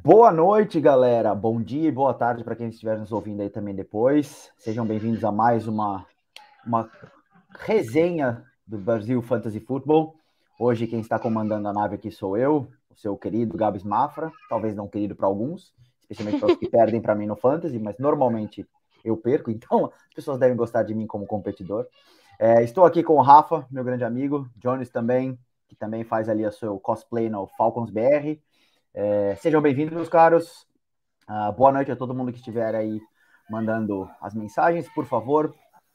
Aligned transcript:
Boa 0.00 0.32
noite, 0.32 0.80
galera. 0.80 1.34
Bom 1.34 1.60
dia 1.60 1.88
e 1.88 1.92
boa 1.92 2.14
tarde 2.14 2.42
para 2.42 2.56
quem 2.56 2.68
estiver 2.68 2.98
nos 2.98 3.12
ouvindo 3.12 3.42
aí 3.42 3.50
também 3.50 3.74
depois. 3.74 4.50
Sejam 4.56 4.86
bem-vindos 4.86 5.22
a 5.22 5.30
mais 5.30 5.68
uma, 5.68 6.06
uma 6.66 6.90
resenha 7.58 8.42
do 8.66 8.78
Brasil 8.78 9.20
Fantasy 9.20 9.60
Football. 9.60 10.16
Hoje 10.58 10.86
quem 10.86 11.00
está 11.00 11.18
comandando 11.18 11.68
a 11.68 11.74
nave 11.74 11.96
aqui 11.96 12.10
sou 12.10 12.38
eu, 12.38 12.68
o 12.90 12.94
seu 12.94 13.18
querido 13.18 13.54
Gabs 13.54 13.84
Mafra, 13.84 14.32
talvez 14.48 14.74
não 14.74 14.88
querido 14.88 15.14
para 15.14 15.26
alguns, 15.26 15.74
especialmente 16.00 16.40
para 16.40 16.52
os 16.52 16.56
que 16.56 16.70
perdem 16.70 17.02
para 17.02 17.14
mim 17.14 17.26
no 17.26 17.36
Fantasy, 17.36 17.78
mas 17.78 17.98
normalmente 17.98 18.66
eu 19.04 19.14
perco, 19.14 19.50
então 19.50 19.92
as 20.08 20.14
pessoas 20.14 20.38
devem 20.38 20.56
gostar 20.56 20.84
de 20.84 20.94
mim 20.94 21.06
como 21.06 21.26
competidor. 21.26 21.86
É, 22.38 22.64
estou 22.64 22.86
aqui 22.86 23.02
com 23.02 23.16
o 23.16 23.20
Rafa, 23.20 23.66
meu 23.70 23.84
grande 23.84 24.04
amigo, 24.04 24.48
Jones 24.56 24.88
também, 24.88 25.38
que 25.68 25.76
também 25.76 26.02
faz 26.02 26.30
ali 26.30 26.46
o 26.46 26.52
seu 26.52 26.80
cosplay 26.80 27.28
no 27.28 27.46
Falcons 27.58 27.90
BR. 27.90 28.40
É, 28.94 29.34
sejam 29.36 29.62
bem-vindos, 29.62 29.94
meus 29.94 30.08
caros. 30.08 30.66
Uh, 31.26 31.50
boa 31.56 31.72
noite 31.72 31.90
a 31.90 31.96
todo 31.96 32.14
mundo 32.14 32.30
que 32.30 32.38
estiver 32.38 32.74
aí 32.74 33.00
mandando 33.48 34.06
as 34.20 34.34
mensagens. 34.34 34.86
Por 34.94 35.06
favor, 35.06 35.54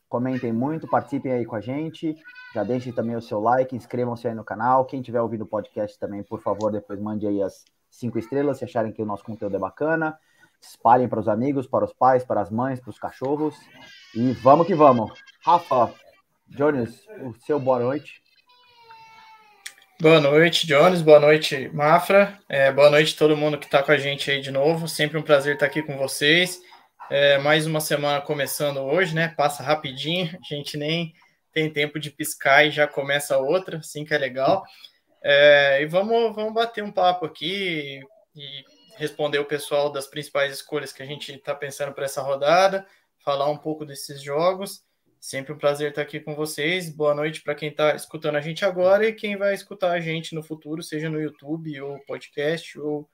comentem 0.10 0.52
muito, 0.52 0.88
participem 0.88 1.32
aí 1.32 1.46
com 1.46 1.56
a 1.56 1.62
gente. 1.62 2.16
Já 2.56 2.64
deixem 2.64 2.92
também 2.92 3.16
o 3.16 3.22
seu 3.22 3.40
like, 3.40 3.76
inscrevam-se 3.76 4.28
aí 4.28 4.34
no 4.34 4.44
canal. 4.44 4.84
Quem 4.86 5.00
estiver 5.00 5.22
ouvindo 5.22 5.44
o 5.44 5.48
podcast 5.48 6.00
também, 6.00 6.24
por 6.24 6.42
favor, 6.42 6.72
depois 6.72 7.00
mande 7.00 7.28
aí 7.28 7.40
as 7.44 7.64
cinco 7.92 8.18
estrelas 8.18 8.58
se 8.58 8.66
acharem 8.66 8.92
que 8.92 9.02
o 9.02 9.06
nosso 9.06 9.24
conteúdo 9.24 9.56
é 9.56 9.60
bacana. 9.60 10.18
Espalhem 10.60 11.08
para 11.08 11.20
os 11.20 11.28
amigos, 11.28 11.68
para 11.68 11.86
os 11.86 11.94
pais, 11.94 12.24
para 12.24 12.42
as 12.42 12.50
mães, 12.50 12.80
para 12.80 12.90
os 12.90 12.98
cachorros. 12.98 13.56
E 14.16 14.32
vamos 14.42 14.66
que 14.66 14.74
vamos. 14.74 15.12
Rafa, 15.46 15.94
Jones, 16.48 17.06
o 17.22 17.32
seu 17.46 17.60
boa 17.60 17.80
noite. 17.80 18.27
Boa 20.00 20.22
noite, 20.22 20.68
Jones. 20.68 21.02
Boa 21.02 21.20
noite, 21.20 21.70
Mafra. 21.70 22.40
É, 22.48 22.72
boa 22.72 22.88
noite 22.88 23.16
a 23.16 23.18
todo 23.18 23.36
mundo 23.36 23.58
que 23.58 23.66
está 23.66 23.82
com 23.82 23.92
a 23.92 23.98
gente 23.98 24.30
aí 24.30 24.40
de 24.40 24.52
novo. 24.52 24.88
Sempre 24.88 25.18
um 25.18 25.24
prazer 25.24 25.56
estar 25.56 25.66
aqui 25.66 25.82
com 25.82 25.98
vocês. 25.98 26.62
É, 27.10 27.40
mais 27.40 27.66
uma 27.66 27.80
semana 27.80 28.22
começando 28.22 28.78
hoje, 28.78 29.16
né? 29.16 29.30
Passa 29.30 29.64
rapidinho, 29.64 30.38
a 30.40 30.54
gente 30.54 30.78
nem 30.78 31.14
tem 31.52 31.74
tempo 31.74 32.00
de 32.00 32.12
piscar 32.12 32.64
e 32.64 32.70
já 32.70 32.86
começa 32.88 33.40
outra, 33.40 33.80
assim 33.80 34.06
que 34.06 34.14
é 34.14 34.20
legal. 34.20 34.64
É, 35.24 35.82
e 35.82 35.88
vamos, 35.88 36.36
vamos 36.36 36.54
bater 36.54 36.84
um 36.84 36.92
papo 36.92 37.26
aqui 37.26 38.00
e 38.36 38.64
responder 38.98 39.40
o 39.40 39.46
pessoal 39.46 39.92
das 39.92 40.06
principais 40.06 40.54
escolhas 40.54 40.94
que 40.94 41.02
a 41.02 41.08
gente 41.08 41.32
está 41.32 41.56
pensando 41.56 41.92
para 41.92 42.06
essa 42.06 42.22
rodada, 42.22 42.86
falar 43.26 43.50
um 43.50 43.58
pouco 43.58 43.84
desses 43.84 44.22
jogos 44.22 44.86
Sempre 45.28 45.52
um 45.52 45.58
prazer 45.58 45.90
estar 45.90 46.04
aqui 46.04 46.22
com 46.22 46.34
vocês. 46.34 46.90
Boa 46.90 47.14
noite 47.14 47.42
para 47.44 47.54
quem 47.54 47.68
está 47.68 47.94
escutando 47.94 48.38
a 48.38 48.40
gente 48.40 48.64
agora 48.64 49.06
e 49.06 49.12
quem 49.12 49.36
vai 49.36 49.54
escutar 49.54 49.92
a 49.92 50.00
gente 50.00 50.34
no 50.34 50.42
futuro, 50.42 50.82
seja 50.82 51.10
no 51.10 51.20
YouTube 51.20 51.82
ou 51.82 52.00
podcast 52.08 52.80
ou 52.80 53.10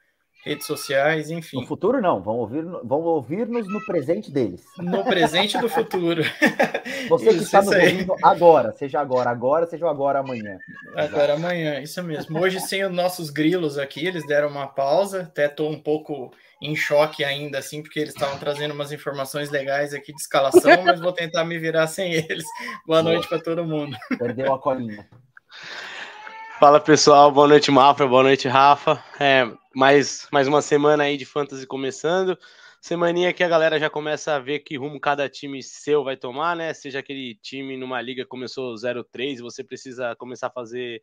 redes 0.45 0.67
sociais, 0.67 1.31
enfim. 1.31 1.61
No 1.61 1.65
futuro 1.65 1.99
não, 1.99 2.21
vão 2.21 2.35
ouvir, 2.35 2.63
vão 2.83 3.01
ouvir-nos 3.01 3.67
no 3.67 3.83
presente 3.83 4.29
deles. 4.29 4.63
No 4.77 5.03
presente 5.03 5.57
do 5.57 5.67
futuro. 5.67 6.21
Você 7.09 7.29
que 7.29 7.43
está 7.43 7.63
nos 7.63 7.73
ouvindo 7.73 8.15
agora, 8.21 8.71
seja 8.73 8.99
agora, 8.99 9.31
agora, 9.31 9.65
seja 9.65 9.89
agora 9.89 10.19
amanhã. 10.19 10.59
Agora 10.95 11.33
Exato. 11.33 11.39
amanhã, 11.39 11.81
isso 11.81 12.03
mesmo. 12.03 12.39
Hoje 12.39 12.59
sem 12.59 12.85
os 12.85 12.91
nossos 12.91 13.31
grilos 13.31 13.79
aqui, 13.79 14.05
eles 14.05 14.25
deram 14.27 14.49
uma 14.49 14.67
pausa, 14.67 15.21
até 15.23 15.47
estou 15.47 15.71
um 15.71 15.81
pouco 15.81 16.31
em 16.63 16.75
choque 16.75 17.25
ainda, 17.25 17.59
assim, 17.59 17.83
porque 17.83 17.99
eles 17.99 18.13
estavam 18.13 18.39
trazendo 18.39 18.73
umas 18.73 18.93
informações 18.93 19.51
legais 19.51 19.93
aqui 19.93 20.13
de 20.13 20.21
escalação, 20.21 20.81
mas 20.83 21.01
vou 21.01 21.11
tentar 21.11 21.43
me 21.43 21.59
virar 21.59 21.87
sem 21.87 22.13
eles. 22.13 22.45
Boa 22.87 23.03
noite 23.03 23.27
para 23.27 23.41
todo 23.41 23.65
mundo. 23.65 23.97
Perdeu 24.17 24.53
a 24.53 24.57
colinha. 24.57 25.07
Fala 26.59 26.79
pessoal, 26.79 27.29
boa 27.29 27.47
noite 27.47 27.69
Mafra, 27.69 28.07
boa 28.07 28.23
noite 28.23 28.47
Rafa. 28.47 29.03
É, 29.19 29.45
mais, 29.75 30.27
mais 30.31 30.47
uma 30.47 30.61
semana 30.61 31.03
aí 31.03 31.17
de 31.17 31.25
fantasy 31.25 31.67
começando. 31.67 32.37
Semaninha 32.79 33.33
que 33.33 33.43
a 33.43 33.49
galera 33.49 33.77
já 33.77 33.89
começa 33.89 34.35
a 34.35 34.39
ver 34.39 34.59
que 34.59 34.77
rumo 34.77 34.99
cada 34.99 35.27
time 35.27 35.61
seu 35.61 36.03
vai 36.03 36.15
tomar, 36.15 36.55
né? 36.55 36.73
Seja 36.73 36.99
aquele 36.99 37.35
time 37.41 37.75
numa 37.75 38.01
liga 38.01 38.25
começou 38.25 38.73
0-3 38.75 39.41
você 39.41 39.63
precisa 39.63 40.15
começar 40.15 40.47
a 40.47 40.51
fazer 40.51 41.01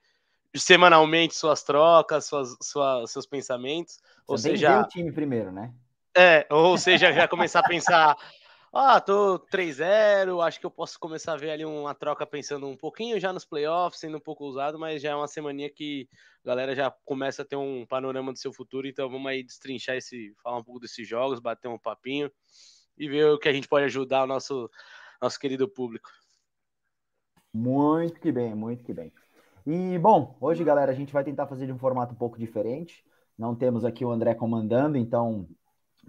semanalmente 0.57 1.35
suas 1.35 1.63
trocas, 1.63 2.27
suas, 2.27 2.57
suas 2.63 3.11
seus 3.11 3.27
pensamentos. 3.27 3.99
Ou 4.27 4.37
Você 4.37 4.51
seja, 4.51 4.81
o 4.81 4.89
time 4.89 5.13
primeiro, 5.13 5.53
né? 5.53 5.73
É, 6.17 6.47
ou 6.51 6.77
seja, 6.77 7.13
já 7.13 7.29
começar 7.29 7.61
a 7.61 7.69
pensar, 7.69 8.17
ah, 8.73 9.01
tô 9.01 9.39
3-0, 9.39 10.41
acho 10.41 10.59
que 10.59 10.67
eu 10.67 10.71
posso 10.71 10.99
começar 10.99 11.35
a 11.35 11.37
ver 11.37 11.51
ali 11.51 11.65
uma 11.65 11.95
troca 11.95 12.27
pensando 12.27 12.67
um 12.67 12.77
pouquinho 12.77 13.21
já 13.21 13.33
nos 13.33 13.45
playoffs, 13.45 14.01
sendo 14.01 14.17
um 14.17 14.21
pouco 14.21 14.45
usado, 14.45 14.79
mas 14.79 15.01
já 15.01 15.11
é 15.11 15.15
uma 15.15 15.29
semaninha 15.29 15.71
que 15.71 16.09
a 16.45 16.49
galera 16.49 16.75
já 16.75 16.91
começa 17.05 17.43
a 17.43 17.45
ter 17.45 17.57
um 17.57 17.87
panorama 17.87 18.33
do 18.33 18.39
seu 18.39 18.53
futuro, 18.53 18.89
então 18.89 19.09
vamos 19.09 19.31
aí 19.31 19.43
destrinchar 19.43 19.97
esse, 19.97 20.35
falar 20.43 20.59
um 20.59 20.65
pouco 20.65 20.81
desses 20.81 21.07
jogos, 21.07 21.39
bater 21.39 21.69
um 21.69 21.79
papinho 21.79 22.31
e 22.99 23.09
ver 23.09 23.27
o 23.27 23.39
que 23.39 23.49
a 23.49 23.53
gente 23.53 23.69
pode 23.69 23.85
ajudar 23.85 24.25
o 24.25 24.27
nosso, 24.27 24.69
nosso 25.23 25.39
querido 25.39 25.69
público. 25.69 26.11
Muito 27.53 28.21
que 28.21 28.31
bem, 28.31 28.55
muito 28.55 28.85
que 28.85 28.93
bem. 28.93 29.13
E, 29.67 29.99
bom, 29.99 30.37
hoje, 30.41 30.65
galera, 30.65 30.91
a 30.91 30.95
gente 30.95 31.13
vai 31.13 31.23
tentar 31.23 31.47
fazer 31.47 31.67
de 31.67 31.73
um 31.73 31.79
formato 31.79 32.15
um 32.15 32.17
pouco 32.17 32.39
diferente. 32.39 33.05
Não 33.37 33.55
temos 33.55 33.85
aqui 33.85 34.05
o 34.05 34.11
André 34.11 34.35
comandando, 34.35 34.97
então 34.97 35.47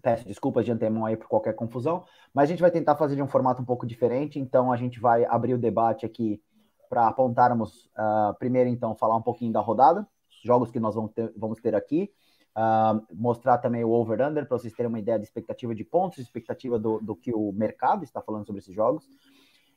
peço 0.02 0.26
desculpas 0.26 0.66
de 0.66 0.72
antemão 0.72 1.06
aí 1.06 1.18
por 1.18 1.28
qualquer 1.28 1.54
confusão, 1.54 2.04
mas 2.34 2.46
a 2.46 2.52
gente 2.52 2.62
vai 2.62 2.72
tentar 2.72 2.96
fazer 2.96 3.16
de 3.16 3.22
um 3.22 3.28
formato 3.28 3.62
um 3.62 3.66
pouco 3.66 3.86
diferente, 3.86 4.40
então 4.40 4.72
a 4.72 4.78
gente 4.78 5.00
vai 5.00 5.26
abrir 5.26 5.54
o 5.54 5.58
debate 5.60 6.06
aqui 6.06 6.42
para 6.90 7.08
apontarmos, 7.08 7.86
uh, 7.98 8.34
primeiro 8.40 8.70
então, 8.70 8.96
falar 8.96 9.16
um 9.16 9.22
pouquinho 9.22 9.54
da 9.54 9.60
rodada, 9.60 10.08
os 10.30 10.42
jogos 10.44 10.72
que 10.72 10.80
nós 10.80 10.96
vamos 10.96 11.12
ter, 11.12 11.32
vamos 11.38 11.60
ter 11.60 11.76
aqui, 11.76 12.12
uh, 12.58 13.06
mostrar 13.14 13.60
também 13.60 13.84
o 13.84 13.92
over-under, 13.92 14.48
para 14.48 14.58
vocês 14.58 14.74
terem 14.74 14.90
uma 14.90 15.00
ideia 15.00 15.20
de 15.20 15.26
expectativa 15.26 15.76
de 15.76 15.84
pontos, 15.84 16.20
expectativa 16.20 16.80
do, 16.80 17.00
do 17.00 17.16
que 17.16 17.34
o 17.34 17.52
mercado 17.52 18.04
está 18.04 18.22
falando 18.22 18.46
sobre 18.46 18.60
esses 18.60 18.74
jogos, 18.74 19.06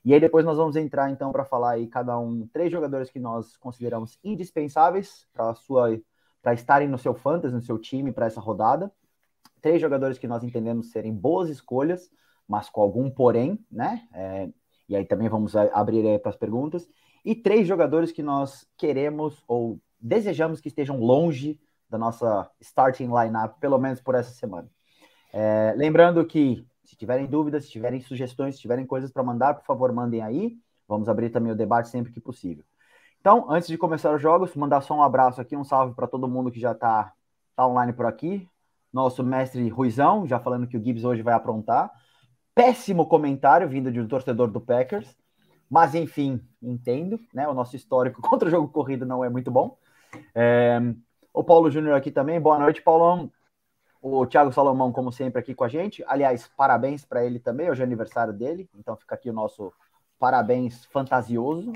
e 0.04 0.12
aí 0.12 0.20
depois 0.20 0.44
nós 0.44 0.58
vamos 0.58 0.76
entrar 0.76 1.10
então 1.10 1.32
para 1.32 1.44
falar 1.44 1.72
aí 1.72 1.86
cada 1.86 2.18
um 2.18 2.46
três 2.48 2.70
jogadores 2.70 3.10
que 3.10 3.18
nós 3.18 3.56
consideramos 3.56 4.18
indispensáveis 4.22 5.26
para 5.32 5.54
sua 5.54 5.98
para 6.42 6.52
estarem 6.52 6.86
no 6.86 6.98
seu 6.98 7.14
fantasy, 7.14 7.54
no 7.54 7.62
seu 7.62 7.78
time 7.78 8.12
para 8.12 8.26
essa 8.26 8.38
rodada. 8.38 8.92
Três 9.62 9.80
jogadores 9.80 10.18
que 10.18 10.28
nós 10.28 10.44
entendemos 10.44 10.90
serem 10.90 11.10
boas 11.10 11.48
escolhas, 11.48 12.10
mas 12.46 12.68
com 12.68 12.82
algum 12.82 13.08
porém, 13.10 13.58
né? 13.70 14.06
É, 14.12 14.50
e 14.86 14.94
aí 14.94 15.06
também 15.06 15.26
vamos 15.26 15.56
abrir 15.56 16.18
para 16.20 16.28
as 16.28 16.36
perguntas. 16.36 16.86
E 17.24 17.34
três 17.34 17.66
jogadores 17.66 18.12
que 18.12 18.22
nós 18.22 18.66
queremos 18.76 19.42
ou 19.48 19.80
desejamos 19.98 20.60
que 20.60 20.68
estejam 20.68 21.00
longe 21.00 21.58
da 21.88 21.96
nossa 21.96 22.50
starting 22.60 23.06
lineup, 23.06 23.58
pelo 23.58 23.78
menos 23.78 24.02
por 24.02 24.14
essa 24.14 24.32
semana. 24.32 24.68
É, 25.32 25.72
lembrando 25.78 26.24
que 26.26 26.66
se 26.84 26.96
tiverem 26.96 27.26
dúvidas, 27.26 27.64
se 27.64 27.70
tiverem 27.70 28.00
sugestões, 28.00 28.56
se 28.56 28.60
tiverem 28.60 28.86
coisas 28.86 29.10
para 29.10 29.22
mandar, 29.22 29.54
por 29.54 29.64
favor, 29.64 29.92
mandem 29.92 30.22
aí. 30.22 30.56
Vamos 30.86 31.08
abrir 31.08 31.30
também 31.30 31.50
o 31.50 31.56
debate 31.56 31.88
sempre 31.88 32.12
que 32.12 32.20
possível. 32.20 32.64
Então, 33.20 33.50
antes 33.50 33.68
de 33.68 33.78
começar 33.78 34.14
os 34.14 34.20
jogos, 34.20 34.54
mandar 34.54 34.82
só 34.82 34.94
um 34.94 35.02
abraço 35.02 35.40
aqui, 35.40 35.56
um 35.56 35.64
salve 35.64 35.94
para 35.94 36.06
todo 36.06 36.28
mundo 36.28 36.50
que 36.50 36.60
já 36.60 36.72
está 36.72 37.10
tá 37.56 37.66
online 37.66 37.92
por 37.92 38.04
aqui. 38.04 38.46
Nosso 38.92 39.24
mestre 39.24 39.66
Ruizão, 39.68 40.26
já 40.26 40.38
falando 40.38 40.66
que 40.66 40.76
o 40.76 40.82
Gibbs 40.82 41.04
hoje 41.04 41.22
vai 41.22 41.32
aprontar. 41.32 41.90
Péssimo 42.54 43.06
comentário 43.06 43.68
vindo 43.68 43.90
de 43.90 43.98
um 43.98 44.06
torcedor 44.06 44.48
do 44.48 44.60
Packers. 44.60 45.16
Mas, 45.70 45.94
enfim, 45.94 46.40
entendo, 46.62 47.18
né? 47.32 47.48
O 47.48 47.54
nosso 47.54 47.74
histórico 47.74 48.20
contra 48.22 48.46
o 48.46 48.50
jogo 48.50 48.68
corrido 48.68 49.06
não 49.06 49.24
é 49.24 49.30
muito 49.30 49.50
bom. 49.50 49.78
É... 50.34 50.78
O 51.32 51.42
Paulo 51.42 51.70
Júnior 51.70 51.96
aqui 51.96 52.12
também. 52.12 52.38
Boa 52.38 52.58
noite, 52.58 52.82
Paulão. 52.82 53.32
O 54.06 54.26
Thiago 54.26 54.52
Salomão, 54.52 54.92
como 54.92 55.10
sempre, 55.10 55.40
aqui 55.40 55.54
com 55.54 55.64
a 55.64 55.68
gente. 55.68 56.04
Aliás, 56.06 56.46
parabéns 56.58 57.06
para 57.06 57.24
ele 57.24 57.38
também, 57.38 57.70
hoje 57.70 57.80
é 57.80 57.84
aniversário 57.86 58.34
dele, 58.34 58.68
então 58.74 58.94
fica 58.98 59.14
aqui 59.14 59.30
o 59.30 59.32
nosso 59.32 59.72
parabéns 60.18 60.84
fantasioso, 60.92 61.72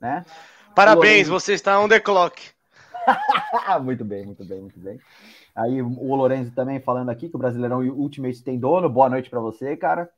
né? 0.00 0.24
Parabéns, 0.74 1.28
Lorenzo... 1.28 1.30
você 1.30 1.52
está 1.52 1.78
on 1.78 1.86
the 1.86 2.00
clock. 2.00 2.42
muito 3.84 4.02
bem, 4.02 4.24
muito 4.24 4.46
bem, 4.46 4.62
muito 4.62 4.80
bem. 4.80 4.98
Aí 5.54 5.82
o 5.82 6.14
Lorenzo 6.14 6.52
também 6.52 6.80
falando 6.80 7.10
aqui 7.10 7.28
que 7.28 7.36
o 7.36 7.38
Brasileirão 7.38 7.80
Ultimate 7.80 8.42
tem 8.42 8.58
dono. 8.58 8.88
Boa 8.88 9.10
noite 9.10 9.28
para 9.28 9.40
você, 9.40 9.76
cara. 9.76 10.08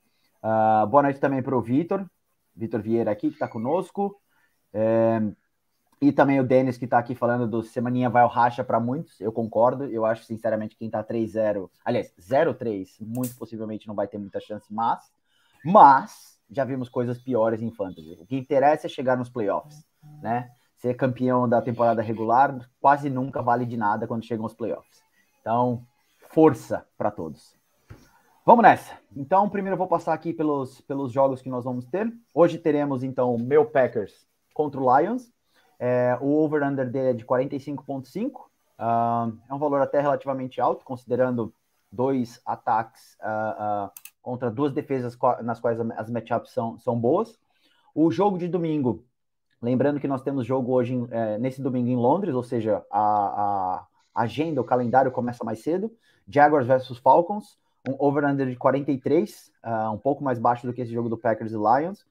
Uh, 0.45 0.87
boa 0.87 1.03
noite 1.03 1.19
também 1.19 1.43
para 1.43 1.57
o 1.57 1.61
Vitor, 1.61 2.07
Vitor 2.55 2.81
Vieira 2.81 3.11
aqui, 3.11 3.27
que 3.27 3.35
está 3.35 3.49
conosco. 3.49 4.17
É, 4.73 5.21
e 6.01 6.11
também 6.11 6.41
o 6.41 6.45
Denis, 6.45 6.79
que 6.79 6.87
está 6.87 6.99
aqui 6.99 7.15
falando 7.15 7.47
do 7.47 7.63
Semaninha 7.63 8.09
vai 8.09 8.23
ao 8.23 8.29
racha 8.29 8.65
para 8.65 8.81
muitos, 8.81 9.21
eu 9.21 9.31
concordo. 9.31 9.85
Eu 9.85 10.07
acho, 10.07 10.25
sinceramente, 10.25 10.75
quem 10.75 10.87
está 10.87 11.05
3-0, 11.05 11.69
aliás, 11.85 12.11
0-3, 12.19 12.97
muito 13.01 13.37
possivelmente 13.37 13.87
não 13.87 13.95
vai 13.95 14.09
ter 14.09 14.17
muita 14.17 14.41
chance, 14.41 14.67
mas, 14.73 15.13
mas 15.63 16.41
já 16.51 16.65
vimos 16.65 16.89
coisas 16.89 17.19
piores 17.19 17.61
em 17.61 17.71
fantasy. 17.71 18.17
O 18.19 18.25
que 18.25 18.37
interessa 18.37 18.87
é 18.87 18.91
chegar 18.91 19.17
nos 19.17 19.29
playoffs, 19.29 19.85
né? 20.23 20.51
Ser 20.79 20.95
campeão 20.95 21.47
da 21.47 21.61
temporada 21.61 22.01
regular 22.01 22.59
quase 22.81 23.11
nunca 23.11 23.43
vale 23.43 23.67
de 23.67 23.77
nada 23.77 24.07
quando 24.07 24.25
chegam 24.25 24.47
os 24.47 24.55
playoffs. 24.55 25.03
Então, 25.43 25.85
força 26.31 26.87
para 26.97 27.11
todos. 27.11 27.55
Vamos 28.47 28.63
nessa. 28.63 28.99
Então, 29.15 29.51
primeiro 29.51 29.75
eu 29.75 29.79
vou 29.79 29.87
passar 29.87 30.15
aqui 30.15 30.33
pelos, 30.33 30.81
pelos 30.81 31.13
jogos 31.13 31.43
que 31.43 31.51
nós 31.51 31.65
vamos 31.65 31.85
ter. 31.85 32.11
Hoje 32.33 32.57
teremos, 32.57 33.03
então, 33.03 33.35
o 33.35 33.39
meu 33.39 33.67
Packers 33.67 34.27
contra 34.55 34.81
o 34.81 34.99
Lions. 34.99 35.31
É, 35.83 36.19
o 36.21 36.37
over-under 36.37 36.91
dele 36.91 37.09
é 37.09 37.13
de 37.15 37.25
45,5. 37.25 38.51
Uh, 38.79 39.39
é 39.49 39.55
um 39.55 39.59
valor 39.59 39.81
até 39.81 39.99
relativamente 39.99 40.61
alto, 40.61 40.85
considerando 40.85 41.55
dois 41.91 42.39
ataques 42.45 43.17
uh, 43.21 43.87
uh, 43.87 43.91
contra 44.21 44.51
duas 44.51 44.73
defesas 44.73 45.17
nas 45.43 45.59
quais 45.59 45.81
as 45.81 46.11
matchups 46.11 46.53
são, 46.53 46.79
são 46.79 47.01
boas. 47.01 47.39
O 47.95 48.11
jogo 48.11 48.37
de 48.37 48.47
domingo, 48.47 49.05
lembrando 49.61 49.99
que 49.99 50.07
nós 50.07 50.23
temos 50.23 50.47
jogo 50.47 50.73
hoje 50.73 50.95
é, 51.11 51.39
nesse 51.39 51.61
domingo 51.61 51.89
em 51.89 51.97
Londres, 51.97 52.35
ou 52.35 52.43
seja, 52.43 52.85
a, 52.91 53.85
a 54.15 54.23
agenda, 54.23 54.61
o 54.61 54.65
calendário 54.65 55.11
começa 55.11 55.43
mais 55.45 55.63
cedo. 55.63 55.91
Jaguars 56.29 56.67
versus 56.67 56.99
Falcons, 56.99 57.59
um 57.89 57.97
over-under 57.99 58.49
de 58.49 58.57
43, 58.57 59.51
um 59.93 59.99
pouco 59.99 60.23
mais 60.23 60.39
baixo 60.39 60.67
do 60.67 60.73
que 60.73 60.83
esse 60.83 60.93
jogo 60.93 61.09
do 61.09 61.19
Packers 61.19 61.53
e 61.53 61.57
Lions. 61.57 62.07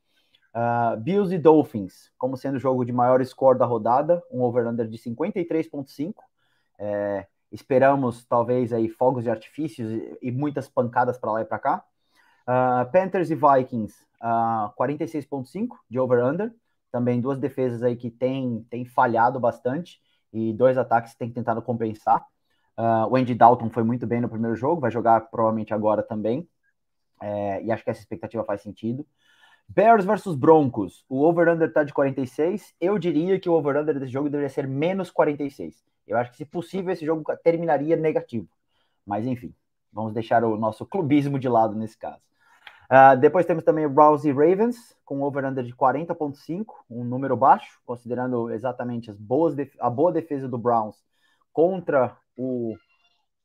Uh, 0.59 0.97
Bills 0.97 1.33
e 1.33 1.37
Dolphins, 1.37 2.11
como 2.17 2.35
sendo 2.35 2.55
o 2.55 2.59
jogo 2.59 2.83
de 2.83 2.91
maior 2.91 3.23
score 3.23 3.57
da 3.57 3.65
rodada, 3.65 4.21
um 4.29 4.41
over-under 4.41 4.89
de 4.89 4.97
53,5. 4.97 6.15
É, 6.77 7.25
esperamos, 7.49 8.25
talvez, 8.25 8.73
aí 8.73 8.89
fogos 8.89 9.23
de 9.23 9.29
artifícios 9.29 9.89
e, 9.89 10.17
e 10.21 10.31
muitas 10.31 10.67
pancadas 10.67 11.17
para 11.17 11.31
lá 11.31 11.41
e 11.41 11.45
para 11.45 11.59
cá. 11.59 11.83
Uh, 12.41 12.91
Panthers 12.91 13.29
e 13.29 13.35
Vikings, 13.35 14.03
uh, 14.21 14.67
ah, 14.67 14.73
46,5 14.77 15.77
de 15.89 15.97
over-under. 15.97 16.53
Também 16.91 17.21
duas 17.21 17.39
defesas 17.39 17.81
aí 17.81 17.95
que 17.95 18.09
têm 18.09 18.65
tem 18.69 18.83
falhado 18.83 19.39
bastante 19.39 20.01
e 20.33 20.51
dois 20.51 20.77
ataques 20.77 21.13
que 21.13 21.19
têm 21.19 21.31
tentado 21.31 21.61
compensar. 21.61 22.25
O 23.09 23.17
Andy 23.17 23.35
Dalton 23.35 23.69
foi 23.69 23.83
muito 23.83 24.07
bem 24.07 24.21
no 24.21 24.29
primeiro 24.29 24.55
jogo, 24.55 24.79
vai 24.79 24.89
jogar 24.89 25.19
provavelmente 25.29 25.73
agora 25.73 26.01
também. 26.01 26.47
É, 27.21 27.61
e 27.61 27.71
acho 27.71 27.83
que 27.83 27.89
essa 27.89 27.99
expectativa 27.99 28.43
faz 28.45 28.61
sentido. 28.61 29.05
Bears 29.69 30.03
versus 30.03 30.35
Broncos. 30.35 31.05
O 31.07 31.23
over-under 31.23 31.71
tá 31.71 31.83
de 31.83 31.93
46. 31.93 32.73
Eu 32.81 32.97
diria 32.97 33.39
que 33.39 33.47
o 33.47 33.53
over-under 33.53 33.99
desse 33.99 34.11
jogo 34.11 34.27
deveria 34.27 34.49
ser 34.49 34.67
menos 34.67 35.11
46. 35.11 35.83
Eu 36.07 36.17
acho 36.17 36.31
que, 36.31 36.37
se 36.37 36.45
possível, 36.45 36.91
esse 36.91 37.05
jogo 37.05 37.23
terminaria 37.43 37.95
negativo. 37.95 38.47
Mas, 39.05 39.25
enfim, 39.25 39.53
vamos 39.93 40.11
deixar 40.11 40.43
o 40.43 40.57
nosso 40.57 40.85
clubismo 40.87 41.37
de 41.37 41.47
lado 41.47 41.75
nesse 41.75 41.97
caso. 41.97 42.21
Uh, 42.91 43.15
depois 43.19 43.45
temos 43.45 43.63
também 43.63 43.85
o 43.85 43.89
Browns 43.89 44.25
e 44.25 44.31
Ravens, 44.31 44.97
com 45.05 45.21
over-under 45.21 45.63
de 45.63 45.75
40,5, 45.75 46.65
um 46.89 47.03
número 47.03 47.37
baixo, 47.37 47.79
considerando 47.85 48.49
exatamente 48.49 49.11
as 49.11 49.17
boas 49.19 49.55
a 49.79 49.89
boa 49.91 50.11
defesa 50.11 50.47
do 50.47 50.57
Browns 50.57 50.95
contra 51.53 52.17
o 52.35 52.75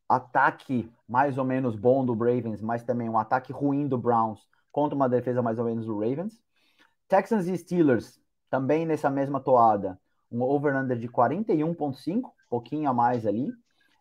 ataque 0.09 0.91
mais 1.07 1.37
ou 1.37 1.45
menos 1.45 1.77
bom 1.77 2.05
do 2.07 2.15
Ravens, 2.15 2.63
mas 2.63 2.83
também 2.83 3.11
um 3.11 3.19
ataque 3.19 3.53
ruim 3.53 3.87
do 3.87 3.99
Browns 3.99 4.49
contra 4.75 4.97
uma 4.97 5.09
defesa 5.09 5.41
mais 5.41 5.61
ou 5.61 5.65
menos 5.65 5.87
do 5.87 6.01
Ravens. 6.01 6.43
Texans 7.07 7.47
e 7.47 7.57
Steelers, 7.57 8.21
também 8.51 8.85
nessa 8.85 9.09
mesma 9.09 9.39
toada, 9.39 9.97
um 10.29 10.43
over-under 10.43 10.99
de 10.99 11.09
41,5, 11.09 12.33
pouquinho 12.51 12.91
a 12.91 12.93
mais 12.93 13.25
ali. 13.25 13.53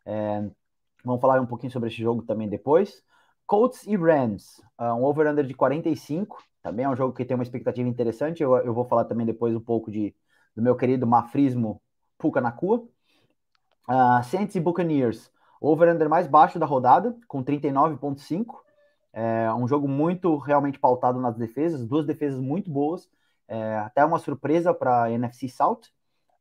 É, 0.03 0.49
vamos 1.05 1.21
falar 1.21 1.39
um 1.39 1.45
pouquinho 1.45 1.71
sobre 1.71 1.89
esse 1.89 2.01
jogo 2.01 2.23
também 2.23 2.49
depois. 2.49 3.03
Colts 3.45 3.85
e 3.85 3.95
Rams, 3.95 4.63
uh, 4.79 4.95
um 4.95 5.03
over-under 5.03 5.45
de 5.45 5.53
45, 5.53 6.43
também 6.63 6.85
é 6.85 6.89
um 6.89 6.95
jogo 6.95 7.13
que 7.13 7.23
tem 7.23 7.35
uma 7.35 7.43
expectativa 7.43 7.87
interessante. 7.87 8.41
Eu, 8.41 8.57
eu 8.57 8.73
vou 8.73 8.85
falar 8.85 9.05
também 9.05 9.27
depois 9.27 9.55
um 9.55 9.61
pouco 9.61 9.91
de, 9.91 10.15
do 10.55 10.61
meu 10.63 10.75
querido 10.75 11.05
mafrismo 11.05 11.79
Puka 12.17 12.41
Nakua. 12.41 12.79
Uh, 13.87 14.23
Saints 14.23 14.55
e 14.55 14.59
Buccaneers, 14.59 15.31
over-under 15.61 16.09
mais 16.09 16.25
baixo 16.25 16.57
da 16.57 16.65
rodada, 16.65 17.15
com 17.27 17.43
39,5. 17.43 18.63
É 19.13 19.53
um 19.53 19.67
jogo 19.67 19.87
muito 19.87 20.37
realmente 20.37 20.79
pautado 20.79 21.19
nas 21.19 21.37
defesas, 21.37 21.85
duas 21.85 22.05
defesas 22.05 22.39
muito 22.39 22.71
boas, 22.71 23.07
é, 23.47 23.77
até 23.77 24.03
uma 24.03 24.17
surpresa 24.17 24.73
para 24.73 25.03
a 25.03 25.11
NFC 25.11 25.47
South. 25.47 25.81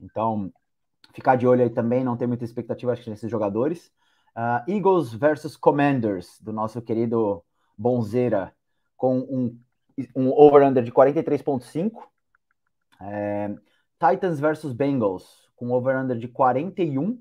Então, 0.01 0.51
ficar 1.13 1.37
de 1.37 1.47
olho 1.47 1.63
aí 1.63 1.71
também, 1.71 2.03
não 2.03 2.17
tem 2.17 2.27
muita 2.27 2.45
expectativa 2.45 2.93
acho, 2.93 3.09
nesses 3.11 3.31
jogadores. 3.31 3.93
Uh, 4.35 4.71
Eagles 4.71 5.13
versus 5.13 5.57
Commanders, 5.57 6.41
do 6.41 6.53
nosso 6.53 6.81
querido 6.81 7.45
Bonzeira, 7.77 8.55
com 8.97 9.19
um, 9.19 9.61
um 10.17 10.31
over-under 10.31 10.83
de 10.83 10.91
43,5. 10.91 12.09
É, 13.01 13.55
Titans 13.99 14.41
versus 14.41 14.73
Bengals, 14.73 15.51
com 15.55 15.71
over-under 15.71 16.17
de 16.17 16.29
41. 16.29 17.21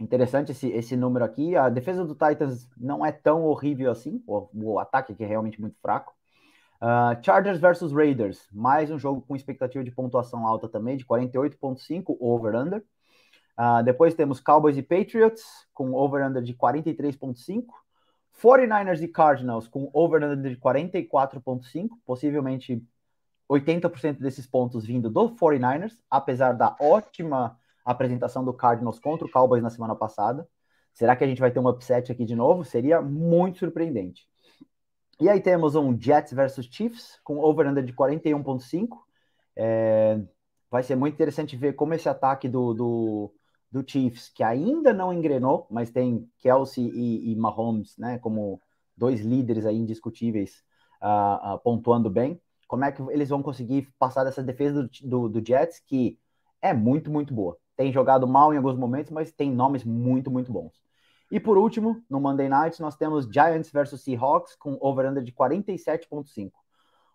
Interessante 0.00 0.52
esse, 0.52 0.68
esse 0.68 0.96
número 0.96 1.22
aqui. 1.24 1.54
A 1.54 1.68
defesa 1.68 2.06
do 2.06 2.14
Titans 2.14 2.66
não 2.74 3.04
é 3.04 3.12
tão 3.12 3.44
horrível 3.44 3.90
assim. 3.90 4.22
O, 4.26 4.48
o 4.54 4.78
ataque 4.78 5.12
aqui 5.12 5.22
é 5.22 5.26
realmente 5.26 5.60
muito 5.60 5.78
fraco. 5.78 6.14
Uh, 6.80 7.22
Chargers 7.22 7.60
versus 7.60 7.92
Raiders. 7.92 8.48
Mais 8.50 8.90
um 8.90 8.98
jogo 8.98 9.20
com 9.20 9.36
expectativa 9.36 9.84
de 9.84 9.90
pontuação 9.90 10.46
alta 10.46 10.66
também, 10.66 10.96
de 10.96 11.04
48,5 11.04 12.16
over-under. 12.18 12.82
Uh, 13.58 13.82
depois 13.84 14.14
temos 14.14 14.40
Cowboys 14.40 14.78
e 14.78 14.82
Patriots, 14.82 15.44
com 15.74 15.92
over-under 15.92 16.42
de 16.42 16.54
43,5. 16.54 17.66
49ers 18.42 19.02
e 19.02 19.08
Cardinals, 19.08 19.68
com 19.68 19.90
over-under 19.92 20.50
de 20.50 20.58
44,5. 20.58 21.90
Possivelmente 22.06 22.82
80% 23.50 24.18
desses 24.18 24.46
pontos 24.46 24.86
vindo 24.86 25.10
do 25.10 25.36
49ers, 25.36 25.92
apesar 26.10 26.52
da 26.52 26.74
ótima 26.80 27.59
apresentação 27.84 28.44
do 28.44 28.52
Cardinals 28.52 28.98
contra 28.98 29.26
o 29.26 29.30
Cowboys 29.30 29.62
na 29.62 29.70
semana 29.70 29.94
passada. 29.94 30.46
Será 30.92 31.16
que 31.16 31.24
a 31.24 31.26
gente 31.26 31.40
vai 31.40 31.50
ter 31.50 31.60
um 31.60 31.68
upset 31.68 32.10
aqui 32.10 32.24
de 32.24 32.34
novo? 32.34 32.64
Seria 32.64 33.00
muito 33.00 33.58
surpreendente. 33.58 34.28
E 35.20 35.28
aí 35.28 35.40
temos 35.40 35.74
um 35.74 35.98
Jets 35.98 36.32
versus 36.32 36.66
Chiefs 36.66 37.20
com 37.22 37.38
over-under 37.38 37.84
de 37.84 37.92
41.5. 37.92 38.98
É, 39.56 40.20
vai 40.70 40.82
ser 40.82 40.96
muito 40.96 41.14
interessante 41.14 41.56
ver 41.56 41.74
como 41.74 41.94
esse 41.94 42.08
ataque 42.08 42.48
do, 42.48 42.72
do, 42.72 43.34
do, 43.70 43.84
Chiefs, 43.86 44.30
que 44.30 44.42
ainda 44.42 44.92
não 44.92 45.12
engrenou, 45.12 45.66
mas 45.70 45.90
tem 45.90 46.28
Kelsey 46.38 46.88
e, 46.88 47.32
e 47.32 47.36
Mahomes, 47.36 47.96
né, 47.98 48.18
como 48.18 48.62
dois 48.96 49.20
líderes 49.20 49.66
aí 49.66 49.76
indiscutíveis, 49.76 50.62
uh, 51.02 51.54
uh, 51.54 51.58
pontuando 51.60 52.08
bem. 52.08 52.40
Como 52.66 52.84
é 52.84 52.92
que 52.92 53.02
eles 53.10 53.28
vão 53.28 53.42
conseguir 53.42 53.92
passar 53.98 54.24
dessa 54.24 54.42
defesa 54.42 54.82
do, 54.82 54.90
do, 55.02 55.28
do 55.28 55.46
Jets, 55.46 55.80
que 55.80 56.18
é 56.62 56.72
muito, 56.72 57.10
muito 57.10 57.34
boa 57.34 57.58
tem 57.80 57.90
jogado 57.90 58.28
mal 58.28 58.52
em 58.52 58.58
alguns 58.58 58.76
momentos, 58.76 59.10
mas 59.10 59.32
tem 59.32 59.50
nomes 59.50 59.84
muito, 59.84 60.30
muito 60.30 60.52
bons. 60.52 60.70
E 61.30 61.40
por 61.40 61.56
último, 61.56 62.04
no 62.10 62.20
Monday 62.20 62.46
Night, 62.46 62.78
nós 62.78 62.94
temos 62.94 63.24
Giants 63.24 63.70
versus 63.72 64.02
Seahawks 64.02 64.54
com 64.54 64.76
over-under 64.82 65.24
de 65.24 65.32
47,5. 65.32 66.52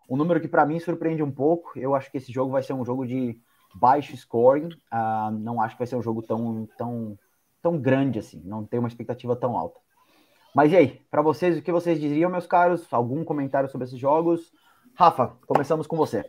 Um 0.10 0.18
número 0.18 0.42
que 0.42 0.48
para 0.48 0.66
mim 0.66 0.80
surpreende 0.80 1.22
um 1.22 1.30
pouco. 1.30 1.78
Eu 1.78 1.94
acho 1.94 2.10
que 2.10 2.18
esse 2.18 2.32
jogo 2.32 2.52
vai 2.52 2.64
ser 2.64 2.74
um 2.74 2.84
jogo 2.84 3.06
de 3.06 3.40
baixo 3.76 4.18
scoring. 4.18 4.70
Uh, 4.92 5.30
não 5.38 5.62
acho 5.62 5.76
que 5.76 5.82
vai 5.82 5.88
ser 5.88 5.98
um 5.98 6.02
jogo 6.02 6.24
tão, 6.24 6.68
tão, 6.76 7.16
tão 7.62 7.78
grande 7.78 8.18
assim. 8.18 8.42
Não 8.44 8.66
tem 8.66 8.80
uma 8.80 8.90
expectativa 8.90 9.36
tão 9.36 9.56
alta. 9.56 9.80
Mas 10.56 10.72
e 10.72 10.78
aí, 10.78 11.02
para 11.12 11.22
vocês, 11.22 11.60
o 11.60 11.62
que 11.62 11.72
vocês 11.72 12.00
diriam, 12.00 12.32
meus 12.32 12.48
caros? 12.48 12.92
Algum 12.92 13.24
comentário 13.24 13.70
sobre 13.70 13.86
esses 13.86 14.00
jogos? 14.00 14.52
Rafa, 14.96 15.38
começamos 15.46 15.86
com 15.86 15.96
você. 15.96 16.28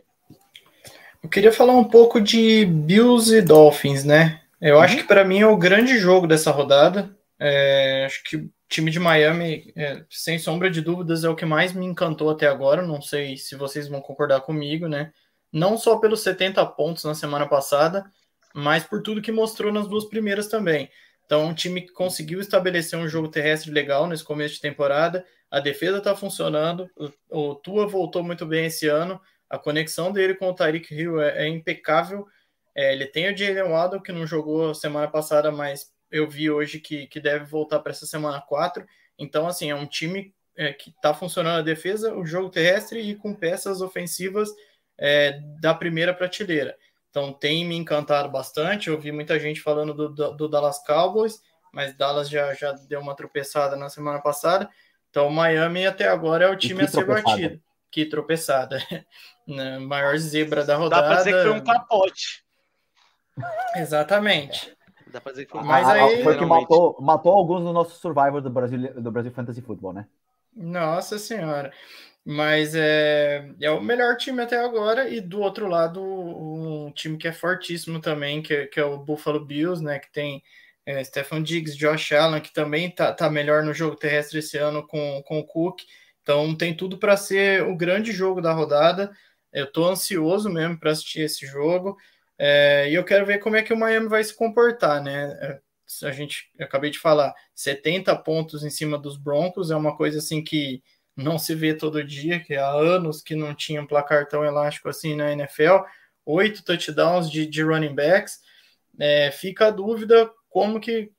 Eu 1.23 1.29
queria 1.29 1.51
falar 1.51 1.73
um 1.73 1.83
pouco 1.83 2.21
de 2.21 2.65
Bills 2.65 3.35
e 3.35 3.41
Dolphins, 3.41 4.03
né? 4.03 4.41
Eu 4.61 4.75
uhum. 4.75 4.81
acho 4.81 4.97
que 4.97 5.03
para 5.03 5.23
mim 5.23 5.39
é 5.39 5.47
o 5.47 5.57
grande 5.57 5.97
jogo 5.97 6.27
dessa 6.27 6.51
rodada. 6.51 7.15
É, 7.39 8.03
acho 8.05 8.23
que 8.23 8.37
o 8.37 8.51
time 8.69 8.91
de 8.91 8.99
Miami, 8.99 9.71
é, 9.75 10.03
sem 10.09 10.39
sombra 10.39 10.69
de 10.69 10.81
dúvidas, 10.81 11.23
é 11.23 11.29
o 11.29 11.35
que 11.35 11.45
mais 11.45 11.73
me 11.73 11.85
encantou 11.85 12.29
até 12.29 12.47
agora. 12.47 12.81
Não 12.81 13.01
sei 13.01 13.37
se 13.37 13.55
vocês 13.55 13.87
vão 13.87 14.01
concordar 14.01 14.41
comigo, 14.41 14.87
né? 14.87 15.11
Não 15.51 15.77
só 15.77 15.97
pelos 15.97 16.21
70 16.21 16.65
pontos 16.67 17.03
na 17.03 17.15
semana 17.15 17.47
passada, 17.47 18.05
mas 18.53 18.83
por 18.83 19.01
tudo 19.01 19.21
que 19.21 19.31
mostrou 19.31 19.71
nas 19.71 19.87
duas 19.87 20.05
primeiras 20.05 20.47
também. 20.47 20.89
Então, 21.25 21.45
um 21.45 21.53
time 21.53 21.81
que 21.81 21.91
conseguiu 21.91 22.39
estabelecer 22.39 22.97
um 22.97 23.07
jogo 23.07 23.27
terrestre 23.27 23.71
legal 23.71 24.07
nesse 24.07 24.23
começo 24.23 24.55
de 24.55 24.61
temporada. 24.61 25.25
A 25.51 25.59
defesa 25.59 25.97
está 25.97 26.15
funcionando. 26.15 26.89
O, 27.29 27.51
o 27.51 27.55
Tua 27.55 27.85
voltou 27.85 28.23
muito 28.23 28.45
bem 28.45 28.65
esse 28.65 28.87
ano. 28.87 29.19
A 29.49 29.57
conexão 29.57 30.11
dele 30.11 30.35
com 30.35 30.49
o 30.49 30.53
Tyreek 30.53 30.93
Hill 30.93 31.21
é, 31.21 31.45
é 31.45 31.47
impecável. 31.47 32.27
É, 32.75 32.93
ele 32.93 33.05
tem 33.05 33.31
o 33.31 33.35
Jalen 33.35 33.71
Waddle, 33.71 34.01
que 34.01 34.11
não 34.11 34.27
jogou 34.27 34.73
semana 34.75 35.07
passada, 35.07 35.51
mas 35.51 35.91
eu 36.11 36.29
vi 36.29 36.49
hoje 36.49 36.79
que, 36.79 37.07
que 37.07 37.19
deve 37.19 37.45
voltar 37.45 37.79
para 37.79 37.91
essa 37.91 38.05
semana 38.05 38.41
4. 38.41 38.85
Então, 39.17 39.47
assim, 39.47 39.69
é 39.69 39.75
um 39.75 39.87
time 39.87 40.33
é, 40.55 40.73
que 40.73 40.89
está 40.89 41.13
funcionando 41.13 41.59
a 41.59 41.63
defesa, 41.63 42.13
o 42.13 42.25
jogo 42.25 42.49
terrestre 42.49 42.99
e 42.99 43.15
com 43.15 43.33
peças 43.33 43.81
ofensivas 43.81 44.49
é, 44.97 45.39
da 45.59 45.73
primeira 45.73 46.13
prateleira. 46.13 46.77
Então, 47.09 47.33
tem 47.33 47.65
me 47.65 47.75
encantado 47.75 48.29
bastante. 48.29 48.89
Eu 48.89 48.99
vi 48.99 49.11
muita 49.11 49.39
gente 49.39 49.61
falando 49.61 49.93
do, 49.93 50.09
do, 50.09 50.31
do 50.33 50.47
Dallas 50.47 50.83
Cowboys, 50.85 51.41
mas 51.71 51.95
Dallas 51.95 52.29
já, 52.29 52.53
já 52.53 52.73
deu 52.73 52.99
uma 52.99 53.15
tropeçada 53.15 53.75
na 53.75 53.89
semana 53.89 54.19
passada. 54.19 54.69
Então, 55.09 55.29
Miami 55.29 55.87
até 55.87 56.07
agora 56.07 56.45
é 56.45 56.49
o 56.49 56.55
time 56.55 56.83
a 56.83 56.87
ser 56.87 57.05
batido. 57.05 57.59
Que 57.91 58.05
tropeçada. 58.05 58.79
Na 59.47 59.79
maior 59.79 60.17
zebra 60.17 60.65
da 60.65 60.75
rodada. 60.75 61.01
Dá 61.01 61.07
pra 61.07 61.17
dizer 61.17 61.33
que 61.33 61.43
foi 61.43 61.51
um 61.51 61.63
capote. 61.63 62.43
Exatamente. 63.75 64.75
Dá 65.07 65.21
pra 65.21 65.31
dizer 65.31 65.45
que 65.45 65.51
foi 65.51 65.61
um 65.61 65.63
Mas 65.63 65.87
aí... 65.87 66.23
Foi 66.23 66.37
que 66.37 66.45
matou, 66.45 66.97
matou 66.99 67.31
alguns 67.31 67.63
no 67.63 67.71
nosso 67.71 67.99
Survivor 67.99 68.41
do 68.41 68.49
Brasil, 68.49 68.93
do 69.01 69.11
Brasil 69.11 69.31
Fantasy 69.31 69.61
Football, 69.61 69.93
né? 69.93 70.07
Nossa 70.53 71.17
senhora. 71.17 71.71
Mas 72.25 72.75
é, 72.75 73.49
é 73.61 73.71
o 73.71 73.79
melhor 73.79 74.17
time 74.17 74.41
até 74.41 74.57
agora. 74.57 75.07
E 75.07 75.21
do 75.21 75.39
outro 75.39 75.65
lado, 75.65 76.03
um 76.03 76.91
time 76.91 77.17
que 77.17 77.27
é 77.27 77.31
fortíssimo 77.31 78.01
também, 78.01 78.41
que, 78.41 78.65
que 78.65 78.79
é 78.81 78.83
o 78.83 78.97
Buffalo 78.97 79.45
Bills, 79.45 79.81
né? 79.81 79.97
Que 79.97 80.11
tem 80.11 80.43
é, 80.85 81.01
Stefan 81.03 81.41
Diggs, 81.41 81.77
Josh 81.77 82.11
Allen, 82.11 82.41
que 82.41 82.53
também 82.53 82.89
tá, 82.89 83.13
tá 83.13 83.29
melhor 83.29 83.63
no 83.63 83.73
jogo 83.73 83.95
terrestre 83.95 84.39
esse 84.39 84.57
ano 84.57 84.85
com, 84.85 85.23
com 85.25 85.39
o 85.39 85.45
Cook. 85.45 85.79
Então 86.27 86.53
tem 86.53 86.75
tudo 86.75 86.97
para 86.97 87.15
ser 87.15 87.63
o 87.63 87.73
grande 87.73 88.11
jogo 88.11 88.41
da 88.41 88.51
rodada. 88.51 89.09
Eu 89.53 89.63
estou 89.63 89.87
ansioso 89.87 90.49
mesmo 90.49 90.77
para 90.77 90.91
assistir 90.91 91.21
esse 91.21 91.47
jogo. 91.47 91.95
É, 92.37 92.89
e 92.91 92.95
eu 92.95 93.05
quero 93.05 93.25
ver 93.25 93.37
como 93.39 93.55
é 93.55 93.63
que 93.63 93.71
o 93.71 93.77
Miami 93.77 94.09
vai 94.09 94.21
se 94.21 94.35
comportar, 94.35 95.01
né? 95.01 95.37
É, 95.41 95.61
a 96.05 96.11
gente 96.11 96.51
acabei 96.59 96.89
de 96.89 96.99
falar, 96.99 97.33
70 97.55 98.13
pontos 98.17 98.65
em 98.65 98.69
cima 98.69 98.97
dos 98.97 99.15
Broncos 99.15 99.71
é 99.71 99.75
uma 99.77 99.95
coisa 99.95 100.17
assim 100.17 100.43
que 100.43 100.83
não 101.15 101.39
se 101.39 101.55
vê 101.55 101.73
todo 101.73 102.03
dia, 102.03 102.41
que 102.41 102.55
há 102.55 102.69
anos 102.71 103.21
que 103.21 103.33
não 103.33 103.55
tinha 103.55 103.81
um 103.81 103.87
placar 103.87 104.27
tão 104.27 104.43
elástico 104.43 104.89
assim 104.89 105.15
na 105.15 105.31
NFL. 105.31 105.85
Oito 106.25 106.61
touchdowns 106.61 107.31
de, 107.31 107.45
de 107.45 107.63
running 107.63 107.95
backs. 107.95 108.41
É, 108.99 109.31
fica 109.31 109.67
a 109.67 109.71
dúvida 109.71 110.29
como 110.49 110.81
que 110.81 111.09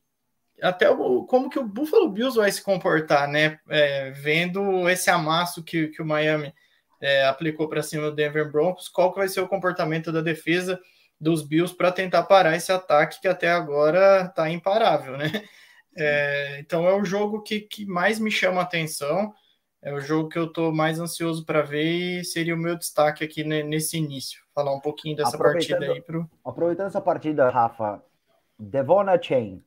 até 0.62 0.91
o, 0.91 1.25
como 1.25 1.50
que 1.50 1.59
o 1.59 1.67
Buffalo 1.67 2.11
Bills 2.11 2.37
vai 2.37 2.50
se 2.50 2.62
comportar, 2.62 3.29
né? 3.29 3.59
É, 3.69 4.11
vendo 4.11 4.88
esse 4.88 5.11
amasso 5.11 5.62
que, 5.62 5.88
que 5.88 6.03
o 6.03 6.07
Miami 6.07 6.53
é, 7.00 7.25
aplicou 7.27 7.69
para 7.69 7.83
cima 7.83 8.11
do 8.11 8.15
Denver 8.15 8.50
Broncos, 8.50 8.88
qual 8.88 9.12
que 9.12 9.19
vai 9.19 9.29
ser 9.29 9.41
o 9.41 9.49
comportamento 9.49 10.11
da 10.11 10.21
defesa 10.21 10.81
dos 11.21 11.43
Bills 11.43 11.75
para 11.75 11.93
tentar 11.93 12.25
parar 12.25 12.57
esse 12.57 12.71
ataque 12.71 13.21
que 13.21 13.29
até 13.29 13.50
agora 13.50 14.27
está 14.27 14.49
imparável, 14.50 15.17
né? 15.17 15.31
É, 15.97 16.61
então 16.61 16.87
é 16.87 16.95
o 16.95 17.05
jogo 17.05 17.43
que, 17.43 17.61
que 17.61 17.85
mais 17.85 18.21
me 18.21 18.31
chama 18.31 18.61
a 18.61 18.65
atenção, 18.65 19.33
é 19.83 19.93
o 19.93 20.00
jogo 20.00 20.29
que 20.29 20.38
eu 20.38 20.45
estou 20.45 20.73
mais 20.73 21.00
ansioso 21.00 21.45
para 21.45 21.62
ver 21.62 22.21
e 22.21 22.25
seria 22.25 22.55
o 22.55 22.59
meu 22.59 22.77
destaque 22.77 23.25
aqui 23.25 23.43
nesse 23.43 23.97
início. 23.97 24.41
Falar 24.55 24.73
um 24.73 24.81
pouquinho 24.81 25.17
dessa 25.17 25.37
partida 25.37 25.85
aí. 25.85 26.00
Pro... 26.00 26.29
Aproveitando 26.45 26.87
essa 26.87 27.00
partida, 27.00 27.49
Rafa, 27.50 28.03
Devona 28.59 29.21
Chain, 29.21 29.62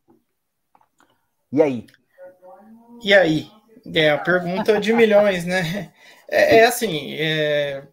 e 1.51 1.61
aí? 1.61 1.85
E 3.03 3.13
aí? 3.13 3.51
É 3.93 4.11
a 4.11 4.17
pergunta 4.17 4.79
de 4.79 4.93
milhões, 4.93 5.45
né? 5.45 5.91
É, 6.29 6.59
é 6.59 6.65
assim, 6.65 7.13
é, 7.15 7.83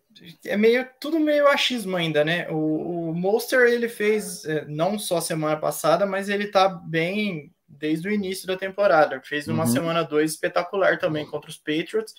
é, 0.47 0.57
meio 0.57 0.87
tudo 1.01 1.19
meio 1.19 1.49
achismo 1.49 1.97
ainda, 1.97 2.25
né? 2.25 2.49
O, 2.51 3.11
o 3.11 3.15
Monster 3.15 3.69
ele 3.69 3.89
fez 3.89 4.45
é, 4.45 4.65
não 4.67 4.99
só 4.99 5.21
semana 5.21 5.57
passada, 5.57 6.07
mas 6.07 6.29
ele 6.29 6.49
tá 6.49 6.69
bem 6.69 7.53
desde 7.67 8.09
o 8.09 8.13
início 8.13 8.47
da 8.47 8.57
temporada. 8.57 9.21
Fez 9.25 9.49
uma 9.49 9.65
uhum. 9.65 9.71
semana 9.71 10.05
dois 10.05 10.33
espetacular 10.33 10.99
também 10.99 11.27
contra 11.27 11.51
os 11.51 11.57
Patriots 11.57 12.15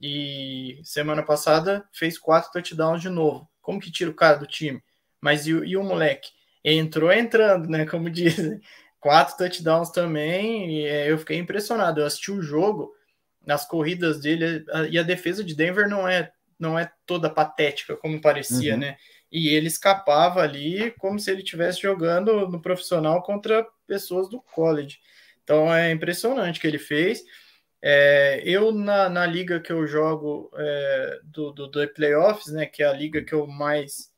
e 0.00 0.80
semana 0.82 1.22
passada 1.22 1.84
fez 1.92 2.18
quatro 2.18 2.50
touchdowns 2.52 3.02
de 3.02 3.08
novo. 3.08 3.48
Como 3.60 3.80
que 3.80 3.92
tira 3.92 4.10
o 4.10 4.14
cara 4.14 4.36
do 4.36 4.46
time? 4.46 4.82
Mas 5.20 5.46
e, 5.46 5.50
e 5.50 5.76
o 5.76 5.84
moleque? 5.84 6.30
Entrou 6.64 7.12
entrando, 7.12 7.68
né? 7.68 7.86
Como 7.86 8.08
dizem 8.10 8.60
quatro 9.00 9.36
touchdowns 9.36 9.90
também, 9.90 10.70
e 10.70 10.86
é, 10.86 11.10
eu 11.10 11.18
fiquei 11.18 11.38
impressionado. 11.38 12.00
Eu 12.00 12.06
assisti 12.06 12.30
o 12.30 12.42
jogo, 12.42 12.94
nas 13.44 13.66
corridas 13.66 14.20
dele, 14.20 14.64
e 14.90 14.98
a 14.98 15.02
defesa 15.02 15.42
de 15.42 15.54
Denver 15.54 15.88
não 15.88 16.06
é, 16.06 16.30
não 16.58 16.78
é 16.78 16.92
toda 17.06 17.30
patética 17.30 17.96
como 17.96 18.20
parecia, 18.20 18.74
uhum. 18.74 18.80
né? 18.80 18.96
E 19.32 19.48
ele 19.48 19.68
escapava 19.68 20.42
ali 20.42 20.90
como 20.98 21.18
se 21.18 21.30
ele 21.30 21.42
estivesse 21.42 21.80
jogando 21.80 22.48
no 22.48 22.60
profissional 22.60 23.22
contra 23.22 23.66
pessoas 23.86 24.28
do 24.28 24.42
college. 24.42 24.98
Então 25.42 25.72
é 25.72 25.90
impressionante 25.90 26.58
o 26.58 26.60
que 26.60 26.66
ele 26.66 26.78
fez. 26.78 27.22
É, 27.82 28.42
eu, 28.44 28.72
na, 28.72 29.08
na 29.08 29.24
liga 29.24 29.58
que 29.58 29.72
eu 29.72 29.86
jogo 29.86 30.50
é, 30.56 31.20
do, 31.24 31.50
do, 31.52 31.66
do 31.68 31.88
playoffs, 31.88 32.52
né, 32.52 32.66
que 32.66 32.82
é 32.82 32.86
a 32.86 32.92
liga 32.92 33.22
que 33.22 33.32
eu 33.32 33.46
mais 33.46 34.09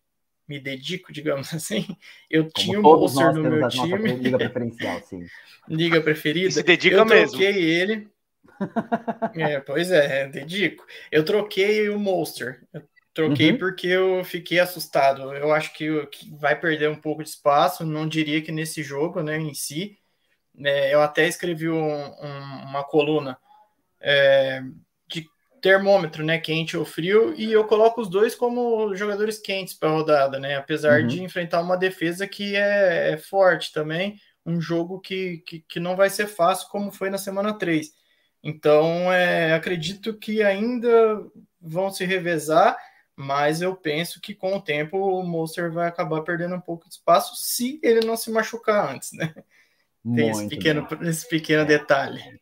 me 0.49 0.59
dedico, 0.59 1.13
digamos 1.13 1.53
assim. 1.55 1.87
Eu 2.31 2.45
Como 2.45 2.53
tinha 2.53 2.79
um 2.79 2.83
Monster 2.83 3.35
no 3.35 3.51
meu 3.51 3.69
time. 3.69 4.13
Liga 4.15 4.39
preferencial, 4.51 5.03
sim. 5.03 5.27
liga 5.69 6.01
preferida. 6.01 6.49
E 6.49 6.53
se 6.53 6.63
dedica 6.63 6.97
eu 6.97 7.05
mesmo. 7.05 7.39
troquei 7.39 7.63
ele. 7.63 8.09
é, 9.35 9.61
pois 9.61 9.91
é, 9.91 10.29
dedico. 10.29 10.87
Eu 11.11 11.25
troquei 11.25 11.89
o 11.89 11.99
Monster. 11.99 12.63
Eu 12.73 12.83
troquei 13.15 13.53
uhum. 13.53 13.59
porque 13.59 13.87
eu 13.87 14.25
fiquei 14.25 14.59
assustado. 14.59 15.35
Eu 15.35 15.53
acho 15.53 15.73
que, 15.75 16.07
que, 16.07 16.35
vai 16.37 16.59
perder 16.59 16.89
um 16.89 17.01
pouco 17.01 17.23
de 17.23 17.29
espaço. 17.29 17.85
Não 17.85 18.09
diria 18.09 18.43
que 18.43 18.53
nesse 18.53 18.83
jogo, 18.83 19.23
né, 19.23 19.37
em 19.39 19.55
si. 19.55 19.99
É, 20.65 20.93
eu 20.93 21.01
até 21.01 21.27
escrevi 21.27 21.69
um, 21.71 21.77
um, 21.81 22.63
uma 22.65 22.85
coluna 22.85 23.39
é, 24.03 24.63
termômetro, 25.63 26.25
né, 26.25 26.39
quente 26.39 26.77
ou 26.77 26.85
frio, 26.85 27.33
e 27.37 27.53
eu 27.53 27.65
coloco 27.65 28.01
os 28.01 28.11
dois 28.11 28.35
como 28.35 28.95
jogadores 28.97 29.39
quentes 29.39 29.73
para 29.73 29.89
a 29.89 29.93
rodada, 29.93 30.39
né, 30.39 30.57
apesar 30.57 31.01
uhum. 31.01 31.07
de 31.07 31.23
enfrentar 31.23 31.63
uma 31.63 31.77
defesa 31.77 32.27
que 32.27 32.57
é, 32.57 33.13
é 33.13 33.17
forte 33.17 33.73
também, 33.73 34.19
um 34.45 34.61
jogo 34.61 35.01
que, 35.01 35.39
que, 35.47 35.61
que, 35.61 35.79
não 35.79 35.95
vai 35.95 36.11
ser 36.11 36.27
fácil 36.27 36.69
como 36.69 36.91
foi 36.91 37.11
na 37.11 37.17
semana 37.17 37.57
3. 37.57 37.93
Então, 38.43 39.13
é, 39.13 39.55
acredito 39.55 40.19
que 40.19 40.43
ainda 40.43 41.25
vão 41.61 41.93
se 41.93 42.05
revezar, 42.05 42.77
mas 43.15 43.63
eu 43.63 43.77
penso 43.77 44.21
que 44.21 44.35
com 44.35 44.57
o 44.57 44.61
tempo 44.61 44.99
o 44.99 45.23
Monster 45.23 45.71
vai 45.71 45.87
acabar 45.87 46.23
perdendo 46.23 46.57
um 46.57 46.61
pouco 46.61 46.89
de 46.89 46.95
espaço 46.97 47.37
se 47.37 47.79
ele 47.85 48.05
não 48.05 48.17
se 48.17 48.33
machucar 48.33 48.93
antes, 48.93 49.13
né? 49.13 49.33
Tem 50.17 50.29
esse 50.29 50.49
pequeno, 50.49 50.89
esse 51.03 51.29
pequeno 51.29 51.65
detalhe. 51.65 52.42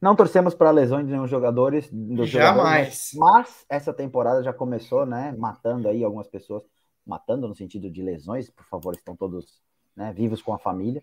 Não 0.00 0.14
torcemos 0.14 0.54
para 0.54 0.70
lesões 0.70 1.06
de 1.06 1.12
nenhum 1.12 1.26
jogadores. 1.26 1.88
Dos 1.90 2.28
Jamais. 2.28 2.56
Jogadores, 2.56 3.10
mas 3.14 3.66
essa 3.68 3.92
temporada 3.92 4.42
já 4.42 4.52
começou, 4.52 5.04
né? 5.04 5.34
Matando 5.36 5.88
aí 5.88 6.04
algumas 6.04 6.28
pessoas. 6.28 6.62
Matando 7.06 7.48
no 7.48 7.54
sentido 7.54 7.90
de 7.90 8.02
lesões, 8.02 8.50
por 8.50 8.64
favor, 8.66 8.94
estão 8.94 9.16
todos 9.16 9.60
né, 9.96 10.12
vivos 10.12 10.42
com 10.42 10.52
a 10.52 10.58
família. 10.58 11.02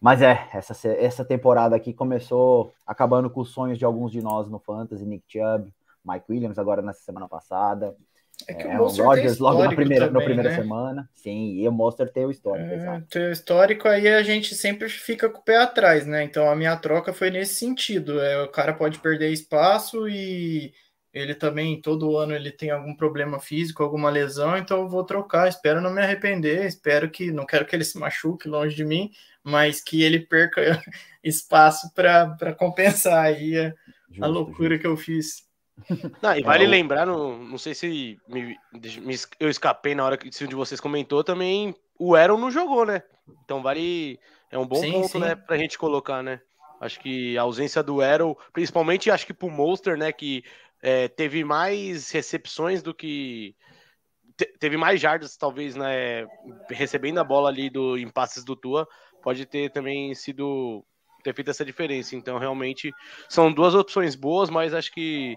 Mas 0.00 0.22
é, 0.22 0.48
essa, 0.52 0.88
essa 0.88 1.24
temporada 1.24 1.76
aqui 1.76 1.92
começou 1.92 2.72
acabando 2.86 3.28
com 3.28 3.40
os 3.40 3.50
sonhos 3.50 3.78
de 3.78 3.84
alguns 3.84 4.12
de 4.12 4.22
nós 4.22 4.48
no 4.48 4.58
Fantasy, 4.58 5.04
Nick 5.04 5.24
Chubb, 5.28 5.72
Mike 6.04 6.26
Williams 6.30 6.58
agora 6.58 6.80
nessa 6.80 7.02
semana 7.02 7.28
passada. 7.28 7.94
É 8.48 8.54
que 8.54 8.66
é, 8.66 8.80
o, 8.80 8.86
Rodgers 8.86 9.38
logo 9.38 9.62
na 9.62 9.72
primeira, 9.74 10.06
também, 10.06 10.20
na 10.20 10.26
primeira 10.26 10.50
né? 10.50 10.56
semana. 10.56 11.10
Sim, 11.14 11.54
e 11.54 11.68
o 11.68 11.72
Monster 11.72 12.10
tem 12.10 12.24
o 12.24 12.30
histórico. 12.30 12.68
É, 12.68 13.02
tem 13.10 13.28
o 13.28 13.32
histórico, 13.32 13.88
aí 13.88 14.08
a 14.08 14.22
gente 14.22 14.54
sempre 14.54 14.88
fica 14.88 15.28
com 15.28 15.38
o 15.38 15.44
pé 15.44 15.56
atrás, 15.56 16.06
né? 16.06 16.22
Então 16.24 16.50
a 16.50 16.56
minha 16.56 16.76
troca 16.76 17.12
foi 17.12 17.30
nesse 17.30 17.54
sentido. 17.54 18.20
É, 18.20 18.42
o 18.42 18.48
cara 18.48 18.72
pode 18.72 18.98
perder 18.98 19.30
espaço 19.30 20.08
e 20.08 20.72
ele 21.12 21.34
também, 21.34 21.80
todo 21.80 22.16
ano, 22.16 22.34
ele 22.34 22.52
tem 22.52 22.70
algum 22.70 22.94
problema 22.94 23.40
físico, 23.40 23.82
alguma 23.82 24.10
lesão, 24.10 24.56
então 24.56 24.80
eu 24.82 24.88
vou 24.88 25.04
trocar. 25.04 25.48
Espero 25.48 25.80
não 25.80 25.92
me 25.92 26.00
arrepender, 26.00 26.66
espero 26.66 27.10
que, 27.10 27.32
não 27.32 27.44
quero 27.44 27.66
que 27.66 27.74
ele 27.74 27.84
se 27.84 27.98
machuque 27.98 28.48
longe 28.48 28.76
de 28.76 28.84
mim, 28.84 29.10
mas 29.42 29.80
que 29.80 30.02
ele 30.02 30.20
perca 30.20 30.60
espaço 31.22 31.92
para 31.94 32.54
compensar 32.56 33.24
aí 33.24 33.58
a, 33.58 33.74
justo, 34.08 34.24
a 34.24 34.26
loucura 34.26 34.70
justo. 34.70 34.80
que 34.80 34.86
eu 34.86 34.96
fiz. 34.96 35.49
Não, 36.22 36.36
e 36.36 36.42
vale 36.42 36.64
é, 36.64 36.68
lembrar, 36.68 37.06
não, 37.06 37.38
não 37.38 37.58
sei 37.58 37.74
se 37.74 38.18
me, 38.28 38.56
me, 38.72 39.16
eu 39.38 39.48
escapei 39.48 39.94
na 39.94 40.04
hora 40.04 40.16
que 40.16 40.32
se 40.32 40.44
um 40.44 40.48
de 40.48 40.54
vocês 40.54 40.80
comentou 40.80 41.24
também, 41.24 41.74
o 41.98 42.14
Aaron 42.14 42.38
não 42.38 42.50
jogou, 42.50 42.84
né? 42.84 43.02
Então 43.44 43.62
vale. 43.62 44.18
É 44.50 44.58
um 44.58 44.66
bom 44.66 44.76
sim, 44.76 44.92
ponto, 44.92 45.08
sim. 45.12 45.18
né, 45.20 45.36
pra 45.36 45.56
gente 45.56 45.78
colocar, 45.78 46.22
né? 46.22 46.40
Acho 46.80 46.98
que 46.98 47.36
a 47.36 47.42
ausência 47.42 47.82
do 47.82 48.00
Arrow, 48.00 48.38
principalmente 48.52 49.10
acho 49.10 49.26
que 49.26 49.34
pro 49.34 49.50
Monster, 49.50 49.98
né, 49.98 50.10
que 50.10 50.42
é, 50.82 51.08
teve 51.08 51.44
mais 51.44 52.10
recepções 52.10 52.82
do 52.82 52.94
que. 52.94 53.54
teve 54.58 54.76
mais 54.76 55.00
jardas, 55.00 55.36
talvez, 55.36 55.76
né? 55.76 56.26
Recebendo 56.70 57.18
a 57.18 57.24
bola 57.24 57.50
ali 57.50 57.68
do 57.68 57.98
impasses 57.98 58.44
do 58.44 58.56
Tua, 58.56 58.88
pode 59.22 59.44
ter 59.44 59.70
também 59.70 60.14
sido. 60.14 60.84
ter 61.22 61.34
feito 61.34 61.50
essa 61.50 61.64
diferença. 61.64 62.16
Então, 62.16 62.38
realmente, 62.38 62.90
são 63.28 63.52
duas 63.52 63.74
opções 63.74 64.14
boas, 64.14 64.48
mas 64.48 64.72
acho 64.72 64.90
que 64.92 65.36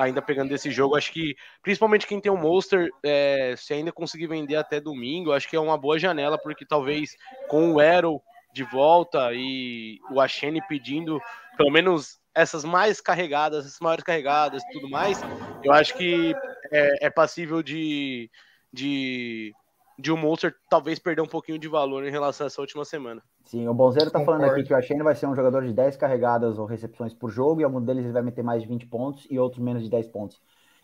ainda 0.00 0.22
pegando 0.22 0.48
desse 0.48 0.70
jogo. 0.70 0.96
Acho 0.96 1.12
que, 1.12 1.36
principalmente 1.62 2.06
quem 2.06 2.20
tem 2.20 2.32
o 2.32 2.34
um 2.34 2.40
Monster, 2.40 2.88
é, 3.04 3.54
se 3.56 3.74
ainda 3.74 3.92
conseguir 3.92 4.26
vender 4.26 4.56
até 4.56 4.80
domingo, 4.80 5.32
acho 5.32 5.48
que 5.48 5.56
é 5.56 5.60
uma 5.60 5.76
boa 5.76 5.98
janela, 5.98 6.38
porque 6.38 6.64
talvez 6.64 7.16
com 7.48 7.72
o 7.72 7.80
Arrow 7.80 8.22
de 8.52 8.64
volta 8.64 9.30
e 9.32 9.98
o 10.10 10.20
Ashene 10.20 10.60
pedindo 10.66 11.20
pelo 11.56 11.70
menos 11.70 12.18
essas 12.34 12.64
mais 12.64 13.00
carregadas, 13.00 13.66
essas 13.66 13.80
maiores 13.80 14.04
carregadas 14.04 14.62
e 14.62 14.72
tudo 14.72 14.88
mais, 14.88 15.20
eu 15.62 15.72
acho 15.72 15.94
que 15.94 16.34
é, 16.72 17.06
é 17.06 17.10
passível 17.10 17.62
de, 17.62 18.30
de, 18.72 19.52
de 20.00 20.12
um 20.12 20.16
Monster 20.16 20.54
talvez 20.68 20.98
perder 20.98 21.22
um 21.22 21.26
pouquinho 21.26 21.58
de 21.58 21.68
valor 21.68 22.06
em 22.06 22.10
relação 22.10 22.46
a 22.46 22.48
essa 22.48 22.60
última 22.60 22.84
semana. 22.84 23.22
Sim, 23.44 23.68
o 23.68 23.74
Bonzeiro 23.74 24.10
tá 24.10 24.24
falando 24.24 24.44
aqui 24.44 24.62
que 24.62 24.72
o 24.72 24.76
Ashane 24.76 25.02
vai 25.02 25.14
ser 25.14 25.26
um 25.26 25.34
jogador 25.34 25.64
de 25.64 25.72
10 25.72 25.96
carregadas 25.96 26.58
ou 26.58 26.66
recepções 26.66 27.12
por 27.12 27.30
jogo, 27.30 27.60
e 27.60 27.64
algum 27.64 27.80
deles 27.80 28.04
ele 28.04 28.12
vai 28.12 28.22
meter 28.22 28.42
mais 28.42 28.62
de 28.62 28.68
20 28.68 28.86
pontos 28.86 29.26
e 29.30 29.38
outros 29.38 29.62
menos 29.62 29.82
de 29.82 29.90
10 29.90 30.08
pontos. 30.08 30.40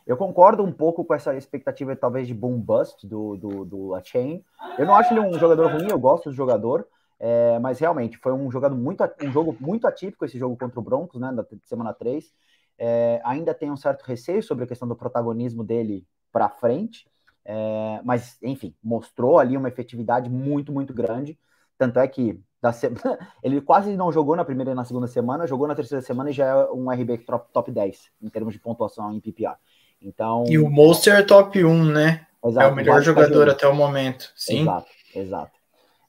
Eu 0.06 0.16
concordo 0.16 0.62
um 0.62 0.70
pouco 0.70 1.04
com 1.04 1.14
essa 1.14 1.34
expectativa, 1.34 1.96
talvez, 1.96 2.28
de 2.28 2.34
boom 2.34 2.60
bust 2.60 3.06
do, 3.06 3.36
do, 3.36 3.64
do 3.64 3.94
Achain. 3.94 4.44
Eu 4.78 4.86
não 4.86 4.94
acho 4.94 5.12
ele 5.12 5.20
um 5.20 5.36
jogador 5.38 5.72
ruim, 5.72 5.88
eu 5.90 5.98
gosto 5.98 6.30
do 6.30 6.34
jogador, 6.34 6.86
é, 7.18 7.58
mas 7.58 7.80
realmente 7.80 8.16
foi 8.18 8.32
um, 8.32 8.50
jogador 8.50 8.76
muito, 8.76 9.02
um 9.22 9.32
jogo 9.32 9.56
muito 9.58 9.86
atípico 9.86 10.24
esse 10.24 10.38
jogo 10.38 10.56
contra 10.56 10.78
o 10.78 10.82
Broncos, 10.82 11.20
né, 11.20 11.32
da 11.32 11.44
semana 11.64 11.92
3. 11.92 12.32
É, 12.78 13.20
ainda 13.24 13.52
tem 13.54 13.70
um 13.70 13.76
certo 13.76 14.02
receio 14.02 14.42
sobre 14.42 14.64
a 14.64 14.66
questão 14.66 14.86
do 14.86 14.94
protagonismo 14.94 15.64
dele 15.64 16.06
para 16.30 16.48
frente, 16.50 17.08
é, 17.48 18.00
mas 18.02 18.36
enfim, 18.42 18.74
mostrou 18.82 19.38
ali 19.38 19.56
uma 19.56 19.68
efetividade 19.68 20.28
muito, 20.28 20.72
muito 20.72 20.92
grande. 20.92 21.38
Tanto 21.78 21.98
é 22.00 22.08
que. 22.08 22.40
Ele 23.44 23.60
quase 23.60 23.96
não 23.96 24.10
jogou 24.10 24.34
na 24.34 24.44
primeira 24.44 24.72
e 24.72 24.74
na 24.74 24.84
segunda 24.84 25.06
semana, 25.06 25.46
jogou 25.46 25.68
na 25.68 25.74
terceira 25.74 26.02
semana 26.02 26.30
e 26.30 26.32
já 26.32 26.46
é 26.46 26.70
um 26.72 26.90
RB 26.90 27.18
top, 27.18 27.52
top 27.52 27.70
10 27.70 28.10
em 28.20 28.28
termos 28.28 28.52
de 28.52 28.58
pontuação 28.58 29.12
em 29.14 29.20
PPR. 29.20 29.54
Então. 30.02 30.44
E 30.48 30.58
o 30.58 30.68
Monster 30.68 31.14
é 31.14 31.22
top 31.22 31.64
1, 31.64 31.84
né? 31.84 32.26
Exato, 32.44 32.66
é 32.66 32.72
o 32.72 32.74
melhor 32.74 33.00
jogador 33.02 33.48
até 33.48 33.68
o 33.68 33.74
momento. 33.74 34.32
Sim. 34.34 34.62
Exato, 34.62 34.88
exato. 35.14 35.52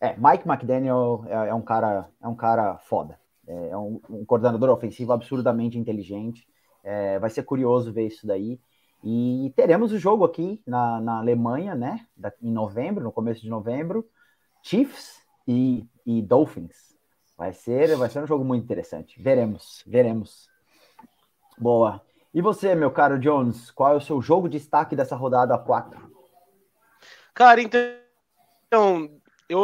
É, 0.01 0.15
Mike 0.17 0.47
McDaniel 0.47 1.23
é, 1.27 1.49
é 1.49 1.53
um 1.53 1.61
cara, 1.61 2.07
é 2.21 2.27
um 2.27 2.35
cara 2.35 2.77
foda. 2.79 3.19
É, 3.47 3.69
é 3.69 3.77
um, 3.77 4.01
um 4.09 4.25
coordenador 4.25 4.69
ofensivo 4.69 5.13
absurdamente 5.13 5.77
inteligente. 5.77 6.47
É, 6.83 7.19
vai 7.19 7.29
ser 7.29 7.43
curioso 7.43 7.93
ver 7.93 8.07
isso 8.07 8.25
daí. 8.25 8.59
E 9.03 9.53
teremos 9.55 9.91
o 9.91 9.99
jogo 9.99 10.23
aqui 10.25 10.61
na, 10.65 10.99
na 10.99 11.17
Alemanha, 11.19 11.75
né? 11.75 12.05
em 12.41 12.51
novembro, 12.51 13.03
no 13.03 13.11
começo 13.11 13.41
de 13.41 13.49
novembro. 13.49 14.07
Chiefs 14.63 15.21
e, 15.47 15.85
e 16.05 16.21
Dolphins. 16.21 16.95
Vai 17.37 17.53
ser, 17.53 17.95
vai 17.95 18.09
ser 18.09 18.19
um 18.19 18.27
jogo 18.27 18.43
muito 18.43 18.63
interessante. 18.63 19.21
Veremos, 19.21 19.83
veremos. 19.85 20.49
Boa. 21.57 22.01
E 22.33 22.41
você, 22.41 22.75
meu 22.75 22.91
caro 22.91 23.19
Jones, 23.19 23.71
qual 23.71 23.93
é 23.93 23.95
o 23.95 24.01
seu 24.01 24.21
jogo 24.21 24.49
de 24.49 24.57
destaque 24.57 24.95
dessa 24.95 25.15
rodada 25.15 25.57
4? 25.57 26.11
Cara, 27.33 27.61
então, 27.61 29.21
eu, 29.47 29.61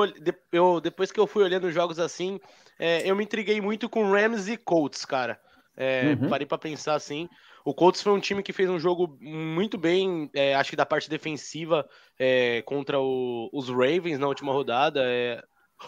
eu 0.52 0.80
depois 0.80 1.12
que 1.12 1.20
eu 1.20 1.28
fui 1.28 1.44
olhando 1.44 1.72
jogos 1.72 2.00
assim, 2.00 2.40
é, 2.80 3.10
eu 3.10 3.16
me 3.16 3.24
intriguei 3.24 3.60
muito 3.60 3.90
com 3.90 4.12
Rams 4.12 4.48
e 4.48 4.56
Colts, 4.56 5.04
cara. 5.06 5.40
É, 5.76 6.16
uhum. 6.22 6.30
Parei 6.30 6.46
para 6.46 6.58
pensar 6.58 6.94
assim. 6.94 7.28
O 7.66 7.74
Colts 7.74 8.02
foi 8.02 8.12
um 8.12 8.20
time 8.20 8.44
que 8.44 8.54
fez 8.54 8.70
um 8.70 8.80
jogo 8.80 9.18
muito 9.22 9.78
bem, 9.78 10.30
é, 10.34 10.54
acho 10.56 10.72
que 10.72 10.76
da 10.76 10.86
parte 10.86 11.10
defensiva 11.10 11.88
é, 12.20 12.62
contra 12.64 13.00
o, 13.00 13.50
os 13.54 13.70
Ravens 13.70 14.20
na 14.20 14.28
última 14.28 14.52
rodada. 14.52 15.02
É. 15.06 15.42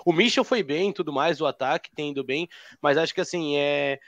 o 0.06 0.14
Mitchell 0.14 0.44
foi 0.44 0.64
bem, 0.64 0.94
tudo 0.94 1.12
mais, 1.12 1.42
o 1.42 1.46
ataque 1.46 1.92
tem 1.94 2.14
bem, 2.24 2.48
mas 2.82 2.98
acho 2.98 3.14
que 3.14 3.22
assim 3.22 3.58
é 3.58 4.00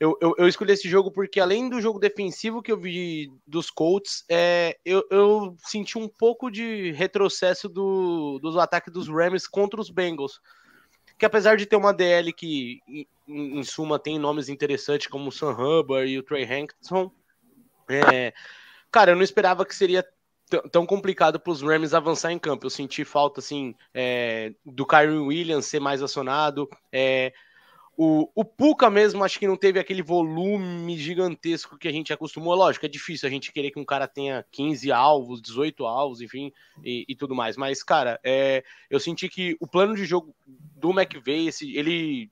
eu, 0.00 0.16
eu, 0.20 0.34
eu, 0.38 0.46
escolhi 0.46 0.72
esse 0.72 0.88
jogo 0.88 1.10
porque, 1.10 1.40
além 1.40 1.68
do 1.68 1.80
jogo 1.80 1.98
defensivo 1.98 2.62
que 2.62 2.70
eu 2.70 2.78
vi 2.78 3.32
dos 3.44 3.68
Colts, 3.68 4.24
é, 4.28 4.78
eu, 4.84 5.04
eu 5.10 5.56
senti 5.58 5.98
um 5.98 6.08
pouco 6.08 6.50
de 6.50 6.92
retrocesso 6.92 7.68
do, 7.68 8.38
dos 8.40 8.56
ataques 8.56 8.92
dos 8.92 9.08
Rams 9.08 9.48
contra 9.48 9.80
os 9.80 9.90
Bengals. 9.90 10.40
Que 11.18 11.26
apesar 11.26 11.56
de 11.56 11.66
ter 11.66 11.76
uma 11.76 11.92
DL 11.92 12.32
que, 12.32 12.80
em, 12.88 13.58
em 13.58 13.62
suma, 13.64 13.98
tem 13.98 14.18
nomes 14.18 14.48
interessantes 14.48 15.08
como 15.08 15.28
o 15.28 15.32
Sam 15.32 15.52
Hubbard 15.52 16.08
e 16.08 16.18
o 16.18 16.22
Trey 16.22 16.44
Hankson, 16.44 17.10
é, 17.88 18.32
cara, 18.90 19.10
eu 19.12 19.16
não 19.16 19.22
esperava 19.22 19.66
que 19.66 19.74
seria 19.74 20.06
tão 20.70 20.86
complicado 20.86 21.38
para 21.38 21.50
os 21.50 21.62
Rams 21.62 21.92
avançar 21.92 22.32
em 22.32 22.38
campo. 22.38 22.64
Eu 22.64 22.70
senti 22.70 23.04
falta, 23.04 23.40
assim, 23.40 23.74
é, 23.92 24.52
do 24.64 24.86
Kyron 24.86 25.26
Williams 25.26 25.66
ser 25.66 25.80
mais 25.80 26.02
acionado, 26.02 26.68
é, 26.92 27.32
o, 28.00 28.30
o 28.32 28.44
Puka 28.44 28.88
mesmo, 28.88 29.24
acho 29.24 29.40
que 29.40 29.48
não 29.48 29.56
teve 29.56 29.80
aquele 29.80 30.02
volume 30.02 30.96
gigantesco 30.96 31.76
que 31.76 31.88
a 31.88 31.90
gente 31.90 32.12
acostumou. 32.12 32.54
Lógico, 32.54 32.86
é 32.86 32.88
difícil 32.88 33.26
a 33.26 33.30
gente 33.30 33.50
querer 33.50 33.72
que 33.72 33.80
um 33.80 33.84
cara 33.84 34.06
tenha 34.06 34.46
15 34.52 34.92
alvos, 34.92 35.42
18 35.42 35.84
alvos, 35.84 36.20
enfim, 36.20 36.52
e, 36.84 37.04
e 37.08 37.16
tudo 37.16 37.34
mais. 37.34 37.56
Mas, 37.56 37.82
cara, 37.82 38.20
é, 38.22 38.62
eu 38.88 39.00
senti 39.00 39.28
que 39.28 39.56
o 39.58 39.66
plano 39.66 39.96
de 39.96 40.04
jogo 40.04 40.32
do 40.46 40.92
McVeigh, 40.92 41.50
ele 41.74 42.30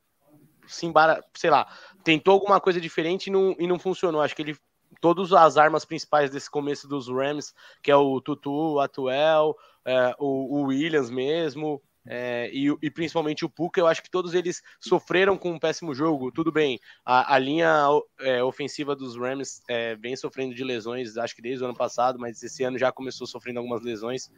se 0.69 0.87
embara, 0.87 1.21
sei 1.35 1.51
lá, 1.51 1.67
tentou 2.05 2.35
alguma 2.35 2.61
coisa 2.61 2.81
diferente 2.81 3.27
e 3.27 3.31
não, 3.33 3.57
e 3.59 3.67
não 3.67 3.81
funcionou. 3.81 4.23
Acho 4.23 4.37
que 4.37 4.43
ele 4.43 4.57
todas 5.01 5.33
as 5.33 5.57
armas 5.57 5.85
principais 5.85 6.31
desse 6.31 6.49
começo 6.49 6.87
dos 6.87 7.09
Rams, 7.09 7.53
que 7.83 7.91
é 7.91 7.97
o 7.97 8.21
Tutu, 8.21 8.75
o 8.75 8.81
Atuel, 8.81 9.57
é, 9.85 10.15
o, 10.17 10.61
o 10.61 10.63
Williams 10.67 11.11
mesmo, 11.11 11.83
é, 12.07 12.51
e, 12.53 12.75
e, 12.83 12.91
principalmente 12.91 13.45
o 13.45 13.49
Puka, 13.49 13.81
eu 13.81 13.87
acho 13.87 14.03
que 14.03 14.11
todos 14.11 14.35
eles 14.35 14.63
sofreram 14.81 15.37
com 15.37 15.53
um 15.53 15.59
péssimo 15.59 15.95
jogo. 15.95 16.31
Tudo 16.31 16.53
bem, 16.53 16.79
a, 17.05 17.35
a 17.35 17.39
linha 17.39 17.87
é, 18.21 18.43
ofensiva 18.43 18.95
dos 18.95 19.17
Rams 19.17 19.61
é, 19.69 19.97
vem 19.97 20.15
sofrendo 20.15 20.54
de 20.54 20.63
lesões, 20.63 21.17
acho 21.17 21.35
que 21.35 21.43
desde 21.43 21.63
o 21.63 21.67
ano 21.67 21.76
passado, 21.76 22.19
mas 22.19 22.43
esse 22.43 22.63
ano 22.63 22.78
já 22.78 22.93
começou 22.93 23.26
sofrendo 23.26 23.59
algumas 23.59 23.83
lesões. 23.83 24.30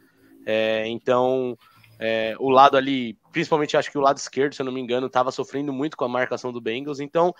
É, 0.45 0.87
então, 0.87 1.57
é, 1.99 2.35
o 2.39 2.49
lado 2.49 2.77
ali, 2.77 3.17
principalmente 3.31 3.77
acho 3.77 3.91
que 3.91 3.97
o 3.97 4.01
lado 4.01 4.17
esquerdo, 4.17 4.55
se 4.55 4.61
eu 4.61 4.65
não 4.65 4.73
me 4.73 4.81
engano, 4.81 5.07
estava 5.07 5.31
sofrendo 5.31 5.71
muito 5.71 5.95
com 5.95 6.05
a 6.05 6.09
marcação 6.09 6.51
do 6.51 6.61
Bengals. 6.61 6.99
Então, 6.99 7.35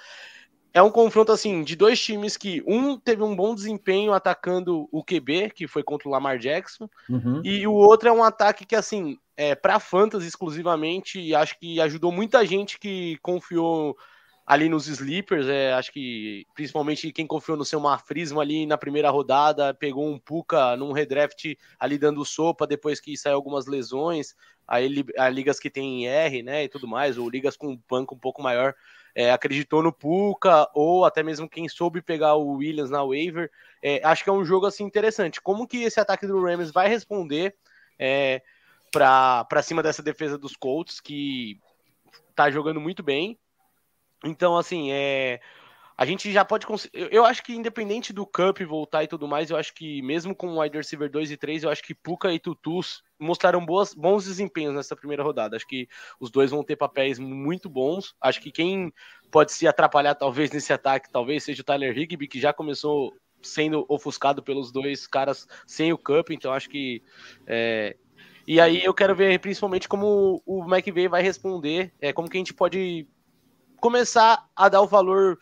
é 0.74 0.82
um 0.82 0.92
confronto 0.92 1.32
assim 1.32 1.64
de 1.64 1.76
dois 1.76 2.00
times 2.00 2.38
que 2.38 2.64
um 2.68 2.98
teve 2.98 3.24
um 3.24 3.36
bom 3.36 3.56
desempenho 3.56 4.14
atacando 4.14 4.88
o 4.92 5.04
QB, 5.04 5.52
que 5.56 5.68
foi 5.68 5.84
contra 5.84 6.08
o 6.08 6.12
Lamar 6.12 6.38
Jackson, 6.38 6.88
uhum. 7.10 7.42
e 7.44 7.66
o 7.66 7.74
outro 7.74 8.10
é 8.10 8.12
um 8.12 8.24
ataque 8.24 8.66
que 8.66 8.76
assim 8.76 9.18
é 9.40 9.56
para 9.56 9.80
fantasy 9.80 10.28
exclusivamente, 10.28 11.18
e 11.18 11.34
acho 11.34 11.58
que 11.58 11.80
ajudou 11.80 12.12
muita 12.12 12.46
gente 12.46 12.78
que 12.78 13.18
confiou 13.22 13.98
ali 14.46 14.68
nos 14.68 14.88
sleepers, 14.88 15.48
é, 15.48 15.72
acho 15.72 15.94
que 15.94 16.46
principalmente 16.54 17.10
quem 17.14 17.26
confiou 17.26 17.56
no 17.56 17.64
seu 17.64 17.80
Mafrismo 17.80 18.42
ali 18.42 18.66
na 18.66 18.78
primeira 18.78 19.10
rodada, 19.10 19.74
pegou 19.74 20.06
um 20.10 20.20
Puka 20.20 20.76
num 20.76 20.92
redraft 20.92 21.56
ali 21.80 21.98
dando 21.98 22.26
sopa 22.26 22.68
depois 22.68 23.00
que 23.00 23.16
saiu 23.16 23.36
algumas 23.36 23.66
lesões, 23.66 24.36
aí 24.68 25.06
a 25.18 25.30
ligas 25.30 25.58
que 25.58 25.70
tem 25.70 26.06
R, 26.06 26.44
né, 26.44 26.66
e 26.66 26.68
tudo 26.68 26.86
mais, 26.86 27.18
ou 27.18 27.30
ligas 27.30 27.56
com 27.56 27.70
um 27.70 27.82
banco 27.90 28.16
um 28.16 28.20
pouco 28.20 28.42
maior, 28.44 28.76
é, 29.16 29.32
acreditou 29.32 29.82
no 29.82 29.94
Puka, 29.94 30.70
ou 30.74 31.06
até 31.06 31.24
mesmo 31.24 31.48
quem 31.48 31.70
soube 31.70 32.02
pegar 32.02 32.36
o 32.36 32.58
Williams 32.58 32.90
na 32.90 33.06
waiver. 33.06 33.50
É, 33.82 34.02
acho 34.04 34.22
que 34.22 34.30
é 34.30 34.34
um 34.34 34.44
jogo 34.44 34.66
assim 34.66 34.84
interessante. 34.84 35.40
Como 35.40 35.66
que 35.66 35.84
esse 35.84 35.98
ataque 35.98 36.28
do 36.28 36.44
Rams 36.44 36.72
vai 36.72 36.90
responder 36.90 37.56
é, 37.98 38.42
para 38.92 39.62
cima 39.62 39.84
dessa 39.84 40.04
defesa 40.04 40.38
dos 40.38 40.56
Colts, 40.56 41.00
que 41.00 41.60
tá 42.36 42.50
jogando 42.50 42.80
muito 42.80 43.04
bem. 43.04 43.38
Então, 44.24 44.58
assim, 44.58 44.92
é, 44.92 45.40
a 46.00 46.06
gente 46.06 46.32
já 46.32 46.46
pode. 46.46 46.66
Eu 46.94 47.26
acho 47.26 47.44
que 47.44 47.54
independente 47.54 48.14
do 48.14 48.26
Cup 48.26 48.62
voltar 48.62 49.04
e 49.04 49.08
tudo 49.08 49.28
mais, 49.28 49.50
eu 49.50 49.58
acho 49.58 49.74
que 49.74 50.02
mesmo 50.02 50.34
com 50.34 50.48
o 50.48 50.62
wide 50.62 50.78
receiver 50.78 51.12
2 51.12 51.32
e 51.32 51.36
3, 51.36 51.64
eu 51.64 51.70
acho 51.70 51.84
que 51.84 51.94
Puka 51.94 52.32
e 52.32 52.40
Tutus 52.40 53.04
mostraram 53.20 53.66
boas, 53.66 53.94
bons 53.94 54.24
desempenhos 54.24 54.74
nessa 54.74 54.96
primeira 54.96 55.24
rodada. 55.24 55.58
Acho 55.58 55.68
que 55.68 55.90
os 56.18 56.32
dois 56.32 56.52
vão 56.52 56.64
ter 56.64 56.78
papéis 56.78 57.20
muito 57.20 57.70
bons. 57.70 58.16
Acho 58.22 58.40
que 58.40 58.50
quem 58.50 58.94
pode 59.30 59.52
se 59.52 59.68
atrapalhar, 59.68 60.16
talvez, 60.16 60.52
nesse 60.52 60.72
ataque, 60.72 61.12
talvez 61.12 61.44
seja 61.44 61.62
o 61.62 61.66
Tyler 61.66 61.98
Higby, 61.98 62.30
que 62.30 62.40
já 62.40 62.54
começou 62.54 63.14
sendo 63.42 63.86
ofuscado 63.90 64.42
pelos 64.42 64.72
dois 64.72 65.06
caras 65.06 65.48
sem 65.68 65.92
o 65.92 65.98
Cup, 65.98 66.30
então 66.30 66.54
acho 66.54 66.70
que. 66.70 67.04
É... 67.46 67.98
E 68.50 68.60
aí 68.60 68.84
eu 68.84 68.96
quero 68.96 69.16
ver 69.16 69.38
principalmente 69.38 69.88
como 69.88 70.42
o 70.44 70.64
McVeigh 70.64 71.08
vai 71.08 71.22
responder, 71.22 71.94
é, 72.02 72.12
como 72.12 72.28
que 72.28 72.36
a 72.36 72.40
gente 72.40 72.52
pode 72.52 73.08
começar 73.80 74.44
a 74.56 74.68
dar 74.68 74.82
o 74.82 74.88
valor 74.88 75.38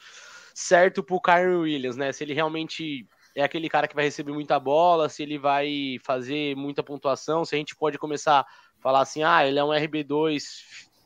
certo 0.54 1.02
pro 1.02 1.22
Kyron 1.22 1.62
Williams, 1.62 1.96
né? 1.96 2.12
Se 2.12 2.26
ele 2.26 2.34
realmente 2.34 3.08
é 3.34 3.44
aquele 3.44 3.70
cara 3.70 3.88
que 3.88 3.96
vai 3.96 4.04
receber 4.04 4.34
muita 4.34 4.60
bola, 4.60 5.08
se 5.08 5.24
ele 5.24 5.38
vai 5.38 5.98
fazer 6.04 6.54
muita 6.58 6.84
pontuação, 6.84 7.46
se 7.46 7.56
a 7.56 7.58
gente 7.58 7.78
pode 7.78 7.98
começar 7.98 8.42
a 8.42 8.46
falar 8.82 9.00
assim, 9.00 9.24
ah, 9.24 9.48
ele 9.48 9.58
é 9.58 9.64
um 9.64 9.70
RB2 9.70 10.44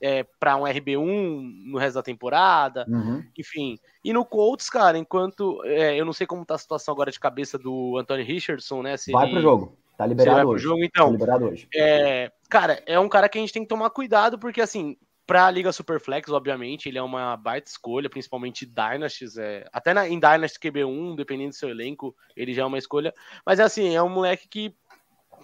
é, 0.02 0.24
para 0.40 0.58
um 0.58 0.64
RB1 0.64 1.68
no 1.68 1.78
resto 1.78 1.98
da 1.98 2.02
temporada, 2.02 2.84
uhum. 2.90 3.24
enfim. 3.38 3.78
E 4.04 4.12
no 4.12 4.26
Colts, 4.26 4.72
cara, 4.72 4.98
enquanto 4.98 5.64
é, 5.66 5.96
eu 5.96 6.06
não 6.06 6.14
sei 6.14 6.26
como 6.26 6.44
tá 6.44 6.56
a 6.56 6.58
situação 6.58 6.96
agora 6.96 7.12
de 7.12 7.20
cabeça 7.20 7.60
do 7.60 7.96
Anthony 8.00 8.24
Richardson, 8.24 8.82
né? 8.82 8.98
Se 8.98 9.12
vai 9.12 9.26
ele, 9.26 9.34
pro 9.34 9.42
jogo. 9.44 9.78
Tá 9.98 10.06
liberado 10.06 10.50
hoje. 10.50 10.64
Jogo, 10.64 10.84
então, 10.84 11.06
tá 11.08 11.12
liberado 11.12 11.46
hoje. 11.46 11.68
É, 11.74 12.32
cara, 12.50 12.82
é 12.86 13.00
um 13.00 13.10
cara 13.10 13.30
que 13.30 13.38
a 13.38 13.42
gente 13.42 13.54
tem 13.54 13.64
que 13.64 13.70
tomar 13.70 13.90
cuidado, 13.90 14.40
porque 14.40 14.62
assim, 14.62 14.98
para 15.32 15.46
a 15.46 15.52
Liga 15.52 15.72
Superflex, 15.72 16.30
obviamente, 16.30 16.90
ele 16.90 16.98
é 16.98 17.02
uma 17.02 17.38
baita 17.38 17.70
escolha, 17.70 18.10
principalmente 18.10 18.66
Dynasties. 18.66 19.38
É, 19.38 19.66
até 19.72 19.94
na, 19.94 20.08
em 20.08 20.20
Dynasty 20.20 20.60
QB1, 20.60 21.16
dependendo 21.16 21.50
do 21.50 21.56
seu 21.56 21.70
elenco, 21.70 22.16
ele 22.36 22.54
já 22.54 22.64
é 22.64 22.66
uma 22.66 22.78
escolha. 22.78 23.14
Mas 23.46 23.60
é 23.60 23.64
assim, 23.64 23.96
é 23.96 24.04
um 24.04 24.10
moleque 24.10 24.48
que 24.48 24.76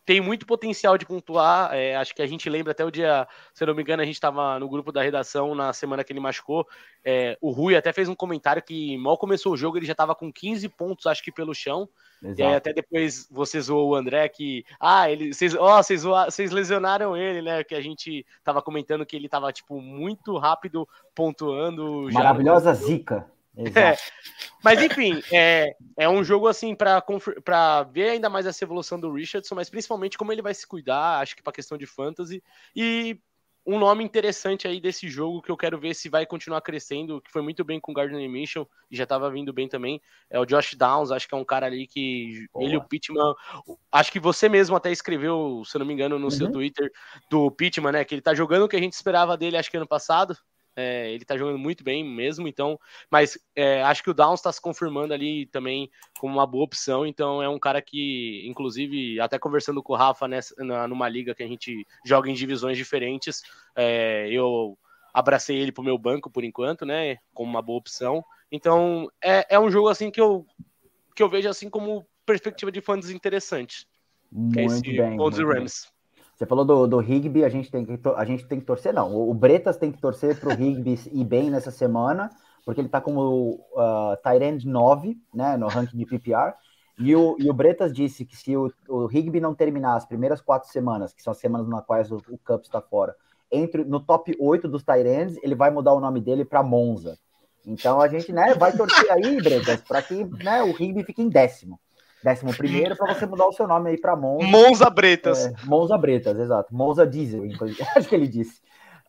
tem 0.06 0.22
muito 0.22 0.46
potencial 0.46 0.98
de 0.98 1.06
pontuar. 1.06 1.74
É, 1.74 1.96
acho 1.96 2.16
que 2.16 2.22
a 2.22 2.28
gente 2.28 2.50
lembra 2.50 2.72
até 2.72 2.84
o 2.84 2.92
dia, 2.92 3.28
se 3.54 3.64
eu 3.64 3.68
não 3.68 3.76
me 3.76 3.82
engano, 3.82 4.02
a 4.02 4.06
gente 4.06 4.16
estava 4.16 4.60
no 4.60 4.70
grupo 4.70 4.92
da 4.92 5.02
redação 5.02 5.54
na 5.54 5.72
semana 5.74 6.04
que 6.04 6.12
ele 6.12 6.20
machucou. 6.20 6.68
É, 7.04 7.38
o 7.42 7.52
Rui 7.52 7.76
até 7.76 7.94
fez 7.94 8.10
um 8.10 8.16
comentário 8.16 8.64
que 8.64 8.98
mal 8.98 9.18
começou 9.18 9.54
o 9.54 9.58
jogo, 9.58 9.78
ele 9.78 9.86
já 9.86 9.92
estava 9.92 10.16
com 10.16 10.32
15 10.32 10.70
pontos, 10.70 11.06
acho 11.06 11.24
que 11.24 11.32
pelo 11.32 11.54
chão. 11.54 11.90
Exato. 12.22 12.42
E 12.42 12.44
aí 12.44 12.56
até 12.56 12.74
depois 12.74 13.28
você 13.30 13.62
zoou 13.62 13.90
o 13.90 13.96
André 13.96 14.28
que. 14.30 14.66
Ah, 14.80 15.10
ele, 15.10 15.34
vocês, 15.34 15.56
ó, 15.56 15.82
vocês, 15.82 16.04
vocês 16.04 16.52
lesionaram 16.52 17.16
ele, 17.16 17.42
né? 17.42 17.64
Que 17.64 17.76
a 17.76 17.82
gente 17.82 18.26
tava 18.44 18.62
comentando 18.62 19.06
que 19.06 19.16
ele 19.16 19.30
tava, 19.30 19.52
tipo, 19.54 19.80
muito 19.82 20.38
rápido 20.38 20.88
pontuando. 21.14 22.10
Maravilhosa 22.12 22.74
já... 22.74 22.82
zica. 22.82 23.32
É, 23.76 23.98
mas 24.64 24.80
enfim, 24.84 25.20
é, 25.34 25.76
é 25.98 26.08
um 26.08 26.24
jogo 26.24 26.48
assim 26.48 26.76
para 26.76 27.84
ver 27.92 28.12
ainda 28.12 28.30
mais 28.30 28.46
essa 28.46 28.64
evolução 28.64 29.00
do 29.00 29.12
Richardson, 29.12 29.56
mas 29.56 29.68
principalmente 29.68 30.16
como 30.16 30.32
ele 30.32 30.44
vai 30.44 30.54
se 30.54 30.68
cuidar, 30.68 31.22
acho 31.22 31.36
que 31.36 31.42
para 31.42 31.54
questão 31.54 31.76
de 31.76 31.88
fantasy. 31.88 32.44
E 32.76 33.20
um 33.68 33.78
nome 33.78 34.02
interessante 34.02 34.66
aí 34.66 34.80
desse 34.80 35.10
jogo 35.10 35.42
que 35.42 35.52
eu 35.52 35.58
quero 35.58 35.78
ver 35.78 35.94
se 35.94 36.08
vai 36.08 36.26
continuar 36.26 36.62
crescendo, 36.62 37.22
que 37.22 37.30
foi 37.30 37.42
muito 37.42 37.66
bem 37.66 37.82
com 37.82 37.92
o 37.92 37.94
Gardner 37.94 38.30
Mitchell 38.30 38.68
e 38.90 38.96
já 38.96 39.04
estava 39.04 39.30
vindo 39.30 39.52
bem 39.52 39.68
também, 39.68 40.02
é 40.30 40.40
o 40.40 40.46
Josh 40.46 40.74
Downs, 40.76 41.12
acho 41.12 41.28
que 41.28 41.36
é 41.36 41.38
um 41.38 41.44
cara 41.44 41.66
ali 41.66 41.86
que 41.86 42.48
Boa. 42.54 42.66
ele 42.66 42.78
o 42.78 42.82
Pittman, 42.82 43.34
acho 43.92 44.10
que 44.10 44.22
você 44.22 44.48
mesmo 44.48 44.74
até 44.74 44.90
escreveu, 44.90 45.64
se 45.66 45.76
eu 45.76 45.80
não 45.80 45.86
me 45.86 45.94
engano, 45.94 46.18
no 46.18 46.26
uhum. 46.26 46.32
seu 46.32 46.50
Twitter 46.50 46.90
do 47.30 47.52
Pittman, 47.52 47.92
né, 47.92 48.06
que 48.06 48.16
ele 48.16 48.22
tá 48.22 48.34
jogando 48.34 48.64
o 48.64 48.70
que 48.70 48.78
a 48.78 48.82
gente 48.82 48.94
esperava 48.94 49.36
dele 49.36 49.58
acho 49.58 49.70
que 49.70 49.76
ano 49.76 49.86
passado, 49.86 50.38
é, 50.78 51.12
ele 51.12 51.26
tá 51.26 51.36
jogando 51.36 51.58
muito 51.58 51.84
bem 51.84 52.04
mesmo, 52.04 52.48
então, 52.48 52.80
mas 53.10 53.38
é, 53.56 53.82
acho 53.82 54.04
que 54.04 54.12
o 54.12 54.14
Downs 54.14 54.40
está 54.40 54.52
se 54.52 54.62
confirmando 54.62 55.12
ali 55.12 55.48
também 55.48 55.90
como 56.20 56.36
uma 56.36 56.46
boa 56.46 56.64
opção, 56.64 57.04
então 57.04 57.42
é 57.42 57.50
um 57.50 57.58
cara 57.58 57.82
que, 57.82 58.44
inclusive, 58.48 59.20
até 59.20 59.40
conversando 59.40 59.82
com 59.82 59.94
o 59.94 59.96
Rafa 59.96 60.28
nessa, 60.28 60.54
na, 60.64 60.88
numa 60.88 61.10
liga 61.10 61.34
que 61.34 61.42
a 61.42 61.48
gente 61.48 61.84
joga 62.06 62.30
em 62.30 62.36
divisões 62.36 62.78
diferentes, 62.78 63.42
é, 63.76 64.30
eu 64.30 64.78
abracei 65.12 65.58
ele 65.58 65.72
pro 65.72 65.84
meu 65.84 65.98
banco 65.98 66.30
por 66.30 66.44
enquanto, 66.44 66.86
né, 66.86 67.18
como 67.34 67.50
uma 67.50 67.62
boa 67.62 67.80
opção. 67.80 68.24
Então, 68.52 69.12
é, 69.20 69.56
é 69.56 69.60
um 69.60 69.72
jogo 69.72 69.90
assim 69.90 70.12
que 70.12 70.22
eu, 70.22 70.46
que 71.16 71.24
eu 71.24 71.28
vejo 71.28 71.50
assim 71.50 71.72
como 71.72 72.06
perspectiva 72.24 72.72
de 72.72 72.82
fãs 72.82 73.10
interessante. 73.10 73.88
Muito 74.32 74.90
é 74.92 74.94
bem. 74.94 75.16
Muito 75.16 75.44
Rams. 75.44 75.86
Bem. 75.86 75.97
Você 76.38 76.46
falou 76.46 76.64
do, 76.64 76.86
do 76.86 77.02
Higby, 77.02 77.44
a 77.44 77.50
gente 77.50 77.72
tem 77.72 77.84
que 77.84 78.00
a 78.16 78.24
gente 78.24 78.46
tem 78.46 78.60
que 78.60 78.66
torcer, 78.66 78.94
não. 78.94 79.16
O, 79.28 79.34
Bretas 79.34 79.76
tem 79.76 79.92
que 79.92 80.00
torcer 80.00 80.40
para 80.40 80.50
o 80.50 80.52
Higby 80.52 80.94
ir 81.12 81.26
bem 81.26 81.50
nessa 81.50 81.72
semana, 81.72 82.30
porque 82.64 82.80
ele 82.80 82.88
está 82.88 83.02
como 83.02 83.60
uh, 83.74 84.16
Tyrande 84.22 84.68
9, 84.68 85.18
né, 85.34 85.58
no 85.58 85.68
ranking 85.68 85.98
de 85.98 86.06
PPR. 86.06 86.54
E 87.00 87.16
o, 87.16 87.36
e 87.40 87.50
o 87.50 87.54
Bretas 87.54 87.92
disse 87.92 88.24
que 88.24 88.38
se 88.38 88.56
o, 88.56 88.72
o 88.88 89.12
Higby 89.12 89.40
não 89.40 89.56
terminar 89.56 89.96
as 89.96 90.06
primeiras 90.06 90.40
quatro 90.40 90.70
semanas, 90.70 91.12
que 91.12 91.24
são 91.24 91.32
as 91.32 91.40
semanas 91.40 91.68
nas 91.68 91.84
quais 91.84 92.12
o, 92.12 92.18
o 92.30 92.38
Cup 92.38 92.62
está 92.62 92.82
fora, 92.82 93.16
entre 93.52 93.84
no 93.84 94.00
top 94.00 94.36
8 94.40 94.68
dos 94.68 94.84
Tyrands, 94.84 95.40
ele 95.42 95.56
vai 95.56 95.72
mudar 95.72 95.94
o 95.94 96.00
nome 96.00 96.22
dele 96.22 96.46
para 96.46 96.62
Monza. 96.62 97.18
Então 97.66 98.00
a 98.00 98.08
gente 98.08 98.32
né, 98.32 98.54
vai 98.54 98.78
torcer 98.78 99.12
aí, 99.12 99.42
Bretas, 99.42 99.82
para 99.82 100.04
que 100.04 100.24
né, 100.24 100.62
o 100.62 100.70
Higby 100.70 101.04
fique 101.04 101.24
em 101.24 101.30
décimo 101.30 101.80
décimo 102.24 102.56
primeiro 102.56 102.96
para 102.96 103.14
você 103.14 103.26
mudar 103.26 103.48
o 103.48 103.54
seu 103.54 103.68
nome 103.68 103.92
aí 103.92 103.98
para 103.98 104.16
Monza. 104.16 104.48
Monza 104.48 104.90
Bretas. 104.90 105.46
É, 105.46 105.54
Monza 105.66 105.98
Bretas, 105.98 106.38
exato. 106.38 106.74
Monza 106.74 107.06
Diesel, 107.06 107.44
acho 107.96 108.10
que 108.10 108.16
ele 108.16 108.28
disse. 108.28 108.62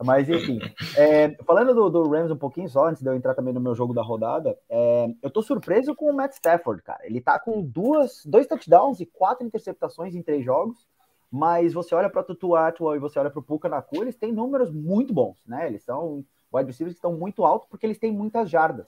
Mas 0.05 0.29
enfim, 0.29 0.61
é, 0.97 1.31
falando 1.45 1.75
do, 1.75 1.91
do, 1.91 2.09
Rams 2.09 2.31
um 2.31 2.37
pouquinho 2.37 2.69
só, 2.69 2.87
antes 2.87 3.03
de 3.03 3.09
eu 3.09 3.15
entrar 3.15 3.35
também 3.35 3.53
no 3.53 3.61
meu 3.61 3.75
jogo 3.75 3.93
da 3.93 4.03
rodada, 4.03 4.57
é, 4.69 5.09
eu 5.21 5.29
tô 5.29 5.43
surpreso 5.43 5.93
com 5.95 6.09
o 6.09 6.15
Matt 6.15 6.35
Stafford, 6.35 6.83
cara. 6.83 7.01
Ele 7.03 7.21
tá 7.21 7.37
com 7.39 7.61
duas, 7.61 8.23
dois 8.25 8.47
touchdowns 8.47 9.01
e 9.01 9.07
quatro 9.07 9.45
interceptações 9.45 10.15
em 10.15 10.23
três 10.23 10.45
jogos, 10.45 10.87
mas 11.29 11.73
você 11.73 11.97
olha 11.97 12.09
para 12.09 12.23
Tutu 12.23 12.55
Atwell 12.55 12.95
e 12.95 13.01
você 13.01 13.19
olha 13.19 13.31
para 13.31 13.41
o 13.41 13.43
Puka 13.43 13.69
Naku, 13.69 14.03
eles 14.03 14.17
têm 14.17 14.33
números 14.33 14.71
muito 14.71 15.13
bons, 15.13 15.37
né? 15.45 15.67
Eles 15.67 15.83
são 15.83 16.25
wide 16.53 16.69
receivers 16.69 16.95
que 16.95 16.99
estão 16.99 17.15
muito 17.15 17.45
altos 17.45 17.69
porque 17.69 17.85
eles 17.85 17.99
têm 17.99 18.13
muitas 18.13 18.49
jardas. 18.49 18.87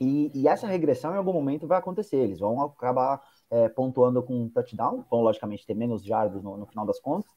E, 0.00 0.30
e, 0.34 0.48
essa 0.48 0.66
regressão 0.66 1.12
em 1.12 1.18
algum 1.18 1.32
momento 1.32 1.66
vai 1.66 1.78
acontecer. 1.78 2.16
Eles 2.16 2.40
vão 2.40 2.60
acabar 2.62 3.20
é, 3.50 3.68
pontuando 3.68 4.22
com 4.22 4.44
um 4.44 4.48
touchdown, 4.48 5.04
vão 5.10 5.20
logicamente 5.20 5.66
ter 5.66 5.74
menos 5.74 6.02
jardas 6.02 6.42
no, 6.42 6.56
no, 6.56 6.66
final 6.66 6.86
das 6.86 6.98
contas, 6.98 7.30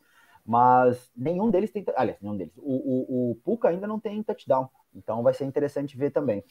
mas 0.46 1.12
nenhum 1.16 1.50
deles 1.50 1.72
tem. 1.72 1.86
Aliás, 1.98 2.20
nenhum 2.22 2.38
deles. 2.38 2.54
O, 2.58 2.62
o, 2.62 3.32
o 3.32 3.36
Puka 3.44 3.68
ainda 3.68 3.86
não 3.86 4.00
tem 4.00 4.24
touchdown, 4.24 4.70
então 4.96 5.22
vai 5.22 5.34
ser 5.34 5.44
interessante 5.44 5.98
ver 5.98 6.12
também. 6.12 6.42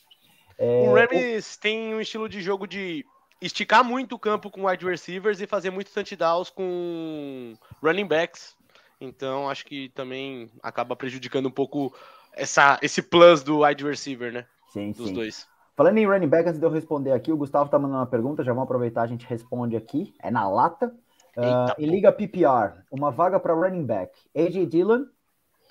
É, 0.59 0.87
o 0.89 0.95
Rams 0.95 1.57
o... 1.57 1.61
tem 1.61 1.95
um 1.95 2.01
estilo 2.01 2.29
de 2.29 2.43
jogo 2.43 2.67
de 2.67 3.07
esticar 3.41 3.83
muito 3.83 4.15
o 4.15 4.19
campo 4.19 4.51
com 4.51 4.67
wide 4.67 4.85
receivers 4.85 5.41
e 5.41 5.47
fazer 5.47 5.71
muitos 5.71 5.95
touchdowns 5.95 6.51
com 6.51 7.55
running 7.83 8.07
backs. 8.07 8.55
Então 9.01 9.49
acho 9.49 9.65
que 9.65 9.89
também 9.91 10.51
acaba 10.63 10.95
prejudicando 10.95 11.47
um 11.47 11.51
pouco 11.51 11.93
essa, 12.33 12.79
esse 12.83 13.03
plus 13.03 13.43
do 13.43 13.63
wide 13.65 13.83
receiver, 13.83 14.33
né? 14.33 14.47
Sim, 14.73 14.93
Dos 14.93 15.09
sim. 15.09 15.15
dois. 15.15 15.52
Falando 15.77 15.99
em 15.99 16.07
running 16.07 16.29
back, 16.29 16.49
antes 16.49 16.61
de 16.61 16.67
eu 16.67 16.71
responder 16.71 17.13
aqui, 17.13 17.33
o 17.33 17.37
Gustavo 17.37 17.71
tá 17.71 17.79
mandando 17.79 18.01
uma 18.01 18.07
pergunta, 18.07 18.45
já 18.45 18.53
vamos 18.53 18.65
aproveitar, 18.65 19.03
a 19.03 19.07
gente 19.07 19.27
responde 19.27 19.77
aqui, 19.77 20.13
é 20.23 20.31
na 20.31 20.49
lata. 20.49 20.95
Uh, 21.35 21.73
em 21.79 21.87
Liga 21.87 22.13
PPR, 22.13 22.83
uma 22.91 23.11
vaga 23.11 23.41
para 23.41 23.55
running 23.55 23.87
back, 23.87 24.13
AJ 24.37 24.67
Dillon, 24.67 25.05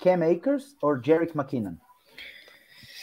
Cam 0.00 0.28
Akers 0.28 0.76
ou 0.82 1.00
Jerick 1.00 1.36
McKinnon? 1.36 1.74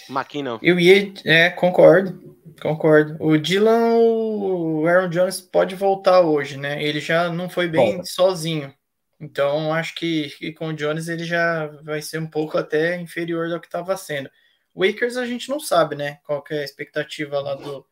McKinnon. 0.09 0.59
Eu 0.61 0.79
ia, 0.79 1.13
é, 1.23 1.49
concordo, 1.49 2.35
concordo. 2.61 3.15
O 3.19 3.37
Dylan, 3.37 3.95
o 3.95 4.85
Aaron 4.87 5.09
Jones 5.09 5.39
pode 5.39 5.75
voltar 5.75 6.21
hoje, 6.21 6.57
né? 6.57 6.83
Ele 6.83 6.99
já 6.99 7.29
não 7.29 7.49
foi 7.49 7.67
bem 7.67 7.93
Volta. 7.93 8.03
sozinho. 8.05 8.73
Então, 9.19 9.73
acho 9.73 9.95
que, 9.95 10.29
que, 10.37 10.53
com 10.53 10.69
o 10.69 10.73
Jones 10.73 11.07
ele 11.07 11.23
já 11.23 11.67
vai 11.83 12.01
ser 12.01 12.19
um 12.19 12.27
pouco 12.27 12.57
até 12.57 12.99
inferior 12.99 13.51
ao 13.51 13.59
que 13.59 13.67
estava 13.67 13.95
sendo. 13.95 14.29
Wakers 14.75 15.17
a 15.17 15.25
gente 15.25 15.49
não 15.49 15.59
sabe, 15.59 15.95
né? 15.95 16.19
Qual 16.25 16.43
é 16.51 16.59
a 16.59 16.63
expectativa 16.63 17.39
lá 17.39 17.55
do, 17.55 17.85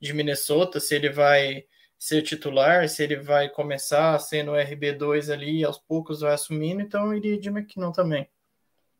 de 0.00 0.12
Minnesota, 0.12 0.78
se 0.80 0.94
ele 0.94 1.10
vai 1.10 1.64
ser 1.98 2.22
titular, 2.22 2.86
se 2.88 3.02
ele 3.02 3.16
vai 3.16 3.48
começar 3.48 4.18
sendo 4.18 4.52
RB2 4.52 5.32
ali 5.32 5.64
aos 5.64 5.78
poucos 5.78 6.20
vai 6.20 6.34
assumindo, 6.34 6.82
então 6.82 7.06
eu 7.06 7.14
iria 7.14 7.38
de 7.38 7.48
McKinnon 7.48 7.92
também. 7.92 8.28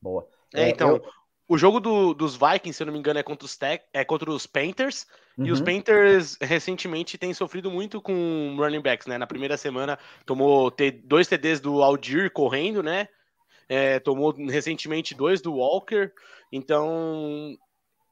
Boa. 0.00 0.26
É, 0.54 0.70
então, 0.70 0.96
eu... 0.96 1.04
o 1.46 1.58
jogo 1.58 1.80
do, 1.80 2.14
dos 2.14 2.34
Vikings, 2.34 2.74
se 2.74 2.82
eu 2.82 2.86
não 2.86 2.92
me 2.94 2.98
engano, 2.98 3.18
é 3.18 3.22
contra 3.22 3.44
os, 3.44 3.56
tech, 3.56 3.84
é 3.92 4.04
contra 4.04 4.30
os 4.30 4.46
Panthers, 4.46 5.06
uhum. 5.36 5.46
e 5.46 5.52
os 5.52 5.58
uhum. 5.58 5.66
Panthers 5.66 6.38
recentemente 6.40 7.18
têm 7.18 7.34
sofrido 7.34 7.70
muito 7.70 8.00
com 8.00 8.56
running 8.56 8.80
backs, 8.80 9.06
né? 9.06 9.18
Na 9.18 9.26
primeira 9.26 9.58
semana 9.58 9.98
tomou 10.24 10.74
dois 11.04 11.26
TDs 11.26 11.60
do 11.60 11.82
Aldir 11.82 12.30
correndo, 12.30 12.82
né? 12.82 13.08
É, 13.68 13.98
tomou 13.98 14.32
recentemente 14.32 15.14
dois 15.14 15.42
do 15.42 15.54
Walker. 15.54 16.10
Então, 16.56 17.58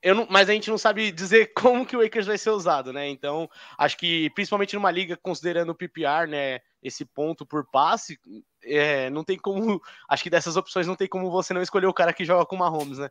eu 0.02 0.16
não, 0.16 0.26
mas 0.28 0.50
a 0.50 0.52
gente 0.52 0.68
não 0.68 0.76
sabe 0.76 1.12
dizer 1.12 1.52
como 1.54 1.86
que 1.86 1.96
o 1.96 2.04
Akers 2.04 2.26
vai 2.26 2.36
ser 2.36 2.50
usado, 2.50 2.92
né? 2.92 3.08
Então, 3.08 3.48
acho 3.78 3.96
que 3.96 4.28
principalmente 4.30 4.74
numa 4.74 4.90
liga 4.90 5.16
considerando 5.16 5.70
o 5.70 5.74
PPR, 5.74 6.26
né, 6.28 6.58
esse 6.82 7.04
ponto 7.04 7.46
por 7.46 7.64
passe, 7.70 8.18
é, 8.64 9.08
não 9.10 9.22
tem 9.22 9.38
como, 9.38 9.80
acho 10.10 10.24
que 10.24 10.30
dessas 10.30 10.56
opções 10.56 10.88
não 10.88 10.96
tem 10.96 11.06
como 11.06 11.30
você 11.30 11.54
não 11.54 11.62
escolher 11.62 11.86
o 11.86 11.94
cara 11.94 12.12
que 12.12 12.24
joga 12.24 12.44
com 12.44 12.56
o 12.56 12.58
Mahomes, 12.58 12.98
né? 12.98 13.08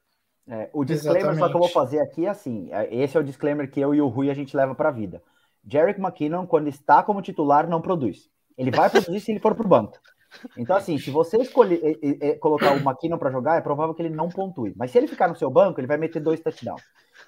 É, 0.49 0.69
o 0.73 0.83
disclaimer 0.83 1.21
Exatamente. 1.21 1.39
só 1.39 1.49
que 1.49 1.55
eu 1.55 1.59
vou 1.59 1.69
fazer 1.69 1.99
aqui 1.99 2.25
é 2.25 2.29
assim, 2.29 2.67
é, 2.73 2.93
esse 2.93 3.15
é 3.15 3.19
o 3.19 3.23
disclaimer 3.23 3.71
que 3.71 3.79
eu 3.79 3.95
e 3.95 4.01
o 4.01 4.07
Rui 4.07 4.29
a 4.29 4.33
gente 4.33 4.57
leva 4.57 4.75
para 4.75 4.89
a 4.89 4.91
vida. 4.91 5.23
Jarek 5.65 5.99
McKinnon, 6.01 6.45
quando 6.45 6.67
está 6.67 7.03
como 7.03 7.21
titular, 7.21 7.69
não 7.69 7.81
produz. 7.81 8.29
Ele 8.57 8.71
vai 8.71 8.89
produzir 8.89 9.21
se 9.21 9.31
ele 9.31 9.39
for 9.39 9.55
para 9.55 9.65
o 9.65 9.69
banco. 9.69 9.97
Então, 10.57 10.75
assim, 10.75 10.97
se 10.97 11.11
você 11.11 11.37
escolher 11.37 11.81
é, 11.83 12.29
é, 12.29 12.35
colocar 12.35 12.71
o 12.73 12.77
McKinnon 12.77 13.17
para 13.17 13.31
jogar, 13.31 13.57
é 13.57 13.61
provável 13.61 13.93
que 13.93 14.01
ele 14.01 14.13
não 14.13 14.29
pontue. 14.29 14.73
Mas 14.75 14.91
se 14.91 14.97
ele 14.97 15.07
ficar 15.07 15.27
no 15.27 15.35
seu 15.35 15.49
banco, 15.49 15.79
ele 15.79 15.87
vai 15.87 15.97
meter 15.97 16.21
dois 16.21 16.39
touchdowns. 16.39 16.81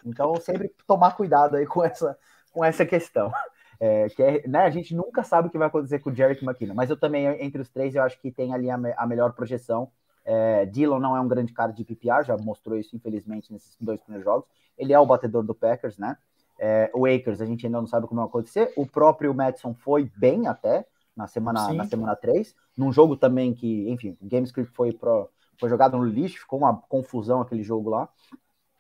Então, 0.06 0.36
sempre 0.38 0.74
tomar 0.88 1.16
cuidado 1.16 1.56
aí 1.56 1.66
com 1.66 1.84
essa, 1.84 2.18
com 2.52 2.64
essa 2.64 2.86
questão. 2.86 3.32
É, 3.80 4.08
que 4.10 4.24
é, 4.24 4.48
né, 4.48 4.60
a 4.60 4.70
gente 4.70 4.96
nunca 4.96 5.24
sabe 5.24 5.48
o 5.48 5.52
que 5.52 5.58
vai 5.58 5.68
acontecer 5.68 6.00
com 6.00 6.10
o 6.10 6.16
Jarek 6.16 6.44
McKinnon. 6.44 6.74
Mas 6.74 6.90
eu 6.90 6.98
também, 6.98 7.26
entre 7.44 7.62
os 7.62 7.70
três, 7.70 7.96
eu 7.96 8.04
acho 8.04 8.20
que 8.22 8.32
tem 8.32 8.54
ali 8.54 8.70
a, 8.70 8.78
me, 8.78 8.94
a 8.96 9.06
melhor 9.06 9.34
projeção. 9.34 9.92
É, 10.24 10.66
Dillon 10.66 11.00
não 11.00 11.18
é 11.18 11.20
um 11.20 11.28
grande 11.28 11.52
cara 11.52 11.74
de 11.74 11.84
PPR, 11.84 12.24
já 12.24 12.38
mostrou 12.38 12.78
isso, 12.78 12.96
infelizmente, 12.96 13.52
nesses 13.52 13.76
dois 13.80 14.00
primeiros 14.00 14.24
jogos. 14.24 14.48
Ele 14.78 14.94
é 14.94 15.00
o 15.00 15.06
batedor 15.06 15.44
do 15.44 15.54
Packers, 15.54 15.98
né? 15.98 16.18
É, 16.58 16.90
o 16.94 17.06
Akers, 17.06 17.42
a 17.42 17.46
gente 17.46 17.66
ainda 17.66 17.80
não 17.80 17.88
sabe 17.88 18.08
como 18.08 18.22
vai 18.22 18.30
acontecer. 18.30 18.72
O 18.78 18.86
próprio 18.86 19.34
Madison 19.34 19.74
foi 19.74 20.10
bem 20.16 20.48
até 20.48 20.86
na 21.16 21.28
semana, 21.28 21.72
na 21.74 21.86
semana 21.86 22.16
3, 22.16 22.56
num 22.76 22.92
jogo 22.92 23.16
também 23.16 23.54
que, 23.54 23.90
enfim, 23.90 24.18
o 24.20 24.28
Gamescript 24.28 24.72
foi, 24.74 24.92
pro, 24.92 25.30
foi 25.60 25.70
jogado 25.70 25.98
no 25.98 26.06
lixo, 26.06 26.40
ficou 26.40 26.60
uma 26.60 26.76
confusão 26.90 27.42
aquele 27.42 27.64
jogo 27.64 27.90
lá. 27.90 28.10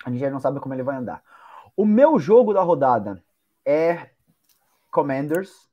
A 0.03 0.09
gente 0.09 0.19
já 0.19 0.29
não 0.29 0.39
sabe 0.39 0.59
como 0.59 0.73
ele 0.73 0.83
vai 0.83 0.95
andar. 0.95 1.23
O 1.75 1.85
meu 1.85 2.19
jogo 2.19 2.53
da 2.53 2.61
rodada 2.61 3.23
é 3.65 4.09
Commanders 4.91 5.69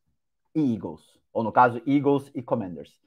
e 0.55 0.75
Eagles, 0.75 1.03
ou 1.33 1.43
no 1.43 1.53
caso, 1.53 1.81
Eagles 1.87 2.31
e 2.35 2.43
Commanders. 2.43 2.99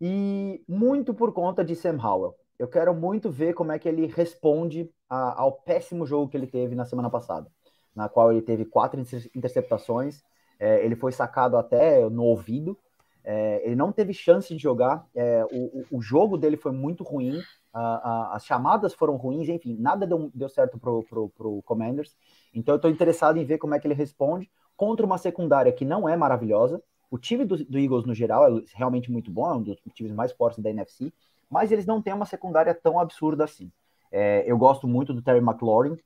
E 0.00 0.62
muito 0.68 1.14
por 1.14 1.32
conta 1.32 1.64
de 1.64 1.76
Sam 1.76 1.98
Howell. 2.02 2.34
Eu 2.58 2.68
quero 2.68 2.94
muito 2.94 3.30
ver 3.30 3.54
como 3.54 3.72
é 3.72 3.78
que 3.78 3.88
ele 3.88 4.06
responde 4.06 4.90
a, 5.08 5.40
ao 5.40 5.52
péssimo 5.52 6.06
jogo 6.06 6.28
que 6.28 6.36
ele 6.36 6.46
teve 6.46 6.74
na 6.74 6.84
semana 6.84 7.10
passada, 7.10 7.50
na 7.94 8.08
qual 8.08 8.32
ele 8.32 8.42
teve 8.42 8.64
quatro 8.64 9.00
interceptações 9.34 10.22
é, 10.62 10.84
ele 10.84 10.94
foi 10.94 11.10
sacado 11.10 11.56
até 11.56 12.08
no 12.08 12.22
ouvido. 12.22 12.78
É, 13.24 13.62
ele 13.64 13.74
não 13.74 13.90
teve 13.90 14.14
chance 14.14 14.54
de 14.54 14.62
jogar. 14.62 15.04
É, 15.12 15.44
o, 15.50 15.84
o, 15.90 16.00
jogo 16.00 16.38
dele 16.38 16.56
foi 16.56 16.70
muito 16.70 17.02
ruim. 17.02 17.40
A, 17.72 17.80
a, 17.80 18.36
as 18.36 18.46
chamadas 18.46 18.94
foram 18.94 19.16
ruins. 19.16 19.48
Enfim, 19.48 19.76
nada 19.76 20.06
deu, 20.06 20.30
deu 20.32 20.48
certo 20.48 20.78
pro, 20.78 21.02
pro, 21.02 21.28
pro 21.30 21.62
Commanders. 21.62 22.16
Então 22.54 22.74
eu 22.74 22.76
estou 22.76 22.88
interessado 22.88 23.38
em 23.38 23.44
ver 23.44 23.58
como 23.58 23.74
é 23.74 23.80
que 23.80 23.88
ele 23.88 23.94
responde 23.94 24.48
contra 24.76 25.04
uma 25.04 25.18
secundária 25.18 25.72
que 25.72 25.84
não 25.84 26.08
é 26.08 26.16
maravilhosa. 26.16 26.80
O 27.10 27.18
time 27.18 27.44
do, 27.44 27.56
do, 27.64 27.78
Eagles, 27.78 28.06
no 28.06 28.14
geral, 28.14 28.58
é 28.58 28.62
realmente 28.76 29.10
muito 29.10 29.32
bom, 29.32 29.50
é 29.50 29.54
um 29.54 29.62
dos 29.62 29.76
times 29.94 30.12
mais 30.12 30.30
fortes 30.30 30.62
da 30.62 30.70
NFC, 30.70 31.12
mas 31.50 31.72
eles 31.72 31.84
não 31.84 32.00
têm 32.00 32.14
uma 32.14 32.24
secundária 32.24 32.72
tão 32.72 33.00
absurda 33.00 33.44
assim. 33.44 33.70
É, 34.12 34.44
eu 34.46 34.56
gosto 34.56 34.86
muito 34.86 35.12
do 35.12 35.20
Terry 35.20 35.40
McLaurin, 35.40 35.98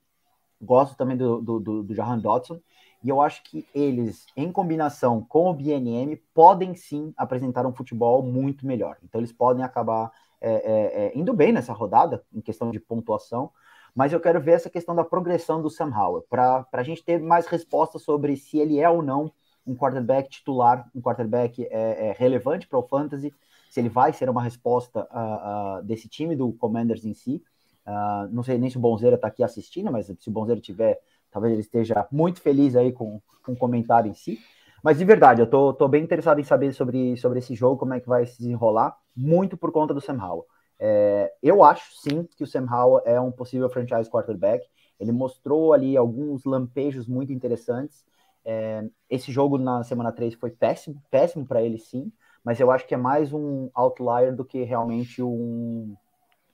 gosto 0.61 0.97
também 0.97 1.15
do, 1.15 1.39
do, 1.41 1.59
do, 1.59 1.83
do 1.83 1.95
Jahan 1.95 2.17
Dodson, 2.19 2.59
e 3.03 3.09
eu 3.09 3.21
acho 3.21 3.43
que 3.43 3.65
eles, 3.73 4.25
em 4.35 4.51
combinação 4.51 5.23
com 5.23 5.49
o 5.49 5.53
BNM, 5.53 6.15
podem 6.33 6.73
sim 6.75 7.13
apresentar 7.15 7.65
um 7.65 7.73
futebol 7.73 8.23
muito 8.23 8.65
melhor. 8.65 8.97
Então, 9.03 9.19
eles 9.19 9.31
podem 9.31 9.63
acabar 9.63 10.11
é, 10.39 10.51
é, 10.51 11.05
é, 11.05 11.17
indo 11.17 11.33
bem 11.33 11.51
nessa 11.51 11.73
rodada, 11.73 12.23
em 12.33 12.41
questão 12.41 12.69
de 12.71 12.79
pontuação, 12.79 13.51
mas 13.95 14.13
eu 14.13 14.19
quero 14.19 14.39
ver 14.39 14.51
essa 14.51 14.69
questão 14.69 14.93
da 14.93 15.03
progressão 15.03 15.61
do 15.61 15.69
Sam 15.69 15.91
Howell, 15.95 16.25
para 16.29 16.67
a 16.71 16.83
gente 16.83 17.03
ter 17.03 17.19
mais 17.19 17.47
respostas 17.47 18.03
sobre 18.03 18.35
se 18.37 18.59
ele 18.59 18.79
é 18.79 18.89
ou 18.89 19.01
não 19.01 19.31
um 19.65 19.75
quarterback 19.75 20.29
titular, 20.29 20.89
um 20.95 21.01
quarterback 21.01 21.65
é, 21.65 22.09
é 22.09 22.15
relevante 22.17 22.67
para 22.67 22.79
o 22.79 22.87
fantasy, 22.87 23.33
se 23.69 23.79
ele 23.79 23.89
vai 23.89 24.13
ser 24.13 24.29
uma 24.29 24.41
resposta 24.41 25.07
uh, 25.11 25.79
uh, 25.79 25.83
desse 25.83 26.07
time 26.07 26.35
do 26.35 26.53
Commanders 26.53 27.03
em 27.05 27.13
si. 27.13 27.43
Uh, 27.85 28.27
não 28.31 28.43
sei 28.43 28.57
nem 28.57 28.69
se 28.69 28.77
o 28.77 28.79
Bonzeira 28.79 29.15
está 29.15 29.27
aqui 29.27 29.43
assistindo, 29.43 29.91
mas 29.91 30.05
se 30.05 30.29
o 30.29 30.31
Bonzeira 30.31 30.61
tiver, 30.61 30.99
talvez 31.37 31.53
ele 31.53 31.61
esteja 31.61 32.07
muito 32.11 32.41
feliz 32.41 32.75
aí 32.75 32.91
com, 32.91 33.21
com 33.45 33.51
o 33.51 33.57
comentário 33.57 34.09
em 34.09 34.13
si. 34.15 34.39
Mas 34.83 34.97
de 34.97 35.05
verdade, 35.05 35.39
eu 35.39 35.47
tô, 35.47 35.71
tô 35.71 35.87
bem 35.87 36.03
interessado 36.03 36.39
em 36.39 36.43
saber 36.43 36.73
sobre, 36.73 37.15
sobre 37.17 37.39
esse 37.39 37.53
jogo, 37.53 37.77
como 37.77 37.93
é 37.93 37.99
que 37.99 38.07
vai 38.07 38.25
se 38.25 38.39
desenrolar, 38.39 38.97
muito 39.15 39.55
por 39.55 39.71
conta 39.71 39.93
do 39.93 40.01
Sam 40.01 40.17
Howell. 40.19 40.45
É, 40.79 41.31
eu 41.41 41.63
acho 41.63 41.95
sim 42.01 42.27
que 42.35 42.43
o 42.43 42.47
Sam 42.47 42.65
Howell 42.71 43.03
é 43.05 43.21
um 43.21 43.31
possível 43.31 43.69
franchise 43.69 44.09
quarterback. 44.09 44.65
Ele 44.99 45.11
mostrou 45.11 45.73
ali 45.73 45.95
alguns 45.95 46.43
lampejos 46.43 47.07
muito 47.07 47.31
interessantes. 47.31 48.03
É, 48.43 48.83
esse 49.07 49.31
jogo 49.31 49.59
na 49.59 49.83
semana 49.83 50.11
3 50.11 50.33
foi 50.33 50.49
péssimo, 50.49 51.01
péssimo 51.11 51.45
para 51.45 51.61
ele 51.61 51.77
sim, 51.77 52.11
mas 52.43 52.59
eu 52.59 52.71
acho 52.71 52.87
que 52.87 52.95
é 52.95 52.97
mais 52.97 53.31
um 53.31 53.69
outlier 53.75 54.35
do 54.35 54.45
que 54.45 54.63
realmente 54.63 55.21
um, 55.21 55.95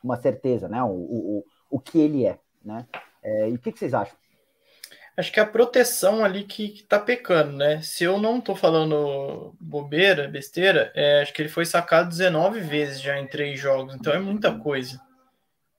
uma 0.04 0.18
certeza, 0.18 0.68
né? 0.68 0.84
O, 0.84 0.90
o, 0.90 1.46
o 1.70 1.80
que 1.80 2.00
ele 2.00 2.26
é, 2.26 2.38
né? 2.66 2.86
É, 3.24 3.50
e 3.50 3.54
o 3.54 3.60
que, 3.60 3.72
que, 3.72 3.80
vocês 3.80 3.94
acham? 3.94 4.18
Acho 5.16 5.32
que 5.32 5.40
é 5.40 5.44
a 5.44 5.48
proteção 5.48 6.26
ali 6.26 6.44
que, 6.44 6.70
que 6.70 6.84
tá 6.84 7.00
pecando, 7.00 7.56
né? 7.56 7.82
Se 7.82 8.04
eu 8.04 8.20
não 8.20 8.42
tô 8.42 8.56
falando 8.56 9.56
bobeira, 9.60 10.28
besteira, 10.28 10.92
é, 10.96 11.22
acho 11.22 11.32
que 11.34 11.42
ele 11.42 11.50
foi 11.50 11.66
sacado 11.66 12.10
19 12.10 12.60
vezes 12.62 13.00
já 13.00 13.20
em 13.20 13.28
três 13.28 13.60
jogos, 13.60 13.94
então 13.94 14.12
é 14.12 14.20
muita 14.20 14.58
coisa. 14.58 15.00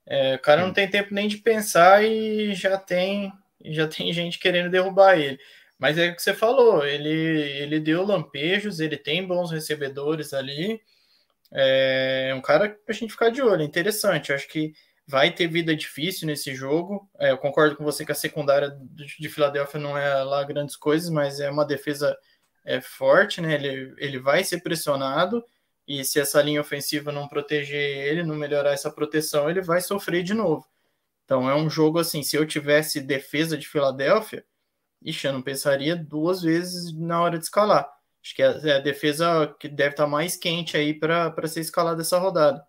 É, 0.05 0.35
o 0.35 0.39
cara 0.39 0.61
não 0.65 0.73
tem 0.73 0.89
tempo 0.89 1.13
nem 1.13 1.27
de 1.27 1.37
pensar 1.37 2.03
e 2.03 2.53
já 2.53 2.77
tem 2.77 3.33
já 3.65 3.87
tem 3.87 4.13
gente 4.13 4.39
querendo 4.39 4.69
derrubar 4.69 5.17
ele. 5.17 5.39
Mas 5.77 5.97
é 5.97 6.09
o 6.09 6.15
que 6.15 6.21
você 6.21 6.33
falou, 6.33 6.85
ele, 6.85 7.09
ele 7.09 7.79
deu 7.79 8.05
lampejos, 8.05 8.79
ele 8.79 8.97
tem 8.97 9.25
bons 9.25 9.51
recebedores 9.51 10.33
ali. 10.33 10.81
É 11.51 12.33
um 12.35 12.41
cara 12.41 12.69
para 12.69 12.93
a 12.93 12.97
gente 12.97 13.11
ficar 13.11 13.29
de 13.29 13.41
olho, 13.41 13.63
interessante. 13.63 14.29
Eu 14.29 14.35
acho 14.35 14.47
que 14.47 14.73
vai 15.07 15.31
ter 15.33 15.47
vida 15.47 15.75
difícil 15.75 16.27
nesse 16.27 16.55
jogo. 16.55 17.09
É, 17.19 17.31
eu 17.31 17.37
concordo 17.37 17.75
com 17.75 17.83
você 17.83 18.05
que 18.05 18.11
a 18.11 18.15
secundária 18.15 18.77
de 19.19 19.29
Filadélfia 19.29 19.79
não 19.79 19.97
é 19.97 20.23
lá 20.23 20.43
grandes 20.43 20.75
coisas, 20.75 21.09
mas 21.09 21.39
é 21.39 21.49
uma 21.49 21.65
defesa 21.65 22.17
é, 22.63 22.81
forte, 22.81 23.41
né? 23.41 23.55
Ele, 23.55 23.93
ele 23.97 24.19
vai 24.19 24.43
ser 24.43 24.61
pressionado 24.61 25.43
e 25.87 26.03
se 26.03 26.19
essa 26.19 26.41
linha 26.41 26.61
ofensiva 26.61 27.11
não 27.11 27.27
proteger 27.27 28.07
ele, 28.07 28.23
não 28.23 28.35
melhorar 28.35 28.71
essa 28.71 28.91
proteção, 28.91 29.49
ele 29.49 29.61
vai 29.61 29.81
sofrer 29.81 30.23
de 30.23 30.33
novo. 30.33 30.65
Então 31.23 31.49
é 31.49 31.55
um 31.55 31.69
jogo 31.69 31.99
assim, 31.99 32.23
se 32.23 32.35
eu 32.35 32.45
tivesse 32.45 33.01
defesa 33.01 33.57
de 33.57 33.67
Filadélfia, 33.67 34.43
ixi, 35.01 35.27
eu 35.27 35.33
não 35.33 35.41
pensaria 35.41 35.95
duas 35.95 36.41
vezes 36.41 36.93
na 36.97 37.21
hora 37.21 37.37
de 37.37 37.45
escalar. 37.45 37.87
Acho 38.23 38.35
que 38.35 38.41
é, 38.41 38.47
é 38.69 38.75
a 38.77 38.79
defesa 38.79 39.55
que 39.59 39.67
deve 39.69 39.91
estar 39.91 40.07
mais 40.07 40.35
quente 40.35 40.75
aí 40.75 40.93
para 40.93 41.47
ser 41.47 41.61
escalada 41.61 42.01
essa 42.01 42.17
rodada, 42.17 42.65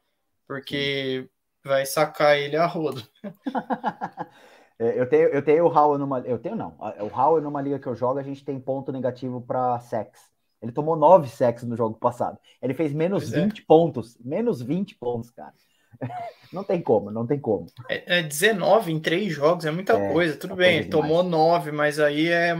porque. 0.46 1.28
Vai 1.66 1.84
sacar 1.84 2.38
ele 2.38 2.56
a 2.56 2.66
rodo. 2.66 3.02
É, 4.78 5.00
eu 5.00 5.08
tenho, 5.08 5.28
eu 5.30 5.42
tenho 5.42 5.64
o 5.64 5.74
Howell 5.74 5.98
numa. 5.98 6.20
Eu 6.20 6.38
tenho 6.38 6.54
não. 6.54 6.76
O 7.00 7.18
Howell 7.18 7.42
numa 7.42 7.62
liga 7.62 7.78
que 7.78 7.86
eu 7.86 7.94
jogo, 7.94 8.18
a 8.18 8.22
gente 8.22 8.44
tem 8.44 8.60
ponto 8.60 8.92
negativo 8.92 9.40
para 9.40 9.80
sex. 9.80 10.30
Ele 10.60 10.70
tomou 10.72 10.96
nove 10.96 11.28
sexos 11.28 11.66
no 11.66 11.74
jogo 11.74 11.98
passado. 11.98 12.38
Ele 12.60 12.74
fez 12.74 12.92
menos 12.92 13.30
pois 13.30 13.42
20 13.42 13.60
é. 13.60 13.64
pontos. 13.66 14.18
Menos 14.20 14.60
20 14.60 14.94
pontos, 14.96 15.30
cara. 15.30 15.54
Não 16.52 16.62
tem 16.62 16.80
como, 16.80 17.10
não 17.10 17.26
tem 17.26 17.38
como. 17.38 17.66
É, 17.88 18.20
é 18.20 18.22
19 18.22 18.92
em 18.92 19.00
três 19.00 19.32
jogos, 19.32 19.64
é 19.64 19.70
muita 19.70 19.94
é, 19.94 20.12
coisa. 20.12 20.36
Tudo 20.36 20.54
bem, 20.54 20.78
ele 20.78 20.88
tomou 20.88 21.22
9, 21.22 21.72
mas 21.72 21.98
aí 21.98 22.28
é 22.28 22.54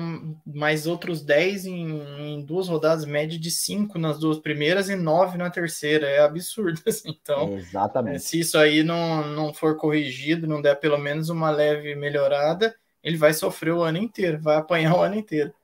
mais 0.45 0.87
outros 0.87 1.23
10 1.23 1.67
em, 1.67 2.03
em, 2.19 2.45
duas 2.45 2.69
rodadas, 2.69 3.05
média 3.05 3.39
de 3.39 3.51
5 3.51 3.99
nas 3.99 4.19
duas 4.19 4.39
primeiras 4.39 4.89
e 4.89 4.97
9 4.97 5.39
na 5.39 5.51
terceira. 5.51 6.07
É 6.07 6.21
absurdo. 6.21 6.81
Assim. 6.87 7.17
Então, 7.23 7.55
Exatamente. 7.55 8.21
se 8.21 8.41
isso 8.41 8.59
aí 8.59 8.83
não, 8.83 9.27
não 9.29 9.55
for 9.55 9.77
corrigido, 9.77 10.47
não 10.47 10.61
der 10.61 10.79
pelo 10.79 10.99
menos 10.99 11.29
uma 11.29 11.51
leve 11.51 11.95
melhorada, 11.95 12.75
ele 13.03 13.17
vai 13.17 13.33
sofrer 13.33 13.73
o 13.73 13.83
ano 13.83 13.99
inteiro, 13.99 14.41
vai 14.41 14.57
apanhar 14.57 14.97
o 14.97 15.01
ano 15.01 15.15
inteiro. 15.15 15.55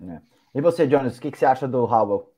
É. 0.00 0.20
E 0.54 0.60
você, 0.60 0.88
Jonas, 0.88 1.18
o 1.18 1.20
que, 1.20 1.30
que 1.30 1.38
você 1.38 1.46
acha 1.46 1.66
do 1.66 1.84
Howell? 1.84 2.31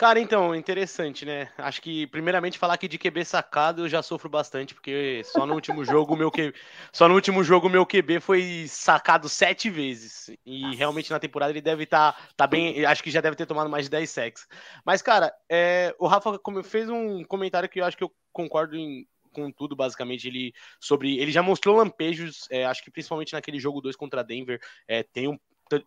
Cara, 0.00 0.18
então, 0.18 0.54
interessante, 0.54 1.26
né? 1.26 1.50
Acho 1.58 1.82
que, 1.82 2.06
primeiramente, 2.06 2.58
falar 2.58 2.78
que 2.78 2.88
de 2.88 2.96
QB 2.96 3.22
sacado 3.22 3.82
eu 3.82 3.88
já 3.88 4.02
sofro 4.02 4.30
bastante, 4.30 4.72
porque 4.72 5.20
só 5.26 5.44
no 5.44 5.52
último 5.52 5.84
jogo 5.84 6.16
meu 6.16 6.30
QB, 6.30 6.54
só 6.90 7.06
no 7.06 7.14
último 7.14 7.44
jogo 7.44 7.68
meu 7.68 7.84
QB 7.84 8.18
foi 8.18 8.64
sacado 8.66 9.28
sete 9.28 9.68
vezes. 9.68 10.30
E 10.46 10.74
realmente 10.74 11.10
na 11.10 11.18
temporada 11.20 11.52
ele 11.52 11.60
deve 11.60 11.82
estar 11.82 12.12
tá, 12.12 12.18
tá 12.34 12.46
bem. 12.46 12.82
Acho 12.86 13.02
que 13.02 13.10
já 13.10 13.20
deve 13.20 13.36
ter 13.36 13.44
tomado 13.44 13.68
mais 13.68 13.84
de 13.84 13.90
10 13.90 14.08
sacks. 14.08 14.48
Mas, 14.86 15.02
cara, 15.02 15.34
é, 15.50 15.94
o 15.98 16.06
Rafa 16.06 16.40
fez 16.64 16.88
um 16.88 17.22
comentário 17.24 17.68
que 17.68 17.78
eu 17.78 17.84
acho 17.84 17.98
que 17.98 18.04
eu 18.04 18.10
concordo 18.32 18.76
em, 18.76 19.06
com 19.34 19.52
tudo, 19.52 19.76
basicamente, 19.76 20.26
ele 20.26 20.54
sobre. 20.80 21.18
Ele 21.18 21.30
já 21.30 21.42
mostrou 21.42 21.76
lampejos, 21.76 22.46
é, 22.50 22.64
acho 22.64 22.82
que 22.82 22.90
principalmente 22.90 23.34
naquele 23.34 23.60
jogo 23.60 23.82
2 23.82 23.96
contra 23.96 24.24
Denver, 24.24 24.58
é, 24.88 25.02
tem 25.02 25.28
um 25.28 25.38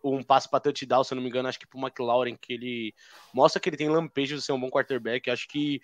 um 0.02 0.22
passo 0.22 0.48
para 0.50 0.60
touchdown, 0.60 1.04
se 1.04 1.12
eu 1.12 1.16
não 1.16 1.22
me 1.22 1.28
engano, 1.28 1.48
acho 1.48 1.58
que 1.58 1.66
para 1.66 1.78
o 1.78 1.80
McLaurin, 1.80 2.36
que 2.36 2.52
ele 2.52 2.94
mostra 3.32 3.60
que 3.60 3.68
ele 3.68 3.76
tem 3.76 3.88
lampejos 3.88 4.40
de 4.40 4.46
ser 4.46 4.52
um 4.52 4.60
bom 4.60 4.70
quarterback. 4.70 5.30
Acho 5.30 5.48
que, 5.48 5.80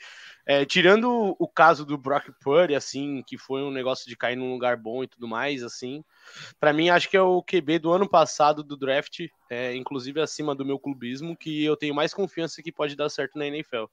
é, 0.46 0.64
tirando 0.64 1.36
o 1.38 1.48
caso 1.48 1.84
do 1.84 1.98
Brock 1.98 2.30
Purdy, 2.40 2.74
assim, 2.74 3.22
que 3.26 3.36
foi 3.36 3.62
um 3.62 3.70
negócio 3.70 4.08
de 4.08 4.16
cair 4.16 4.36
num 4.36 4.52
lugar 4.52 4.76
bom 4.76 5.02
e 5.04 5.08
tudo 5.08 5.28
mais, 5.28 5.62
assim, 5.62 6.04
para 6.58 6.72
mim 6.72 6.90
acho 6.90 7.08
que 7.08 7.16
é 7.16 7.22
o 7.22 7.42
QB 7.42 7.78
do 7.78 7.92
ano 7.92 8.08
passado 8.08 8.62
do 8.62 8.76
draft, 8.76 9.26
é, 9.48 9.74
inclusive 9.74 10.20
acima 10.20 10.54
do 10.54 10.64
meu 10.64 10.78
clubismo, 10.78 11.36
que 11.36 11.64
eu 11.64 11.76
tenho 11.76 11.94
mais 11.94 12.14
confiança 12.14 12.62
que 12.62 12.72
pode 12.72 12.96
dar 12.96 13.08
certo 13.08 13.38
na 13.38 13.46
NFL. 13.46 13.84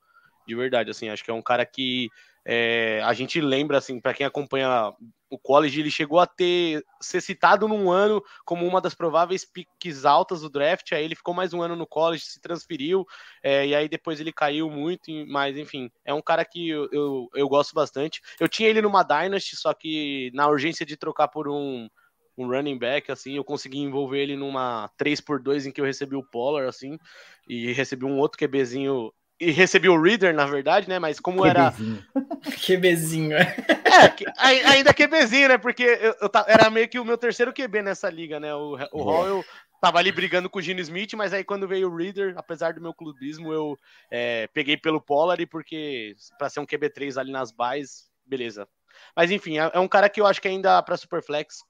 De 0.47 0.55
verdade, 0.55 0.89
assim, 0.89 1.09
acho 1.09 1.25
que 1.25 1.31
é 1.31 1.33
um 1.33 1.41
cara 1.41 1.65
que 1.65 2.09
é, 2.49 3.01
a 3.03 3.11
gente 3.11 3.41
lembra, 3.41 3.77
assim, 3.77 3.99
para 3.99 4.13
quem 4.13 4.25
acompanha 4.25 4.93
o 5.29 5.37
college, 5.37 5.81
ele 5.81 5.91
chegou 5.91 6.17
a 6.17 6.25
ter 6.25 6.81
ser 7.01 7.19
citado 7.19 7.67
num 7.67 7.91
ano 7.91 8.23
como 8.45 8.65
uma 8.65 8.79
das 8.79 8.95
prováveis 8.95 9.43
piques 9.43 10.05
altas 10.05 10.39
do 10.39 10.49
draft. 10.49 10.93
Aí 10.93 11.03
ele 11.03 11.13
ficou 11.13 11.33
mais 11.33 11.53
um 11.53 11.61
ano 11.61 11.75
no 11.75 11.85
college, 11.85 12.23
se 12.23 12.39
transferiu, 12.39 13.05
é, 13.43 13.67
e 13.67 13.75
aí 13.75 13.89
depois 13.89 14.21
ele 14.21 14.31
caiu 14.31 14.69
muito. 14.71 15.11
Mas 15.27 15.57
enfim, 15.57 15.91
é 16.05 16.13
um 16.13 16.21
cara 16.21 16.45
que 16.45 16.69
eu, 16.69 16.87
eu, 16.93 17.29
eu, 17.35 17.49
gosto 17.49 17.73
bastante. 17.73 18.21
Eu 18.39 18.47
tinha 18.47 18.69
ele 18.69 18.81
numa 18.81 19.03
Dynasty, 19.03 19.57
só 19.57 19.73
que 19.73 20.31
na 20.33 20.47
urgência 20.47 20.85
de 20.85 20.95
trocar 20.95 21.27
por 21.27 21.49
um, 21.49 21.89
um 22.37 22.47
running 22.47 22.79
back, 22.79 23.11
assim, 23.11 23.35
eu 23.35 23.43
consegui 23.43 23.79
envolver 23.79 24.19
ele 24.21 24.37
numa 24.37 24.89
3x2 24.97 25.65
em 25.65 25.71
que 25.73 25.81
eu 25.81 25.85
recebi 25.85 26.15
o 26.15 26.23
Polar, 26.23 26.65
assim, 26.65 26.97
e 27.45 27.73
recebi 27.73 28.05
um 28.05 28.17
outro 28.17 28.39
QBzinho 28.39 29.11
e 29.39 29.51
recebi 29.51 29.87
o 29.87 30.01
Reader, 30.01 30.33
na 30.33 30.45
verdade, 30.45 30.89
né? 30.89 30.97
Mas 30.99 31.19
como 31.19 31.43
QBzinho. 31.43 32.05
era. 32.13 32.57
QBzinho. 32.65 33.37
É, 33.97 34.67
ainda 34.67 34.93
QBzinho, 34.93 35.47
né? 35.47 35.57
Porque 35.57 35.83
eu, 35.83 36.15
eu, 36.21 36.29
era 36.45 36.69
meio 36.69 36.87
que 36.87 36.99
o 36.99 37.05
meu 37.05 37.17
terceiro 37.17 37.51
QB 37.51 37.81
nessa 37.81 38.07
liga, 38.11 38.39
né? 38.39 38.53
O, 38.53 38.77
o 38.91 39.01
Hall 39.01 39.25
eu 39.25 39.45
tava 39.81 39.97
ali 39.97 40.11
brigando 40.11 40.49
com 40.49 40.59
o 40.59 40.61
Gene 40.61 40.81
Smith, 40.81 41.13
mas 41.13 41.33
aí 41.33 41.43
quando 41.43 41.67
veio 41.67 41.89
o 41.89 41.95
Reader, 41.95 42.33
apesar 42.37 42.73
do 42.73 42.81
meu 42.81 42.93
clubismo, 42.93 43.51
eu 43.51 43.75
é, 44.11 44.47
peguei 44.53 44.77
pelo 44.77 45.01
Pollard, 45.01 45.43
porque 45.47 46.15
para 46.37 46.49
ser 46.49 46.59
um 46.59 46.65
QB3 46.65 47.17
ali 47.17 47.31
nas 47.31 47.51
bases, 47.51 48.07
beleza. 48.23 48.67
Mas 49.15 49.31
enfim, 49.31 49.57
é, 49.57 49.71
é, 49.73 49.79
um 49.79 49.87
cara 49.87 50.09
que 50.09 50.21
eu 50.21 50.27
acho 50.27 50.41
que 50.41 50.47
ainda 50.47 50.81
para 50.83 50.97
Superflex, 50.97 51.63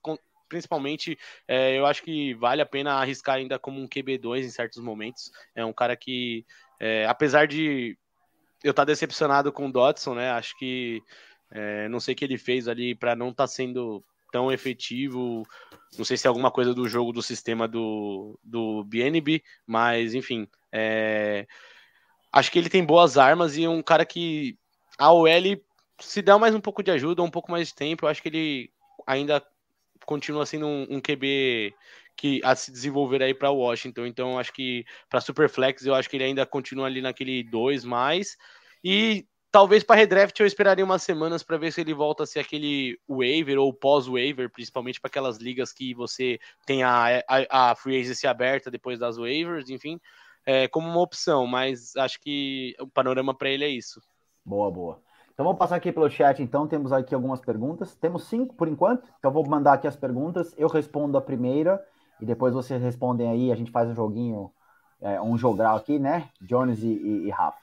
principalmente, 0.48 1.18
é, 1.46 1.78
eu 1.78 1.86
acho 1.86 2.02
que 2.02 2.34
vale 2.34 2.62
a 2.62 2.66
pena 2.66 2.94
arriscar 2.94 3.36
ainda 3.36 3.58
como 3.58 3.80
um 3.80 3.88
QB2 3.88 4.44
em 4.44 4.50
certos 4.50 4.82
momentos. 4.82 5.30
É 5.54 5.64
um 5.64 5.72
cara 5.72 5.96
que 5.96 6.44
é, 6.78 7.06
apesar 7.06 7.46
de 7.46 7.96
eu 8.62 8.70
estar 8.70 8.82
tá 8.82 8.86
decepcionado 8.86 9.52
com 9.52 9.68
o 9.68 9.72
Dodson, 9.72 10.14
né? 10.14 10.30
Acho 10.30 10.56
que 10.58 11.02
é, 11.50 11.88
não 11.88 12.00
sei 12.00 12.14
o 12.14 12.16
que 12.16 12.24
ele 12.24 12.38
fez 12.38 12.68
ali 12.68 12.94
para 12.94 13.14
não 13.14 13.30
estar 13.30 13.44
tá 13.44 13.48
sendo 13.48 14.04
tão 14.30 14.52
efetivo. 14.52 15.46
Não 15.96 16.04
sei 16.04 16.16
se 16.16 16.26
é 16.26 16.28
alguma 16.28 16.50
coisa 16.50 16.74
do 16.74 16.88
jogo 16.88 17.12
do 17.12 17.22
sistema 17.22 17.66
do, 17.66 18.38
do 18.42 18.84
BNB, 18.84 19.42
mas 19.66 20.14
enfim. 20.14 20.48
É, 20.70 21.46
acho 22.32 22.50
que 22.50 22.58
ele 22.58 22.68
tem 22.68 22.84
boas 22.84 23.16
armas 23.16 23.56
e 23.56 23.66
um 23.66 23.82
cara 23.82 24.04
que 24.04 24.58
a 24.98 25.12
OL 25.12 25.28
se 26.00 26.22
dá 26.22 26.38
mais 26.38 26.54
um 26.54 26.60
pouco 26.60 26.82
de 26.82 26.90
ajuda, 26.90 27.22
um 27.22 27.30
pouco 27.30 27.50
mais 27.50 27.68
de 27.68 27.74
tempo, 27.74 28.04
eu 28.04 28.08
acho 28.08 28.22
que 28.22 28.28
ele 28.28 28.70
ainda 29.06 29.44
continua 30.04 30.46
sendo 30.46 30.66
um, 30.66 30.86
um 30.90 31.00
QB 31.00 31.74
que 32.18 32.40
a 32.44 32.54
se 32.56 32.72
desenvolver 32.72 33.22
aí 33.22 33.32
para 33.32 33.50
Washington. 33.50 34.04
Então, 34.04 34.38
acho 34.38 34.52
que 34.52 34.84
para 35.08 35.20
Superflex, 35.20 35.86
eu 35.86 35.94
acho 35.94 36.10
que 36.10 36.16
ele 36.16 36.24
ainda 36.24 36.44
continua 36.44 36.86
ali 36.86 37.00
naquele 37.00 37.44
2 37.44 37.84
mais. 37.84 38.36
E 38.82 39.24
talvez 39.52 39.84
para 39.84 39.96
redraft 39.96 40.38
eu 40.40 40.46
esperaria 40.46 40.84
umas 40.84 41.02
semanas 41.02 41.44
para 41.44 41.56
ver 41.56 41.72
se 41.72 41.80
ele 41.80 41.94
volta 41.94 42.24
a 42.24 42.26
ser 42.26 42.40
aquele 42.40 42.98
waiver 43.08 43.58
ou 43.58 43.72
pós-waiver, 43.72 44.50
principalmente 44.50 45.00
para 45.00 45.08
aquelas 45.08 45.38
ligas 45.38 45.72
que 45.72 45.94
você 45.94 46.40
tem 46.66 46.82
a, 46.82 47.22
a, 47.28 47.70
a 47.70 47.74
free 47.76 48.00
agency 48.00 48.26
aberta 48.26 48.70
depois 48.70 48.98
das 48.98 49.16
waivers, 49.16 49.70
enfim, 49.70 50.00
é, 50.44 50.66
como 50.66 50.88
uma 50.88 51.00
opção. 51.00 51.46
Mas 51.46 51.94
acho 51.96 52.20
que 52.20 52.74
o 52.80 52.88
panorama 52.88 53.32
para 53.32 53.48
ele 53.48 53.64
é 53.64 53.68
isso. 53.68 54.02
Boa, 54.44 54.70
boa. 54.72 55.00
Então 55.32 55.44
vamos 55.44 55.58
passar 55.60 55.76
aqui 55.76 55.92
pelo 55.92 56.10
chat, 56.10 56.42
então. 56.42 56.66
Temos 56.66 56.90
aqui 56.92 57.14
algumas 57.14 57.40
perguntas. 57.40 57.94
Temos 57.94 58.24
cinco 58.24 58.56
por 58.56 58.66
enquanto. 58.66 59.08
Então 59.20 59.30
vou 59.30 59.48
mandar 59.48 59.74
aqui 59.74 59.86
as 59.86 59.94
perguntas. 59.94 60.52
Eu 60.58 60.66
respondo 60.66 61.16
a 61.16 61.20
primeira 61.20 61.80
e 62.20 62.26
depois 62.26 62.54
vocês 62.54 62.82
respondem 62.82 63.28
aí. 63.28 63.52
A 63.52 63.56
gente 63.56 63.70
faz 63.70 63.88
um 63.88 63.94
joguinho, 63.94 64.50
é, 65.00 65.20
um 65.20 65.36
jogral 65.36 65.76
aqui, 65.76 65.98
né? 65.98 66.28
Jones 66.40 66.82
e, 66.82 66.88
e, 66.88 67.26
e, 67.26 67.30
Rafa. 67.30 67.58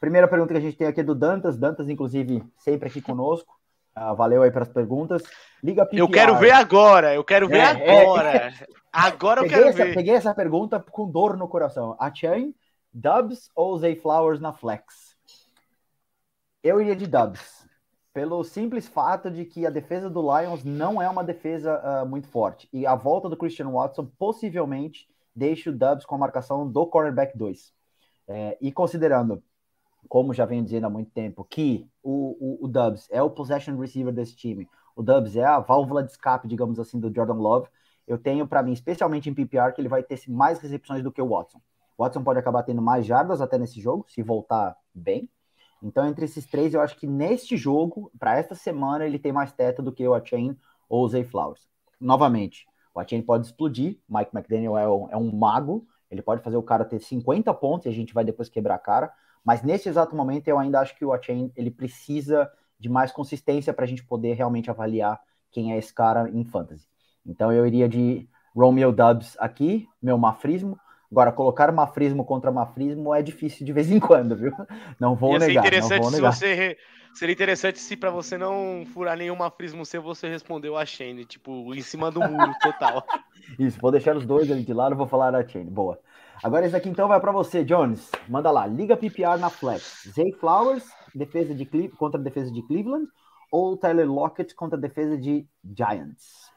Primeira 0.00 0.28
pergunta 0.28 0.52
que 0.52 0.58
a 0.58 0.62
gente 0.62 0.76
tem 0.76 0.86
aqui 0.86 1.00
é 1.00 1.04
do 1.04 1.14
Dantas. 1.14 1.56
Dantas, 1.56 1.88
inclusive, 1.88 2.42
sempre 2.56 2.88
aqui 2.88 3.00
conosco. 3.00 3.58
Uh, 3.96 4.14
valeu 4.14 4.42
aí 4.42 4.50
pelas 4.50 4.68
perguntas. 4.68 5.22
Liga 5.62 5.84
PPR. 5.84 5.98
Eu 5.98 6.08
quero 6.08 6.36
ver 6.36 6.52
agora. 6.52 7.14
Eu 7.14 7.24
quero 7.24 7.48
ver 7.48 7.58
é, 7.58 7.64
agora. 7.64 8.28
É... 8.28 8.52
Agora 8.92 9.40
eu 9.40 9.44
peguei 9.44 9.58
quero 9.58 9.68
essa, 9.68 9.84
ver. 9.84 9.94
Peguei 9.94 10.14
essa 10.14 10.34
pergunta 10.34 10.80
com 10.80 11.10
dor 11.10 11.36
no 11.36 11.48
coração. 11.48 11.96
A 11.98 12.14
Chain, 12.14 12.54
Dubs 12.92 13.50
ou 13.54 13.76
Zay 13.76 13.96
Flowers 13.96 14.40
na 14.40 14.52
Flex? 14.52 15.16
Eu 16.62 16.80
iria 16.80 16.96
de 16.96 17.06
Dubs, 17.06 17.67
pelo 18.12 18.42
simples 18.42 18.88
fato 18.88 19.30
de 19.30 19.44
que 19.44 19.66
a 19.66 19.70
defesa 19.70 20.08
do 20.10 20.20
Lions 20.20 20.64
não 20.64 21.00
é 21.00 21.08
uma 21.08 21.22
defesa 21.22 21.80
uh, 21.80 22.06
muito 22.06 22.28
forte. 22.28 22.68
E 22.72 22.86
a 22.86 22.94
volta 22.94 23.28
do 23.28 23.36
Christian 23.36 23.70
Watson 23.70 24.06
possivelmente 24.18 25.08
deixa 25.34 25.70
o 25.70 25.72
Dubs 25.72 26.04
com 26.04 26.14
a 26.14 26.18
marcação 26.18 26.70
do 26.70 26.86
cornerback 26.86 27.36
2. 27.36 27.72
É, 28.26 28.58
e 28.60 28.72
considerando, 28.72 29.42
como 30.08 30.34
já 30.34 30.44
venho 30.44 30.64
dizendo 30.64 30.86
há 30.86 30.90
muito 30.90 31.10
tempo, 31.10 31.44
que 31.44 31.88
o, 32.02 32.36
o, 32.40 32.64
o 32.64 32.68
Dubs 32.68 33.08
é 33.10 33.22
o 33.22 33.30
possession 33.30 33.76
receiver 33.78 34.12
desse 34.12 34.36
time, 34.36 34.68
o 34.96 35.02
Dubs 35.02 35.36
é 35.36 35.44
a 35.44 35.60
válvula 35.60 36.02
de 36.02 36.10
escape, 36.10 36.48
digamos 36.48 36.78
assim, 36.80 36.98
do 36.98 37.14
Jordan 37.14 37.34
Love, 37.34 37.68
eu 38.06 38.18
tenho 38.18 38.48
para 38.48 38.62
mim, 38.62 38.72
especialmente 38.72 39.30
em 39.30 39.34
PPR, 39.34 39.72
que 39.72 39.80
ele 39.80 39.88
vai 39.88 40.02
ter 40.02 40.18
mais 40.28 40.58
recepções 40.58 41.02
do 41.02 41.12
que 41.12 41.22
o 41.22 41.28
Watson. 41.28 41.60
O 41.96 42.02
Watson 42.02 42.24
pode 42.24 42.38
acabar 42.38 42.62
tendo 42.62 42.82
mais 42.82 43.06
jardas 43.06 43.40
até 43.40 43.58
nesse 43.58 43.80
jogo, 43.80 44.06
se 44.08 44.22
voltar 44.22 44.76
bem, 44.94 45.28
então, 45.82 46.06
entre 46.06 46.24
esses 46.24 46.46
três, 46.46 46.74
eu 46.74 46.80
acho 46.80 46.96
que 46.96 47.06
neste 47.06 47.56
jogo, 47.56 48.10
para 48.18 48.36
esta 48.36 48.54
semana, 48.54 49.06
ele 49.06 49.18
tem 49.18 49.32
mais 49.32 49.52
teto 49.52 49.82
do 49.82 49.92
que 49.92 50.06
o 50.06 50.14
Achain 50.14 50.56
ou 50.88 51.04
o 51.04 51.08
Zay 51.08 51.24
Flowers. 51.24 51.68
Novamente, 52.00 52.66
o 52.94 53.00
Achain 53.00 53.22
pode 53.22 53.46
explodir, 53.46 53.98
Mike 54.08 54.30
McDaniel 54.34 54.76
é 54.76 54.88
um, 54.88 55.10
é 55.10 55.16
um 55.16 55.30
mago, 55.32 55.86
ele 56.10 56.22
pode 56.22 56.42
fazer 56.42 56.56
o 56.56 56.62
cara 56.62 56.84
ter 56.84 57.00
50 57.00 57.52
pontos 57.54 57.86
e 57.86 57.88
a 57.88 57.92
gente 57.92 58.14
vai 58.14 58.24
depois 58.24 58.48
quebrar 58.48 58.74
a 58.74 58.78
cara, 58.78 59.12
mas 59.44 59.62
nesse 59.62 59.88
exato 59.88 60.16
momento 60.16 60.48
eu 60.48 60.58
ainda 60.58 60.80
acho 60.80 60.96
que 60.96 61.04
o 61.04 61.12
Achain 61.12 61.52
ele 61.54 61.70
precisa 61.70 62.50
de 62.78 62.88
mais 62.88 63.12
consistência 63.12 63.72
para 63.72 63.84
a 63.84 63.88
gente 63.88 64.04
poder 64.04 64.34
realmente 64.34 64.70
avaliar 64.70 65.20
quem 65.50 65.72
é 65.72 65.78
esse 65.78 65.92
cara 65.92 66.28
em 66.30 66.44
fantasy. 66.44 66.88
Então 67.24 67.52
eu 67.52 67.66
iria 67.66 67.88
de 67.88 68.28
Romeo 68.54 68.92
Dubs 68.92 69.36
aqui, 69.38 69.86
meu 70.02 70.18
mafrismo, 70.18 70.78
Agora, 71.10 71.32
colocar 71.32 71.72
mafrismo 71.72 72.24
contra 72.24 72.52
mafrismo 72.52 73.14
é 73.14 73.22
difícil 73.22 73.64
de 73.64 73.72
vez 73.72 73.90
em 73.90 73.98
quando, 73.98 74.36
viu? 74.36 74.52
Não 75.00 75.14
vou 75.14 75.32
Ia 75.32 75.38
negar. 75.38 75.66
Interessante 75.66 76.02
não 76.02 76.10
vou 76.10 76.12
negar. 76.12 76.32
Se 76.32 76.38
você, 76.40 76.76
seria 77.14 77.32
interessante 77.32 77.78
se 77.78 77.96
para 77.96 78.10
você 78.10 78.36
não 78.36 78.84
furar 78.92 79.16
nenhum 79.16 79.36
mafrismo 79.36 79.86
seu, 79.86 80.02
você 80.02 80.28
respondeu 80.28 80.76
a 80.76 80.84
Shane, 80.84 81.24
tipo, 81.24 81.74
em 81.74 81.80
cima 81.80 82.10
do 82.10 82.20
muro 82.20 82.52
total. 82.60 83.04
Isso, 83.58 83.80
vou 83.80 83.90
deixar 83.90 84.16
os 84.16 84.26
dois 84.26 84.50
ali 84.50 84.62
de 84.62 84.74
lado, 84.74 84.94
vou 84.94 85.06
falar 85.06 85.34
a 85.34 85.46
Shane. 85.46 85.70
Boa. 85.70 85.98
Agora 86.42 86.66
esse 86.66 86.76
aqui 86.76 86.88
então 86.88 87.08
vai 87.08 87.18
para 87.18 87.32
você, 87.32 87.64
Jones. 87.64 88.10
Manda 88.28 88.50
lá, 88.50 88.66
liga 88.66 88.96
PPR 88.96 89.38
na 89.38 89.50
flex. 89.50 90.08
Zay 90.14 90.30
Flowers, 90.32 90.84
defesa 91.14 91.54
de 91.54 91.64
Cle... 91.64 91.88
contra 91.88 92.20
a 92.20 92.22
defesa 92.22 92.52
de 92.52 92.62
Cleveland, 92.62 93.08
ou 93.50 93.76
Tyler 93.76 94.06
Lockett 94.06 94.54
contra 94.54 94.78
a 94.78 94.80
defesa 94.80 95.16
de 95.16 95.46
Giants? 95.64 96.52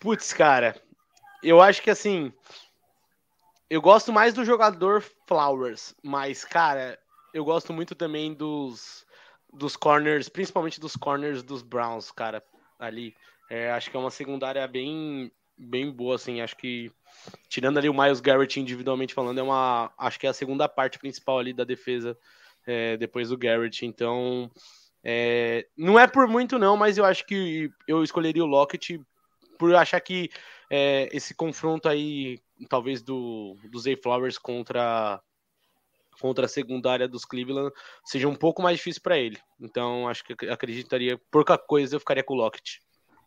Putz, 0.00 0.32
cara, 0.32 0.74
eu 1.44 1.60
acho 1.60 1.82
que 1.82 1.90
assim, 1.90 2.32
eu 3.68 3.80
gosto 3.80 4.12
mais 4.12 4.34
do 4.34 4.44
jogador 4.44 5.02
Flowers, 5.26 5.94
mas, 6.02 6.44
cara, 6.44 6.98
eu 7.32 7.44
gosto 7.44 7.72
muito 7.72 7.94
também 7.94 8.32
dos, 8.32 9.04
dos 9.52 9.76
corners, 9.76 10.28
principalmente 10.28 10.80
dos 10.80 10.96
corners 10.96 11.42
dos 11.42 11.62
Browns, 11.62 12.10
cara, 12.10 12.42
ali. 12.78 13.14
É, 13.50 13.70
acho 13.72 13.90
que 13.90 13.96
é 13.96 14.00
uma 14.00 14.10
secundária 14.10 14.66
bem, 14.66 15.30
bem 15.56 15.90
boa, 15.90 16.14
assim. 16.14 16.40
Acho 16.40 16.56
que, 16.56 16.90
tirando 17.48 17.78
ali 17.78 17.88
o 17.88 17.94
Miles 17.94 18.20
Garrett 18.20 18.60
individualmente 18.60 19.14
falando, 19.14 19.38
é 19.38 19.42
uma. 19.42 19.92
Acho 19.98 20.18
que 20.18 20.26
é 20.26 20.30
a 20.30 20.34
segunda 20.34 20.68
parte 20.68 20.98
principal 20.98 21.38
ali 21.38 21.52
da 21.52 21.64
defesa 21.64 22.16
é, 22.66 22.96
depois 22.96 23.28
do 23.28 23.38
Garrett. 23.38 23.84
Então, 23.84 24.50
é, 25.02 25.66
não 25.76 25.98
é 25.98 26.06
por 26.06 26.26
muito, 26.26 26.58
não, 26.58 26.76
mas 26.76 26.96
eu 26.96 27.04
acho 27.04 27.26
que 27.26 27.70
eu 27.86 28.02
escolheria 28.02 28.44
o 28.44 28.48
Lockett 28.48 29.00
por 29.58 29.74
achar 29.74 30.00
que 30.00 30.30
é, 30.76 31.08
esse 31.12 31.32
confronto 31.32 31.88
aí 31.88 32.40
talvez 32.68 33.00
do, 33.00 33.56
do 33.70 33.78
Zay 33.78 33.96
Flowers 33.96 34.36
contra 34.36 35.20
contra 36.20 36.46
a 36.46 36.48
secundária 36.48 37.08
dos 37.08 37.24
Cleveland 37.24 37.72
seja 38.04 38.28
um 38.28 38.34
pouco 38.34 38.60
mais 38.60 38.78
difícil 38.78 39.02
para 39.02 39.18
ele. 39.18 39.38
Então, 39.60 40.08
acho 40.08 40.24
que 40.24 40.32
acreditaria, 40.48 41.20
por 41.30 41.44
qualquer 41.44 41.66
coisa, 41.66 41.96
eu 41.96 42.00
ficaria 42.00 42.22
com 42.22 42.34
o 42.34 42.36
Lockett. 42.36 42.80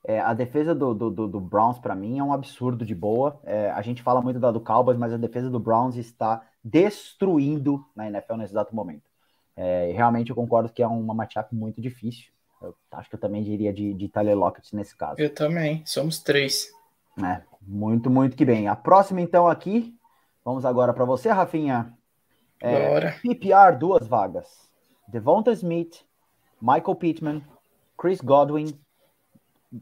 É, 0.04 0.20
a 0.20 0.34
defesa 0.34 0.74
do, 0.74 0.94
do, 0.94 1.28
do 1.28 1.40
Browns, 1.40 1.80
para 1.80 1.94
mim, 1.94 2.18
é 2.18 2.24
um 2.24 2.32
absurdo 2.32 2.86
de 2.86 2.96
boa. 2.96 3.40
É, 3.44 3.70
a 3.72 3.82
gente 3.82 4.02
fala 4.02 4.22
muito 4.22 4.40
da 4.40 4.52
do 4.52 4.62
Cowboys, 4.62 4.98
mas 4.98 5.14
a 5.14 5.18
defesa 5.18 5.50
do 5.50 5.60
Browns 5.60 5.98
está 5.98 6.46
destruindo 6.64 7.86
na 7.94 8.08
NFL 8.08 8.36
nesse 8.36 8.54
exato 8.54 8.74
momento. 8.74 9.04
É, 9.56 9.92
realmente 9.94 10.30
eu 10.30 10.36
concordo 10.36 10.70
que 10.70 10.82
é 10.82 10.88
uma 10.88 11.14
matchup 11.14 11.54
muito 11.54 11.82
difícil. 11.82 12.32
Eu 12.62 12.74
acho 12.94 13.10
que 13.10 13.16
eu 13.16 13.20
também 13.20 13.44
diria 13.44 13.74
de, 13.74 13.94
de 13.94 14.08
Tyler 14.08 14.38
Lockett 14.38 14.74
nesse 14.76 14.96
caso. 14.96 15.20
Eu 15.20 15.34
também, 15.34 15.84
somos 15.86 16.20
três. 16.20 16.77
É, 17.24 17.42
muito, 17.62 18.10
muito 18.10 18.36
que 18.36 18.46
bem. 18.46 18.68
A 18.68 18.76
próxima, 18.76 19.22
então, 19.22 19.48
aqui. 19.48 19.96
Vamos 20.44 20.66
agora 20.66 20.94
para 20.94 21.06
você, 21.06 21.30
Rafinha. 21.30 21.94
É, 22.62 22.90
Bora. 22.90 23.16
PPR, 23.22 23.78
duas 23.78 24.08
vagas. 24.08 24.48
Devonta 25.08 25.52
Smith, 25.52 26.06
Michael 26.62 26.96
Pittman, 26.96 27.44
Chris 27.98 28.22
Godwin, 28.22 28.80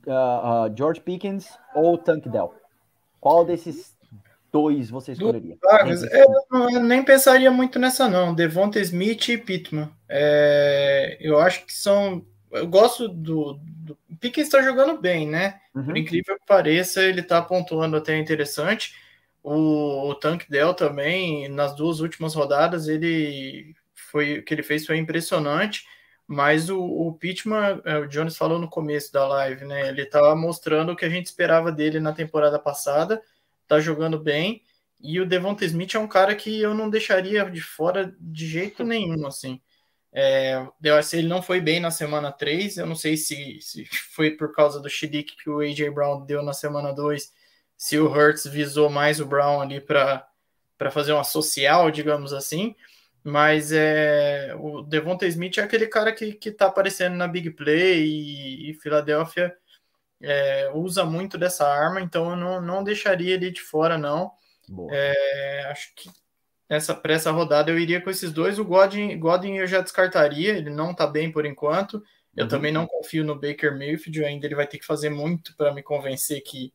uh, 0.07 0.67
uh, 0.67 0.77
George 0.77 1.01
Pickens 1.01 1.57
ou 1.73 1.97
Tank 1.97 2.27
Dell? 2.29 2.53
Qual 3.19 3.45
desses 3.45 3.95
dois 4.51 4.89
você 4.89 5.13
escolheria? 5.13 5.57
Vagas. 5.61 6.03
Eu 6.03 6.83
nem 6.83 7.03
pensaria 7.03 7.51
muito 7.51 7.79
nessa, 7.79 8.07
não. 8.07 8.33
Devonta 8.33 8.79
Smith 8.79 9.29
e 9.29 9.37
Pittman. 9.37 9.89
É, 10.07 11.17
eu 11.19 11.39
acho 11.39 11.65
que 11.65 11.73
são 11.73 12.25
eu 12.55 12.67
gosto 12.67 13.07
do, 13.07 13.59
do 13.61 13.97
Pickens 14.19 14.47
está 14.47 14.61
jogando 14.61 14.99
bem, 14.99 15.27
né? 15.27 15.59
Uhum. 15.73 15.85
Por 15.85 15.97
incrível 15.97 16.39
que 16.39 16.45
pareça, 16.45 17.03
ele 17.03 17.21
está 17.21 17.41
pontuando 17.41 17.97
até 17.97 18.17
interessante. 18.17 18.95
O, 19.43 20.09
o 20.09 20.15
Tank 20.15 20.45
Dell 20.49 20.73
também, 20.73 21.47
nas 21.49 21.75
duas 21.75 21.99
últimas 21.99 22.33
rodadas, 22.33 22.87
ele 22.87 23.75
foi 23.93 24.39
o 24.39 24.43
que 24.43 24.53
ele 24.53 24.63
fez 24.63 24.85
foi 24.85 24.97
impressionante. 24.97 25.85
Mas 26.27 26.69
o, 26.69 26.79
o 26.81 27.13
Pittman, 27.13 27.81
é, 27.85 27.99
o 27.99 28.07
Jones 28.07 28.35
falou 28.35 28.57
no 28.57 28.67
começo 28.67 29.13
da 29.13 29.27
live, 29.27 29.63
né? 29.65 29.89
Ele 29.89 30.01
estava 30.01 30.29
tá 30.29 30.35
mostrando 30.35 30.91
o 30.91 30.95
que 30.95 31.05
a 31.05 31.09
gente 31.09 31.27
esperava 31.27 31.71
dele 31.71 31.99
na 31.99 32.13
temporada 32.13 32.57
passada, 32.57 33.21
tá 33.67 33.79
jogando 33.79 34.19
bem. 34.19 34.63
E 34.99 35.19
o 35.19 35.25
Devonta 35.25 35.65
Smith 35.65 35.93
é 35.93 35.99
um 35.99 36.07
cara 36.07 36.35
que 36.35 36.59
eu 36.59 36.73
não 36.73 36.89
deixaria 36.89 37.47
de 37.49 37.61
fora 37.61 38.15
de 38.19 38.47
jeito 38.47 38.83
nenhum, 38.83 39.27
assim. 39.27 39.61
É, 40.17 40.65
se 41.03 41.17
ele 41.17 41.27
não 41.27 41.41
foi 41.41 41.59
bem 41.59 41.81
na 41.81 41.91
semana 41.91 42.31
3, 42.31 42.77
eu 42.77 42.85
não 42.85 42.95
sei 42.95 43.17
se, 43.17 43.59
se 43.61 43.85
foi 44.13 44.31
por 44.31 44.53
causa 44.53 44.79
do 44.79 44.89
Shidik 44.89 45.35
que 45.35 45.49
o 45.49 45.59
AJ 45.59 45.89
Brown 45.93 46.25
deu 46.25 46.41
na 46.41 46.53
semana 46.53 46.93
2, 46.93 47.33
se 47.75 47.99
o 47.99 48.09
Hurts 48.09 48.45
visou 48.47 48.89
mais 48.89 49.19
o 49.19 49.25
Brown 49.25 49.59
ali 49.59 49.81
para 49.81 50.25
fazer 50.89 51.11
uma 51.11 51.25
social, 51.25 51.91
digamos 51.91 52.31
assim. 52.31 52.73
Mas 53.21 53.73
é, 53.73 54.55
o 54.57 54.83
Devonta 54.83 55.27
Smith 55.27 55.57
é 55.57 55.63
aquele 55.63 55.87
cara 55.87 56.13
que, 56.13 56.31
que 56.33 56.49
tá 56.49 56.67
aparecendo 56.67 57.15
na 57.15 57.27
Big 57.27 57.49
Play 57.49 58.05
e, 58.05 58.69
e 58.69 58.73
Filadélfia 58.75 59.53
é, 60.21 60.71
usa 60.73 61.03
muito 61.03 61.37
dessa 61.37 61.67
arma, 61.67 61.99
então 61.99 62.29
eu 62.29 62.35
não, 62.37 62.61
não 62.61 62.83
deixaria 62.83 63.33
ele 63.33 63.51
de 63.51 63.61
fora, 63.61 63.97
não. 63.97 64.31
É, 64.91 65.67
acho 65.69 65.93
que 65.93 66.09
essa 66.67 66.95
para 66.95 67.13
essa 67.13 67.31
rodada 67.31 67.71
eu 67.71 67.79
iria 67.79 68.01
com 68.01 68.09
esses 68.09 68.31
dois. 68.31 68.59
O 68.59 68.65
Godin, 68.65 69.17
Godin 69.19 69.57
eu 69.57 69.67
já 69.67 69.81
descartaria, 69.81 70.53
ele 70.53 70.69
não 70.69 70.93
tá 70.93 71.05
bem 71.05 71.31
por 71.31 71.45
enquanto. 71.45 72.03
Eu 72.35 72.43
uhum. 72.43 72.49
também 72.49 72.71
não 72.71 72.85
confio 72.85 73.23
no 73.23 73.35
Baker 73.35 73.71
Mayfield, 73.71 74.25
ainda 74.25 74.45
ele 74.45 74.55
vai 74.55 74.67
ter 74.67 74.77
que 74.77 74.85
fazer 74.85 75.09
muito 75.09 75.55
para 75.55 75.73
me 75.73 75.81
convencer 75.81 76.41
que, 76.41 76.73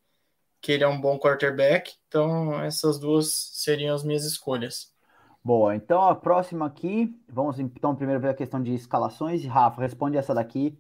que 0.61 0.72
ele 0.72 0.85
é 0.85 0.88
um 0.88 1.00
bom 1.00 1.18
quarterback. 1.18 1.94
Então, 2.09 2.61
essas 2.62 2.98
duas 2.98 3.33
seriam 3.53 3.94
as 3.94 4.03
minhas 4.03 4.24
escolhas. 4.24 4.94
Boa, 5.42 5.74
então 5.74 6.03
a 6.03 6.14
próxima 6.14 6.66
aqui, 6.66 7.18
vamos 7.26 7.59
então 7.59 7.96
primeiro 7.96 8.20
ver 8.20 8.29
a 8.29 8.35
questão 8.35 8.62
de 8.62 8.75
escalações. 8.75 9.44
Rafa, 9.44 9.81
responde 9.81 10.17
essa 10.17 10.35
daqui. 10.35 10.79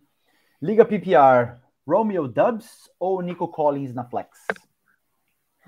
Liga 0.60 0.84
PPR, 0.84 1.58
Romeo 1.86 2.28
Dubs 2.28 2.90
ou 2.98 3.22
Nico 3.22 3.48
Collins 3.48 3.94
na 3.94 4.04
flex? 4.04 4.46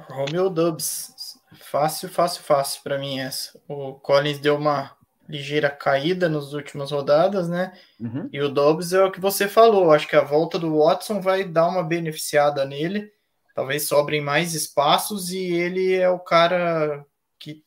Romeo 0.08 0.50
Dubs. 0.50 1.14
Fácil, 1.60 2.08
fácil, 2.08 2.42
fácil 2.42 2.82
para 2.82 2.98
mim 2.98 3.18
essa. 3.18 3.60
O 3.68 3.94
Collins 3.94 4.38
deu 4.38 4.56
uma 4.56 4.96
ligeira 5.28 5.70
caída 5.70 6.28
nas 6.28 6.52
últimas 6.52 6.90
rodadas, 6.90 7.48
né? 7.48 7.72
Uhum. 8.00 8.28
E 8.32 8.40
o 8.40 8.48
Dobbs 8.48 8.92
é 8.92 9.02
o 9.04 9.10
que 9.10 9.20
você 9.20 9.48
falou. 9.48 9.92
Acho 9.92 10.08
que 10.08 10.16
a 10.16 10.22
volta 10.22 10.58
do 10.58 10.78
Watson 10.78 11.20
vai 11.20 11.44
dar 11.44 11.68
uma 11.68 11.82
beneficiada 11.82 12.64
nele. 12.64 13.10
Talvez 13.54 13.86
sobrem 13.86 14.20
mais 14.20 14.54
espaços 14.54 15.30
e 15.30 15.52
ele 15.52 15.94
é 15.94 16.08
o 16.08 16.18
cara 16.18 17.04
que 17.38 17.62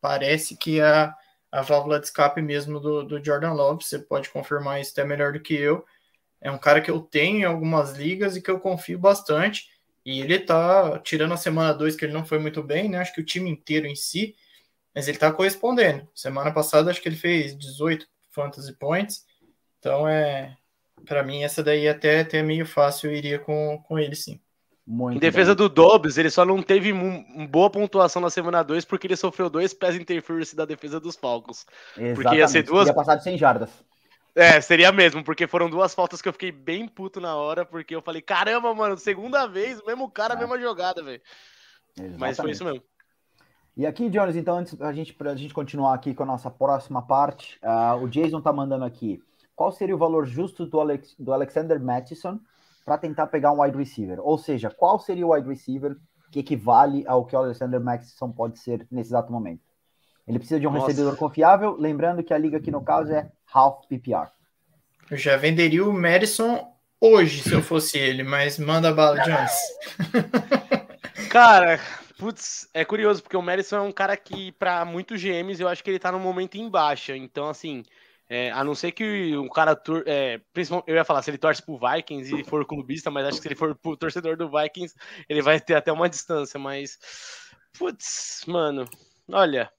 parece 0.00 0.56
que 0.56 0.80
a, 0.80 1.14
a 1.50 1.62
válvula 1.62 1.98
de 1.98 2.06
escape 2.06 2.40
mesmo 2.40 2.80
do, 2.80 3.04
do 3.04 3.24
Jordan 3.24 3.52
Love. 3.52 3.84
Você 3.84 3.98
pode 3.98 4.30
confirmar 4.30 4.80
isso 4.80 4.92
até 4.92 5.04
melhor 5.04 5.32
do 5.32 5.40
que 5.40 5.54
eu. 5.54 5.84
É 6.40 6.50
um 6.50 6.58
cara 6.58 6.80
que 6.80 6.90
eu 6.90 7.00
tenho 7.00 7.38
em 7.38 7.44
algumas 7.44 7.92
ligas 7.92 8.36
e 8.36 8.42
que 8.42 8.50
eu 8.50 8.60
confio 8.60 8.98
bastante. 8.98 9.68
E 10.04 10.20
ele 10.20 10.38
tá, 10.38 10.98
tirando 10.98 11.32
a 11.32 11.36
semana 11.36 11.72
2, 11.72 11.96
que 11.96 12.04
ele 12.04 12.12
não 12.12 12.24
foi 12.24 12.38
muito 12.38 12.62
bem, 12.62 12.88
né? 12.88 12.98
Acho 12.98 13.14
que 13.14 13.20
o 13.20 13.24
time 13.24 13.48
inteiro 13.48 13.86
em 13.86 13.96
si, 13.96 14.34
mas 14.94 15.08
ele 15.08 15.16
tá 15.16 15.32
correspondendo. 15.32 16.06
Semana 16.14 16.52
passada, 16.52 16.90
acho 16.90 17.00
que 17.00 17.08
ele 17.08 17.16
fez 17.16 17.56
18 17.56 18.06
fantasy 18.30 18.72
points. 18.74 19.24
Então, 19.78 20.06
é, 20.06 20.56
para 21.06 21.22
mim, 21.22 21.42
essa 21.42 21.62
daí 21.62 21.88
até, 21.88 22.20
até 22.20 22.42
meio 22.42 22.66
fácil, 22.66 23.10
eu 23.10 23.16
iria 23.16 23.38
com, 23.38 23.82
com 23.86 23.98
ele 23.98 24.14
sim. 24.14 24.40
Muito 24.86 25.16
em 25.16 25.20
defesa 25.20 25.54
bem. 25.54 25.66
do 25.66 25.68
Dobbs, 25.68 26.18
ele 26.18 26.28
só 26.28 26.44
não 26.44 26.62
teve 26.62 26.92
uma 26.92 27.46
boa 27.46 27.70
pontuação 27.70 28.20
na 28.20 28.28
semana 28.28 28.62
2 28.62 28.84
porque 28.84 29.06
ele 29.06 29.16
sofreu 29.16 29.48
dois 29.48 29.72
pés 29.72 29.96
interference 29.96 30.54
da 30.54 30.66
defesa 30.66 31.00
dos 31.00 31.16
Falcons. 31.16 31.64
Exatamente. 31.96 32.14
Porque 32.14 32.36
ia 32.36 32.48
ser 32.48 32.62
duas. 32.64 32.86
Ia 32.86 32.94
passar 32.94 33.14
de 33.16 33.24
100 33.24 33.38
jardas. 33.38 33.70
É, 34.34 34.60
seria 34.60 34.90
mesmo, 34.90 35.22
porque 35.22 35.46
foram 35.46 35.70
duas 35.70 35.94
faltas 35.94 36.20
que 36.20 36.28
eu 36.28 36.32
fiquei 36.32 36.50
bem 36.50 36.88
puto 36.88 37.20
na 37.20 37.36
hora, 37.36 37.64
porque 37.64 37.94
eu 37.94 38.02
falei, 38.02 38.20
caramba, 38.20 38.74
mano, 38.74 38.96
segunda 38.96 39.46
vez, 39.46 39.80
mesmo 39.84 40.10
cara, 40.10 40.34
é. 40.34 40.36
mesma 40.36 40.58
jogada, 40.58 41.02
velho. 41.02 41.22
Mas 42.18 42.36
foi 42.36 42.50
isso 42.50 42.64
mesmo. 42.64 42.82
E 43.76 43.86
aqui, 43.86 44.08
Jones, 44.08 44.36
então, 44.36 44.58
antes 44.58 44.80
a 44.80 44.92
gente, 44.92 45.12
pra 45.12 45.34
gente 45.34 45.54
continuar 45.54 45.94
aqui 45.94 46.14
com 46.14 46.22
a 46.22 46.26
nossa 46.26 46.50
próxima 46.50 47.02
parte, 47.02 47.58
uh, 47.62 48.02
o 48.02 48.08
Jason 48.08 48.40
tá 48.40 48.52
mandando 48.52 48.84
aqui. 48.84 49.22
Qual 49.54 49.70
seria 49.70 49.94
o 49.94 49.98
valor 49.98 50.26
justo 50.26 50.66
do, 50.66 50.80
Alex, 50.80 51.14
do 51.18 51.32
Alexander 51.32 51.80
Mattison 51.80 52.40
para 52.84 52.98
tentar 52.98 53.28
pegar 53.28 53.52
um 53.52 53.62
wide 53.62 53.76
receiver? 53.76 54.18
Ou 54.20 54.36
seja, 54.36 54.70
qual 54.70 54.98
seria 54.98 55.26
o 55.26 55.32
wide 55.32 55.48
receiver 55.48 55.96
que 56.30 56.40
equivale 56.40 57.04
ao 57.06 57.24
que 57.24 57.34
o 57.34 57.38
Alexander 57.38 57.80
Mattison 57.80 58.30
pode 58.30 58.58
ser 58.58 58.86
nesse 58.90 59.10
exato 59.10 59.32
momento? 59.32 59.62
Ele 60.26 60.38
precisa 60.38 60.58
de 60.58 60.66
um 60.66 60.72
Nossa. 60.72 60.86
recebedor 60.86 61.16
confiável, 61.16 61.76
lembrando 61.78 62.22
que 62.22 62.32
a 62.32 62.38
liga 62.38 62.56
aqui 62.56 62.70
no 62.70 62.82
caso 62.82 63.12
é 63.12 63.30
half 63.52 63.86
PPR. 63.88 64.28
Eu 65.10 65.16
já 65.16 65.36
venderia 65.36 65.84
o 65.84 65.92
Madison 65.92 66.72
hoje 67.00 67.42
se 67.42 67.52
eu 67.52 67.62
fosse 67.62 67.98
ele, 67.98 68.22
mas 68.22 68.58
manda 68.58 68.92
bala, 68.92 69.20
Jones. 69.20 69.52
Cara, 71.28 71.78
putz, 72.18 72.68
é 72.72 72.84
curioso, 72.84 73.22
porque 73.22 73.36
o 73.36 73.42
Madison 73.42 73.76
é 73.76 73.80
um 73.82 73.92
cara 73.92 74.16
que, 74.16 74.52
para 74.52 74.84
muitos 74.84 75.20
GMs, 75.20 75.60
eu 75.60 75.68
acho 75.68 75.84
que 75.84 75.90
ele 75.90 75.98
tá 75.98 76.10
no 76.10 76.18
momento 76.18 76.54
em 76.54 76.70
baixa. 76.70 77.14
Então, 77.16 77.48
assim, 77.50 77.82
é, 78.28 78.50
a 78.52 78.64
não 78.64 78.74
ser 78.74 78.92
que 78.92 79.36
um 79.36 79.48
cara. 79.48 79.78
É, 80.06 80.40
principalmente, 80.52 80.88
eu 80.88 80.94
ia 80.94 81.04
falar, 81.04 81.22
se 81.22 81.30
ele 81.30 81.38
torce 81.38 81.62
pro 81.62 81.78
Vikings 81.78 82.34
e 82.34 82.44
for 82.44 82.64
clubista, 82.64 83.10
mas 83.10 83.26
acho 83.26 83.36
que 83.36 83.42
se 83.42 83.48
ele 83.48 83.54
for 83.54 83.74
pro 83.74 83.96
torcedor 83.96 84.36
do 84.36 84.50
Vikings, 84.50 84.94
ele 85.28 85.42
vai 85.42 85.60
ter 85.60 85.74
até 85.74 85.92
uma 85.92 86.08
distância. 86.08 86.58
Mas. 86.58 86.98
Putz, 87.78 88.44
mano. 88.46 88.86
Olha. 89.30 89.70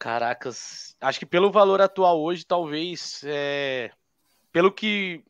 Caracas. 0.00 0.96
Acho 0.98 1.18
que 1.18 1.26
pelo 1.26 1.52
valor 1.52 1.80
atual 1.82 2.18
hoje, 2.20 2.44
talvez. 2.44 3.22
É, 3.24 3.92
pelo 4.50 4.72
que. 4.72 5.22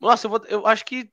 Nossa, 0.00 0.26
eu, 0.26 0.30
vou, 0.30 0.44
eu 0.46 0.66
acho 0.66 0.84
que 0.86 1.10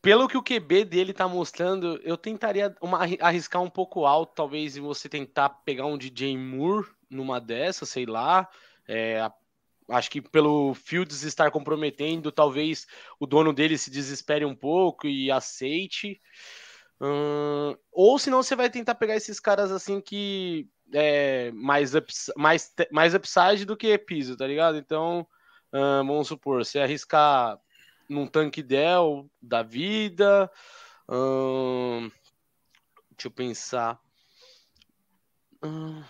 pelo 0.00 0.26
que 0.26 0.38
o 0.38 0.42
QB 0.42 0.84
dele 0.86 1.12
tá 1.12 1.28
mostrando, 1.28 2.00
eu 2.02 2.16
tentaria 2.16 2.74
uma, 2.80 3.00
arriscar 3.20 3.60
um 3.60 3.68
pouco 3.68 4.06
alto, 4.06 4.32
talvez 4.34 4.78
você 4.78 5.08
tentar 5.08 5.50
pegar 5.50 5.84
um 5.84 5.98
DJ 5.98 6.38
Moore 6.38 6.88
numa 7.10 7.38
dessas, 7.38 7.90
sei 7.90 8.06
lá. 8.06 8.48
É, 8.88 9.30
acho 9.90 10.10
que 10.10 10.22
pelo 10.22 10.72
Fields 10.72 11.22
estar 11.22 11.50
comprometendo, 11.50 12.32
talvez 12.32 12.86
o 13.20 13.26
dono 13.26 13.52
dele 13.52 13.76
se 13.76 13.90
desespere 13.90 14.46
um 14.46 14.54
pouco 14.54 15.06
e 15.06 15.30
aceite. 15.30 16.18
Hum, 17.00 17.76
ou 17.92 18.18
senão 18.18 18.42
você 18.42 18.56
vai 18.56 18.68
tentar 18.68 18.94
pegar 18.96 19.14
esses 19.14 19.38
caras 19.38 19.70
assim 19.70 20.00
que 20.00 20.68
é 20.92 21.50
mais, 21.52 21.94
ups, 21.94 22.30
mais, 22.36 22.74
mais 22.90 23.14
upside 23.14 23.64
do 23.64 23.76
que 23.76 23.96
piso, 23.98 24.36
tá 24.36 24.46
ligado? 24.46 24.76
Então, 24.76 25.26
hum, 25.72 26.06
vamos 26.06 26.28
supor, 26.28 26.64
você 26.64 26.80
arriscar 26.80 27.58
num 28.08 28.26
tanque 28.26 28.62
Dell 28.62 29.30
da 29.40 29.62
vida. 29.62 30.50
Hum, 31.08 32.10
deixa 33.10 33.26
eu 33.26 33.30
pensar. 33.30 34.00
Hum, 35.62 36.02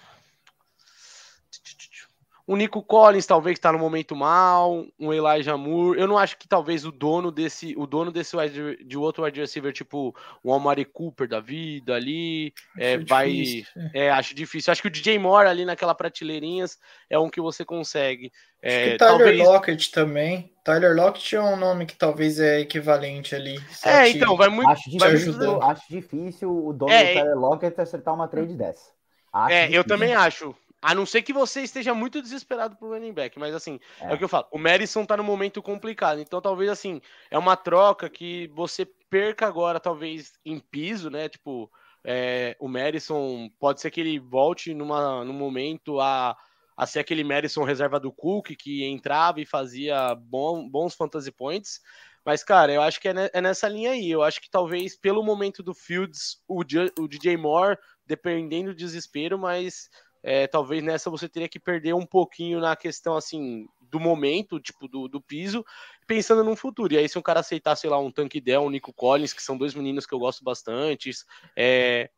o 2.48 2.56
Nico 2.56 2.82
Collins 2.82 3.26
talvez 3.26 3.58
está 3.58 3.70
no 3.70 3.78
momento 3.78 4.16
mal, 4.16 4.86
um 4.98 5.12
Elijah 5.12 5.54
Moore. 5.54 6.00
Eu 6.00 6.08
não 6.08 6.16
acho 6.16 6.38
que 6.38 6.48
talvez 6.48 6.86
o 6.86 6.90
dono 6.90 7.30
desse, 7.30 7.74
o 7.76 7.86
dono 7.86 8.10
desse 8.10 8.34
wide, 8.34 8.82
de 8.86 8.96
outro 8.96 9.22
wide 9.22 9.38
receiver, 9.38 9.70
tipo 9.70 10.16
o 10.42 10.54
Amari 10.54 10.86
Cooper 10.86 11.28
da 11.28 11.40
vida 11.40 11.94
ali, 11.94 12.54
é, 12.78 12.96
vai, 12.96 13.30
difícil. 13.30 13.66
É. 13.92 14.06
é, 14.06 14.10
acho 14.10 14.34
difícil. 14.34 14.72
Acho 14.72 14.80
que 14.80 14.88
o 14.88 14.90
DJ 14.90 15.18
Moore 15.18 15.46
ali 15.46 15.66
naquela 15.66 15.94
prateleirinhas 15.94 16.78
é 17.10 17.18
um 17.18 17.28
que 17.28 17.38
você 17.38 17.66
consegue. 17.66 18.32
É, 18.62 18.68
acho 18.68 18.90
que 18.92 18.96
Tyler 18.96 19.18
talvez... 19.18 19.38
Lockett 19.40 19.90
também. 19.90 20.50
Tyler 20.64 20.96
Lockett 20.96 21.36
é 21.36 21.42
um 21.42 21.56
nome 21.56 21.84
que 21.84 21.96
talvez 21.96 22.40
é 22.40 22.60
equivalente 22.60 23.34
ali. 23.34 23.60
É, 23.84 24.08
então, 24.08 24.38
vai 24.38 24.48
muito. 24.48 24.70
Acho 24.70 24.90
difícil, 24.90 25.62
acho 25.62 25.82
difícil 25.90 26.66
o 26.66 26.72
dono 26.72 26.90
é, 26.90 27.12
do 27.12 27.20
Tyler 27.20 27.38
Lockett 27.38 27.78
acertar 27.78 28.14
uma 28.14 28.26
trade 28.26 28.54
dessa. 28.54 28.90
Acho 29.30 29.52
é, 29.52 29.60
difícil. 29.60 29.80
eu 29.80 29.84
também 29.84 30.14
acho. 30.14 30.56
A 30.80 30.94
não 30.94 31.04
ser 31.04 31.22
que 31.22 31.32
você 31.32 31.62
esteja 31.62 31.92
muito 31.92 32.22
desesperado 32.22 32.76
pro 32.76 32.90
running 32.90 33.12
back, 33.12 33.38
mas 33.38 33.54
assim, 33.54 33.80
é, 34.00 34.12
é 34.12 34.14
o 34.14 34.18
que 34.18 34.24
eu 34.24 34.28
falo. 34.28 34.46
O 34.52 34.58
Madison 34.58 35.04
tá 35.04 35.16
no 35.16 35.24
momento 35.24 35.60
complicado, 35.60 36.20
então 36.20 36.40
talvez 36.40 36.70
assim, 36.70 37.00
é 37.30 37.36
uma 37.38 37.56
troca 37.56 38.08
que 38.08 38.48
você 38.54 38.86
perca 39.10 39.46
agora, 39.46 39.80
talvez 39.80 40.34
em 40.44 40.60
piso, 40.60 41.10
né? 41.10 41.28
Tipo, 41.28 41.70
é, 42.04 42.56
o 42.60 42.68
Madison 42.68 43.50
pode 43.58 43.80
ser 43.80 43.90
que 43.90 44.00
ele 44.00 44.18
volte 44.20 44.72
numa, 44.72 45.24
num 45.24 45.32
momento 45.32 46.00
a, 46.00 46.36
a 46.76 46.86
ser 46.86 47.00
aquele 47.00 47.24
Madison 47.24 47.64
reserva 47.64 47.98
do 47.98 48.12
Cook 48.12 48.54
que 48.56 48.84
entrava 48.84 49.40
e 49.40 49.46
fazia 49.46 50.14
bom, 50.14 50.68
bons 50.68 50.94
fantasy 50.94 51.32
points. 51.32 51.80
Mas, 52.24 52.44
cara, 52.44 52.72
eu 52.72 52.82
acho 52.82 53.00
que 53.00 53.08
é, 53.08 53.30
é, 53.32 53.40
nessa 53.40 53.68
linha 53.68 53.92
aí. 53.92 54.10
Eu 54.10 54.22
acho 54.22 54.40
que 54.40 54.50
talvez 54.50 54.96
pelo 54.96 55.24
momento 55.24 55.62
do 55.62 55.74
Fields, 55.74 56.42
o 56.46 56.62
DJ 56.62 57.36
Moore, 57.36 57.78
dependendo 58.06 58.70
do 58.70 58.76
desespero, 58.76 59.38
mas 59.38 59.88
é, 60.22 60.46
talvez 60.46 60.82
nessa 60.82 61.10
você 61.10 61.28
teria 61.28 61.48
que 61.48 61.58
perder 61.58 61.94
um 61.94 62.06
pouquinho 62.06 62.60
na 62.60 62.74
questão 62.76 63.16
assim 63.16 63.66
do 63.80 63.98
momento, 63.98 64.60
tipo, 64.60 64.86
do, 64.86 65.08
do 65.08 65.20
piso, 65.20 65.64
pensando 66.06 66.44
no 66.44 66.54
futuro. 66.54 66.92
E 66.92 66.98
aí, 66.98 67.08
se 67.08 67.18
um 67.18 67.22
cara 67.22 67.40
aceitar, 67.40 67.74
sei 67.76 67.88
lá, 67.88 67.98
um 67.98 68.10
Tanque 68.10 68.40
Dell, 68.40 68.62
um 68.62 68.70
Nico 68.70 68.92
Collins, 68.92 69.32
que 69.32 69.42
são 69.42 69.56
dois 69.56 69.74
meninos 69.74 70.06
que 70.06 70.12
eu 70.12 70.18
gosto 70.18 70.44
bastante, 70.44 71.10
é... 71.56 72.10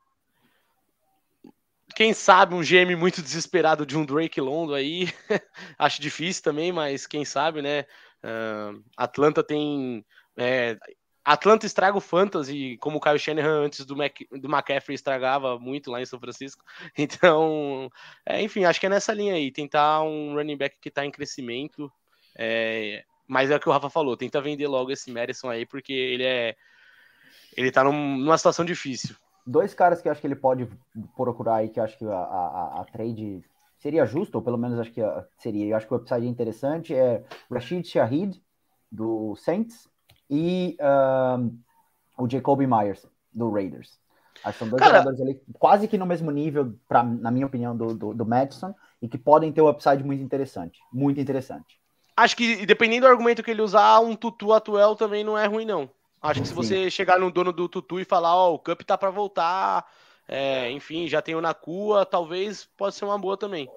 quem 1.95 2.13
sabe 2.13 2.55
um 2.55 2.63
GM 2.63 2.97
muito 2.97 3.23
desesperado 3.23 3.87
de 3.87 3.97
um 3.97 4.05
Drake 4.05 4.41
Londo 4.41 4.75
aí, 4.75 5.09
acho 5.79 6.03
difícil 6.03 6.43
também, 6.43 6.73
mas 6.73 7.07
quem 7.07 7.25
sabe, 7.25 7.63
né? 7.63 7.83
Uh, 8.23 8.83
Atlanta 8.97 9.43
tem 9.43 10.05
é, 10.37 10.77
Atlanta 11.25 11.67
estraga 11.67 11.97
o 11.97 12.01
fantasy, 12.01 12.79
como 12.81 12.97
o 12.97 13.01
Kyle 13.01 13.19
Shanahan 13.19 13.67
antes 13.67 13.85
do, 13.85 13.97
Mac, 13.97 14.17
do 14.31 14.49
McCaffrey 14.49 14.95
estragava 14.95 15.59
muito 15.59 15.91
lá 15.91 16.01
em 16.01 16.07
São 16.07 16.19
Francisco. 16.19 16.65
Então, 16.97 17.91
é, 18.25 18.43
enfim, 18.43 18.65
acho 18.65 18.81
que 18.81 18.87
é 18.87 18.89
nessa 18.89 19.13
linha 19.13 19.35
aí, 19.35 19.51
tentar 19.51 20.03
um 20.03 20.35
running 20.35 20.57
back 20.57 20.79
que 20.81 20.89
está 20.89 21.05
em 21.05 21.11
crescimento. 21.11 21.93
É, 22.37 23.05
mas 23.27 23.51
é 23.51 23.57
o 23.57 23.61
que 23.61 23.69
o 23.69 23.73
Rafa 23.73 23.91
falou, 23.91 24.17
tenta 24.17 24.41
vender 24.41 24.67
logo 24.67 24.91
esse 24.91 25.11
Madison 25.11 25.51
aí, 25.51 25.67
porque 25.67 25.93
ele 25.93 26.25
é. 26.25 26.57
Ele 27.57 27.71
tá 27.71 27.85
num, 27.85 28.19
numa 28.19 28.39
situação 28.39 28.65
difícil. 28.65 29.15
Dois 29.47 29.75
caras 29.75 30.01
que 30.01 30.09
eu 30.09 30.13
acho 30.13 30.21
que 30.21 30.27
ele 30.27 30.37
pode 30.37 30.69
procurar 31.17 31.57
aí, 31.57 31.69
que 31.69 31.81
eu 31.81 31.85
acho 31.85 31.99
que 31.99 32.05
a, 32.05 32.17
a, 32.17 32.81
a 32.81 32.85
trade 32.85 33.43
seria 33.79 34.07
justa, 34.07 34.39
ou 34.39 34.43
pelo 34.43 34.59
menos 34.59 34.79
acho 34.79 34.93
que 34.93 35.01
seria. 35.39 35.67
Eu 35.67 35.77
acho 35.77 35.87
que 35.87 35.95
o 35.95 35.97
upside 35.97 36.27
é 36.27 36.29
interessante 36.29 36.95
é 36.95 37.25
Rashid 37.51 37.87
Shahid, 37.87 38.41
do 38.91 39.35
Saints, 39.37 39.90
e 40.31 40.77
um, 40.81 41.59
o 42.17 42.31
Jacoby 42.31 42.67
Myers, 42.67 43.05
do 43.33 43.51
Raiders. 43.51 43.99
Acho 44.45 44.53
que 44.53 44.59
são 44.61 44.69
dois 44.69 44.81
Cara, 44.81 44.99
jogadores 44.99 45.21
ali 45.21 45.43
quase 45.59 45.89
que 45.89 45.99
no 45.99 46.07
mesmo 46.07 46.31
nível, 46.31 46.75
pra, 46.89 47.03
na 47.03 47.31
minha 47.31 47.47
opinião, 47.47 47.77
do, 47.77 47.95
do, 47.95 48.15
do 48.15 48.25
Madison, 48.25 48.75
e 49.03 49.09
que 49.09 49.19
podem 49.19 49.53
ter 49.53 49.61
um 49.61 49.69
upside 49.69 50.05
muito 50.05 50.23
interessante. 50.23 50.81
Muito 50.93 51.21
interessante. 51.21 51.81
Acho 52.17 52.37
que, 52.37 52.65
dependendo 52.65 53.07
do 53.07 53.11
argumento 53.11 53.43
que 53.43 53.51
ele 53.51 53.63
usar, 53.63 54.01
um 54.01 54.15
Tutu 54.15 54.53
atual 54.53 54.95
também 54.95 55.25
não 55.25 55.37
é 55.37 55.47
ruim, 55.47 55.65
não. 55.65 55.91
Acho 56.23 56.43
que 56.43 56.49
se 56.49 56.55
você 56.55 56.91
chegar 56.91 57.19
no 57.19 57.31
dono 57.31 57.53
do 57.53 57.69
Tutu 57.69 57.99
e 57.99 58.05
falar, 58.05 58.37
ó, 58.37 58.51
oh, 58.51 58.55
o 58.55 58.59
Cup 58.59 58.83
tá 58.83 58.97
para 58.97 59.11
voltar, 59.11 59.87
é, 60.29 60.71
enfim, 60.71 61.09
já 61.09 61.23
tem 61.23 61.35
o 61.35 61.41
Nakua, 61.41 62.05
talvez 62.05 62.69
pode 62.77 62.95
ser 62.95 63.07
uma 63.07 63.19
boa 63.19 63.39
também. 63.39 63.69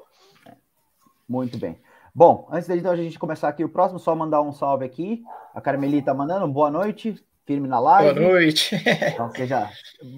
Muito 1.28 1.58
bem. 1.58 1.80
Bom, 2.16 2.48
antes 2.52 2.68
de 2.68 2.78
então, 2.78 2.92
a 2.92 2.96
gente 2.96 3.18
começar 3.18 3.48
aqui 3.48 3.64
o 3.64 3.70
próximo, 3.70 3.98
só 3.98 4.16
mandar 4.16 4.40
um 4.44 4.52
salve 4.52 4.86
aqui. 4.86 5.24
A 5.52 5.60
Carmelita 5.60 6.12
tá 6.12 6.14
mandando 6.14 6.48
boa 6.48 6.70
noite, 6.70 7.16
firme 7.44 7.68
na 7.68 7.80
live. 7.80 8.20
Boa 8.20 8.34
noite. 8.34 8.76
Então, 9.12 9.32
seja 9.32 9.68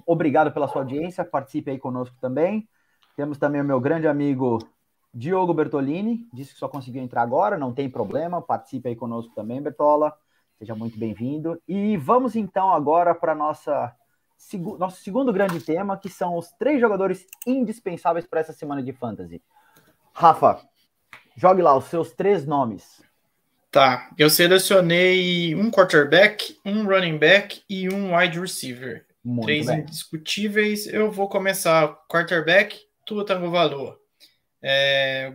obrigado 0.06 0.52
pela 0.52 0.68
sua 0.68 0.82
audiência, 0.82 1.24
participe 1.24 1.72
aí 1.72 1.80
conosco 1.80 2.14
também. 2.20 2.68
Temos 3.16 3.38
também 3.38 3.62
o 3.62 3.64
meu 3.64 3.80
grande 3.80 4.10
amigo 4.10 4.60
Diogo 5.14 5.54
Bertolini, 5.54 6.28
disse 6.34 6.52
que 6.54 6.60
só 6.60 6.68
conseguiu 6.68 7.02
entrar 7.02 7.22
agora, 7.22 7.58
não 7.58 7.74
tem 7.74 7.90
problema, 7.90 8.42
participe 8.42 8.90
aí 8.90 8.96
conosco 8.98 9.34
também, 9.34 9.62
Bertola. 9.62 10.14
Seja 10.60 10.76
muito 10.76 11.00
bem-vindo. 11.00 11.58
E 11.66 11.96
vamos 11.96 12.36
então 12.36 12.74
agora 12.74 13.16
para 13.16 13.34
nossa 13.34 13.96
nosso 14.78 15.02
segundo 15.02 15.32
grande 15.32 15.62
tema, 15.62 15.98
que 15.98 16.10
são 16.10 16.38
os 16.38 16.52
três 16.60 16.82
jogadores 16.82 17.26
indispensáveis 17.48 18.28
para 18.28 18.42
essa 18.42 18.52
semana 18.52 18.84
de 18.84 18.92
fantasy. 18.92 19.42
Rafa, 20.12 20.60
jogue 21.36 21.62
lá 21.62 21.76
os 21.78 21.86
seus 21.86 22.12
três 22.12 22.46
nomes. 22.46 23.04
Tá, 23.72 24.10
eu 24.18 24.30
selecionei 24.30 25.54
um 25.54 25.70
quarterback, 25.70 26.58
um 26.64 26.86
running 26.86 27.18
back 27.18 27.62
e 27.70 27.90
um 27.90 28.16
wide 28.16 28.40
receiver. 28.40 29.06
Muito 29.26 29.48
Três 29.48 29.66
bem. 29.66 29.80
indiscutíveis. 29.80 30.86
Eu 30.86 31.12
vou 31.12 31.28
começar 31.28 31.88
quarterback, 32.08 32.80
Tua 33.04 33.26
Tango 33.26 33.50
Valor. 33.50 34.00
É, 34.62 35.34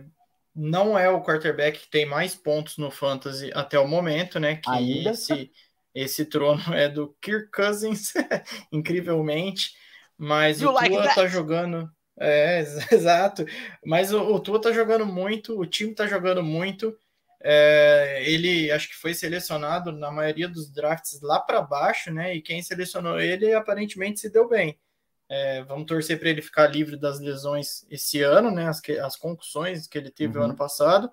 não 0.55 0.97
é 0.97 1.09
o 1.09 1.21
quarterback 1.21 1.81
que 1.81 1.91
tem 1.91 2.05
mais 2.05 2.33
pontos 2.33 2.77
no 2.77 2.89
fantasy 2.89 3.51
até 3.53 3.77
o 3.77 3.87
momento, 3.87 4.39
né? 4.39 4.55
Que 4.55 4.69
Ainda? 4.69 5.11
esse, 5.11 5.51
esse 5.93 6.25
trono 6.25 6.73
é 6.73 6.87
do 6.87 7.15
Kirk 7.21 7.51
Cousins, 7.51 8.13
incrivelmente. 8.71 9.75
Mas 10.17 10.61
you 10.61 10.69
o 10.69 10.73
Tua 10.73 10.81
like 10.81 11.15
tá 11.15 11.27
jogando. 11.27 11.91
É, 12.21 12.59
exato. 12.93 13.45
Mas 13.83 14.13
o, 14.13 14.21
o 14.21 14.39
Tua 14.39 14.61
tá 14.61 14.71
jogando 14.71 15.05
muito, 15.05 15.59
o 15.59 15.65
time 15.65 15.95
tá 15.95 16.05
jogando 16.05 16.43
muito. 16.43 16.95
É, 17.43 18.23
ele 18.27 18.71
acho 18.71 18.87
que 18.87 18.95
foi 18.95 19.15
selecionado 19.15 19.91
na 19.91 20.11
maioria 20.11 20.47
dos 20.47 20.69
drafts 20.69 21.19
lá 21.21 21.39
para 21.39 21.59
baixo, 21.59 22.13
né? 22.13 22.35
E 22.35 22.41
quem 22.41 22.61
selecionou 22.61 23.19
ele 23.19 23.51
aparentemente 23.53 24.19
se 24.19 24.29
deu 24.29 24.47
bem. 24.47 24.79
É, 25.27 25.63
vamos 25.63 25.85
torcer 25.85 26.19
para 26.19 26.29
ele 26.29 26.41
ficar 26.41 26.67
livre 26.67 26.97
das 26.97 27.19
lesões 27.19 27.85
esse 27.89 28.21
ano, 28.21 28.51
né? 28.51 28.67
As, 28.67 28.79
que, 28.79 28.99
as 28.99 29.15
concussões 29.15 29.87
que 29.87 29.97
ele 29.97 30.11
teve 30.11 30.37
uhum. 30.37 30.45
ano 30.45 30.55
passado. 30.55 31.11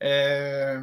É, 0.00 0.82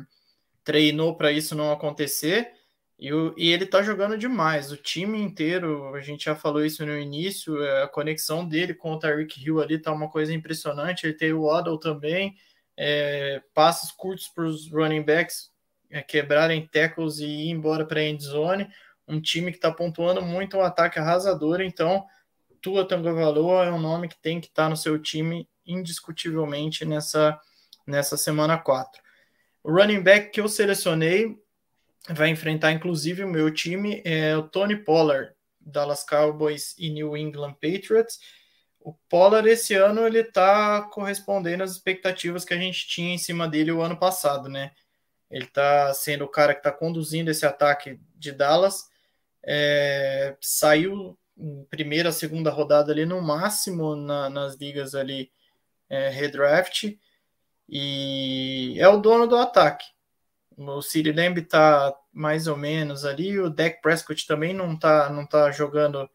treinou 0.64 1.18
para 1.18 1.32
isso 1.32 1.56
não 1.56 1.72
acontecer. 1.72 2.54
E, 3.00 3.14
o, 3.14 3.34
e 3.38 3.52
ele 3.52 3.66
tá 3.66 3.82
jogando 3.82 4.18
demais. 4.18 4.72
O 4.72 4.78
time 4.78 5.20
inteiro, 5.20 5.94
a 5.94 6.02
gente 6.02 6.26
já 6.26 6.36
falou 6.36 6.66
isso 6.66 6.86
no 6.86 6.98
início, 6.98 7.62
é, 7.62 7.84
a 7.84 7.88
conexão 7.88 8.48
dele 8.48 8.74
com 8.74 8.92
o 8.94 9.00
Tyreek 9.00 9.44
Hill 9.44 9.62
ali 9.62 9.80
tá 9.80 9.92
uma 9.92 10.10
coisa 10.10 10.34
impressionante. 10.34 11.06
Ele 11.06 11.14
tem 11.14 11.34
o 11.34 11.44
Waddle 11.44 11.80
também 11.80 12.36
é, 12.78 13.42
passos 13.54 13.92
curtos 13.92 14.28
para 14.28 14.46
os 14.46 14.72
running 14.72 15.02
backs 15.02 15.50
é, 15.90 16.02
quebrarem 16.02 16.68
tackles 16.68 17.18
e 17.18 17.26
ir 17.26 17.50
embora 17.50 17.86
para 17.86 18.00
a 18.00 18.04
end 18.04 18.24
zone. 18.24 18.68
Um 19.08 19.20
time 19.20 19.52
que 19.52 19.58
está 19.58 19.72
pontuando 19.72 20.22
muito 20.22 20.58
um 20.58 20.62
ataque 20.62 21.00
arrasador, 21.00 21.62
então 21.62 22.06
Tua 22.62 22.88
Tagovailoa 22.88 23.66
é 23.66 23.72
um 23.72 23.80
nome 23.80 24.08
que 24.08 24.22
tem 24.22 24.40
que 24.40 24.48
estar 24.48 24.64
tá 24.64 24.70
no 24.70 24.78
seu 24.78 25.00
time 25.00 25.50
indiscutivelmente 25.66 26.86
nessa, 26.86 27.40
nessa 27.86 28.16
semana 28.16 28.58
4. 28.58 29.02
O 29.64 29.72
running 29.72 30.02
back 30.02 30.32
que 30.32 30.40
eu 30.40 30.48
selecionei 30.48 31.36
vai 32.10 32.30
enfrentar 32.30 32.72
inclusive 32.72 33.24
o 33.24 33.28
meu 33.28 33.54
time 33.54 34.02
é 34.06 34.36
o 34.36 34.44
Tony 34.44 34.76
Pollard, 34.76 35.32
Dallas 35.60 36.04
Cowboys 36.04 36.76
e 36.78 36.90
New 36.90 37.16
England 37.16 37.54
Patriots 37.54 38.20
o 38.88 38.94
Pollard 39.10 39.50
esse 39.50 39.74
ano 39.74 40.08
ele 40.08 40.22
está 40.22 40.82
correspondendo 40.84 41.62
às 41.62 41.72
expectativas 41.72 42.46
que 42.46 42.54
a 42.54 42.58
gente 42.58 42.88
tinha 42.88 43.14
em 43.14 43.18
cima 43.18 43.46
dele 43.46 43.70
o 43.70 43.82
ano 43.82 43.98
passado, 43.98 44.48
né? 44.48 44.72
Ele 45.30 45.44
está 45.44 45.94
sendo 45.94 46.24
o 46.24 46.30
cara 46.30 46.54
que 46.54 46.62
está 46.62 46.72
conduzindo 46.72 47.30
esse 47.30 47.46
ataque 47.46 48.00
de 48.16 48.32
Dallas. 48.32 48.86
É, 49.44 50.38
saiu 50.40 51.20
em 51.38 51.66
primeira, 51.66 52.14
segunda 52.14 52.50
rodada 52.50 52.94
ali 52.94 53.06
no 53.06 53.22
máximo 53.22 53.94
na, 53.94 54.30
nas 54.30 54.56
ligas 54.56 54.96
ali 54.96 55.30
é, 55.90 56.08
redraft 56.08 56.98
e 57.68 58.78
é 58.80 58.88
o 58.88 59.02
dono 59.02 59.28
do 59.28 59.36
ataque. 59.36 59.86
O 60.58 60.82
City 60.82 61.12
Lamb 61.12 61.40
está 61.40 61.96
mais 62.12 62.48
ou 62.48 62.58
menos 62.58 63.06
ali, 63.06 63.40
o 63.40 63.50
Dak 63.50 63.80
Prescott 63.82 64.26
também 64.26 64.54
não 64.54 64.74
está 64.74 65.10
não 65.10 65.26
tá 65.26 65.52
jogando 65.52 66.10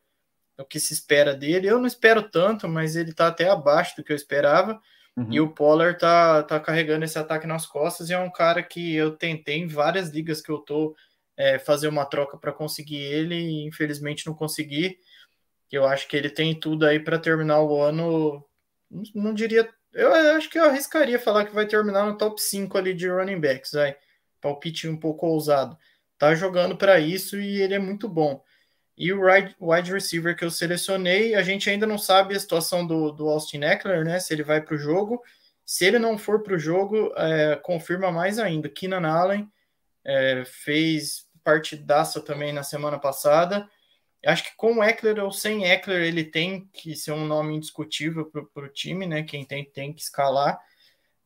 o 0.59 0.64
que 0.64 0.80
se 0.80 0.93
espera 0.93 1.34
dele. 1.34 1.68
Eu 1.68 1.78
não 1.78 1.86
espero 1.86 2.22
tanto, 2.28 2.68
mas 2.68 2.97
ele 2.97 3.12
tá 3.12 3.28
até 3.28 3.49
abaixo 3.49 3.97
do 3.97 4.05
que 4.05 4.12
eu 4.12 4.16
esperava. 4.16 4.80
Uhum. 5.16 5.28
E 5.30 5.40
o 5.40 5.51
Pollard 5.51 5.99
tá, 5.99 6.43
tá 6.43 6.59
carregando 6.59 7.05
esse 7.05 7.18
ataque 7.18 7.47
nas 7.47 7.66
costas 7.66 8.09
e 8.09 8.14
é 8.14 8.18
um 8.18 8.30
cara 8.30 8.62
que 8.62 8.95
eu 8.95 9.16
tentei 9.16 9.59
em 9.59 9.66
várias 9.66 10.09
ligas 10.09 10.40
que 10.40 10.51
eu 10.51 10.59
tô 10.59 10.97
é, 11.36 11.59
fazer 11.59 11.88
uma 11.88 12.07
troca 12.07 12.38
para 12.38 12.53
conseguir 12.53 12.97
ele 12.97 13.34
e 13.34 13.66
infelizmente 13.66 14.26
não 14.26 14.34
consegui. 14.34 14.99
Eu 15.70 15.86
acho 15.86 16.09
que 16.09 16.16
ele 16.16 16.30
tem 16.30 16.59
tudo 16.59 16.86
aí 16.86 16.99
para 17.01 17.18
terminar 17.18 17.62
o 17.62 17.80
ano. 17.80 18.45
Não, 18.90 19.03
não 19.14 19.34
diria. 19.34 19.68
Eu 19.93 20.12
acho 20.36 20.49
que 20.49 20.59
eu 20.59 20.64
arriscaria 20.64 21.18
falar 21.18 21.45
que 21.45 21.55
vai 21.55 21.66
terminar 21.66 22.07
no 22.07 22.16
top 22.16 22.40
5 22.40 22.76
ali 22.78 22.95
de 22.95 23.09
running 23.09 23.40
backs, 23.40 23.72
vai. 23.72 23.97
Palpite 24.43 24.88
um 24.88 24.97
pouco 24.97 25.26
ousado. 25.26 25.78
Tá 26.18 26.34
jogando 26.34 26.76
para 26.76 27.01
isso 27.01 27.40
e 27.40 27.62
ele 27.62 27.74
é 27.74 27.78
muito 27.78 28.09
bom. 28.09 28.45
E 28.97 29.12
o 29.12 29.22
wide 29.61 29.93
receiver 29.93 30.36
que 30.36 30.45
eu 30.45 30.51
selecionei, 30.51 31.34
a 31.34 31.43
gente 31.43 31.70
ainda 31.70 31.86
não 31.86 31.97
sabe 31.97 32.36
a 32.36 32.40
situação 32.40 32.86
do, 32.86 33.11
do 33.11 33.28
Austin 33.28 33.62
Eckler, 33.62 34.05
né? 34.05 34.20
Se 34.20 34.34
ele 34.34 34.43
vai 34.43 34.61
para 34.61 34.74
o 34.74 34.78
jogo. 34.78 35.22
Se 35.64 35.86
ele 35.86 35.99
não 35.99 36.18
for 36.18 36.43
para 36.43 36.55
o 36.55 36.59
jogo, 36.59 37.12
é, 37.16 37.57
confirma 37.57 38.12
mais 38.12 38.38
ainda. 38.38 38.68
Keenan 38.68 39.09
Allen 39.09 39.49
é, 40.05 40.45
fez 40.45 41.26
partidaça 41.43 42.20
também 42.20 42.53
na 42.53 42.62
semana 42.62 42.99
passada. 42.99 43.68
Acho 44.24 44.45
que 44.45 44.57
com 44.57 44.84
Eckler 44.84 45.18
ou 45.24 45.32
sem 45.32 45.64
Eckler, 45.64 46.03
ele 46.03 46.24
tem 46.24 46.68
que 46.72 46.95
ser 46.95 47.12
um 47.12 47.26
nome 47.26 47.57
indiscutível 47.57 48.30
para 48.55 48.64
o 48.64 48.68
time, 48.68 49.07
né? 49.07 49.22
Quem 49.22 49.45
tem, 49.45 49.64
tem 49.64 49.93
que 49.93 50.03
escalar. 50.03 50.61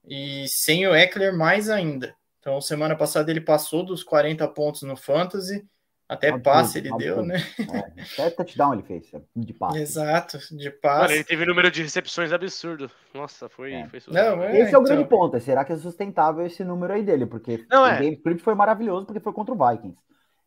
E 0.04 0.46
sem 0.48 0.86
o 0.86 0.94
Eckler, 0.94 1.36
mais 1.36 1.68
ainda. 1.68 2.14
Então, 2.46 2.60
semana 2.60 2.94
passada 2.94 3.28
ele 3.28 3.40
passou 3.40 3.84
dos 3.84 4.04
40 4.04 4.46
pontos 4.46 4.82
no 4.82 4.96
Fantasy 4.96 5.66
até 6.08 6.38
passe 6.38 6.78
ele 6.78 6.96
deu, 6.96 7.20
né? 7.20 7.42
É, 7.58 8.02
até 8.22 8.30
touchdown 8.30 8.74
ele 8.74 8.84
fez, 8.84 9.10
de 9.34 9.52
passe. 9.52 9.78
Exato, 9.80 10.38
de 10.52 10.70
passe. 10.70 11.02
Mano, 11.02 11.14
ele 11.14 11.24
teve 11.24 11.42
um 11.42 11.46
número 11.46 11.68
de 11.72 11.82
recepções 11.82 12.32
absurdo. 12.32 12.88
Nossa, 13.12 13.48
foi, 13.48 13.72
é. 13.72 13.88
foi 13.88 14.00
Não, 14.06 14.44
é, 14.44 14.60
Esse 14.60 14.76
é 14.76 14.78
o 14.78 14.82
grande 14.82 15.02
então. 15.02 15.18
ponto. 15.18 15.40
Será 15.40 15.64
que 15.64 15.72
é 15.72 15.76
sustentável 15.76 16.46
esse 16.46 16.62
número 16.62 16.92
aí 16.92 17.02
dele? 17.02 17.26
Porque 17.26 17.66
Não, 17.68 17.82
o 17.82 17.86
é. 17.86 17.98
game 17.98 18.14
script 18.14 18.44
foi 18.44 18.54
maravilhoso 18.54 19.06
porque 19.06 19.18
foi 19.18 19.32
contra 19.32 19.52
o 19.52 19.58
Vikings. 19.58 19.98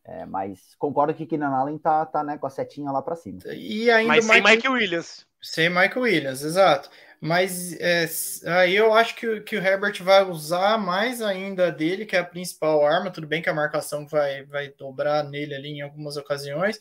É, 0.05 0.25
mas 0.25 0.73
concordo 0.77 1.13
que 1.13 1.25
Keenan 1.25 1.49
Allen 1.49 1.77
tá, 1.77 2.05
tá 2.05 2.23
né, 2.23 2.37
com 2.37 2.47
a 2.47 2.49
setinha 2.49 2.91
lá 2.91 3.01
para 3.01 3.17
cima. 3.17 3.39
E 3.47 3.91
ainda 3.91 4.13
mas 4.13 4.23
sem 4.23 4.41
Mike... 4.41 4.55
Mike 4.55 4.69
Williams. 4.69 5.27
Sem 5.41 5.69
Michael 5.69 6.01
Williams, 6.01 6.43
exato. 6.43 6.89
Mas 7.21 7.73
é, 7.81 8.07
aí 8.45 8.75
eu 8.75 8.93
acho 8.93 9.15
que, 9.15 9.41
que 9.41 9.57
o 9.57 9.63
Herbert 9.63 10.01
vai 10.01 10.23
usar 10.23 10.77
mais 10.77 11.21
ainda 11.21 11.69
dele, 11.69 12.05
que 12.05 12.15
é 12.15 12.19
a 12.19 12.23
principal 12.23 12.85
arma. 12.85 13.11
Tudo 13.11 13.27
bem 13.27 13.41
que 13.41 13.49
a 13.49 13.53
marcação 13.53 14.07
vai, 14.07 14.43
vai 14.45 14.69
dobrar 14.69 15.23
nele 15.25 15.53
ali 15.53 15.69
em 15.69 15.81
algumas 15.81 16.15
ocasiões, 16.15 16.79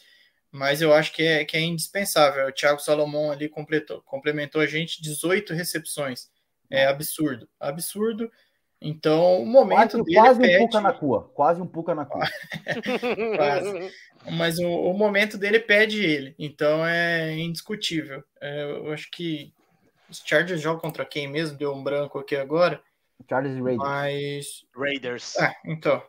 mas 0.50 0.80
eu 0.80 0.94
acho 0.94 1.12
que 1.12 1.24
é, 1.24 1.44
que 1.44 1.56
é 1.56 1.60
indispensável. 1.60 2.46
O 2.46 2.52
Thiago 2.52 2.80
Salomão 2.80 3.32
ali 3.32 3.48
completou, 3.48 4.00
complementou 4.02 4.60
a 4.60 4.66
gente 4.66 5.02
18 5.02 5.54
recepções. 5.54 6.30
É 6.70 6.86
absurdo, 6.86 7.48
absurdo. 7.58 8.30
Então, 8.80 9.42
o 9.42 9.46
momento 9.46 9.98
quase, 9.98 10.04
dele 10.04 10.16
quase 10.16 10.40
pede... 10.40 10.56
um 10.56 10.66
puca 10.66 10.80
na 10.80 10.92
cua, 10.92 11.28
quase 11.34 11.60
um 11.60 11.66
puca 11.66 11.94
na 11.96 12.04
cua. 12.04 12.24
quase. 13.36 13.92
Mas 14.30 14.58
o, 14.60 14.68
o, 14.68 14.92
momento 14.96 15.36
dele 15.36 15.58
pede 15.58 16.04
ele, 16.04 16.34
então 16.38 16.86
é 16.86 17.36
indiscutível. 17.36 18.22
É, 18.40 18.62
eu 18.62 18.92
acho 18.92 19.10
que 19.10 19.52
os 20.08 20.22
Chargers 20.24 20.60
jogam 20.60 20.80
contra 20.80 21.04
quem 21.04 21.28
mesmo? 21.28 21.56
Deu 21.56 21.72
um 21.72 21.82
branco 21.82 22.18
aqui 22.18 22.36
agora. 22.36 22.82
Chargers 23.28 23.56
e 23.56 23.60
Raiders. 23.60 23.88
Mas. 23.88 24.66
Raiders. 24.74 25.36
Ah, 25.38 25.54
então. 25.64 26.02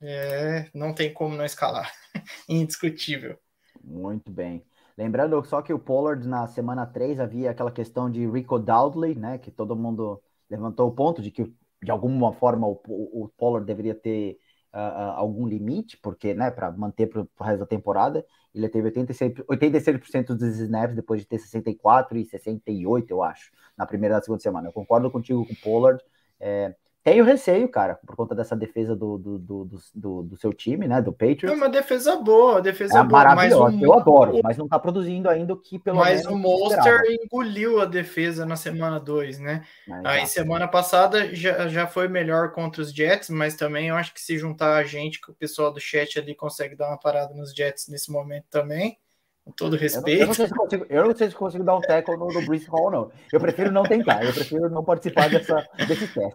É, 0.00 0.68
não 0.74 0.94
tem 0.94 1.12
como 1.12 1.36
não 1.36 1.44
escalar. 1.44 1.90
Indiscutível. 2.48 3.38
Muito 3.82 4.30
bem. 4.30 4.64
Lembrando 4.96 5.42
só 5.44 5.60
que 5.60 5.72
o 5.72 5.78
Pollard 5.78 6.26
na 6.26 6.46
semana 6.46 6.86
3 6.86 7.20
havia 7.20 7.50
aquela 7.50 7.70
questão 7.70 8.10
de 8.10 8.26
Rico 8.26 8.58
Dowdley, 8.58 9.14
né? 9.14 9.38
Que 9.38 9.50
todo 9.50 9.76
mundo 9.76 10.22
levantou 10.48 10.88
o 10.88 10.94
ponto 10.94 11.20
de 11.20 11.30
que 11.30 11.52
de 11.82 11.90
alguma 11.90 12.32
forma 12.32 12.66
o, 12.66 12.80
o 12.88 13.30
Pollard 13.36 13.66
deveria 13.66 13.94
ter 13.94 14.38
uh, 14.72 14.78
uh, 14.78 15.12
algum 15.16 15.46
limite, 15.46 15.96
porque, 15.98 16.34
né, 16.34 16.50
para 16.50 16.70
manter 16.72 17.06
para 17.06 17.22
o 17.22 17.44
resto 17.44 17.60
da 17.60 17.66
temporada. 17.66 18.24
Ele 18.56 18.68
teve 18.70 18.90
86%, 18.90 19.44
86 19.46 20.26
dos 20.28 20.58
snaps 20.60 20.96
depois 20.96 21.20
de 21.20 21.26
ter 21.26 21.38
64 21.38 22.16
e 22.16 22.24
68, 22.24 23.10
eu 23.10 23.22
acho, 23.22 23.52
na 23.76 23.86
primeira 23.86 24.16
na 24.16 24.22
segunda 24.22 24.40
semana. 24.40 24.68
Eu 24.68 24.72
concordo 24.72 25.10
contigo 25.10 25.46
com 25.46 25.52
o 25.52 25.56
Pollard. 25.56 26.02
É, 26.40 26.74
tenho 27.06 27.24
receio, 27.24 27.68
cara, 27.68 28.00
por 28.04 28.16
conta 28.16 28.34
dessa 28.34 28.56
defesa 28.56 28.96
do, 28.96 29.16
do, 29.16 29.38
do, 29.38 29.70
do, 29.94 30.22
do 30.24 30.36
seu 30.36 30.52
time, 30.52 30.88
né? 30.88 31.00
Do 31.00 31.12
Patriots. 31.12 31.44
É 31.44 31.52
uma 31.52 31.68
defesa 31.68 32.16
boa, 32.16 32.60
defesa 32.60 32.98
é 32.98 33.04
boa. 33.04 33.24
Maravilhosa, 33.24 33.76
o, 33.76 33.84
eu 33.84 33.92
adoro, 33.92 34.40
mas 34.42 34.56
não 34.56 34.66
tá 34.66 34.76
produzindo 34.76 35.28
ainda 35.28 35.52
o 35.52 35.56
que 35.56 35.78
pelo 35.78 35.98
mas 35.98 36.24
menos. 36.24 36.24
Mas 36.24 36.34
o 36.34 36.36
Monster 36.36 37.02
engoliu 37.22 37.80
a 37.80 37.84
defesa 37.84 38.44
na 38.44 38.56
semana 38.56 38.98
2, 38.98 39.38
né? 39.38 39.62
Aí 40.04 40.26
semana 40.26 40.66
passada 40.66 41.32
já, 41.32 41.68
já 41.68 41.86
foi 41.86 42.08
melhor 42.08 42.50
contra 42.50 42.82
os 42.82 42.92
Jets, 42.92 43.30
mas 43.30 43.54
também 43.54 43.86
eu 43.86 43.94
acho 43.94 44.12
que 44.12 44.20
se 44.20 44.36
juntar 44.36 44.74
a 44.74 44.82
gente, 44.82 45.20
que 45.20 45.30
o 45.30 45.34
pessoal 45.34 45.72
do 45.72 45.78
chat 45.78 46.18
ali 46.18 46.34
consegue 46.34 46.74
dar 46.74 46.88
uma 46.88 46.98
parada 46.98 47.32
nos 47.32 47.54
Jets 47.54 47.86
nesse 47.86 48.10
momento 48.10 48.46
também. 48.50 48.98
Com 49.44 49.52
todo 49.52 49.76
respeito. 49.76 50.22
Eu 50.22 50.26
não, 50.26 50.34
eu 50.34 50.34
não, 50.34 50.34
sei, 50.34 50.48
se 50.48 50.54
consigo, 50.54 50.86
eu 50.90 51.04
não 51.04 51.16
sei 51.16 51.28
se 51.28 51.36
consigo 51.36 51.62
dar 51.62 51.76
um 51.76 51.80
tackle 51.80 52.16
no, 52.16 52.26
no 52.26 52.44
Bruce 52.44 52.66
Hall, 52.66 52.90
não. 52.90 53.12
Eu 53.32 53.38
prefiro 53.38 53.70
não 53.70 53.84
tentar, 53.84 54.24
eu 54.24 54.32
prefiro 54.32 54.68
não 54.68 54.82
participar 54.82 55.30
dessa, 55.30 55.64
desse 55.86 56.08
teste. 56.08 56.34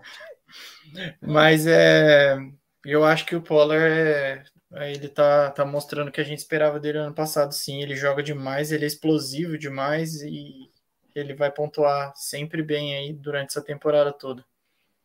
Mas 1.21 1.65
é, 1.67 2.37
eu 2.85 3.03
acho 3.03 3.25
que 3.25 3.35
o 3.35 3.41
Pollard 3.41 3.83
é, 3.83 4.43
Ele 4.91 5.07
tá, 5.07 5.51
tá 5.51 5.65
mostrando 5.65 6.09
o 6.09 6.11
que 6.11 6.21
a 6.21 6.23
gente 6.23 6.39
esperava 6.39 6.79
dele 6.79 6.97
ano 6.97 7.13
passado, 7.13 7.53
sim. 7.53 7.81
Ele 7.81 7.95
joga 7.95 8.23
demais, 8.23 8.71
ele 8.71 8.85
é 8.85 8.87
explosivo 8.87 9.57
demais 9.57 10.21
e 10.21 10.69
ele 11.13 11.33
vai 11.33 11.51
pontuar 11.51 12.13
sempre 12.15 12.63
bem 12.63 12.95
aí 12.95 13.13
durante 13.13 13.49
essa 13.49 13.61
temporada 13.61 14.11
toda. 14.13 14.45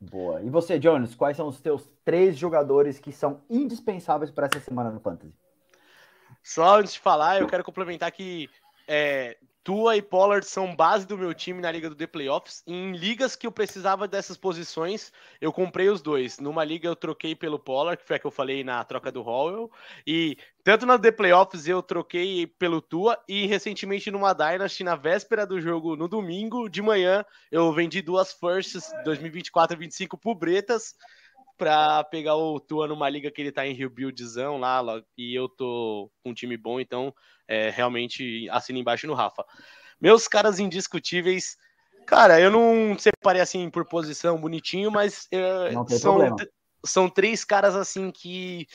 Boa. 0.00 0.42
E 0.42 0.50
você, 0.50 0.78
Jones, 0.78 1.14
quais 1.14 1.36
são 1.36 1.48
os 1.48 1.60
teus 1.60 1.88
três 2.04 2.36
jogadores 2.36 2.98
que 2.98 3.12
são 3.12 3.42
indispensáveis 3.48 4.30
para 4.30 4.46
essa 4.46 4.60
semana 4.60 4.90
no 4.90 5.00
Fantasy? 5.00 5.34
Só 6.42 6.78
antes 6.78 6.92
de 6.92 7.00
falar, 7.00 7.40
eu 7.40 7.46
quero 7.46 7.64
complementar 7.64 8.12
que 8.12 8.48
é, 8.86 9.36
Tua 9.66 9.96
e 9.96 10.00
Pollard 10.00 10.46
são 10.46 10.76
base 10.76 11.04
do 11.04 11.18
meu 11.18 11.34
time 11.34 11.60
na 11.60 11.72
liga 11.72 11.88
do 11.90 11.96
The 11.96 12.06
Playoffs. 12.06 12.62
Em 12.68 12.92
ligas 12.92 13.34
que 13.34 13.48
eu 13.48 13.50
precisava 13.50 14.06
dessas 14.06 14.36
posições, 14.36 15.12
eu 15.40 15.52
comprei 15.52 15.88
os 15.88 16.00
dois. 16.00 16.38
Numa 16.38 16.62
liga 16.62 16.86
eu 16.86 16.94
troquei 16.94 17.34
pelo 17.34 17.58
Pollard, 17.58 18.00
que 18.00 18.06
foi 18.06 18.14
a 18.14 18.18
que 18.20 18.26
eu 18.28 18.30
falei 18.30 18.62
na 18.62 18.84
troca 18.84 19.10
do 19.10 19.22
Howell. 19.28 19.68
E 20.06 20.38
tanto 20.62 20.86
na 20.86 20.96
The 20.96 21.10
Playoffs 21.10 21.66
eu 21.66 21.82
troquei 21.82 22.46
pelo 22.46 22.80
Tua. 22.80 23.18
E 23.28 23.44
recentemente 23.46 24.08
numa 24.08 24.32
Dynasty, 24.32 24.84
na 24.84 24.94
véspera 24.94 25.44
do 25.44 25.60
jogo, 25.60 25.96
no 25.96 26.06
domingo 26.06 26.68
de 26.68 26.80
manhã, 26.80 27.24
eu 27.50 27.72
vendi 27.72 28.00
duas 28.00 28.32
firsts 28.32 28.92
2024-25 29.04 30.16
pobretas 30.16 30.94
para 31.56 32.04
pegar 32.04 32.36
o 32.36 32.60
Tua 32.60 32.86
numa 32.86 33.08
liga 33.08 33.30
que 33.30 33.40
ele 33.40 33.52
tá 33.52 33.66
em 33.66 33.74
rebuildzão 33.74 34.58
lá, 34.58 34.80
lá 34.80 35.02
e 35.16 35.34
eu 35.34 35.48
tô 35.48 36.10
com 36.22 36.30
um 36.30 36.34
time 36.34 36.56
bom, 36.56 36.78
então 36.78 37.14
é, 37.48 37.70
realmente 37.70 38.48
assina 38.50 38.78
embaixo 38.78 39.06
no 39.06 39.14
Rafa. 39.14 39.44
Meus 40.00 40.28
caras 40.28 40.58
indiscutíveis, 40.58 41.56
cara, 42.06 42.40
eu 42.40 42.50
não 42.50 42.98
separei 42.98 43.40
assim 43.40 43.70
por 43.70 43.86
posição 43.86 44.40
bonitinho, 44.40 44.90
mas 44.90 45.26
é, 45.32 45.70
são, 45.98 46.18
são 46.84 47.08
três 47.08 47.44
caras 47.44 47.74
assim 47.74 48.10
que 48.10 48.66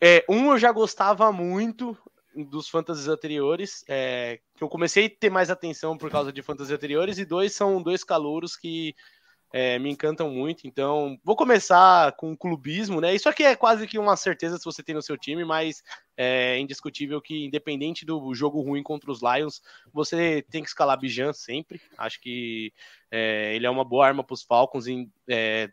é, 0.00 0.24
um 0.28 0.52
eu 0.52 0.58
já 0.58 0.72
gostava 0.72 1.30
muito 1.32 1.96
dos 2.34 2.68
fantasies 2.68 3.08
anteriores, 3.08 3.84
é, 3.88 4.40
que 4.56 4.62
eu 4.62 4.68
comecei 4.68 5.06
a 5.06 5.10
ter 5.10 5.30
mais 5.30 5.50
atenção 5.50 5.96
por 5.98 6.10
causa 6.10 6.32
de 6.32 6.42
fantasies 6.42 6.72
anteriores, 6.72 7.18
e 7.18 7.24
dois 7.24 7.54
são 7.54 7.82
dois 7.82 8.04
calouros 8.04 8.56
que 8.56 8.94
é, 9.52 9.78
me 9.78 9.90
encantam 9.90 10.30
muito. 10.30 10.66
Então, 10.66 11.18
vou 11.24 11.36
começar 11.36 12.12
com 12.12 12.32
o 12.32 12.36
clubismo, 12.36 13.00
né? 13.00 13.14
Isso 13.14 13.28
aqui 13.28 13.42
é 13.42 13.56
quase 13.56 13.86
que 13.86 13.98
uma 13.98 14.16
certeza 14.16 14.58
se 14.58 14.64
você 14.64 14.82
tem 14.82 14.94
no 14.94 15.02
seu 15.02 15.16
time, 15.16 15.44
mas 15.44 15.82
é 16.16 16.58
indiscutível 16.58 17.20
que, 17.20 17.44
independente 17.44 18.04
do 18.04 18.34
jogo 18.34 18.60
ruim 18.60 18.82
contra 18.82 19.10
os 19.10 19.20
Lions, 19.22 19.62
você 19.92 20.44
tem 20.50 20.62
que 20.62 20.68
escalar 20.68 20.98
Bijan 20.98 21.32
sempre. 21.32 21.80
Acho 21.96 22.20
que 22.20 22.72
é, 23.10 23.54
ele 23.54 23.66
é 23.66 23.70
uma 23.70 23.84
boa 23.84 24.06
arma 24.06 24.22
para 24.22 24.34
os 24.34 24.42
Falcons. 24.42 24.86
Em, 24.86 25.10
é, 25.28 25.70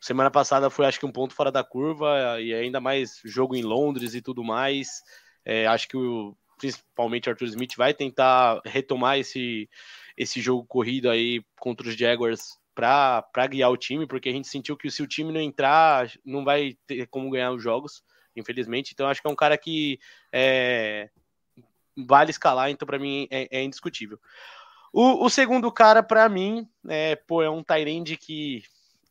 semana 0.00 0.30
passada 0.30 0.70
foi, 0.70 0.86
acho 0.86 1.00
que, 1.00 1.06
um 1.06 1.12
ponto 1.12 1.34
fora 1.34 1.50
da 1.50 1.64
curva, 1.64 2.40
e 2.40 2.54
ainda 2.54 2.80
mais 2.80 3.20
jogo 3.24 3.56
em 3.56 3.62
Londres 3.62 4.14
e 4.14 4.22
tudo 4.22 4.44
mais. 4.44 5.02
É, 5.44 5.66
acho 5.66 5.88
que 5.88 5.96
o, 5.96 6.36
principalmente 6.56 7.28
Arthur 7.28 7.46
Smith 7.46 7.74
vai 7.76 7.92
tentar 7.92 8.60
retomar 8.64 9.18
esse, 9.18 9.68
esse 10.16 10.40
jogo 10.40 10.64
corrido 10.64 11.10
aí 11.10 11.44
contra 11.58 11.88
os 11.88 11.96
Jaguars 11.96 12.61
para 12.74 13.46
guiar 13.48 13.70
o 13.70 13.76
time, 13.76 14.06
porque 14.06 14.28
a 14.28 14.32
gente 14.32 14.48
sentiu 14.48 14.76
que 14.76 14.90
se 14.90 15.02
o 15.02 15.06
time 15.06 15.32
não 15.32 15.40
entrar, 15.40 16.10
não 16.24 16.44
vai 16.44 16.76
ter 16.86 17.06
como 17.08 17.30
ganhar 17.30 17.52
os 17.52 17.62
jogos, 17.62 18.02
infelizmente. 18.34 18.92
Então 18.92 19.08
acho 19.08 19.20
que 19.20 19.28
é 19.28 19.30
um 19.30 19.36
cara 19.36 19.56
que 19.58 19.98
é, 20.32 21.10
vale 21.96 22.30
escalar, 22.30 22.70
então 22.70 22.86
para 22.86 22.98
mim 22.98 23.26
é, 23.30 23.48
é, 23.58 23.62
indiscutível. 23.62 24.18
O, 24.92 25.24
o 25.24 25.30
segundo 25.30 25.70
cara, 25.72 26.02
para 26.02 26.28
mim, 26.28 26.68
é, 26.88 27.16
pô, 27.16 27.42
é 27.42 27.48
um 27.48 27.62
Tyrande 27.62 28.16
que 28.16 28.62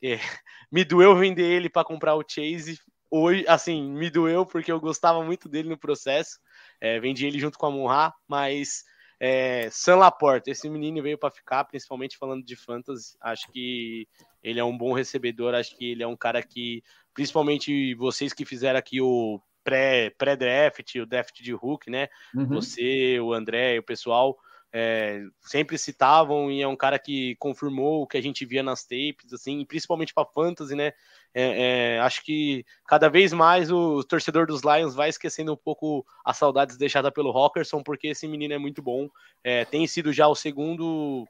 é, 0.02 0.20
me 0.72 0.84
doeu 0.84 1.16
vender 1.16 1.44
ele 1.44 1.70
para 1.70 1.86
comprar 1.86 2.16
o 2.16 2.24
Chase. 2.28 2.80
Hoje, 3.10 3.46
assim, 3.48 3.92
me 3.92 4.10
doeu 4.10 4.46
porque 4.46 4.72
eu 4.72 4.80
gostava 4.80 5.24
muito 5.24 5.50
dele 5.50 5.70
no 5.70 5.78
processo. 5.78 6.40
É, 6.80 7.00
vendi 7.00 7.26
ele 7.26 7.40
junto 7.40 7.58
com 7.58 7.66
a 7.66 7.72
Munha, 7.72 8.14
mas 8.28 8.84
é, 9.24 9.70
San 9.70 9.98
Laporta, 9.98 10.50
esse 10.50 10.68
menino 10.68 11.00
veio 11.04 11.16
para 11.16 11.30
ficar, 11.30 11.64
principalmente 11.66 12.18
falando 12.18 12.44
de 12.44 12.56
fantasy. 12.56 13.16
Acho 13.22 13.52
que 13.52 14.08
ele 14.42 14.60
é 14.60 14.64
um 14.64 14.76
bom 14.76 14.94
recebedor, 14.94 15.54
acho 15.54 15.78
que 15.78 15.92
ele 15.92 16.02
é 16.02 16.08
um 16.08 16.18
cara 16.18 16.42
que, 16.42 16.82
principalmente 17.14 17.94
vocês 17.94 18.34
que 18.34 18.44
fizeram 18.44 18.80
aqui 18.80 19.00
o 19.00 19.40
pré-draft, 19.64 20.84
pré 20.92 21.02
o 21.04 21.06
draft 21.06 21.40
de 21.40 21.54
Hulk, 21.54 21.88
né? 21.92 22.08
Uhum. 22.34 22.48
Você, 22.48 23.20
o 23.20 23.32
André, 23.32 23.78
o 23.78 23.84
pessoal 23.84 24.36
é, 24.74 25.22
sempre 25.42 25.78
citavam 25.78 26.52
e 26.52 26.64
é 26.64 26.68
um 26.68 26.76
cara 26.76 26.98
que 26.98 27.36
confirmou 27.36 28.02
o 28.02 28.08
que 28.08 28.18
a 28.18 28.22
gente 28.22 28.44
via 28.44 28.64
nas 28.64 28.84
tapes, 28.84 29.32
assim, 29.32 29.64
principalmente 29.66 30.16
para 30.16 30.28
fantasy, 30.34 30.74
né? 30.74 30.94
É, 31.34 31.96
é, 31.96 32.00
acho 32.00 32.24
que 32.24 32.66
cada 32.88 33.10
vez 33.10 33.32
mais 33.32 33.72
o 33.72 34.04
torcedor 34.04 34.46
dos 34.48 34.62
Lions 34.64 34.94
vai 34.94 35.10
esquecendo 35.10 35.54
um 35.54 35.58
pouco 35.58 36.06
as 36.26 36.38
saudades 36.38 36.78
deixadas 36.78 37.12
pelo 37.12 37.32
Rockerson, 37.32 37.82
porque 37.82 38.08
esse 38.08 38.28
menino 38.28 38.54
é 38.54 38.58
muito 38.58 38.82
bom. 38.82 39.08
É, 39.44 39.64
tem 39.66 39.88
sido 39.88 40.12
já 40.12 40.28
o 40.28 40.36
segundo 40.36 41.26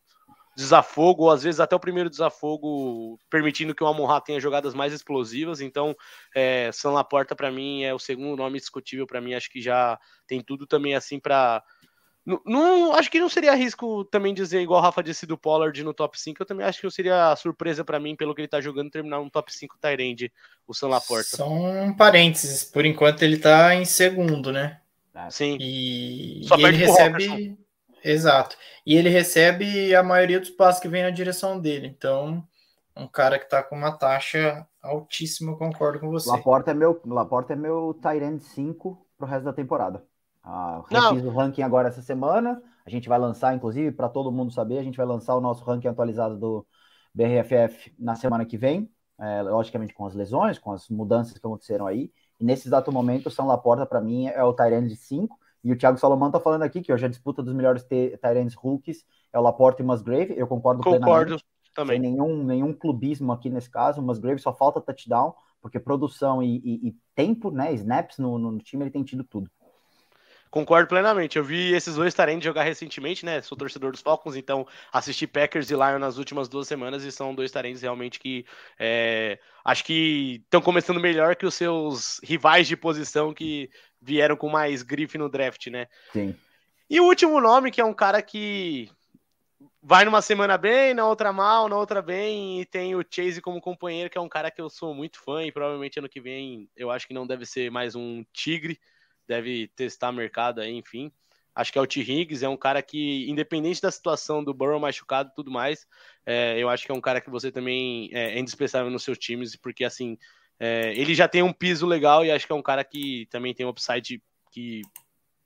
desafogo, 0.56 1.24
ou 1.24 1.32
às 1.32 1.44
vezes 1.44 1.60
até 1.60 1.76
o 1.76 1.80
primeiro 1.80 2.10
desafogo, 2.10 3.18
permitindo 3.30 3.74
que 3.74 3.84
o 3.84 3.88
Amon 3.88 4.20
tenha 4.20 4.40
jogadas 4.40 4.74
mais 4.74 4.92
explosivas. 4.92 5.62
Então, 5.62 5.96
é, 6.36 6.72
San 6.74 6.92
Laporta, 6.92 7.36
para 7.36 7.52
mim, 7.52 7.84
é 7.84 7.94
o 7.94 8.00
segundo 8.00 8.38
nome 8.38 8.60
discutível. 8.60 9.08
Para 9.08 9.22
mim, 9.22 9.34
acho 9.34 9.50
que 9.50 9.62
já 9.62 9.98
tem 10.28 10.42
tudo 10.42 10.68
também 10.68 10.96
assim 10.96 11.20
para 11.20 11.64
não, 12.26 12.40
não, 12.46 12.94
acho 12.94 13.10
que 13.10 13.20
não 13.20 13.30
seria 13.30 13.56
risco 13.56 14.06
também 14.06 14.34
dizer, 14.34 14.62
igual 14.62 14.80
o 14.80 14.84
Rafa 14.84 15.02
disse 15.02 15.26
do 15.26 15.38
Pollard 15.38 15.84
no 15.84 15.94
top 15.94 16.20
5. 16.20 16.42
Eu 16.42 16.46
também 16.46 16.66
acho 16.66 16.80
que 16.80 16.84
não 16.86 16.92
seria 16.92 17.36
surpresa 17.36 17.84
para 17.84 18.00
mim, 18.00 18.16
pelo 18.16 18.36
que 18.36 18.42
ele 18.42 18.48
tá 18.48 18.62
jogando, 18.62 18.92
terminar 18.92 19.20
um 19.20 19.30
top 19.30 19.52
5 19.54 19.78
Tyrande, 19.80 20.32
o 20.68 20.74
San 20.74 20.88
Laporta. 20.88 21.36
São 21.36 21.96
parênteses, 21.98 22.64
por 22.64 22.86
enquanto 22.86 23.24
ele 23.24 23.38
tá 23.38 23.74
em 23.74 23.86
segundo, 23.86 24.52
né? 24.52 24.80
Sim. 25.30 25.58
E, 25.60 26.42
e 26.42 26.64
ele 26.64 26.78
recebe. 26.78 27.58
Exato. 28.04 28.56
E 28.86 28.96
ele 28.96 29.10
recebe 29.10 29.94
a 29.96 30.02
maioria 30.02 30.40
dos 30.40 30.50
passos 30.50 30.82
que 30.82 30.88
vem 30.88 31.04
na 31.04 31.12
direção 31.12 31.60
dele. 31.60 31.88
Então, 31.88 32.44
um 32.96 33.08
cara 33.08 33.38
que 33.38 33.50
tá 33.50 33.62
com 33.62 33.76
uma 33.76 33.92
taxa 33.92 34.68
altíssima, 34.82 35.56
concordo 35.56 36.00
com 36.00 36.10
você. 36.10 36.30
Laporta 36.30 36.72
é 36.72 36.74
meu, 36.74 37.00
Laporta 37.06 37.54
é 37.54 37.56
meu 37.56 37.98
Tyrande 38.02 38.44
5 38.44 39.06
pro 39.18 39.28
resto 39.28 39.46
da 39.46 39.54
temporada. 39.54 40.04
Ah, 40.44 40.82
fiz 40.88 41.24
o 41.24 41.30
ranking 41.30 41.62
agora 41.62 41.90
essa 41.90 42.02
semana. 42.02 42.62
A 42.86 42.90
gente 42.90 43.08
vai 43.08 43.20
lançar, 43.20 43.56
inclusive, 43.56 43.92
para 43.92 44.10
todo 44.10 44.32
mundo 44.32 44.52
saber, 44.52 44.80
a 44.80 44.84
gente 44.84 44.98
vai 44.98 45.06
lançar 45.06 45.36
o 45.36 45.42
nosso 45.42 45.64
ranking 45.64 45.88
atualizado 45.88 46.38
do 46.38 46.66
BRFF 47.14 47.94
na 48.00 48.16
semana 48.16 48.46
que 48.46 48.58
vem. 48.58 48.92
É, 49.20 49.44
logicamente 49.44 49.94
com 49.94 50.04
as 50.08 50.16
lesões, 50.16 50.58
com 50.58 50.72
as 50.72 50.90
mudanças 50.90 51.34
que 51.34 51.46
aconteceram 51.46 51.86
aí. 51.86 52.12
E 52.40 52.44
nesse 52.44 52.68
exato 52.68 52.92
momento, 52.92 53.28
o 53.28 53.32
São 53.32 53.46
Laporta, 53.46 53.86
para 53.86 54.02
mim, 54.02 54.26
é 54.26 54.44
o 54.44 54.52
Tyrande 54.52 54.90
de 54.90 54.96
5. 54.96 55.38
E 55.64 55.72
o 55.72 55.78
Thiago 55.78 56.00
Salomão 56.00 56.32
tá 56.32 56.40
falando 56.40 56.64
aqui 56.64 56.82
que 56.82 56.92
hoje 56.92 57.06
a 57.06 57.10
disputa 57.10 57.44
dos 57.44 57.54
melhores 57.54 57.86
Tyrands 58.20 58.56
rookies 58.56 59.06
é 59.32 59.38
o 59.38 59.44
Laporta 59.44 59.82
e 59.82 59.86
o 59.86 59.88
Musgrave. 59.88 60.34
Eu 60.36 60.48
concordo, 60.48 60.84
concordo 60.84 61.00
plenamente. 61.00 61.46
também. 61.76 62.02
Sem 62.02 62.12
nenhum, 62.12 62.44
nenhum 62.44 62.74
clubismo 62.74 63.32
aqui 63.32 63.48
nesse 63.48 63.70
caso. 63.70 64.02
O 64.02 64.04
Musgrave 64.04 64.42
só 64.42 64.52
falta 64.52 64.82
touchdown, 64.82 65.36
porque 65.62 65.80
produção 65.80 66.42
e, 66.42 66.58
e, 66.58 66.88
e 66.90 66.96
tempo, 67.14 67.52
né, 67.52 67.72
snaps 67.74 68.18
no, 68.18 68.40
no 68.40 68.58
time, 68.58 68.86
ele 68.86 68.92
tem 68.92 69.04
tido 69.04 69.24
tudo. 69.24 69.52
Concordo 70.52 70.90
plenamente. 70.90 71.38
Eu 71.38 71.46
vi 71.46 71.74
esses 71.74 71.96
dois 71.96 72.10
estarem 72.10 72.42
jogar 72.42 72.64
recentemente, 72.64 73.26
né? 73.26 73.42
Sou 73.42 73.58
torcedor 73.58 73.92
dos 73.92 74.02
Falcons, 74.02 74.36
então 74.36 74.68
assisti 74.92 75.26
Packers 75.26 75.72
e 75.72 75.74
Lions 75.74 76.00
nas 76.00 76.18
últimas 76.18 76.50
duas 76.50 76.68
semanas 76.68 77.06
e 77.06 77.12
são 77.12 77.34
dois 77.34 77.50
talentos 77.52 77.82
realmente 77.82 78.20
que 78.20 78.46
é, 78.78 79.40
acho 79.64 79.86
que 79.86 80.42
estão 80.44 80.62
começando 80.62 81.00
melhor 81.00 81.38
que 81.38 81.46
os 81.46 81.56
seus 81.56 82.20
rivais 82.22 82.68
de 82.68 82.76
posição 82.76 83.34
que 83.34 83.70
vieram 84.02 84.36
com 84.36 84.50
mais 84.50 84.84
grife 84.84 85.18
no 85.18 85.30
draft, 85.30 85.68
né? 85.68 85.88
Sim. 86.12 86.36
E 86.90 87.00
o 87.00 87.06
último 87.06 87.40
nome, 87.40 87.72
que 87.72 87.80
é 87.80 87.86
um 87.86 87.94
cara 87.94 88.22
que 88.22 88.90
vai 89.82 90.04
numa 90.04 90.22
semana 90.22 90.58
bem, 90.58 90.94
na 90.94 91.08
outra 91.08 91.32
mal, 91.32 91.70
na 91.70 91.78
outra 91.78 92.02
bem, 92.02 92.60
e 92.60 92.66
tem 92.66 92.94
o 92.94 93.06
Chase 93.10 93.42
como 93.42 93.62
companheiro, 93.62 94.10
que 94.10 94.18
é 94.18 94.22
um 94.22 94.28
cara 94.28 94.52
que 94.52 94.60
eu 94.60 94.70
sou 94.70 94.94
muito 94.94 95.18
fã 95.24 95.46
e 95.46 95.52
provavelmente 95.52 95.98
ano 95.98 96.10
que 96.10 96.20
vem 96.20 96.70
eu 96.76 96.92
acho 96.92 97.08
que 97.08 97.14
não 97.14 97.26
deve 97.26 97.46
ser 97.46 97.72
mais 97.72 97.96
um 97.96 98.26
tigre 98.34 98.78
deve 99.32 99.70
testar 99.70 100.12
mercado 100.12 100.60
aí, 100.60 100.74
enfim. 100.76 101.10
Acho 101.56 101.72
que 101.72 101.78
é 101.78 101.82
o 101.82 101.88
T. 101.88 102.02
Higgs, 102.02 102.44
é 102.44 102.50
um 102.50 102.58
cara 102.58 102.82
que, 102.82 103.30
independente 103.30 103.82
da 103.82 103.90
situação 103.92 104.44
do 104.44 104.54
Burrow 104.54 104.80
machucado 104.80 105.30
e 105.32 105.36
tudo 105.36 105.50
mais, 105.50 105.88
é, 106.26 106.58
eu 106.58 106.70
acho 106.70 106.86
que 106.86 106.92
é 106.92 106.96
um 106.96 107.02
cara 107.02 107.22
que 107.22 107.30
você 107.30 107.52
também 107.52 108.10
é, 108.14 108.36
é 108.36 108.40
indispensável 108.40 108.92
nos 108.92 109.04
seus 109.04 109.18
times, 109.18 109.56
porque 109.56 109.84
assim, 109.84 110.18
é, 110.60 110.94
ele 110.96 111.16
já 111.16 111.28
tem 111.28 111.42
um 111.42 111.54
piso 111.54 111.86
legal 111.86 112.26
e 112.26 112.32
acho 112.32 112.46
que 112.46 112.54
é 112.54 112.56
um 112.56 112.62
cara 112.62 112.84
que 112.84 113.28
também 113.30 113.54
tem 113.54 113.66
um 113.66 113.70
upside 113.70 114.22
que 114.52 114.82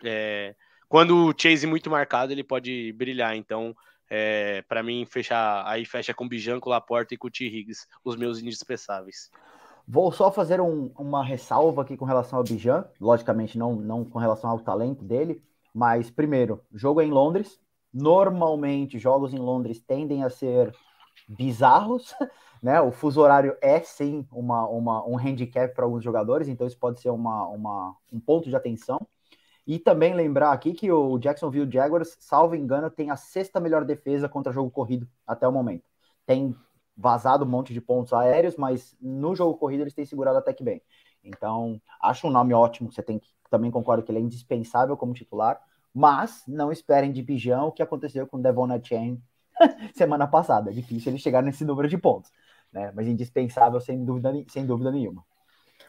é, 0.03 0.55
quando 0.87 1.27
o 1.27 1.33
Chase 1.35 1.65
muito 1.65 1.89
marcado, 1.89 2.31
ele 2.31 2.43
pode 2.43 2.91
brilhar. 2.93 3.35
Então, 3.35 3.75
é, 4.09 4.61
para 4.63 4.83
mim, 4.83 5.05
fechar 5.05 5.63
aí 5.67 5.85
fecha 5.85 6.13
com 6.13 6.27
Bijan, 6.27 6.59
com 6.59 6.69
Laporta 6.69 7.13
e 7.13 7.17
com 7.17 7.27
o 7.27 7.31
T. 7.31 7.45
Higgs, 7.45 7.87
os 8.03 8.15
meus 8.15 8.39
indispensáveis. 8.39 9.29
Vou 9.87 10.11
só 10.11 10.31
fazer 10.31 10.59
um, 10.59 10.91
uma 10.97 11.23
ressalva 11.23 11.83
aqui 11.83 11.95
com 11.95 12.05
relação 12.05 12.39
ao 12.39 12.43
Bijan, 12.43 12.85
logicamente 12.99 13.57
não, 13.57 13.75
não 13.75 14.03
com 14.03 14.17
relação 14.17 14.49
ao 14.49 14.59
talento 14.59 15.03
dele, 15.03 15.43
mas 15.73 16.09
primeiro, 16.09 16.63
jogo 16.73 17.01
é 17.01 17.05
em 17.05 17.11
Londres. 17.11 17.59
Normalmente, 17.93 18.97
jogos 18.97 19.33
em 19.33 19.37
Londres 19.37 19.79
tendem 19.79 20.23
a 20.23 20.29
ser 20.29 20.75
bizarros. 21.27 22.15
né? 22.61 22.81
O 22.81 22.91
fuso 22.91 23.21
horário 23.21 23.55
é 23.61 23.79
sim 23.81 24.27
uma, 24.31 24.67
uma, 24.67 25.05
um 25.07 25.17
handicap 25.19 25.73
para 25.73 25.85
alguns 25.85 26.03
jogadores, 26.03 26.47
então 26.47 26.65
isso 26.65 26.79
pode 26.79 26.99
ser 26.99 27.11
uma, 27.11 27.47
uma, 27.47 27.95
um 28.11 28.19
ponto 28.19 28.49
de 28.49 28.55
atenção. 28.55 28.99
E 29.67 29.79
também 29.79 30.13
lembrar 30.13 30.51
aqui 30.51 30.73
que 30.73 30.91
o 30.91 31.17
Jacksonville 31.19 31.71
Jaguars, 31.71 32.17
salvo 32.19 32.55
engano, 32.55 32.89
tem 32.89 33.11
a 33.11 33.15
sexta 33.15 33.59
melhor 33.59 33.83
defesa 33.85 34.29
contra 34.29 34.51
jogo 34.51 34.71
corrido 34.71 35.07
até 35.27 35.47
o 35.47 35.51
momento. 35.51 35.83
Tem 36.25 36.55
vazado 36.95 37.45
um 37.45 37.47
monte 37.47 37.73
de 37.73 37.81
pontos 37.81 38.13
aéreos, 38.13 38.55
mas 38.55 38.95
no 39.01 39.35
jogo 39.35 39.57
corrido 39.57 39.81
eles 39.81 39.93
têm 39.93 40.05
segurado 40.05 40.37
até 40.37 40.53
que 40.53 40.63
bem. 40.63 40.81
Então, 41.23 41.81
acho 42.01 42.27
um 42.27 42.31
nome 42.31 42.53
ótimo. 42.53 42.91
Você 42.91 43.01
tem 43.01 43.19
que 43.19 43.27
também 43.49 43.71
concordo 43.71 44.03
que 44.03 44.11
ele 44.11 44.19
é 44.19 44.21
indispensável 44.21 44.95
como 44.97 45.13
titular, 45.13 45.59
mas 45.93 46.43
não 46.47 46.71
esperem 46.71 47.11
de 47.11 47.23
pijão 47.23 47.67
o 47.67 47.71
que 47.71 47.81
aconteceu 47.81 48.27
com 48.27 48.37
o 48.37 48.41
Devon 48.41 48.67
Chain 48.83 49.21
semana 49.95 50.27
passada. 50.27 50.71
É 50.71 50.73
difícil 50.73 51.11
ele 51.11 51.19
chegar 51.19 51.41
nesse 51.41 51.65
número 51.65 51.87
de 51.87 51.97
pontos, 51.97 52.31
né? 52.71 52.91
Mas 52.93 53.07
indispensável 53.07 53.79
sem 53.79 54.03
dúvida, 54.03 54.31
sem 54.49 54.65
dúvida 54.65 54.91
nenhuma. 54.91 55.23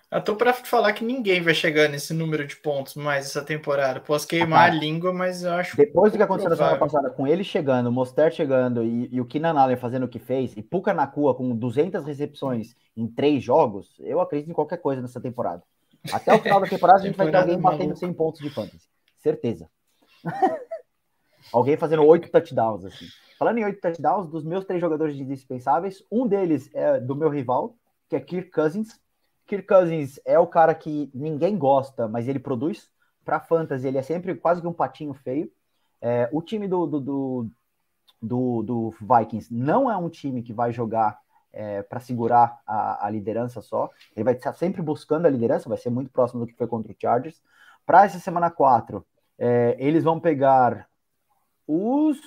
Eu 0.08 0.22
tô 0.22 0.36
para 0.36 0.52
falar 0.52 0.92
que 0.92 1.04
ninguém 1.04 1.42
vai 1.42 1.52
chegar 1.52 1.88
nesse 1.88 2.14
número 2.14 2.46
de 2.46 2.54
pontos 2.54 2.94
mais 2.94 3.26
essa 3.26 3.42
temporada. 3.42 3.98
Posso 3.98 4.26
queimar 4.26 4.70
ah, 4.70 4.72
a 4.72 4.74
língua, 4.74 5.12
mas 5.12 5.42
eu 5.42 5.52
acho. 5.52 5.76
Depois 5.76 6.12
do 6.12 6.16
que 6.16 6.22
aconteceu 6.22 6.50
na 6.50 6.56
semana 6.56 6.78
passada, 6.78 7.10
com 7.10 7.26
ele 7.26 7.42
chegando, 7.42 7.88
o 7.88 7.92
Moster 7.92 8.30
chegando 8.30 8.84
e, 8.84 9.08
e, 9.12 9.20
o 9.20 9.24
Keenan 9.24 9.58
Allen 9.58 9.76
fazendo 9.76 10.04
o 10.04 10.08
que 10.08 10.20
fez, 10.20 10.56
e 10.56 10.62
Puka 10.62 10.94
Nakua 10.94 11.34
com 11.34 11.56
200 11.56 12.04
recepções 12.04 12.76
em 12.96 13.08
três 13.08 13.42
jogos, 13.42 13.96
eu 13.98 14.20
acredito 14.20 14.48
em 14.48 14.54
qualquer 14.54 14.76
coisa 14.76 15.02
nessa 15.02 15.20
temporada. 15.20 15.64
Até 16.12 16.32
o 16.32 16.38
final 16.38 16.60
da 16.60 16.68
temporada 16.68 17.00
a 17.00 17.02
gente 17.02 17.16
vai 17.16 17.28
ter 17.28 17.36
alguém 17.36 17.58
batendo 17.58 17.96
100 17.96 18.12
pontos 18.12 18.40
de 18.40 18.48
fantasy. 18.48 18.88
Certeza. 19.18 19.68
alguém 21.52 21.76
fazendo 21.76 22.04
oito 22.04 22.30
touchdowns, 22.30 22.84
assim. 22.84 23.06
Falando 23.36 23.58
em 23.58 23.64
oito 23.64 23.80
touchdowns, 23.80 24.28
dos 24.28 24.44
meus 24.44 24.64
três 24.64 24.80
jogadores 24.80 25.16
indispensáveis, 25.16 26.04
um 26.12 26.28
deles 26.28 26.70
é 26.72 27.00
do 27.00 27.16
meu 27.16 27.28
rival, 27.28 27.74
que 28.08 28.14
é 28.14 28.20
Kirk 28.20 28.52
Cousins 28.52 29.00
Kirk 29.46 29.66
Cousins 29.66 30.18
é 30.24 30.38
o 30.38 30.46
cara 30.46 30.74
que 30.74 31.10
ninguém 31.14 31.56
gosta, 31.56 32.08
mas 32.08 32.28
ele 32.28 32.38
produz. 32.38 32.90
Para 33.24 33.40
fantasy, 33.40 33.86
ele 33.86 33.98
é 33.98 34.02
sempre 34.02 34.34
quase 34.34 34.60
que 34.60 34.66
um 34.66 34.72
patinho 34.72 35.14
feio. 35.14 35.50
É, 36.00 36.28
o 36.32 36.42
time 36.42 36.68
do, 36.68 36.86
do, 36.86 37.00
do, 37.00 37.50
do, 38.22 38.62
do 38.62 38.94
Vikings 39.00 39.52
não 39.52 39.90
é 39.90 39.96
um 39.96 40.08
time 40.08 40.42
que 40.42 40.52
vai 40.52 40.72
jogar 40.72 41.18
é, 41.52 41.82
para 41.82 42.00
segurar 42.00 42.60
a, 42.66 43.06
a, 43.06 43.10
liderança 43.10 43.62
só. 43.62 43.90
Ele 44.14 44.24
vai 44.24 44.34
estar 44.34 44.52
sempre 44.52 44.82
buscando 44.82 45.26
a 45.26 45.30
liderança, 45.30 45.68
vai 45.68 45.78
ser 45.78 45.90
muito 45.90 46.10
próximo 46.10 46.40
do 46.40 46.46
que 46.46 46.56
foi 46.56 46.66
contra 46.66 46.92
o 46.92 46.96
Chargers. 47.00 47.40
Para 47.84 48.04
essa 48.04 48.18
semana 48.18 48.50
4, 48.50 49.04
é, 49.38 49.76
eles 49.78 50.04
vão 50.04 50.20
pegar 50.20 50.88
os 51.66 52.18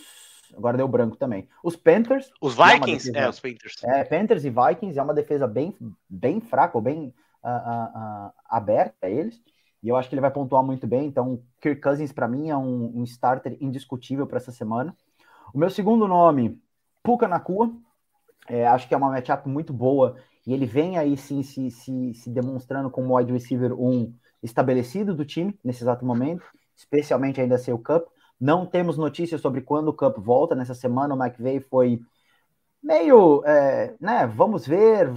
Agora 0.55 0.77
deu 0.77 0.87
branco 0.87 1.15
também. 1.15 1.47
Os 1.63 1.75
Panthers. 1.75 2.31
Os 2.41 2.55
Vikings? 2.55 3.09
É, 3.09 3.13
defesa, 3.13 3.19
é, 3.19 3.29
os 3.29 3.39
Panthers. 3.39 3.83
É, 3.83 4.03
Panthers 4.03 4.45
e 4.45 4.49
Vikings 4.49 4.97
é 4.97 5.03
uma 5.03 5.13
defesa 5.13 5.47
bem, 5.47 5.75
bem 6.09 6.39
fraca, 6.39 6.77
ou 6.77 6.81
bem 6.81 7.13
uh, 7.43 7.49
uh, 7.49 8.27
uh, 8.27 8.33
aberta 8.49 9.07
a 9.07 9.09
eles. 9.09 9.41
E 9.81 9.87
eu 9.87 9.95
acho 9.95 10.09
que 10.09 10.15
ele 10.15 10.21
vai 10.21 10.31
pontuar 10.31 10.63
muito 10.63 10.85
bem. 10.85 11.05
Então, 11.05 11.41
Kirk 11.61 11.81
Cousins, 11.81 12.11
para 12.11 12.27
mim, 12.27 12.49
é 12.49 12.57
um, 12.57 12.99
um 12.99 13.03
starter 13.03 13.57
indiscutível 13.61 14.27
para 14.27 14.37
essa 14.37 14.51
semana. 14.51 14.95
O 15.53 15.57
meu 15.57 15.69
segundo 15.69 16.07
nome, 16.07 16.61
Puka 17.01 17.27
Nakua. 17.27 17.71
É, 18.47 18.67
acho 18.67 18.87
que 18.87 18.93
é 18.93 18.97
uma 18.97 19.09
matchup 19.09 19.47
muito 19.47 19.71
boa. 19.71 20.17
E 20.45 20.53
ele 20.53 20.65
vem 20.65 20.97
aí 20.97 21.15
sim 21.15 21.43
se, 21.43 21.69
se, 21.69 22.13
se 22.13 22.29
demonstrando 22.29 22.89
como 22.89 23.15
wide 23.15 23.31
receiver 23.31 23.73
um 23.73 24.13
estabelecido 24.41 25.13
do 25.13 25.25
time 25.25 25.57
nesse 25.63 25.83
exato 25.83 26.05
momento, 26.05 26.43
especialmente 26.75 27.39
ainda 27.39 27.57
ser 27.57 27.73
o 27.73 27.77
Cup. 27.77 28.07
Não 28.39 28.65
temos 28.65 28.97
notícias 28.97 29.41
sobre 29.41 29.61
quando 29.61 29.89
o 29.89 29.93
Cup 29.93 30.17
volta. 30.17 30.55
Nessa 30.55 30.73
semana 30.73 31.13
o 31.13 31.21
McVeigh 31.21 31.59
foi 31.59 32.01
meio, 32.81 33.43
é, 33.45 33.95
né, 33.99 34.25
vamos 34.27 34.65
ver, 34.65 35.09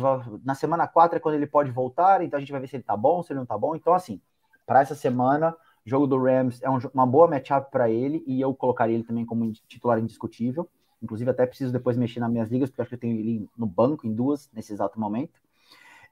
na 0.45 0.55
semana 0.55 0.89
4 0.89 1.17
é 1.17 1.21
quando 1.21 1.37
ele 1.37 1.47
pode 1.47 1.71
voltar, 1.71 2.23
então 2.23 2.37
a 2.37 2.41
gente 2.41 2.51
vai 2.51 2.61
ver 2.61 2.67
se 2.67 2.77
ele 2.77 2.83
tá 2.83 2.97
bom, 2.97 3.23
se 3.23 3.33
ele 3.33 3.39
não 3.39 3.47
tá 3.47 3.57
bom. 3.57 3.77
Então, 3.77 3.95
assim, 3.95 4.21
para 4.67 4.81
essa 4.81 4.95
semana, 4.95 5.57
o 5.87 5.89
jogo 5.89 6.07
do 6.07 6.21
Rams 6.21 6.61
é 6.63 6.69
um, 6.71 6.79
uma 6.93 7.07
boa 7.07 7.29
matchup 7.29 7.71
para 7.71 7.89
ele 7.89 8.23
e 8.27 8.41
eu 8.41 8.55
colocaria 8.55 8.95
ele 8.95 9.05
também 9.05 9.25
como 9.25 9.51
titular 9.53 9.99
indiscutível. 9.99 10.69
Inclusive, 11.01 11.31
até 11.31 11.47
preciso 11.47 11.73
depois 11.73 11.97
mexer 11.97 12.21
nas 12.21 12.31
minhas 12.31 12.49
ligas, 12.49 12.71
porque 12.71 12.83
acho 12.83 12.89
que 12.91 12.95
eu 12.95 13.01
tenho 13.01 13.19
ele 13.19 13.49
no 13.57 13.67
banco 13.67 14.07
em 14.07 14.15
duas 14.15 14.49
nesse 14.53 14.73
exato 14.73 15.01
momento. 15.01 15.41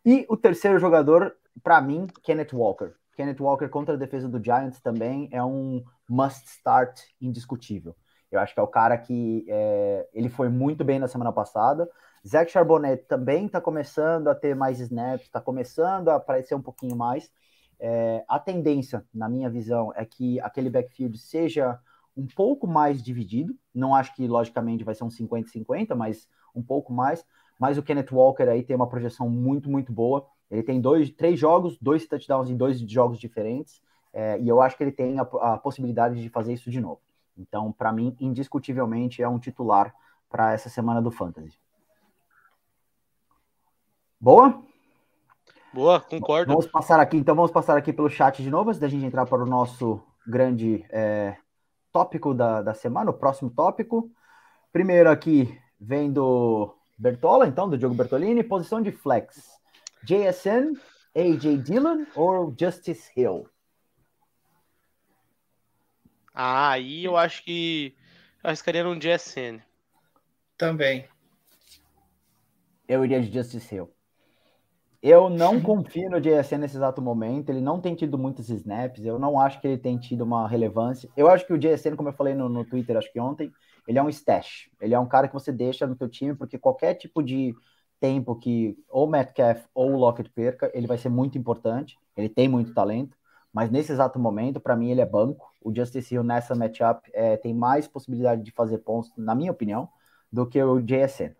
E 0.04 0.26
o 0.28 0.36
terceiro 0.36 0.78
jogador, 0.78 1.36
para 1.62 1.80
mim, 1.80 2.06
Kenneth 2.22 2.52
Walker. 2.52 2.94
Kenneth 3.20 3.38
Walker 3.38 3.68
contra 3.68 3.94
a 3.94 3.98
defesa 3.98 4.26
do 4.26 4.42
Giants 4.42 4.80
também 4.80 5.28
é 5.30 5.44
um 5.44 5.84
must 6.08 6.48
start 6.48 7.02
indiscutível. 7.20 7.94
Eu 8.32 8.40
acho 8.40 8.54
que 8.54 8.60
é 8.60 8.62
o 8.62 8.66
cara 8.66 8.96
que 8.96 9.44
é, 9.46 10.08
ele 10.14 10.30
foi 10.30 10.48
muito 10.48 10.82
bem 10.82 10.98
na 10.98 11.06
semana 11.06 11.30
passada. 11.30 11.86
Zach 12.26 12.50
Charbonnet 12.50 13.04
também 13.06 13.44
está 13.44 13.60
começando 13.60 14.28
a 14.28 14.34
ter 14.34 14.56
mais 14.56 14.80
snaps, 14.80 15.26
está 15.26 15.38
começando 15.38 16.08
a 16.08 16.14
aparecer 16.14 16.54
um 16.54 16.62
pouquinho 16.62 16.96
mais. 16.96 17.30
É, 17.78 18.24
a 18.26 18.38
tendência, 18.38 19.04
na 19.12 19.28
minha 19.28 19.50
visão, 19.50 19.92
é 19.94 20.06
que 20.06 20.40
aquele 20.40 20.70
backfield 20.70 21.18
seja 21.18 21.78
um 22.16 22.26
pouco 22.26 22.66
mais 22.66 23.02
dividido. 23.02 23.54
Não 23.74 23.94
acho 23.94 24.14
que, 24.14 24.26
logicamente, 24.26 24.82
vai 24.82 24.94
ser 24.94 25.04
um 25.04 25.10
50-50, 25.10 25.94
mas 25.94 26.26
um 26.54 26.62
pouco 26.62 26.90
mais. 26.90 27.22
Mas 27.58 27.76
o 27.76 27.82
Kenneth 27.82 28.12
Walker 28.12 28.44
aí 28.44 28.62
tem 28.62 28.74
uma 28.74 28.88
projeção 28.88 29.28
muito, 29.28 29.68
muito 29.68 29.92
boa. 29.92 30.26
Ele 30.50 30.62
tem 30.62 30.80
dois, 30.80 31.10
três 31.10 31.38
jogos, 31.38 31.78
dois 31.80 32.06
touchdowns 32.06 32.50
em 32.50 32.56
dois 32.56 32.80
jogos 32.80 33.18
diferentes. 33.18 33.80
É, 34.12 34.40
e 34.40 34.48
eu 34.48 34.60
acho 34.60 34.76
que 34.76 34.82
ele 34.82 34.92
tem 34.92 35.18
a, 35.18 35.22
a, 35.22 35.56
possibilidade 35.56 36.20
de 36.20 36.28
fazer 36.28 36.52
isso 36.52 36.70
de 36.70 36.80
novo. 36.80 37.00
Então, 37.38 37.70
para 37.70 37.92
mim, 37.92 38.16
indiscutivelmente, 38.20 39.22
é 39.22 39.28
um 39.28 39.38
titular 39.38 39.94
para 40.28 40.52
essa 40.52 40.68
semana 40.68 41.00
do 41.00 41.10
Fantasy. 41.10 41.56
Boa? 44.20 44.60
Boa, 45.72 46.00
concordo. 46.00 46.52
Vamos 46.52 46.66
passar 46.66 46.98
aqui, 46.98 47.16
então 47.16 47.34
vamos 47.34 47.52
passar 47.52 47.76
aqui 47.76 47.92
pelo 47.92 48.10
chat 48.10 48.42
de 48.42 48.50
novo, 48.50 48.70
antes 48.70 48.80
da 48.80 48.88
gente 48.88 49.04
entrar 49.04 49.24
para 49.24 49.42
o 49.42 49.46
nosso 49.46 50.02
grande 50.26 50.84
é, 50.90 51.36
tópico 51.92 52.34
da, 52.34 52.60
da 52.60 52.74
semana, 52.74 53.10
o 53.10 53.14
próximo 53.14 53.50
tópico. 53.50 54.10
Primeiro 54.72 55.08
aqui 55.08 55.56
vem 55.80 56.12
do 56.12 56.74
Bertola, 56.98 57.46
então, 57.46 57.68
do 57.68 57.78
Diogo 57.78 57.94
Bertolini, 57.94 58.42
posição 58.42 58.82
de 58.82 58.90
flex. 58.90 59.59
JSN, 60.04 60.78
AJ 61.14 61.62
Dillon 61.62 62.06
ou 62.14 62.54
Justice 62.58 63.10
Hill? 63.16 63.48
Ah, 66.32 66.70
aí 66.70 67.04
eu 67.04 67.16
acho 67.16 67.44
que 67.44 67.94
eu 68.42 68.48
arriscaria 68.48 68.84
num 68.84 68.98
JSN. 68.98 69.60
Também. 70.56 71.06
Eu 72.88 73.04
iria 73.04 73.20
de 73.20 73.32
Justice 73.32 73.74
Hill. 73.74 73.90
Eu 75.02 75.30
não 75.30 75.60
confio 75.62 76.10
no 76.10 76.20
JSN 76.20 76.58
nesse 76.58 76.76
exato 76.76 77.02
momento. 77.02 77.50
Ele 77.50 77.60
não 77.60 77.80
tem 77.80 77.94
tido 77.94 78.18
muitos 78.18 78.48
snaps. 78.48 79.04
Eu 79.04 79.18
não 79.18 79.38
acho 79.38 79.60
que 79.60 79.66
ele 79.66 79.78
tem 79.78 79.98
tido 79.98 80.22
uma 80.22 80.48
relevância. 80.48 81.10
Eu 81.16 81.28
acho 81.28 81.46
que 81.46 81.52
o 81.52 81.58
JSN, 81.58 81.96
como 81.96 82.08
eu 82.08 82.14
falei 82.14 82.34
no, 82.34 82.48
no 82.48 82.64
Twitter, 82.64 82.96
acho 82.96 83.12
que 83.12 83.20
ontem, 83.20 83.52
ele 83.86 83.98
é 83.98 84.02
um 84.02 84.08
stash. 84.08 84.70
Ele 84.80 84.94
é 84.94 84.98
um 84.98 85.08
cara 85.08 85.28
que 85.28 85.34
você 85.34 85.52
deixa 85.52 85.86
no 85.86 85.96
teu 85.96 86.08
time, 86.08 86.34
porque 86.34 86.58
qualquer 86.58 86.94
tipo 86.94 87.22
de 87.22 87.54
tempo 88.00 88.34
que 88.34 88.76
ou 88.88 89.06
Metcalf 89.06 89.62
ou 89.74 89.90
Lockett 89.90 90.30
perca, 90.30 90.70
ele 90.74 90.86
vai 90.86 90.98
ser 90.98 91.10
muito 91.10 91.36
importante. 91.38 91.98
Ele 92.16 92.28
tem 92.28 92.48
muito 92.48 92.74
talento 92.74 93.16
mas 93.52 93.70
nesse 93.70 93.92
exato 93.92 94.18
momento, 94.18 94.60
para 94.60 94.76
mim, 94.76 94.90
ele 94.90 95.00
é 95.00 95.06
banco. 95.06 95.52
O 95.60 95.74
Justice 95.74 96.14
Hill 96.14 96.22
nessa 96.22 96.54
matchup 96.54 97.10
é, 97.12 97.36
tem 97.36 97.52
mais 97.52 97.88
possibilidade 97.88 98.42
de 98.42 98.52
fazer 98.52 98.78
pontos, 98.78 99.12
na 99.16 99.34
minha 99.34 99.50
opinião, 99.50 99.88
do 100.32 100.46
que 100.46 100.62
o 100.62 100.80
JSN. 100.80 101.34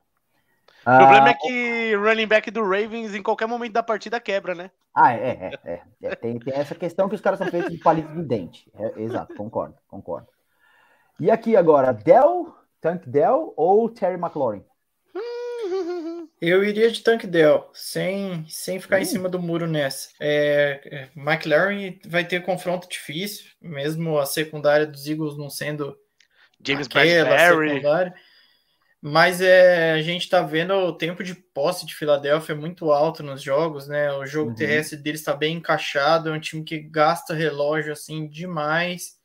O 0.81 0.97
problema 0.97 1.29
é 1.29 1.33
ah, 1.33 1.39
que 1.39 1.95
running 1.95 2.27
back 2.27 2.51
do 2.51 2.63
Ravens 2.63 3.15
em 3.15 3.23
qualquer 3.23 3.47
momento 3.47 3.73
da 3.73 3.83
partida 3.83 4.19
quebra, 4.19 4.55
né? 4.55 4.71
Ah, 4.95 5.13
é, 5.13 5.29
é, 5.29 5.59
é. 5.65 5.83
é 6.03 6.17
tem, 6.17 6.39
tem, 6.39 6.55
essa 6.55 6.75
questão 6.75 7.09
que 7.09 7.15
os 7.15 7.21
caras 7.21 7.39
são 7.39 7.49
feitos 7.49 7.71
de 7.71 7.79
palito 7.79 8.13
de 8.15 8.23
dente. 8.23 8.71
É, 8.75 9.03
exato, 9.03 9.35
concordo, 9.35 9.77
concordo. 9.87 10.29
E 11.21 11.31
aqui 11.31 11.55
agora, 11.55 11.93
Dell, 11.93 12.55
Tank 12.81 13.07
Dell 13.07 13.53
ou 13.57 13.91
Terry 13.91 14.15
McLaurin? 14.15 14.65
Eu 16.41 16.65
iria 16.65 16.91
de 16.91 17.03
Tank 17.03 17.27
Dell, 17.27 17.71
sem, 17.75 18.47
sem 18.49 18.81
ficar 18.81 18.99
em 18.99 19.05
cima 19.05 19.29
do 19.29 19.39
muro 19.39 19.67
nessa. 19.67 20.09
É, 20.19 20.81
é, 20.85 21.09
McLaren 21.15 21.99
vai 22.07 22.25
ter 22.25 22.43
confronto 22.43 22.89
difícil, 22.89 23.45
mesmo 23.61 24.19
a 24.19 24.25
secundária 24.25 24.87
dos 24.87 25.07
Eagles 25.07 25.37
não 25.37 25.51
sendo 25.51 25.99
James 26.65 26.89
Bradbury. 26.89 27.83
Mas 29.03 29.41
é, 29.41 29.93
a 29.93 30.03
gente 30.03 30.23
está 30.23 30.43
vendo 30.43 30.75
o 30.75 30.93
tempo 30.93 31.25
de 31.25 31.35
posse 31.35 31.87
de 31.87 31.95
Filadélfia 31.95 32.55
muito 32.55 32.93
alto 32.93 33.23
nos 33.23 33.43
jogos, 33.43 33.89
né? 33.89 34.13
O 34.13 34.27
jogo 34.27 34.51
uhum. 34.51 34.57
terrestre 34.57 34.99
deles 34.99 35.21
está 35.21 35.35
bem 35.35 35.57
encaixado, 35.57 36.29
é 36.29 36.33
um 36.33 36.41
time 36.41 36.63
que 36.63 36.79
gasta 36.79 37.35
relógio 37.35 37.93
assim 37.93 38.27
demais. 38.27 39.19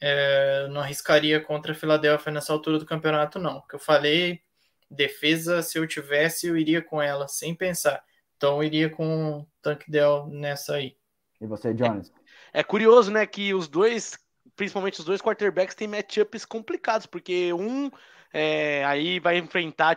É, 0.00 0.68
não 0.70 0.80
arriscaria 0.82 1.40
contra 1.40 1.72
a 1.72 1.74
Filadélfia 1.74 2.32
nessa 2.32 2.52
altura 2.52 2.78
do 2.78 2.86
campeonato, 2.86 3.38
não. 3.38 3.58
O 3.58 3.66
que 3.66 3.74
eu 3.74 3.80
falei, 3.80 4.42
defesa, 4.90 5.62
se 5.62 5.78
eu 5.78 5.86
tivesse, 5.86 6.46
eu 6.46 6.56
iria 6.56 6.82
com 6.82 7.00
ela, 7.00 7.28
sem 7.28 7.54
pensar. 7.54 8.02
Então, 8.36 8.56
eu 8.56 8.64
iria 8.64 8.90
com 8.90 9.40
o 9.40 9.46
Tank 9.60 9.84
Dell 9.88 10.26
nessa 10.28 10.76
aí. 10.76 10.96
E 11.40 11.46
você, 11.46 11.74
Jones? 11.74 12.12
É, 12.52 12.60
é, 12.60 12.64
curioso, 12.64 13.10
né, 13.10 13.26
que 13.26 13.52
os 13.52 13.68
dois, 13.68 14.18
principalmente 14.56 15.00
os 15.00 15.04
dois 15.04 15.20
quarterbacks, 15.20 15.74
têm 15.74 15.88
matchups 15.88 16.44
complicados, 16.44 17.06
porque 17.06 17.52
um 17.52 17.90
é, 18.32 18.84
aí 18.84 19.20
vai 19.20 19.38
enfrentar 19.38 19.96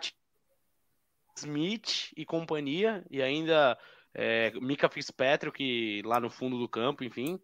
Smith 1.38 2.12
e 2.16 2.26
companhia, 2.26 3.04
e 3.10 3.22
ainda 3.22 3.78
é, 4.14 4.52
Mika 4.60 4.90
Fitzpatrick 4.90 6.02
lá 6.04 6.20
no 6.20 6.30
fundo 6.30 6.60
do 6.60 6.68
campo, 6.68 7.04
enfim. 7.04 7.40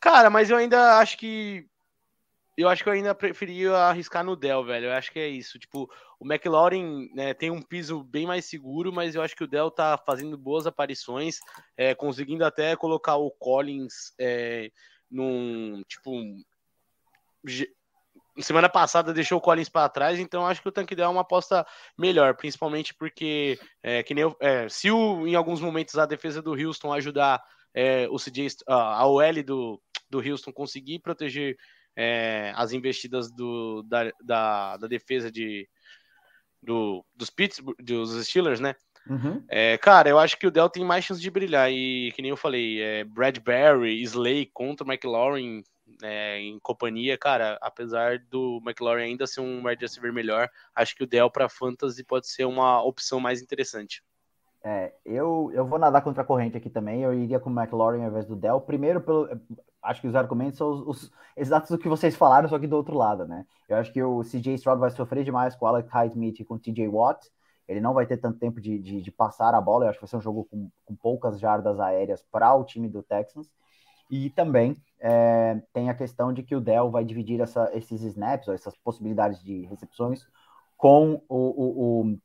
Cara, 0.00 0.28
mas 0.28 0.50
eu 0.50 0.56
ainda 0.56 0.98
acho 0.98 1.16
que 1.16 1.66
eu 2.56 2.68
acho 2.68 2.82
que 2.82 2.88
eu 2.88 2.92
ainda 2.92 3.14
preferia 3.14 3.72
arriscar 3.74 4.24
no 4.24 4.36
Dell, 4.36 4.64
velho. 4.64 4.86
Eu 4.86 4.92
acho 4.92 5.10
que 5.10 5.18
é 5.18 5.28
isso. 5.28 5.58
Tipo, 5.58 5.90
o 6.20 6.26
McLaurin 6.26 7.10
né, 7.12 7.34
tem 7.34 7.50
um 7.50 7.60
piso 7.60 8.02
bem 8.04 8.26
mais 8.26 8.44
seguro, 8.44 8.92
mas 8.92 9.14
eu 9.14 9.22
acho 9.22 9.34
que 9.34 9.44
o 9.44 9.48
Dell 9.48 9.70
tá 9.70 9.98
fazendo 9.98 10.38
boas 10.38 10.66
aparições, 10.66 11.38
é, 11.76 11.94
conseguindo 11.94 12.44
até 12.44 12.76
colocar 12.76 13.16
o 13.16 13.30
Collins 13.30 14.12
é, 14.18 14.70
num. 15.10 15.82
Tipo. 15.88 16.12
Semana 18.40 18.68
passada 18.68 19.12
deixou 19.12 19.38
o 19.38 19.40
Collins 19.40 19.68
para 19.68 19.88
trás, 19.88 20.18
então 20.18 20.44
acho 20.44 20.60
que 20.60 20.68
o 20.68 20.72
tanque 20.72 20.96
Dell 20.96 21.06
é 21.06 21.08
uma 21.08 21.20
aposta 21.20 21.64
melhor, 21.96 22.34
principalmente 22.34 22.92
porque 22.92 23.56
é, 23.80 24.02
que 24.02 24.12
nem 24.12 24.22
eu, 24.22 24.36
é, 24.40 24.68
se 24.68 24.90
o, 24.90 25.24
em 25.24 25.36
alguns 25.36 25.60
momentos 25.60 25.96
a 25.96 26.04
defesa 26.04 26.42
do 26.42 26.50
Houston 26.50 26.92
ajudar 26.92 27.40
é, 27.72 28.08
o 28.08 28.16
CJ, 28.16 28.56
a 28.66 29.06
OL 29.06 29.42
do, 29.44 29.80
do 30.10 30.18
Houston 30.18 30.52
conseguir 30.52 30.98
proteger 30.98 31.56
é, 31.96 32.52
as 32.56 32.72
investidas 32.72 33.30
do, 33.30 33.82
da, 33.82 34.10
da, 34.22 34.76
da, 34.76 34.86
defesa 34.86 35.30
de, 35.30 35.68
do, 36.62 37.04
dos 37.14 37.30
Pittsburgh, 37.30 37.76
dos 37.80 38.26
Steelers, 38.26 38.60
né? 38.60 38.74
Uhum. 39.08 39.44
É, 39.48 39.76
cara, 39.78 40.08
eu 40.08 40.18
acho 40.18 40.38
que 40.38 40.46
o 40.46 40.50
Dell 40.50 40.68
tem 40.68 40.84
mais 40.84 41.04
chance 41.04 41.20
de 41.20 41.30
brilhar. 41.30 41.70
E 41.70 42.12
que 42.12 42.22
nem 42.22 42.30
eu 42.30 42.36
falei, 42.36 42.80
é, 42.80 43.04
Bradbury, 43.04 44.02
Slay 44.02 44.46
contra 44.46 44.86
o 44.86 44.90
McLaurin 44.90 45.62
é, 46.02 46.40
em 46.40 46.58
companhia, 46.58 47.16
cara, 47.16 47.58
apesar 47.60 48.18
do 48.18 48.60
McLaurin 48.64 49.04
ainda 49.04 49.26
ser 49.26 49.40
um 49.40 49.66
wide 49.66 49.82
receiver 49.82 50.12
melhor, 50.12 50.48
acho 50.74 50.96
que 50.96 51.04
o 51.04 51.06
Dell 51.06 51.30
para 51.30 51.48
fantasy 51.48 52.02
pode 52.02 52.28
ser 52.28 52.44
uma 52.46 52.82
opção 52.82 53.20
mais 53.20 53.42
interessante. 53.42 54.02
É, 54.66 54.94
eu, 55.04 55.50
eu 55.52 55.66
vou 55.66 55.78
nadar 55.78 56.00
contra 56.02 56.22
a 56.22 56.26
corrente 56.26 56.56
aqui 56.56 56.70
também. 56.70 57.02
Eu 57.02 57.12
iria 57.12 57.38
com 57.38 57.50
o 57.50 57.52
McLaurin 57.52 58.02
ao 58.02 58.08
invés 58.08 58.24
do 58.24 58.34
Dell. 58.34 58.62
Primeiro, 58.62 58.98
pelo, 59.02 59.28
acho 59.84 60.00
que 60.00 60.08
os 60.08 60.14
argumentos 60.14 60.58
são 60.58 60.70
os, 60.70 60.80
os, 61.04 61.12
exatos 61.36 61.70
do 61.70 61.78
que 61.78 61.88
vocês 61.88 62.16
falaram, 62.16 62.48
só 62.48 62.58
que 62.58 62.66
do 62.66 62.76
outro 62.76 62.96
lado, 62.96 63.26
né? 63.26 63.46
Eu 63.68 63.76
acho 63.76 63.92
que 63.92 64.02
o 64.02 64.22
CJ 64.22 64.54
Stroud 64.54 64.80
vai 64.80 64.90
sofrer 64.90 65.24
demais 65.24 65.54
com 65.54 65.64
o 65.64 65.68
Alec 65.68 65.88
Highsmith 65.88 66.40
e 66.40 66.44
com 66.44 66.54
o 66.54 66.58
TJ 66.58 66.88
Watt. 66.88 67.30
Ele 67.68 67.80
não 67.80 67.94
vai 67.94 68.06
ter 68.06 68.18
tanto 68.18 68.38
tempo 68.38 68.60
de, 68.60 68.78
de, 68.78 69.00
de, 69.00 69.10
passar 69.10 69.54
a 69.54 69.60
bola. 69.60 69.84
Eu 69.84 69.90
acho 69.90 69.98
que 69.98 70.04
vai 70.04 70.10
ser 70.10 70.16
um 70.16 70.20
jogo 70.20 70.44
com, 70.50 70.70
com 70.84 70.94
poucas 70.94 71.40
jardas 71.40 71.80
aéreas 71.80 72.22
para 72.30 72.54
o 72.54 72.64
time 72.64 72.88
do 72.88 73.02
Texans. 73.02 73.50
E 74.10 74.28
também 74.30 74.76
é, 75.00 75.62
tem 75.72 75.88
a 75.88 75.94
questão 75.94 76.32
de 76.32 76.42
que 76.42 76.54
o 76.54 76.60
Dell 76.60 76.90
vai 76.90 77.04
dividir 77.04 77.40
essa, 77.40 77.70
esses 77.72 78.02
snaps, 78.02 78.48
essas 78.48 78.76
possibilidades 78.76 79.42
de 79.42 79.62
recepções, 79.62 80.26
com 80.76 81.22
o, 81.28 81.36
o, 81.38 82.02
o 82.02 82.18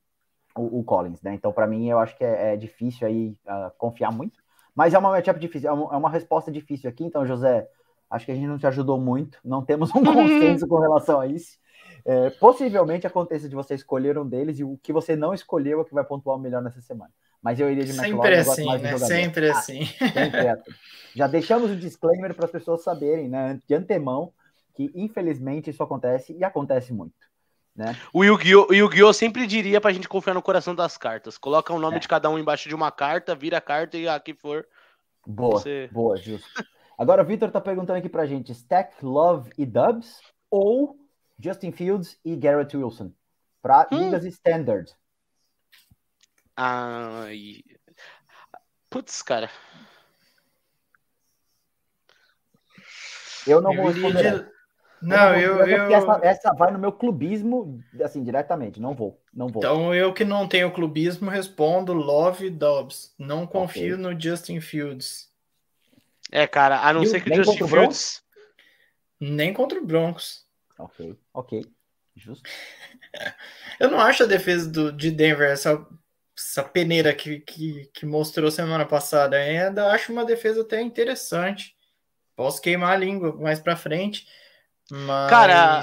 o, 0.55 0.79
o 0.79 0.83
Collins, 0.83 1.21
né? 1.21 1.33
Então, 1.33 1.51
para 1.51 1.67
mim, 1.67 1.87
eu 1.87 1.99
acho 1.99 2.17
que 2.17 2.23
é, 2.23 2.53
é 2.53 2.57
difícil 2.57 3.07
aí 3.07 3.37
uh, 3.45 3.71
confiar 3.77 4.11
muito. 4.11 4.39
Mas 4.79 4.93
é 4.93 4.97
uma 4.97 5.09
matchup 5.09 5.37
difícil, 5.37 5.69
é 5.69 5.73
uma, 5.73 5.93
é 5.93 5.97
uma, 5.97 6.09
resposta 6.09 6.49
difícil 6.49 6.89
aqui. 6.89 7.03
Então, 7.03 7.27
José, 7.27 7.67
acho 8.09 8.25
que 8.25 8.31
a 8.31 8.33
gente 8.33 8.47
não 8.47 8.57
te 8.57 8.65
ajudou 8.65 8.97
muito. 8.97 9.37
Não 9.43 9.61
temos 9.61 9.93
um 9.93 9.99
consenso 10.01 10.65
com 10.69 10.79
relação 10.79 11.19
a 11.19 11.27
isso. 11.27 11.57
É, 12.05 12.29
possivelmente 12.29 13.05
aconteça 13.05 13.49
de 13.49 13.55
você 13.55 13.75
escolher 13.75 14.17
um 14.17 14.25
deles 14.25 14.57
e 14.57 14.63
o 14.63 14.79
que 14.81 14.93
você 14.93 15.17
não 15.17 15.33
escolheu 15.33 15.81
é 15.81 15.83
que 15.83 15.93
vai 15.93 16.05
pontuar 16.05 16.37
o 16.37 16.39
melhor 16.39 16.61
nessa 16.61 16.79
semana. 16.79 17.11
Mas 17.43 17.59
eu 17.59 17.69
iria 17.69 17.83
de 17.83 17.91
Sempre 17.91 18.11
McLaurin, 18.11 18.35
assim, 18.35 18.81
né? 18.81 18.97
Sempre 18.99 19.49
ah, 19.49 19.57
assim. 19.57 19.83
Sempre 19.83 20.47
é. 20.47 20.57
Já 21.13 21.27
deixamos 21.27 21.71
o 21.71 21.75
disclaimer 21.75 22.33
para 22.33 22.45
as 22.45 22.51
pessoas 22.51 22.81
saberem, 22.81 23.27
né, 23.27 23.59
de 23.67 23.75
antemão, 23.75 24.31
que 24.75 24.89
infelizmente 24.95 25.69
isso 25.69 25.83
acontece 25.83 26.33
e 26.39 26.41
acontece 26.41 26.93
muito. 26.93 27.28
Né? 27.79 27.95
O 28.11 28.25
Yu-Gi-Oh! 28.25 29.13
sempre 29.13 29.47
diria 29.47 29.79
pra 29.79 29.93
gente 29.93 30.09
confiar 30.09 30.33
no 30.33 30.41
coração 30.41 30.75
das 30.75 30.97
cartas. 30.97 31.37
Coloca 31.37 31.73
o 31.73 31.79
nome 31.79 31.95
é. 31.95 31.99
de 31.99 32.09
cada 32.09 32.29
um 32.29 32.37
embaixo 32.37 32.67
de 32.67 32.75
uma 32.75 32.91
carta, 32.91 33.33
vira 33.33 33.57
a 33.59 33.61
carta 33.61 33.97
e 33.97 34.05
aqui 34.05 34.33
for. 34.33 34.67
Boa, 35.25 35.61
você... 35.61 35.87
boa, 35.89 36.17
justo. 36.17 36.45
Agora 36.97 37.21
o 37.21 37.25
Victor 37.25 37.49
tá 37.49 37.61
perguntando 37.61 37.97
aqui 37.97 38.09
pra 38.09 38.25
gente: 38.25 38.51
Stack 38.51 38.97
Love 39.01 39.53
e 39.57 39.65
Dubs 39.65 40.19
ou 40.51 40.99
Justin 41.39 41.71
Fields 41.71 42.19
e 42.25 42.35
Garrett 42.35 42.75
Wilson? 42.75 43.13
Pra 43.61 43.87
hum. 43.89 43.97
ligas 43.97 44.25
standard. 44.25 44.93
Ai. 46.57 47.63
Putz, 48.89 49.21
cara. 49.21 49.49
Eu 53.47 53.61
não 53.61 53.73
eu 53.73 53.83
vou 53.83 53.91
responder. 53.91 54.51
Não, 55.01 55.35
eu. 55.35 55.65
eu... 55.65 55.93
Essa, 55.93 56.19
essa, 56.23 56.53
vai 56.53 56.71
no 56.71 56.79
meu 56.79 56.91
clubismo, 56.91 57.83
assim, 58.03 58.23
diretamente. 58.23 58.79
Não 58.79 58.93
vou. 58.93 59.21
Não 59.33 59.47
vou. 59.47 59.61
Então, 59.61 59.93
eu 59.93 60.13
que 60.13 60.25
não 60.25 60.47
tenho 60.47 60.71
clubismo, 60.71 61.29
respondo 61.29 61.93
Love 61.93 62.49
Dobbs. 62.49 63.13
Não 63.17 63.47
confio 63.47 63.95
okay. 63.95 63.97
no 63.97 64.19
Justin 64.19 64.59
Fields. 64.59 65.29
É, 66.31 66.45
cara, 66.45 66.81
a 66.81 66.93
não 66.93 67.05
ser 67.05 67.21
que 67.21 67.31
o 67.31 67.35
Justin 67.35 67.67
Fields. 67.67 68.23
Nem 69.19 69.53
contra 69.53 69.79
o 69.79 69.85
Broncos. 69.85 70.45
Ok, 70.77 71.17
ok. 71.33 71.65
Justo. 72.15 72.49
eu 73.79 73.89
não 73.89 73.99
acho 73.99 74.23
a 74.23 74.27
defesa 74.27 74.69
do, 74.69 74.91
de 74.91 75.11
Denver 75.11 75.49
essa, 75.49 75.85
essa 76.37 76.63
peneira 76.63 77.13
que, 77.13 77.39
que, 77.39 77.89
que 77.93 78.05
mostrou 78.05 78.49
semana 78.49 78.85
passada. 78.85 79.35
Ainda 79.35 79.91
acho 79.91 80.11
uma 80.11 80.23
defesa 80.23 80.61
até 80.61 80.81
interessante. 80.81 81.75
Posso 82.35 82.61
queimar 82.61 82.93
a 82.93 82.97
língua 82.97 83.35
mais 83.35 83.59
pra 83.59 83.75
frente. 83.75 84.25
Mas 84.91 85.29
Cara, 85.29 85.81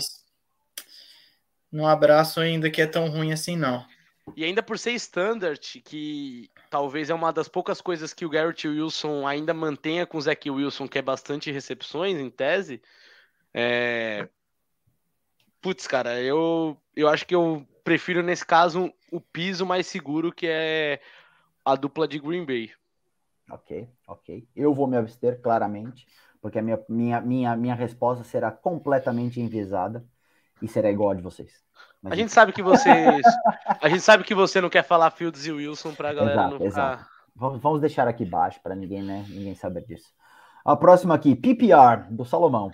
não 1.71 1.87
abraço 1.87 2.41
ainda 2.41 2.71
que 2.71 2.81
é 2.81 2.87
tão 2.87 3.09
ruim 3.09 3.33
assim, 3.33 3.57
não. 3.57 3.85
E 4.35 4.45
ainda 4.45 4.63
por 4.63 4.79
ser 4.79 4.93
standard, 4.93 5.61
que 5.83 6.51
talvez 6.69 7.11
é 7.11 7.15
uma 7.15 7.33
das 7.33 7.49
poucas 7.49 7.81
coisas 7.81 8.13
que 8.13 8.25
o 8.25 8.31
Garrett 8.31 8.67
Wilson 8.67 9.27
ainda 9.27 9.55
mantenha 9.55 10.05
com 10.05 10.19
o 10.19 10.21
Zach 10.21 10.51
Wilson, 10.51 10.89
que 10.89 10.99
é 10.99 11.03
bastante 11.03 11.53
recepções, 11.53 12.19
em 12.19 12.29
tese. 12.29 12.83
É... 13.55 14.29
Putz, 15.61 15.87
cara, 15.87 16.21
eu, 16.21 16.77
eu 16.95 17.09
acho 17.09 17.25
que 17.27 17.35
eu 17.35 17.67
prefiro, 17.85 18.23
nesse 18.23 18.45
caso, 18.45 18.93
o 19.13 19.21
piso 19.21 19.65
mais 19.65 19.87
seguro, 19.87 20.33
que 20.33 20.47
é 20.49 21.01
a 21.65 21.77
dupla 21.77 22.09
de 22.09 22.19
Green 22.19 22.45
Bay. 22.45 22.73
Ok, 23.49 23.89
ok. 24.09 24.49
Eu 24.57 24.75
vou 24.75 24.89
me 24.89 24.97
abster 24.97 25.41
claramente 25.41 26.07
porque 26.41 26.59
a 26.59 26.63
minha, 26.63 26.79
minha, 26.89 27.21
minha, 27.21 27.57
minha 27.57 27.75
resposta 27.75 28.25
será 28.25 28.51
completamente 28.51 29.41
enviesada 29.41 30.05
e 30.63 30.69
será 30.69 30.91
igual 30.91 31.11
a 31.11 31.15
de 31.15 31.23
vocês. 31.23 31.65
Mas 32.03 32.13
a 32.13 32.17
gente 32.17 32.33
sabe 32.33 32.53
que 32.53 32.63
vocês. 32.63 33.23
a 33.81 33.89
gente 33.89 34.03
sabe 34.03 34.25
que 34.25 34.35
você 34.35 34.61
não 34.61 34.71
quer 34.71 34.83
falar 34.83 35.11
Fields 35.11 35.47
e 35.47 35.53
Wilson 35.53 35.95
para 35.95 36.11
a 36.11 36.15
galera 36.15 36.33
exato, 36.33 36.51
não 36.51 36.59
ficar. 36.59 36.93
Exato. 36.95 37.17
Vamos 37.59 37.81
deixar 37.81 38.09
aqui 38.09 38.25
baixo 38.25 38.61
para 38.63 38.75
ninguém, 38.75 39.03
né? 39.03 39.25
Ninguém 39.29 39.55
saber 39.55 39.85
disso. 39.85 40.11
A 40.65 40.75
próxima 40.75 41.15
aqui, 41.15 41.35
PPR 41.37 42.11
do 42.11 42.25
Salomão, 42.25 42.73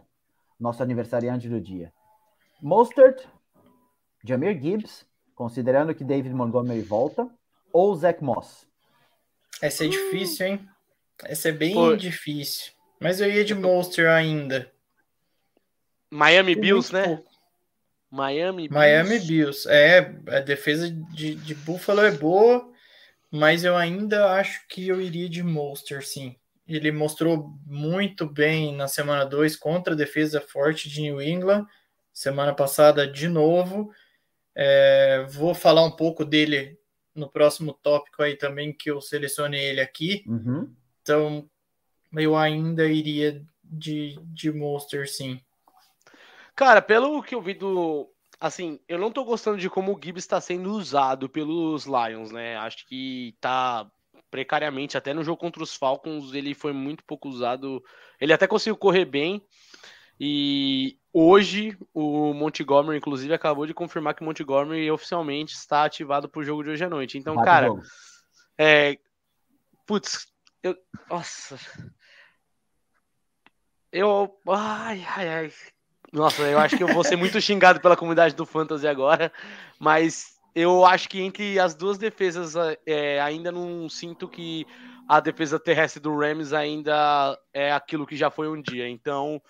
nosso 0.58 0.82
aniversariante 0.82 1.48
do 1.48 1.60
dia. 1.60 1.92
Mostert, 2.62 3.26
Jamir 4.24 4.60
Gibbs, 4.60 5.04
considerando 5.34 5.94
que 5.94 6.04
David 6.04 6.32
Montgomery 6.32 6.80
volta, 6.80 7.28
ou 7.72 7.94
Zach 7.96 8.22
Moss? 8.22 8.66
Essa 9.60 9.84
é 9.84 9.88
difícil, 9.88 10.46
hein? 10.46 10.68
Essa 11.24 11.48
é 11.48 11.52
bem 11.52 11.74
Pô. 11.74 11.96
difícil. 11.96 12.72
Mas 13.02 13.20
eu 13.20 13.30
ia 13.30 13.44
de 13.44 13.54
Monster 13.54 14.08
ainda. 14.08 14.70
Miami 16.10 16.54
Bills, 16.54 16.92
né? 16.92 17.22
Miami 18.10 18.68
Bills. 18.68 18.74
Miami 18.74 19.18
Bills. 19.18 19.68
É, 19.68 19.98
a 20.28 20.40
defesa 20.40 20.90
de, 20.90 21.34
de 21.34 21.54
Buffalo 21.54 22.02
é 22.02 22.10
boa, 22.10 22.70
mas 23.30 23.64
eu 23.64 23.76
ainda 23.76 24.32
acho 24.34 24.66
que 24.68 24.86
eu 24.86 25.00
iria 25.00 25.28
de 25.28 25.42
Monster, 25.42 26.06
sim. 26.06 26.36
Ele 26.68 26.92
mostrou 26.92 27.58
muito 27.66 28.26
bem 28.26 28.74
na 28.74 28.86
semana 28.86 29.24
2 29.24 29.56
contra 29.56 29.94
a 29.94 29.96
defesa 29.96 30.40
forte 30.40 30.88
de 30.88 31.00
New 31.00 31.20
England. 31.20 31.66
Semana 32.12 32.54
passada, 32.54 33.06
de 33.06 33.28
novo. 33.28 33.90
É, 34.54 35.26
vou 35.30 35.54
falar 35.54 35.84
um 35.84 35.90
pouco 35.90 36.24
dele 36.24 36.78
no 37.14 37.28
próximo 37.28 37.72
tópico 37.72 38.22
aí 38.22 38.36
também, 38.36 38.72
que 38.72 38.90
eu 38.90 39.00
selecionei 39.00 39.64
ele 39.64 39.80
aqui. 39.80 40.24
Uhum. 40.26 40.70
Então, 41.02 41.50
eu 42.14 42.36
ainda 42.36 42.86
iria 42.86 43.42
de, 43.62 44.18
de 44.24 44.52
Monster, 44.52 45.08
sim. 45.10 45.40
Cara, 46.54 46.82
pelo 46.82 47.22
que 47.22 47.34
eu 47.34 47.40
vi 47.40 47.54
do. 47.54 48.08
Assim, 48.38 48.78
eu 48.88 48.98
não 48.98 49.12
tô 49.12 49.24
gostando 49.24 49.56
de 49.56 49.70
como 49.70 49.92
o 49.92 50.00
Gibbs 50.02 50.24
está 50.24 50.40
sendo 50.40 50.72
usado 50.72 51.28
pelos 51.28 51.86
Lions, 51.86 52.30
né? 52.32 52.56
Acho 52.56 52.86
que 52.86 53.36
tá 53.40 53.88
precariamente, 54.30 54.96
até 54.96 55.12
no 55.14 55.22
jogo 55.22 55.38
contra 55.38 55.62
os 55.62 55.76
Falcons, 55.76 56.32
ele 56.32 56.54
foi 56.54 56.72
muito 56.72 57.04
pouco 57.04 57.28
usado. 57.28 57.82
Ele 58.20 58.32
até 58.32 58.46
conseguiu 58.46 58.76
correr 58.76 59.04
bem. 59.04 59.44
E 60.18 60.98
hoje 61.12 61.76
o 61.92 62.32
Montgomery, 62.32 62.98
inclusive, 62.98 63.32
acabou 63.34 63.66
de 63.66 63.74
confirmar 63.74 64.14
que 64.14 64.22
o 64.22 64.24
Montgomery 64.24 64.90
oficialmente 64.90 65.54
está 65.54 65.84
ativado 65.84 66.28
para 66.28 66.40
o 66.40 66.44
jogo 66.44 66.62
de 66.62 66.70
hoje 66.70 66.84
à 66.84 66.88
noite. 66.88 67.18
Então, 67.18 67.36
cara, 67.42 67.68
é. 68.58 68.98
Putz, 69.86 70.26
eu. 70.62 70.76
Nossa. 71.10 71.58
Eu. 73.92 74.34
Ai, 74.48 75.04
ai, 75.16 75.28
ai. 75.28 75.52
Nossa, 76.12 76.42
eu 76.42 76.58
acho 76.58 76.76
que 76.76 76.82
eu 76.82 76.88
vou 76.88 77.04
ser 77.04 77.16
muito 77.16 77.40
xingado 77.40 77.80
pela 77.80 77.96
comunidade 77.96 78.34
do 78.34 78.44
Fantasy 78.44 78.86
agora, 78.86 79.32
mas 79.78 80.38
eu 80.54 80.84
acho 80.84 81.08
que 81.08 81.20
entre 81.20 81.58
as 81.58 81.74
duas 81.74 81.96
defesas 81.96 82.54
é, 82.86 83.20
ainda 83.20 83.50
não 83.50 83.88
sinto 83.88 84.28
que 84.28 84.66
a 85.08 85.20
defesa 85.20 85.58
terrestre 85.58 86.00
do 86.00 86.14
Rams 86.16 86.52
ainda 86.52 87.38
é 87.52 87.72
aquilo 87.72 88.06
que 88.06 88.16
já 88.16 88.30
foi 88.30 88.48
um 88.48 88.60
dia. 88.60 88.88
Então, 88.88 89.40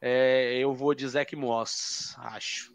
é, 0.00 0.58
eu 0.58 0.74
vou 0.74 0.94
de 0.94 1.06
Zach 1.08 1.34
Moss, 1.34 2.16
acho. 2.18 2.72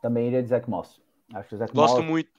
Também 0.00 0.28
iria 0.28 0.42
de 0.42 0.48
Zach 0.48 0.68
Moss. 0.68 1.00
Acho 1.34 1.48
que 1.48 1.56
Zach 1.56 1.72
Gosto 1.72 1.96
Moss, 1.96 2.06
muito. 2.06 2.30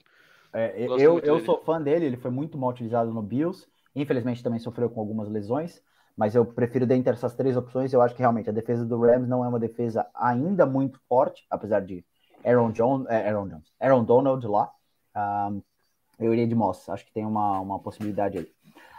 É, 0.52 0.86
Gosto 0.86 1.02
eu 1.02 1.12
muito 1.12 1.26
eu 1.26 1.44
sou 1.44 1.58
fã 1.62 1.80
dele, 1.80 2.06
ele 2.06 2.16
foi 2.16 2.30
muito 2.30 2.56
mal 2.56 2.70
utilizado 2.70 3.12
no 3.12 3.22
Bills. 3.22 3.66
Infelizmente 3.94 4.42
também 4.42 4.58
sofreu 4.58 4.88
com 4.88 5.00
algumas 5.00 5.28
lesões, 5.28 5.82
mas 6.18 6.34
eu 6.34 6.44
prefiro 6.44 6.84
dentre 6.84 7.12
essas 7.12 7.32
três 7.36 7.56
opções. 7.56 7.92
Eu 7.92 8.02
acho 8.02 8.12
que 8.12 8.20
realmente 8.20 8.50
a 8.50 8.52
defesa 8.52 8.84
do 8.84 9.00
Rams 9.00 9.28
não 9.28 9.44
é 9.44 9.48
uma 9.48 9.60
defesa 9.60 10.04
ainda 10.12 10.66
muito 10.66 11.00
forte, 11.08 11.46
apesar 11.48 11.80
de 11.80 12.04
Aaron 12.44 12.72
Jones, 12.72 13.06
é, 13.08 13.28
Aaron 13.28 13.46
Jones, 13.46 13.72
Aaron 13.78 14.02
Donald 14.02 14.44
lá. 14.48 14.68
Um, 15.16 15.62
eu 16.18 16.32
iria 16.32 16.48
de 16.48 16.56
Moss, 16.56 16.88
acho 16.88 17.06
que 17.06 17.12
tem 17.12 17.24
uma, 17.24 17.60
uma 17.60 17.78
possibilidade 17.78 18.38
aí. 18.38 18.48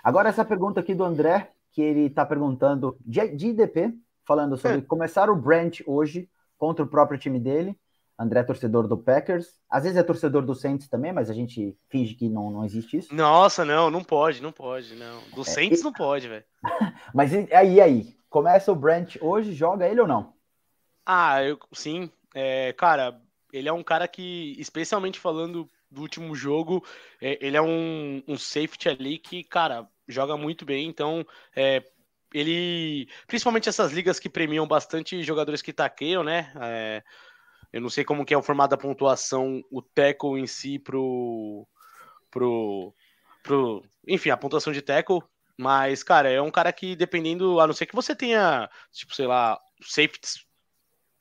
Agora, 0.02 0.30
essa 0.30 0.46
pergunta 0.46 0.80
aqui 0.80 0.96
do 0.96 1.04
André, 1.04 1.52
que 1.74 1.82
ele 1.82 2.06
está 2.06 2.26
perguntando 2.26 2.98
de, 3.02 3.28
de 3.36 3.48
IDP, 3.50 3.94
falando 4.26 4.56
sobre 4.56 4.78
é. 4.78 4.82
começar 4.82 5.30
o 5.30 5.36
Brent 5.36 5.82
hoje 5.86 6.30
contra 6.58 6.86
o 6.86 6.88
próprio 6.88 7.20
time 7.20 7.38
dele. 7.38 7.78
André 8.20 8.42
é 8.42 8.44
torcedor 8.44 8.86
do 8.86 8.98
Packers. 8.98 9.48
Às 9.70 9.84
vezes 9.84 9.98
é 9.98 10.04
torcedor 10.04 10.46
do 10.46 10.54
Saints 10.54 10.90
também, 10.90 11.14
mas 11.14 11.30
a 11.30 11.34
gente 11.34 11.78
finge 11.90 12.16
que 12.16 12.28
não, 12.28 12.52
não 12.52 12.66
existe 12.66 12.98
isso. 12.98 13.16
Nossa, 13.16 13.64
não, 13.64 13.90
não 13.90 14.04
pode, 14.04 14.42
não 14.42 14.52
pode, 14.52 14.94
não. 14.96 15.22
Do 15.34 15.42
é, 15.42 15.46
Saints 15.46 15.80
e... 15.80 15.84
não 15.84 15.94
pode, 15.94 16.28
velho. 16.28 16.44
mas 17.16 17.32
aí, 17.34 17.80
aí, 17.80 18.18
começa 18.30 18.74
o 18.74 18.76
Brent 18.76 19.16
hoje, 19.22 19.54
joga 19.54 19.88
ele 19.88 20.02
ou 20.02 20.08
não? 20.08 20.34
Ah, 21.06 21.42
eu, 21.42 21.58
sim. 21.72 22.12
É, 22.36 22.74
cara, 22.74 23.22
ele 23.54 23.70
é 23.70 23.74
um 23.74 23.84
cara 23.84 24.06
que, 24.06 24.54
especialmente 24.60 25.18
falando 25.18 25.66
do 25.90 26.02
último 26.02 26.36
jogo, 26.36 26.86
é, 27.22 27.38
ele 27.42 27.56
é 27.56 27.62
um, 27.62 28.22
um, 28.28 28.38
safety 28.38 28.90
ali 28.90 29.18
que, 29.18 29.46
cara, 29.46 29.88
joga 30.10 30.36
muito 30.36 30.66
bem. 30.66 30.90
Então, 30.90 31.26
é, 31.56 31.84
ele. 32.34 33.08
Principalmente 33.28 33.70
essas 33.70 33.94
ligas 33.94 34.20
que 34.20 34.30
premiam 34.30 34.68
bastante 34.68 35.24
jogadores 35.24 35.62
que 35.62 35.72
taqueiam, 35.72 36.22
né? 36.22 36.52
É, 36.62 37.04
eu 37.72 37.82
não 37.82 37.90
sei 37.90 38.04
como 38.04 38.26
que 38.26 38.34
é 38.34 38.38
o 38.38 38.42
formato 38.42 38.72
da 38.72 38.78
pontuação, 38.78 39.64
o 39.72 39.82
tackle 39.82 40.40
em 40.40 40.48
si 40.48 40.80
pro, 40.80 41.68
pro, 42.32 42.94
pro 43.44 43.86
enfim, 44.08 44.30
a 44.30 44.38
pontuação 44.38 44.74
de 44.74 44.82
tackle, 44.82 45.22
mas, 45.58 46.04
cara, 46.04 46.30
é 46.30 46.42
um 46.42 46.52
cara 46.52 46.72
que, 46.72 46.96
dependendo, 46.96 47.60
a 47.60 47.68
não 47.68 47.74
ser 47.74 47.86
que 47.86 47.96
você 47.96 48.16
tenha, 48.16 48.70
tipo, 48.92 49.14
sei 49.14 49.28
lá, 49.28 49.60
safeties, 49.82 50.46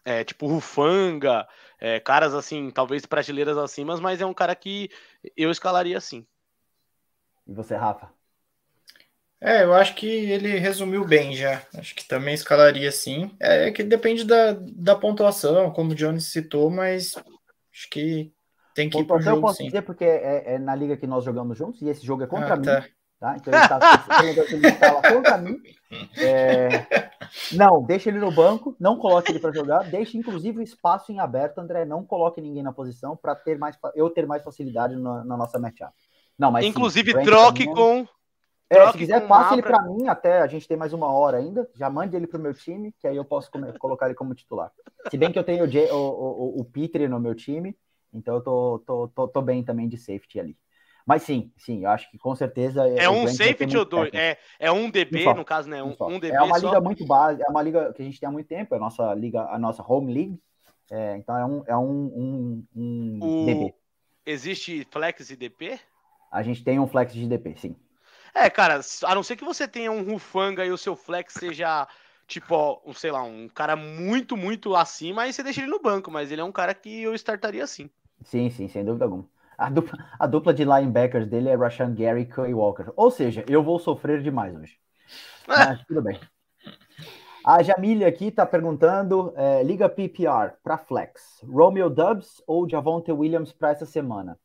é, 0.05 0.25
tipo 0.25 0.47
Rufanga, 0.47 1.47
é, 1.79 2.01
caras 2.01 2.35
assim, 2.35 2.71
talvez 2.71 3.05
prateleiras 3.05 3.59
acima, 3.59 3.97
mas 4.01 4.21
é 4.21 4.27
um 4.27 4.33
cara 4.33 4.55
que 4.55 4.91
eu 5.37 5.51
escalaria 5.51 5.99
assim. 5.99 6.27
E 7.47 7.53
você, 7.53 7.75
Rafa? 7.75 8.18
É, 9.41 9.63
eu 9.63 9.73
acho 9.73 9.95
que 9.95 10.07
ele 10.07 10.59
resumiu 10.59 11.05
bem 11.05 11.35
já. 11.35 11.63
Acho 11.77 11.95
que 11.95 12.07
também 12.07 12.35
escalaria 12.35 12.91
sim. 12.91 13.31
É, 13.41 13.69
é 13.69 13.71
que 13.71 13.85
depende 13.85 14.25
da, 14.25 14.57
da 14.59 14.97
pontuação, 14.97 15.71
como 15.71 15.93
o 15.93 15.95
Jones 15.95 16.25
citou, 16.25 16.71
mas 16.71 17.15
acho 17.73 17.89
que 17.91 18.33
tem 18.75 18.91
que 18.91 18.99
pontuação 18.99 19.03
ir 19.03 19.07
pro 19.07 19.23
jogo, 19.23 19.37
eu 19.37 19.41
posso 19.41 19.59
sim. 19.59 19.67
dizer 19.67 19.83
porque 19.83 20.05
é, 20.05 20.55
é, 20.55 20.59
na 20.59 20.75
liga 20.75 20.97
que 20.97 21.07
nós 21.07 21.25
jogamos 21.25 21.57
juntos 21.57 21.83
e 21.83 21.89
esse 21.89 22.05
jogo 22.05 22.25
é 22.25 22.27
contra 22.27 22.55
ah, 22.55 22.57
mim. 22.57 22.65
Tá. 22.65 22.85
tá? 23.21 23.37
Então 23.37 23.53
ele 23.53 23.63
está 23.63 23.79
tá 23.79 25.13
contra 25.13 25.39
mim. 25.39 25.61
É... 26.19 26.87
Não, 27.53 27.83
deixa 27.83 28.09
ele 28.09 28.19
no 28.19 28.33
banco, 28.33 28.75
não 28.79 28.97
coloque 28.97 29.33
ele 29.33 29.39
para 29.39 29.53
jogar, 29.53 29.85
deixe 29.85 30.19
inclusive 30.19 30.59
o 30.59 30.63
espaço 30.63 31.13
em 31.13 31.21
aberto, 31.21 31.59
André. 31.59 31.85
Não 31.85 32.05
coloque 32.05 32.41
ninguém 32.41 32.63
na 32.63 32.73
posição 32.73 33.17
para 33.17 33.35
ter 33.35 33.57
mais 33.57 33.79
eu 33.95 34.11
ter 34.11 34.27
mais 34.27 34.43
facilidade 34.43 34.97
na, 34.97 35.25
na 35.25 35.37
nossa 35.37 35.59
matchup. 35.59 35.93
Não, 36.39 36.51
mas 36.51 36.65
inclusive 36.65 37.13
sim, 37.13 37.23
troque 37.23 37.67
com 37.67 38.07
é, 38.71 38.93
se 38.93 38.99
quiser, 38.99 39.27
passe 39.27 39.55
ele 39.55 39.63
para 39.63 39.83
mim 39.83 40.09
até 40.09 40.41
a 40.41 40.47
gente 40.47 40.69
tem 40.69 40.77
mais 40.77 40.93
uma 40.93 41.11
hora 41.11 41.39
ainda. 41.39 41.69
Já 41.75 41.89
mande 41.89 42.15
ele 42.15 42.27
para 42.27 42.39
o 42.39 42.43
meu 42.43 42.53
time, 42.53 42.93
que 42.99 43.07
aí 43.07 43.17
eu 43.17 43.25
posso 43.25 43.51
colocar 43.81 44.07
ele 44.07 44.15
como 44.15 44.35
titular. 44.35 44.71
Se 45.11 45.17
bem 45.17 45.33
que 45.33 45.39
eu 45.39 45.45
tenho 45.45 45.65
o, 45.65 45.69
J, 45.69 45.91
o, 45.91 45.97
o, 45.97 46.61
o 46.61 46.65
Petri 46.65 47.09
no 47.09 47.19
meu 47.19 47.35
time, 47.35 47.77
então 48.13 48.35
eu 48.35 48.41
tô, 48.43 48.83
tô, 48.87 49.09
tô, 49.09 49.29
tô, 49.29 49.43
bem 49.43 49.63
também 49.63 49.89
de 49.89 49.97
safety 49.97 50.39
ali. 50.39 50.57
Mas 51.07 51.23
sim, 51.23 51.51
sim, 51.57 51.85
eu 51.85 51.91
acho 51.91 52.11
que 52.11 52.19
com 52.19 52.35
certeza. 52.35 52.87
É 52.87 53.09
um 53.09 53.27
safety 53.27 53.77
ou 53.79 53.87
dois? 53.87 54.13
É, 54.13 54.37
é 54.59 54.71
um 54.71 54.91
DB, 54.91 55.27
um 55.27 55.35
no 55.35 55.45
caso, 55.45 55.67
né? 55.67 55.83
Um, 55.83 55.97
um, 55.99 56.19
DB. 56.21 56.37
É 56.37 56.43
uma 56.43 56.59
liga 56.59 56.81
muito 56.83 57.07
base, 57.07 57.43
é 57.43 57.49
uma 57.49 57.63
liga 57.63 57.93
que 57.95 58.03
a 58.03 58.05
gente 58.05 58.21
tem 58.21 58.29
há 58.29 58.33
muito 58.33 58.47
tempo, 58.47 58.75
é 58.75 58.77
a 58.77 58.81
nossa 58.81 59.15
liga, 59.15 59.41
a 59.45 59.59
nossa 59.59 59.83
home 59.83 60.13
league. 60.13 60.39
É, 60.91 61.17
então 61.17 61.37
é 61.37 61.45
um, 61.47 61.63
é 61.67 61.77
um, 61.77 62.65
um, 62.75 63.19
um 63.21 63.47
DB. 63.47 63.75
Existe 64.27 64.87
flex 64.91 65.31
e 65.31 65.37
DP? 65.37 65.81
A 66.31 66.43
gente 66.43 66.63
tem 66.63 66.79
um 66.79 66.87
flex 66.87 67.15
de 67.15 67.27
DP, 67.27 67.55
sim. 67.57 67.77
É, 68.41 68.49
cara, 68.49 68.81
a 69.05 69.15
não 69.17 69.23
ser 69.25 69.35
que 69.35 69.45
você 69.45 69.67
tenha 69.67 69.91
um 69.91 70.03
Rufanga 70.03 70.65
e 70.65 70.71
o 70.71 70.79
seu 70.79 70.95
flex 70.95 71.35
seja, 71.35 71.89
tipo, 72.27 72.55
ó, 72.55 72.81
um, 72.87 72.95
sei 72.95 73.11
lá, 73.11 73.21
um 73.25 73.49
cara 73.49 73.75
muito, 73.75 74.37
muito 74.37 74.77
acima, 74.77 75.23
aí 75.23 75.33
você 75.33 75.43
deixa 75.43 75.61
ele 75.61 75.71
no 75.71 75.81
banco, 75.81 76.09
mas 76.09 76.31
ele 76.31 76.41
é 76.41 76.45
um 76.45 76.53
cara 76.53 76.73
que 76.73 77.03
eu 77.03 77.15
startaria 77.15 77.65
assim. 77.65 77.91
Sim, 78.23 78.49
sim, 78.49 78.69
sem 78.69 78.85
dúvida 78.85 79.07
alguma. 79.07 79.29
A 79.57 79.69
dupla, 79.69 79.99
a 80.21 80.27
dupla 80.29 80.55
de 80.55 80.65
linebackers 80.65 81.27
dele 81.27 81.49
é 81.49 81.57
Rashan 81.57 81.93
Gary 81.93 82.21
e 82.21 82.27
Clay 82.27 82.55
Walker. 82.55 82.93
Ou 82.95 83.11
seja, 83.11 83.45
eu 83.49 83.61
vou 83.61 83.77
sofrer 83.81 84.23
demais 84.23 84.55
hoje. 84.55 84.79
Mas 85.49 85.85
tudo 85.85 86.01
bem. 86.01 86.21
A 87.45 87.61
Jamília 87.61 88.07
aqui 88.07 88.31
tá 88.31 88.47
perguntando: 88.47 89.33
é, 89.35 89.65
liga 89.65 89.89
PPR 89.89 90.53
para 90.63 90.79
flex, 90.79 91.43
Romeo 91.43 91.91
Dubs 91.91 92.41
ou 92.47 92.69
Javonte 92.69 93.11
Williams 93.11 93.53
para 93.53 93.71
essa 93.71 93.85
semana? 93.85 94.39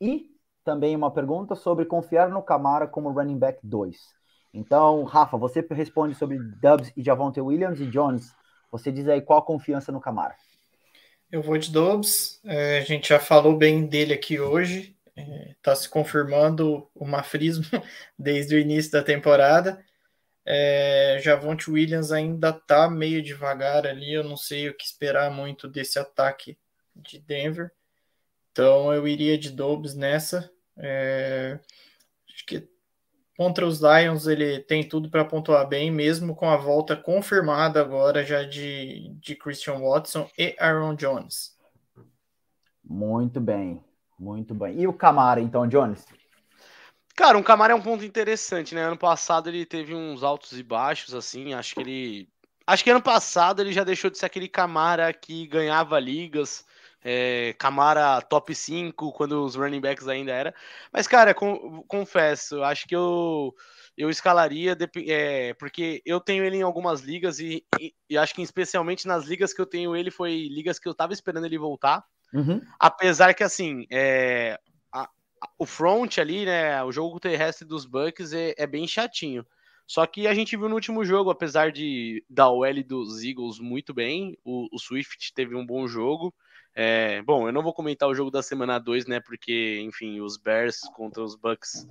E 0.00 0.30
também 0.70 0.94
uma 0.94 1.10
pergunta 1.10 1.56
sobre 1.56 1.84
confiar 1.84 2.28
no 2.28 2.40
Camara 2.40 2.86
como 2.86 3.10
running 3.10 3.36
back 3.36 3.58
2. 3.60 3.96
Então, 4.54 5.02
Rafa, 5.02 5.36
você 5.36 5.66
responde 5.68 6.14
sobre 6.14 6.38
Dubs 6.38 6.92
e 6.96 7.02
Javonte 7.02 7.40
Williams 7.40 7.80
e 7.80 7.86
Jones. 7.86 8.32
Você 8.70 8.92
diz 8.92 9.08
aí 9.08 9.20
qual 9.20 9.40
a 9.40 9.44
confiança 9.44 9.90
no 9.90 10.00
Camara. 10.00 10.36
Eu 11.28 11.42
vou 11.42 11.58
de 11.58 11.72
Dubs. 11.72 12.40
É, 12.44 12.78
a 12.78 12.82
gente 12.82 13.08
já 13.08 13.18
falou 13.18 13.56
bem 13.56 13.84
dele 13.84 14.14
aqui 14.14 14.38
hoje. 14.38 14.96
Está 15.56 15.72
é, 15.72 15.74
se 15.74 15.88
confirmando 15.88 16.88
o 16.94 17.04
mafrismo 17.04 17.64
desde 18.16 18.54
o 18.54 18.60
início 18.60 18.92
da 18.92 19.02
temporada. 19.02 19.84
É, 20.46 21.18
Javonte 21.20 21.68
Williams 21.68 22.12
ainda 22.12 22.50
está 22.50 22.88
meio 22.88 23.20
devagar 23.20 23.88
ali. 23.88 24.14
Eu 24.14 24.22
não 24.22 24.36
sei 24.36 24.68
o 24.68 24.76
que 24.76 24.84
esperar 24.84 25.32
muito 25.32 25.66
desse 25.66 25.98
ataque 25.98 26.56
de 26.94 27.18
Denver. 27.18 27.72
Então 28.52 28.92
eu 28.92 29.08
iria 29.08 29.36
de 29.36 29.50
Dobbs 29.50 29.96
nessa. 29.96 30.48
É, 30.82 31.58
acho 32.32 32.46
que 32.46 32.68
contra 33.36 33.66
os 33.66 33.80
Lions 33.80 34.26
ele 34.26 34.60
tem 34.60 34.86
tudo 34.86 35.10
para 35.10 35.24
pontuar 35.24 35.66
bem, 35.68 35.90
mesmo 35.90 36.34
com 36.34 36.48
a 36.48 36.56
volta 36.56 36.96
confirmada 36.96 37.80
agora 37.80 38.24
já 38.24 38.42
de, 38.42 39.10
de 39.20 39.36
Christian 39.36 39.78
Watson 39.78 40.28
e 40.36 40.56
Aaron 40.58 40.94
Jones. 40.94 41.56
Muito 42.84 43.40
bem, 43.40 43.82
muito 44.18 44.54
bem. 44.54 44.80
E 44.80 44.86
o 44.86 44.92
Camara, 44.92 45.40
então, 45.40 45.66
Jones? 45.66 46.04
Cara, 47.14 47.38
o 47.38 47.44
Camara 47.44 47.72
é 47.72 47.76
um 47.76 47.82
ponto 47.82 48.04
interessante, 48.04 48.74
né? 48.74 48.82
Ano 48.82 48.96
passado 48.96 49.48
ele 49.48 49.66
teve 49.66 49.94
uns 49.94 50.22
altos 50.22 50.58
e 50.58 50.62
baixos, 50.62 51.14
assim. 51.14 51.52
Acho 51.52 51.74
que 51.74 51.80
ele. 51.80 52.28
Acho 52.66 52.82
que 52.82 52.90
ano 52.90 53.02
passado 53.02 53.60
ele 53.60 53.72
já 53.72 53.84
deixou 53.84 54.10
de 54.10 54.18
ser 54.18 54.26
aquele 54.26 54.48
Camara 54.48 55.12
que 55.12 55.46
ganhava 55.46 56.00
ligas 56.00 56.64
é, 57.02 57.54
Camara 57.58 58.20
top 58.22 58.54
5, 58.54 59.12
quando 59.12 59.42
os 59.44 59.54
running 59.54 59.80
backs 59.80 60.06
ainda 60.06 60.32
era. 60.32 60.54
Mas, 60.92 61.06
cara, 61.06 61.34
com, 61.34 61.82
confesso, 61.84 62.62
acho 62.62 62.86
que 62.86 62.94
eu, 62.94 63.54
eu 63.96 64.10
escalaria, 64.10 64.76
é, 65.06 65.54
porque 65.54 66.02
eu 66.04 66.20
tenho 66.20 66.44
ele 66.44 66.58
em 66.58 66.62
algumas 66.62 67.00
ligas 67.00 67.38
e, 67.38 67.64
e, 67.78 67.94
e, 68.08 68.18
acho 68.18 68.34
que 68.34 68.42
especialmente 68.42 69.06
nas 69.06 69.24
ligas 69.24 69.52
que 69.52 69.60
eu 69.60 69.66
tenho 69.66 69.96
ele, 69.96 70.10
foi 70.10 70.48
ligas 70.48 70.78
que 70.78 70.88
eu 70.88 70.94
tava 70.94 71.12
esperando 71.12 71.46
ele 71.46 71.58
voltar. 71.58 72.04
Uhum. 72.32 72.60
Apesar 72.78 73.34
que, 73.34 73.42
assim, 73.42 73.86
é, 73.90 74.58
a, 74.92 75.02
a, 75.02 75.48
o 75.58 75.66
front 75.66 76.18
ali, 76.18 76.44
né, 76.44 76.82
o 76.84 76.92
jogo 76.92 77.18
terrestre 77.18 77.66
dos 77.66 77.86
Bucks 77.86 78.32
é, 78.32 78.54
é 78.56 78.66
bem 78.66 78.86
chatinho. 78.86 79.44
Só 79.90 80.06
que 80.06 80.28
a 80.28 80.34
gente 80.34 80.56
viu 80.56 80.68
no 80.68 80.76
último 80.76 81.04
jogo, 81.04 81.30
apesar 81.30 81.72
de 81.72 82.24
da 82.30 82.48
OL 82.48 82.84
dos 82.84 83.24
Eagles 83.24 83.58
muito 83.58 83.92
bem, 83.92 84.38
o, 84.44 84.68
o 84.70 84.78
Swift 84.78 85.34
teve 85.34 85.56
um 85.56 85.66
bom 85.66 85.88
jogo. 85.88 86.32
É, 86.74 87.20
bom, 87.22 87.48
eu 87.48 87.52
não 87.52 87.62
vou 87.62 87.74
comentar 87.74 88.08
o 88.08 88.14
jogo 88.14 88.30
da 88.30 88.42
semana 88.42 88.78
2, 88.78 89.06
né? 89.06 89.20
Porque, 89.20 89.80
enfim, 89.84 90.20
os 90.20 90.36
Bears 90.36 90.80
contra 90.94 91.22
os 91.22 91.34
Bucks. 91.34 91.86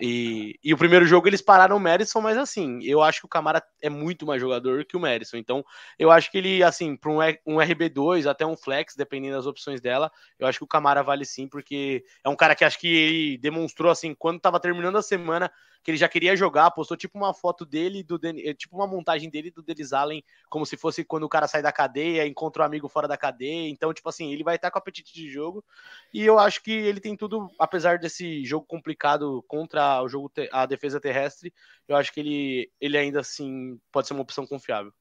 E, 0.00 0.56
e 0.62 0.72
o 0.72 0.76
primeiro 0.78 1.04
jogo 1.04 1.26
eles 1.26 1.42
pararam 1.42 1.76
o 1.76 1.80
Madison, 1.80 2.20
mas 2.20 2.38
assim, 2.38 2.78
eu 2.84 3.02
acho 3.02 3.20
que 3.20 3.26
o 3.26 3.28
Camara 3.28 3.60
é 3.82 3.90
muito 3.90 4.24
mais 4.24 4.40
jogador 4.40 4.84
que 4.84 4.96
o 4.96 5.00
Madison. 5.00 5.36
Então, 5.36 5.64
eu 5.98 6.10
acho 6.10 6.30
que 6.30 6.38
ele, 6.38 6.62
assim, 6.62 6.96
para 6.96 7.10
um, 7.10 7.18
um 7.44 7.56
RB2, 7.56 8.26
até 8.26 8.46
um 8.46 8.56
flex, 8.56 8.94
dependendo 8.94 9.34
das 9.34 9.46
opções 9.46 9.80
dela, 9.80 10.10
eu 10.38 10.46
acho 10.46 10.58
que 10.58 10.64
o 10.64 10.68
Camara 10.68 11.02
vale 11.02 11.24
sim, 11.24 11.48
porque 11.48 12.04
é 12.22 12.28
um 12.28 12.36
cara 12.36 12.54
que 12.54 12.64
acho 12.64 12.78
que 12.78 12.86
ele 12.86 13.38
demonstrou, 13.38 13.90
assim, 13.90 14.14
quando 14.14 14.36
estava 14.36 14.60
terminando 14.60 14.96
a 14.96 15.02
semana, 15.02 15.50
que 15.82 15.90
ele 15.90 15.98
já 15.98 16.08
queria 16.08 16.36
jogar, 16.36 16.70
postou 16.70 16.96
tipo 16.96 17.16
uma 17.16 17.32
foto 17.32 17.64
dele, 17.64 18.02
do 18.02 18.18
eh, 18.24 18.54
tipo 18.54 18.76
uma 18.76 18.86
montagem 18.86 19.30
dele 19.30 19.50
do 19.50 19.62
Denis 19.62 19.92
Allen, 19.92 20.22
como 20.50 20.66
se 20.66 20.76
fosse 20.76 21.04
quando 21.04 21.24
o 21.24 21.28
cara 21.28 21.48
sai 21.48 21.62
da 21.62 21.72
cadeia, 21.72 22.26
encontra 22.26 22.62
um 22.62 22.66
amigo 22.66 22.88
fora 22.88 23.08
da 23.08 23.16
cadeia. 23.16 23.68
Então, 23.68 23.92
tipo 23.92 24.08
assim, 24.08 24.32
ele 24.32 24.44
vai 24.44 24.56
estar 24.56 24.70
com 24.70 24.78
apetite 24.78 25.14
de 25.14 25.30
jogo. 25.30 25.64
E 26.12 26.24
eu 26.24 26.38
acho 26.38 26.62
que 26.62 26.72
ele 26.72 27.00
tem 27.00 27.16
tudo, 27.16 27.50
apesar 27.58 27.98
desse 27.98 28.44
jogo 28.44 28.66
complicado 28.66 29.44
contra 29.48 30.02
o 30.02 30.08
jogo 30.08 30.30
a 30.52 30.66
defesa 30.66 31.00
terrestre, 31.00 31.52
eu 31.86 31.96
acho 31.96 32.12
que 32.12 32.20
ele, 32.20 32.70
ele 32.80 32.98
ainda 32.98 33.20
assim 33.20 33.80
pode 33.90 34.06
ser 34.06 34.14
uma 34.14 34.22
opção 34.22 34.46
confiável. 34.46 34.92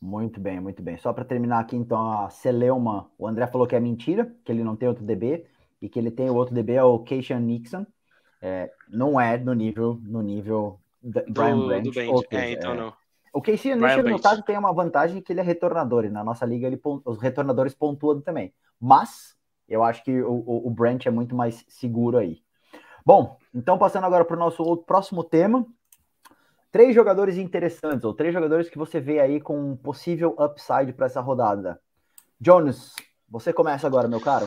Muito 0.00 0.38
bem, 0.38 0.60
muito 0.60 0.82
bem. 0.82 0.98
Só 0.98 1.12
para 1.12 1.24
terminar 1.24 1.60
aqui, 1.60 1.76
então, 1.76 2.12
a 2.12 2.28
Celeuma, 2.28 3.10
o 3.18 3.26
André 3.26 3.46
falou 3.46 3.66
que 3.66 3.74
é 3.74 3.80
mentira, 3.80 4.32
que 4.44 4.52
ele 4.52 4.62
não 4.62 4.76
tem 4.76 4.88
outro 4.88 5.04
DB, 5.04 5.46
e 5.80 5.88
que 5.88 5.98
ele 5.98 6.10
tem 6.10 6.28
o 6.30 6.34
outro 6.34 6.54
DB, 6.54 6.74
é 6.74 6.82
o 6.82 6.98
Keishan 6.98 7.40
Nixon. 7.40 7.86
É, 8.40 8.70
não 8.88 9.20
é 9.20 9.36
no 9.38 9.54
nível, 9.54 10.00
no 10.02 10.22
nível 10.22 10.78
do, 11.02 11.22
Brian 11.28 11.66
Branch. 11.66 11.90
Do 11.90 12.12
Ou, 12.12 12.24
é, 12.30 12.52
então 12.52 12.72
é, 12.72 12.76
não. 12.76 12.94
O 13.32 13.42
Casey 13.42 13.74
no 13.74 14.20
caso, 14.20 14.42
tem 14.42 14.56
uma 14.56 14.72
vantagem 14.72 15.20
que 15.20 15.32
ele 15.32 15.40
é 15.40 15.42
retornador, 15.42 16.04
e 16.04 16.08
na 16.08 16.24
nossa 16.24 16.46
liga 16.46 16.66
ele, 16.66 16.80
os 17.04 17.20
retornadores 17.20 17.74
pontuam 17.74 18.20
também. 18.20 18.52
Mas 18.80 19.36
eu 19.68 19.82
acho 19.82 20.02
que 20.02 20.22
o, 20.22 20.32
o, 20.32 20.66
o 20.68 20.70
Branch 20.70 21.04
é 21.06 21.10
muito 21.10 21.34
mais 21.34 21.64
seguro 21.68 22.16
aí. 22.16 22.40
Bom, 23.04 23.36
então 23.54 23.78
passando 23.78 24.04
agora 24.04 24.24
para 24.24 24.36
o 24.36 24.38
nosso 24.38 24.62
outro, 24.62 24.86
próximo 24.86 25.22
tema, 25.22 25.66
Três 26.76 26.94
jogadores 26.94 27.38
interessantes, 27.38 28.04
ou 28.04 28.12
três 28.12 28.34
jogadores 28.34 28.68
que 28.68 28.76
você 28.76 29.00
vê 29.00 29.18
aí 29.18 29.40
com 29.40 29.58
um 29.58 29.74
possível 29.74 30.36
upside 30.38 30.92
para 30.92 31.06
essa 31.06 31.22
rodada. 31.22 31.80
Jones, 32.38 32.94
você 33.26 33.50
começa 33.50 33.86
agora, 33.86 34.06
meu 34.06 34.20
caro. 34.20 34.46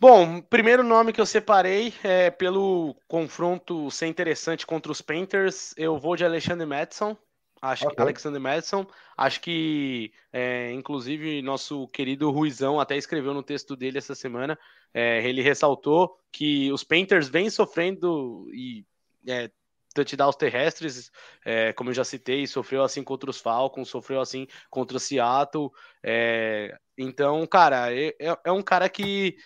Bom, 0.00 0.40
primeiro 0.40 0.82
nome 0.82 1.12
que 1.12 1.20
eu 1.20 1.26
separei 1.26 1.94
é 2.02 2.30
pelo 2.30 2.96
confronto 3.06 3.90
ser 3.90 4.06
interessante 4.06 4.66
contra 4.66 4.90
os 4.90 5.00
Painters, 5.00 5.72
eu 5.76 5.98
vou 5.98 6.16
de 6.16 6.24
Alexandre 6.24 6.66
Madison. 6.66 7.16
Acho 7.62 7.84
okay. 7.86 7.96
que 7.96 8.02
Alexander 8.02 8.40
Madison, 8.40 8.86
acho 9.16 9.40
que 9.40 10.12
é, 10.30 10.70
inclusive 10.72 11.40
nosso 11.40 11.88
querido 11.88 12.30
Ruizão 12.30 12.78
até 12.78 12.94
escreveu 12.94 13.32
no 13.32 13.42
texto 13.42 13.74
dele 13.74 13.96
essa 13.96 14.14
semana. 14.14 14.58
É, 14.92 15.26
ele 15.26 15.40
ressaltou 15.40 16.18
que 16.30 16.70
os 16.70 16.84
Painters 16.84 17.26
vêm 17.26 17.48
sofrendo 17.48 18.46
e 18.52 18.84
é, 19.26 19.50
touchdowns 19.94 20.36
terrestres, 20.36 21.10
é, 21.42 21.72
como 21.72 21.88
eu 21.88 21.94
já 21.94 22.04
citei, 22.04 22.46
sofreu 22.46 22.82
assim 22.82 23.02
contra 23.02 23.30
os 23.30 23.40
Falcons, 23.40 23.88
sofreu 23.88 24.20
assim 24.20 24.46
contra 24.68 24.98
o 24.98 25.00
Seattle. 25.00 25.70
É, 26.02 26.76
então, 26.98 27.46
cara, 27.46 27.94
é, 27.94 28.08
é, 28.20 28.36
é 28.44 28.52
um 28.52 28.62
cara 28.62 28.90
que 28.90 29.36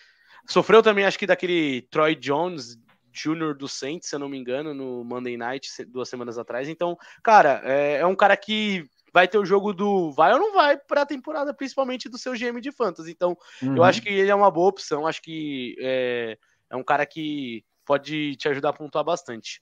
sofreu 0.49 0.83
também, 0.83 1.05
acho 1.05 1.17
que 1.17 1.27
daquele 1.27 1.83
Troy 1.83 2.15
Jones 2.15 2.77
Jr. 3.11 3.55
do 3.55 3.67
Saints, 3.67 4.09
se 4.09 4.15
eu 4.15 4.19
não 4.19 4.29
me 4.29 4.37
engano, 4.37 4.73
no 4.73 5.03
Monday 5.03 5.37
Night, 5.37 5.69
duas 5.85 6.09
semanas 6.09 6.37
atrás. 6.37 6.67
Então, 6.67 6.97
cara, 7.23 7.61
é, 7.63 7.97
é 7.97 8.05
um 8.05 8.15
cara 8.15 8.35
que 8.35 8.85
vai 9.13 9.27
ter 9.27 9.37
o 9.37 9.45
jogo 9.45 9.73
do 9.73 10.11
vai 10.11 10.33
ou 10.33 10.39
não 10.39 10.53
vai 10.53 10.77
para 10.77 11.01
a 11.01 11.05
temporada, 11.05 11.53
principalmente 11.53 12.09
do 12.09 12.17
seu 12.17 12.33
GM 12.33 12.59
de 12.61 12.71
fantasy. 12.71 13.11
Então, 13.11 13.37
uhum. 13.61 13.77
eu 13.77 13.83
acho 13.83 14.01
que 14.01 14.09
ele 14.09 14.29
é 14.29 14.35
uma 14.35 14.51
boa 14.51 14.69
opção. 14.69 15.07
Acho 15.07 15.21
que 15.21 15.75
é, 15.79 16.37
é 16.69 16.75
um 16.75 16.83
cara 16.83 17.05
que 17.05 17.63
pode 17.85 18.35
te 18.35 18.47
ajudar 18.47 18.69
a 18.69 18.73
pontuar 18.73 19.03
bastante. 19.03 19.61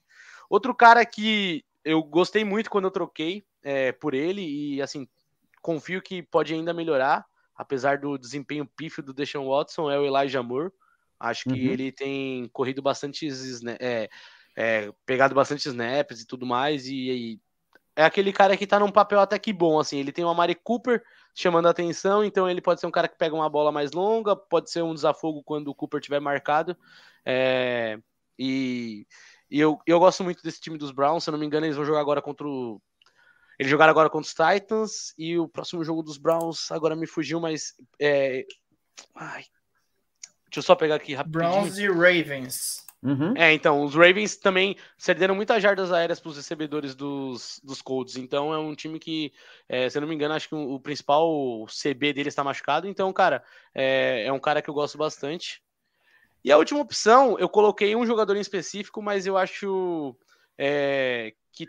Outro 0.50 0.76
cara 0.76 1.06
que 1.06 1.64
eu 1.84 2.04
gostei 2.04 2.44
muito 2.44 2.70
quando 2.70 2.86
eu 2.86 2.92
troquei 2.92 3.44
é, 3.64 3.92
por 3.92 4.14
ele 4.14 4.42
e 4.42 4.82
assim 4.82 5.08
confio 5.62 6.02
que 6.02 6.22
pode 6.22 6.54
ainda 6.54 6.74
melhorar, 6.74 7.26
apesar 7.58 7.98
do 7.98 8.18
desempenho 8.18 8.66
pífio 8.66 9.04
do 9.04 9.14
Deshaun 9.14 9.48
Watson, 9.48 9.90
é 9.90 9.98
o 9.98 10.06
Elijah 10.06 10.44
Moore. 10.44 10.72
Acho 11.20 11.46
que 11.46 11.50
uhum. 11.50 11.72
ele 11.72 11.92
tem 11.92 12.48
corrido 12.54 12.82
bastante, 12.82 13.28
é, 13.80 14.08
é, 14.56 14.92
pegado 15.06 15.34
bastante 15.34 15.68
snaps 15.68 16.22
e 16.22 16.28
tudo 16.28 16.46
mais, 16.46 16.86
e, 16.88 17.10
e, 17.10 17.42
é 17.96 18.04
aquele 18.04 18.32
cara 18.32 18.56
que 18.56 18.68
tá 18.68 18.80
num 18.80 18.92
papel 18.92 19.20
até 19.20 19.40
que 19.40 19.52
bom, 19.52 19.80
assim, 19.80 19.98
ele 19.98 20.12
tem 20.12 20.24
o 20.24 20.30
Amari 20.30 20.54
Cooper 20.54 21.04
chamando 21.34 21.68
a 21.68 21.72
atenção, 21.72 22.24
então 22.24 22.48
ele 22.48 22.62
pode 22.62 22.80
ser 22.80 22.86
um 22.86 22.92
cara 22.92 23.08
que 23.08 23.18
pega 23.18 23.34
uma 23.34 23.50
bola 23.50 23.72
mais 23.72 23.92
longa, 23.92 24.36
pode 24.36 24.70
ser 24.70 24.84
um 24.84 24.94
desafogo 24.94 25.42
quando 25.44 25.70
o 25.70 25.76
Cooper 25.76 26.00
tiver 26.00 26.20
marcado, 26.20 26.78
é, 27.26 27.98
e 28.38 29.08
e 29.50 29.60
eu, 29.60 29.80
eu 29.86 30.00
gosto 30.00 30.24
muito 30.24 30.44
desse 30.44 30.60
time 30.60 30.78
dos 30.78 30.92
Browns. 30.92 31.24
Se 31.24 31.30
eu 31.30 31.32
não 31.32 31.40
me 31.40 31.46
engano, 31.46 31.66
eles 31.66 31.76
vão 31.76 31.86
jogar 31.86 32.02
agora 32.02 32.22
contra 32.22 32.48
o. 32.48 32.82
Eles 33.58 33.70
jogaram 33.70 33.92
agora 33.92 34.10
contra 34.10 34.28
os 34.28 34.34
Titans. 34.34 35.14
E 35.18 35.38
o 35.38 35.48
próximo 35.48 35.84
jogo 35.84 36.04
dos 36.04 36.18
Browns 36.18 36.72
agora 36.72 36.96
me 36.96 37.08
fugiu, 37.08 37.40
mas. 37.40 37.76
É... 38.00 38.46
Ai. 39.16 39.44
Deixa 40.46 40.60
eu 40.60 40.64
só 40.64 40.76
pegar 40.76 40.96
aqui 40.96 41.14
rapidinho. 41.14 41.44
Browns 41.44 41.78
e 41.78 41.88
Ravens. 41.88 42.88
Uhum. 43.04 43.34
É, 43.38 43.54
então, 43.54 43.84
os 43.84 43.94
Ravens 43.94 44.38
também 44.38 44.76
cederam 44.98 45.36
muitas 45.36 45.62
jardas 45.62 45.92
aéreas 45.92 46.20
para 46.20 46.30
os 46.30 46.38
recebedores 46.38 46.96
dos, 46.96 47.62
dos 47.64 47.82
Colts. 47.82 48.18
Então, 48.18 48.54
é 48.54 48.58
um 48.58 48.74
time 48.74 49.00
que, 49.00 49.32
é, 49.70 49.90
se 49.90 49.98
eu 49.98 50.02
não 50.02 50.08
me 50.08 50.16
engano, 50.16 50.34
acho 50.34 50.50
que 50.50 50.56
o, 50.56 50.74
o 50.74 50.80
principal 50.80 51.66
CB 51.68 52.14
dele 52.14 52.30
está 52.30 52.44
machucado. 52.44 52.88
Então, 52.88 53.12
cara, 53.14 53.44
é, 53.74 54.24
é 54.26 54.32
um 54.32 54.40
cara 54.40 54.62
que 54.62 54.70
eu 54.70 54.74
gosto 54.74 54.98
bastante. 54.98 55.62
E 56.44 56.52
a 56.52 56.58
última 56.58 56.80
opção, 56.80 57.38
eu 57.38 57.50
coloquei 57.50 57.96
um 57.96 58.06
jogador 58.06 58.36
em 58.36 58.42
específico, 58.42 59.02
mas 59.02 59.28
eu 59.28 59.38
acho 59.38 60.16
é, 60.58 61.34
que 61.52 61.68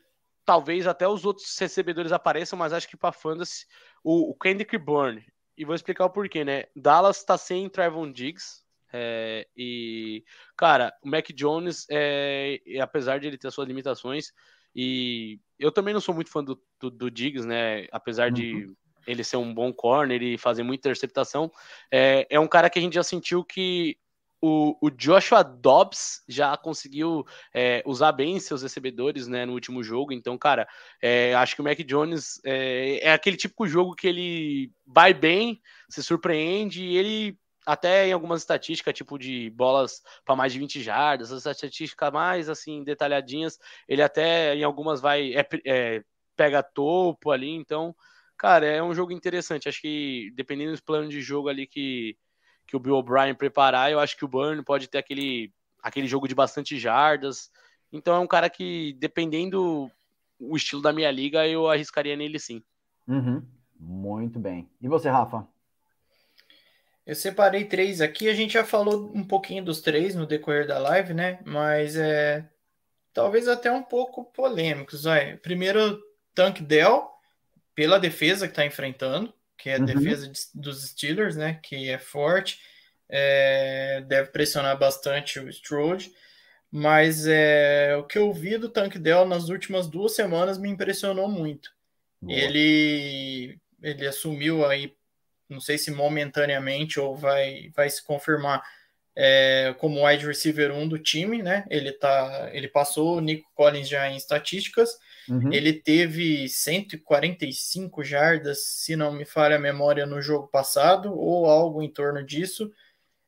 talvez 0.49 0.87
até 0.87 1.07
os 1.07 1.27
outros 1.27 1.59
recebedores 1.59 2.11
apareçam, 2.11 2.59
mas 2.59 2.73
acho 2.73 2.89
que 2.89 2.97
para 2.97 3.13
Fantasy, 3.13 3.67
o, 4.03 4.31
o 4.31 4.35
Kendrick 4.35 4.79
Bourne. 4.79 5.23
E 5.59 5.63
vou 5.63 5.75
explicar 5.75 6.07
o 6.07 6.11
porquê, 6.11 6.43
né? 6.43 6.65
Dallas 6.75 7.23
tá 7.23 7.37
sem 7.37 7.69
Trevon 7.69 8.11
Diggs. 8.11 8.63
É, 8.91 9.47
e, 9.55 10.25
cara, 10.57 10.95
o 11.05 11.09
Mac 11.11 11.29
Jones, 11.35 11.87
é, 11.91 12.63
apesar 12.81 13.21
de 13.21 13.27
ele 13.27 13.37
ter 13.37 13.51
suas 13.51 13.69
limitações, 13.69 14.33
e 14.75 15.39
eu 15.59 15.71
também 15.71 15.93
não 15.93 16.01
sou 16.01 16.15
muito 16.15 16.31
fã 16.31 16.43
do, 16.43 16.59
do, 16.81 16.91
do 16.91 17.11
Diggs, 17.11 17.47
né? 17.47 17.87
Apesar 17.93 18.29
uhum. 18.29 18.35
de 18.35 18.75
ele 19.07 19.23
ser 19.23 19.37
um 19.37 19.53
bom 19.53 19.71
corner 19.71 20.23
e 20.23 20.39
fazer 20.39 20.63
muita 20.63 20.89
interceptação, 20.89 21.53
é, 21.93 22.27
é 22.31 22.41
um 22.41 22.49
cara 22.49 22.71
que 22.71 22.79
a 22.79 22.83
gente 22.83 22.95
já 22.95 23.03
sentiu 23.03 23.45
que 23.45 23.99
o, 24.41 24.77
o, 24.81 24.91
Joshua 24.91 25.43
Dobbs 25.43 26.23
já 26.29 26.57
conseguiu 26.57 27.25
é, 27.53 27.83
usar 27.85 28.13
bem 28.13 28.39
seus 28.39 28.63
recebedores 28.63 29.27
né, 29.27 29.45
no 29.45 29.53
último 29.53 29.83
jogo. 29.83 30.13
Então, 30.13 30.39
cara, 30.39 30.69
é, 31.03 31.35
acho 31.35 31.55
que 31.55 31.61
o 31.61 31.65
Mac 31.65 31.79
Jones 31.79 32.41
é, 32.45 33.01
é, 33.09 33.13
aquele 33.13 33.37
típico 33.37 33.67
jogo 33.67 33.95
que 33.95 34.07
ele 34.07 34.73
vai 34.87 35.13
bem, 35.13 35.61
se 35.89 36.03
surpreende 36.03 36.83
e 36.85 36.97
ele. 36.97 37.39
Até 37.67 38.09
em 38.09 38.13
algumas 38.15 38.41
estatísticas, 38.41 38.95
tipo 38.95 39.19
de 39.19 39.51
bolas 39.51 40.01
para 40.25 40.35
mais 40.35 40.55
de 40.55 40.59
20 40.59 40.83
jardas, 40.83 41.31
as 41.31 41.45
estatísticas 41.45 42.11
mais 42.11 42.49
assim 42.49 42.83
detalhadinhas, 42.83 43.59
ele 43.87 44.01
até 44.01 44.55
em 44.55 44.65
algumas 44.65 45.03
vai 45.03 45.35
é, 45.35 45.47
é, 45.67 46.03
pega 46.35 46.63
topo 46.63 47.31
ali. 47.31 47.51
Então, 47.51 47.95
cara, 48.39 48.65
é 48.65 48.83
um 48.83 48.95
jogo 48.95 49.13
interessante. 49.13 49.69
Acho 49.69 49.83
que 49.83 50.31
dependendo 50.35 50.71
dos 50.71 50.81
planos 50.81 51.11
de 51.11 51.21
jogo 51.21 51.51
ali 51.51 51.67
que, 51.67 52.17
que 52.69 52.77
o 52.77 52.79
Bill 52.79 52.97
O'Brien 52.97 53.35
preparar, 53.35 53.91
eu 53.91 53.99
acho 53.99 54.15
que 54.15 54.27
o 54.27 54.29
Burn 54.29 54.63
pode 54.63 54.89
ter 54.89 54.99
aquele, 54.99 55.51
aquele 55.83 56.07
jogo 56.07 56.29
de 56.29 56.35
bastante 56.35 56.79
jardas. 56.79 57.51
Então 57.91 58.15
é 58.15 58.19
um 58.19 58.27
cara 58.27 58.51
que, 58.51 58.93
dependendo 58.99 59.91
o 60.39 60.55
estilo 60.55 60.83
da 60.83 60.93
minha 60.93 61.11
liga, 61.11 61.49
eu 61.49 61.69
arriscaria 61.69 62.15
nele 62.15 62.39
sim. 62.39 62.63
Uhum. 63.09 63.43
Muito 63.81 64.39
bem. 64.39 64.69
E 64.83 64.87
você, 64.87 65.09
Rafa? 65.09 65.49
Eu 67.07 67.15
separei 67.15 67.65
três 67.65 68.03
aqui, 68.03 68.29
a 68.29 68.35
gente 68.35 68.53
já 68.53 68.65
falou 68.65 69.11
um 69.15 69.25
pouquinho 69.25 69.65
dos 69.65 69.81
três 69.81 70.15
no 70.15 70.27
decorrer 70.27 70.67
da 70.67 70.79
live, 70.79 71.15
né? 71.15 71.41
Mas 71.47 71.97
é 71.97 72.47
talvez 73.15 73.49
até 73.49 73.73
um 73.73 73.83
pouco 73.83 74.27
polêmicos. 74.27 75.05
Vai. 75.05 75.39
Primeiro, 75.39 75.99
Tank 76.35 76.61
Dell, 76.61 77.09
pela 77.75 77.99
defesa 77.99 78.47
que 78.47 78.53
está 78.53 78.67
enfrentando 78.67 79.33
que 79.59 79.69
é 79.69 79.77
a 79.77 79.79
uhum. 79.79 79.85
defesa 79.85 80.29
de, 80.29 80.41
dos 80.55 80.89
Steelers, 80.89 81.37
né? 81.37 81.59
Que 81.63 81.91
é 81.91 81.99
forte, 81.99 82.61
é, 83.09 84.03
deve 84.07 84.31
pressionar 84.31 84.79
bastante 84.79 85.41
o 85.41 85.49
Strode. 85.49 86.13
Mas 86.71 87.27
é, 87.27 87.97
o 87.97 88.05
que 88.05 88.19
eu 88.19 88.33
vi 88.33 88.59
do 88.59 88.69
Tank 88.69 88.97
Dell 88.99 89.27
nas 89.27 89.49
últimas 89.49 89.89
duas 89.89 90.15
semanas 90.15 90.59
me 90.59 90.69
impressionou 90.69 91.29
muito. 91.29 91.71
Ele, 92.27 93.59
ele 93.83 94.07
assumiu 94.07 94.67
aí, 94.67 94.95
não 95.49 95.61
sei 95.61 95.79
se 95.79 95.91
momentaneamente 95.91 96.99
ou 96.99 97.17
vai, 97.17 97.71
vai 97.75 97.89
se 97.89 98.05
confirmar 98.05 98.63
é, 99.17 99.75
como 99.79 100.07
wide 100.07 100.27
receiver 100.27 100.73
1 100.73 100.89
do 100.89 100.99
time, 100.99 101.43
né? 101.43 101.65
Ele, 101.71 101.93
tá, 101.93 102.51
ele 102.53 102.69
passou 102.69 103.17
o 103.17 103.21
Nico 103.21 103.49
Collins 103.55 103.89
já 103.89 104.09
em 104.09 104.17
estatísticas 104.17 104.91
Uhum. 105.29 105.53
Ele 105.53 105.73
teve 105.73 106.49
145 106.49 108.03
jardas, 108.03 108.65
se 108.65 108.97
não 108.97 109.13
me 109.13 109.25
falha 109.25 109.57
a 109.57 109.61
memória, 109.61 110.07
no 110.07 110.21
jogo 110.21 110.49
passado, 110.49 111.13
ou 111.13 111.47
algo 111.47 111.83
em 111.83 111.91
torno 111.91 112.25
disso. 112.25 112.73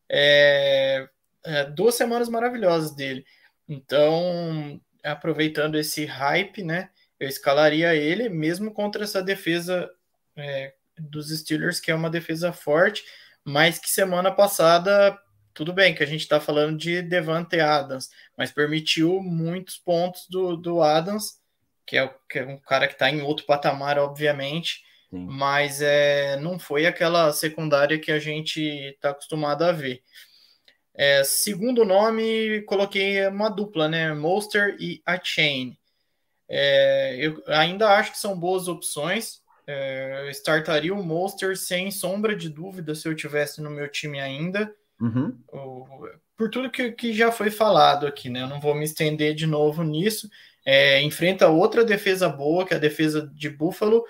É, 0.08 1.08
é, 1.44 1.64
duas 1.64 1.94
semanas 1.94 2.28
maravilhosas 2.28 2.94
dele. 2.94 3.24
Então, 3.68 4.80
aproveitando 5.04 5.76
esse 5.76 6.04
hype, 6.04 6.62
né? 6.62 6.90
Eu 7.18 7.28
escalaria 7.28 7.94
ele, 7.94 8.28
mesmo 8.28 8.72
contra 8.72 9.04
essa 9.04 9.22
defesa 9.22 9.90
é, 10.36 10.74
dos 10.98 11.28
Steelers, 11.30 11.80
que 11.80 11.90
é 11.90 11.94
uma 11.94 12.10
defesa 12.10 12.52
forte, 12.52 13.04
mas 13.44 13.78
que 13.78 13.90
semana 13.90 14.30
passada 14.30 15.18
tudo 15.52 15.72
bem 15.72 15.94
que 15.94 16.02
a 16.02 16.06
gente 16.06 16.20
está 16.20 16.40
falando 16.40 16.78
de 16.78 17.02
Devante 17.02 17.60
Adams, 17.60 18.08
mas 18.36 18.50
permitiu 18.50 19.20
muitos 19.20 19.76
pontos 19.76 20.26
do, 20.28 20.56
do 20.56 20.82
Adams, 20.82 21.39
que 21.90 21.98
é, 21.98 22.14
que 22.28 22.38
é 22.38 22.46
um 22.46 22.56
cara 22.56 22.86
que 22.86 22.92
está 22.92 23.10
em 23.10 23.20
outro 23.20 23.44
patamar, 23.44 23.98
obviamente, 23.98 24.84
Sim. 25.10 25.26
mas 25.28 25.82
é, 25.82 26.36
não 26.36 26.56
foi 26.56 26.86
aquela 26.86 27.32
secundária 27.32 27.98
que 27.98 28.12
a 28.12 28.18
gente 28.20 28.60
está 28.60 29.10
acostumado 29.10 29.64
a 29.64 29.72
ver. 29.72 30.00
É, 30.94 31.24
segundo 31.24 31.84
nome, 31.84 32.60
coloquei 32.62 33.26
uma 33.26 33.48
dupla, 33.48 33.88
né? 33.88 34.14
Monster 34.14 34.76
e 34.78 35.02
a 35.04 35.18
Chain. 35.20 35.76
É, 36.48 37.16
eu 37.18 37.42
ainda 37.48 37.88
acho 37.88 38.12
que 38.12 38.18
são 38.18 38.38
boas 38.38 38.68
opções. 38.68 39.42
É, 39.66 40.26
eu 40.26 40.30
startaria 40.30 40.94
o 40.94 41.02
Monster 41.02 41.56
sem 41.56 41.90
sombra 41.90 42.36
de 42.36 42.48
dúvida 42.48 42.94
se 42.94 43.08
eu 43.08 43.16
tivesse 43.16 43.60
no 43.60 43.70
meu 43.70 43.88
time 43.88 44.20
ainda. 44.20 44.72
Uhum. 45.00 45.36
Por 46.36 46.50
tudo 46.50 46.70
que, 46.70 46.92
que 46.92 47.12
já 47.12 47.32
foi 47.32 47.50
falado 47.50 48.06
aqui, 48.06 48.28
né? 48.30 48.42
Eu 48.42 48.48
não 48.48 48.60
vou 48.60 48.76
me 48.76 48.84
estender 48.84 49.34
de 49.34 49.46
novo 49.46 49.82
nisso. 49.82 50.30
É, 50.64 51.00
enfrenta 51.02 51.48
outra 51.48 51.84
defesa 51.84 52.28
boa, 52.28 52.66
que 52.66 52.74
é 52.74 52.76
a 52.76 52.80
defesa 52.80 53.30
de 53.34 53.48
Buffalo. 53.48 54.04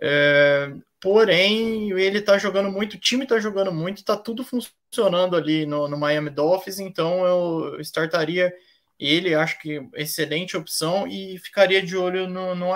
É, 0.00 0.72
porém, 1.00 1.90
ele 1.92 2.20
tá 2.20 2.38
jogando 2.38 2.70
muito, 2.70 2.94
o 2.94 3.00
time 3.00 3.26
tá 3.26 3.38
jogando 3.40 3.72
muito, 3.72 4.04
tá 4.04 4.16
tudo 4.16 4.44
funcionando 4.44 5.36
ali 5.36 5.66
no, 5.66 5.88
no 5.88 5.98
Miami 5.98 6.30
Dolphins, 6.30 6.78
então 6.78 7.24
eu 7.24 7.80
startaria 7.80 8.52
ele 8.98 9.34
acho 9.34 9.60
que 9.60 9.80
excelente 9.94 10.56
opção 10.56 11.06
e 11.06 11.38
ficaria 11.38 11.80
de 11.80 11.96
olho 11.96 12.26
no, 12.28 12.54
no 12.54 12.74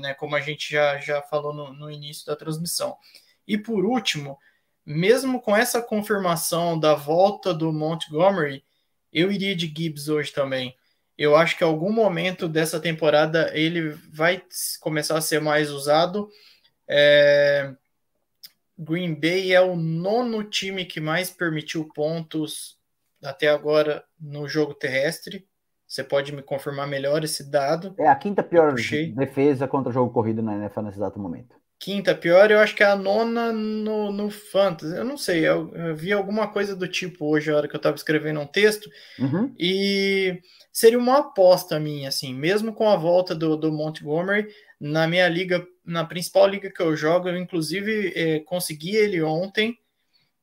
né? 0.00 0.14
Como 0.14 0.34
a 0.34 0.40
gente 0.40 0.72
já, 0.72 0.98
já 0.98 1.22
falou 1.22 1.54
no, 1.54 1.72
no 1.72 1.90
início 1.90 2.26
da 2.26 2.34
transmissão. 2.34 2.96
E 3.46 3.56
por 3.56 3.84
último, 3.84 4.36
mesmo 4.84 5.40
com 5.40 5.56
essa 5.56 5.80
confirmação 5.80 6.78
da 6.78 6.94
volta 6.94 7.54
do 7.54 7.72
Montgomery, 7.72 8.64
eu 9.12 9.30
iria 9.30 9.54
de 9.54 9.66
Gibbs 9.66 10.08
hoje 10.08 10.32
também. 10.32 10.76
Eu 11.20 11.36
acho 11.36 11.58
que 11.58 11.62
em 11.62 11.66
algum 11.66 11.92
momento 11.92 12.48
dessa 12.48 12.80
temporada 12.80 13.50
ele 13.52 13.90
vai 14.10 14.42
começar 14.80 15.18
a 15.18 15.20
ser 15.20 15.38
mais 15.38 15.70
usado. 15.70 16.30
É... 16.88 17.74
Green 18.78 19.14
Bay 19.14 19.52
é 19.52 19.60
o 19.60 19.76
nono 19.76 20.42
time 20.42 20.82
que 20.86 20.98
mais 20.98 21.28
permitiu 21.30 21.86
pontos 21.94 22.78
até 23.22 23.48
agora 23.48 24.02
no 24.18 24.48
jogo 24.48 24.72
terrestre. 24.72 25.46
Você 25.86 26.02
pode 26.02 26.34
me 26.34 26.40
confirmar 26.40 26.88
melhor 26.88 27.22
esse 27.22 27.50
dado? 27.50 27.94
É 27.98 28.08
a 28.08 28.16
quinta 28.16 28.42
pior 28.42 28.72
defesa 29.14 29.68
contra 29.68 29.90
o 29.90 29.92
jogo 29.92 30.10
corrido 30.10 30.40
na 30.40 30.56
NFL 30.56 30.80
nesse 30.80 30.96
exato 30.96 31.20
momento. 31.20 31.54
Quinta 31.80 32.14
pior, 32.14 32.50
eu 32.50 32.58
acho 32.58 32.76
que 32.76 32.82
é 32.82 32.86
a 32.86 32.94
nona 32.94 33.50
no, 33.50 34.12
no 34.12 34.28
Fantasy. 34.28 34.94
Eu 34.94 35.04
não 35.04 35.16
sei, 35.16 35.48
eu, 35.48 35.74
eu 35.74 35.96
vi 35.96 36.12
alguma 36.12 36.46
coisa 36.46 36.76
do 36.76 36.86
tipo 36.86 37.24
hoje, 37.24 37.50
a 37.50 37.56
hora 37.56 37.66
que 37.66 37.74
eu 37.74 37.78
estava 37.78 37.96
escrevendo 37.96 38.38
um 38.38 38.46
texto, 38.46 38.90
uhum. 39.18 39.50
e 39.58 40.42
seria 40.70 40.98
uma 40.98 41.20
aposta 41.20 41.80
minha, 41.80 42.10
assim, 42.10 42.34
mesmo 42.34 42.74
com 42.74 42.86
a 42.86 42.96
volta 42.96 43.34
do, 43.34 43.56
do 43.56 43.72
Montgomery, 43.72 44.46
na 44.78 45.08
minha 45.08 45.26
liga, 45.26 45.66
na 45.82 46.04
principal 46.04 46.46
liga 46.46 46.70
que 46.70 46.82
eu 46.82 46.94
jogo, 46.94 47.30
eu 47.30 47.38
inclusive 47.38 48.12
é, 48.14 48.40
consegui 48.40 48.94
ele 48.94 49.22
ontem, 49.22 49.78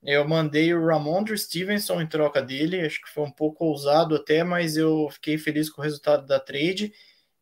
eu 0.02 0.28
mandei 0.28 0.74
o 0.74 0.88
Ramondre 0.88 1.38
Stevenson 1.38 2.02
em 2.02 2.08
troca 2.08 2.42
dele, 2.42 2.82
acho 2.82 3.00
que 3.00 3.10
foi 3.10 3.24
um 3.24 3.32
pouco 3.32 3.66
ousado 3.66 4.16
até, 4.16 4.44
mas 4.44 4.76
eu 4.76 5.08
fiquei 5.12 5.38
feliz 5.38 5.70
com 5.70 5.82
o 5.82 5.84
resultado 5.84 6.26
da 6.26 6.40
trade 6.40 6.92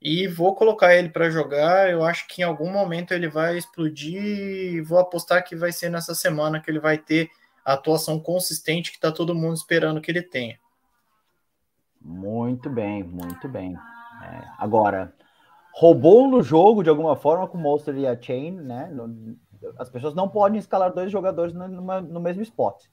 e 0.07 0.27
vou 0.27 0.53
colocar 0.53 0.95
ele 0.95 1.09
para 1.09 1.31
jogar. 1.31 1.89
Eu 1.89 2.03
acho 2.03 2.27
que 2.27 2.43
em 2.43 2.45
algum 2.45 2.71
momento 2.71 3.11
ele 3.11 3.27
vai 3.27 3.57
explodir 3.57 4.85
vou 4.85 4.99
apostar 4.99 5.43
que 5.43 5.55
vai 5.55 5.71
ser 5.71 5.89
nessa 5.89 6.13
semana 6.13 6.61
que 6.61 6.69
ele 6.69 6.79
vai 6.79 6.95
ter 6.95 7.27
a 7.65 7.73
atuação 7.73 8.19
consistente 8.19 8.91
que 8.91 8.97
está 8.97 9.11
todo 9.11 9.33
mundo 9.33 9.55
esperando 9.55 9.99
que 9.99 10.11
ele 10.11 10.21
tenha. 10.21 10.59
Muito 11.99 12.69
bem, 12.69 13.03
muito 13.03 13.49
bem. 13.49 13.75
É, 14.21 14.43
agora, 14.59 15.11
roubou 15.73 16.27
no 16.27 16.43
jogo 16.43 16.83
de 16.83 16.89
alguma 16.91 17.15
forma 17.15 17.47
com 17.47 17.57
o 17.57 17.61
Monster 17.61 17.97
e 17.97 18.05
a 18.05 18.15
Chain, 18.21 18.51
né? 18.51 18.91
As 19.77 19.89
pessoas 19.89 20.13
não 20.15 20.27
podem 20.27 20.59
escalar 20.59 20.93
dois 20.93 21.11
jogadores 21.11 21.53
no, 21.53 21.67
numa, 21.67 22.01
no 22.01 22.19
mesmo 22.19 22.41
spot. 22.41 22.83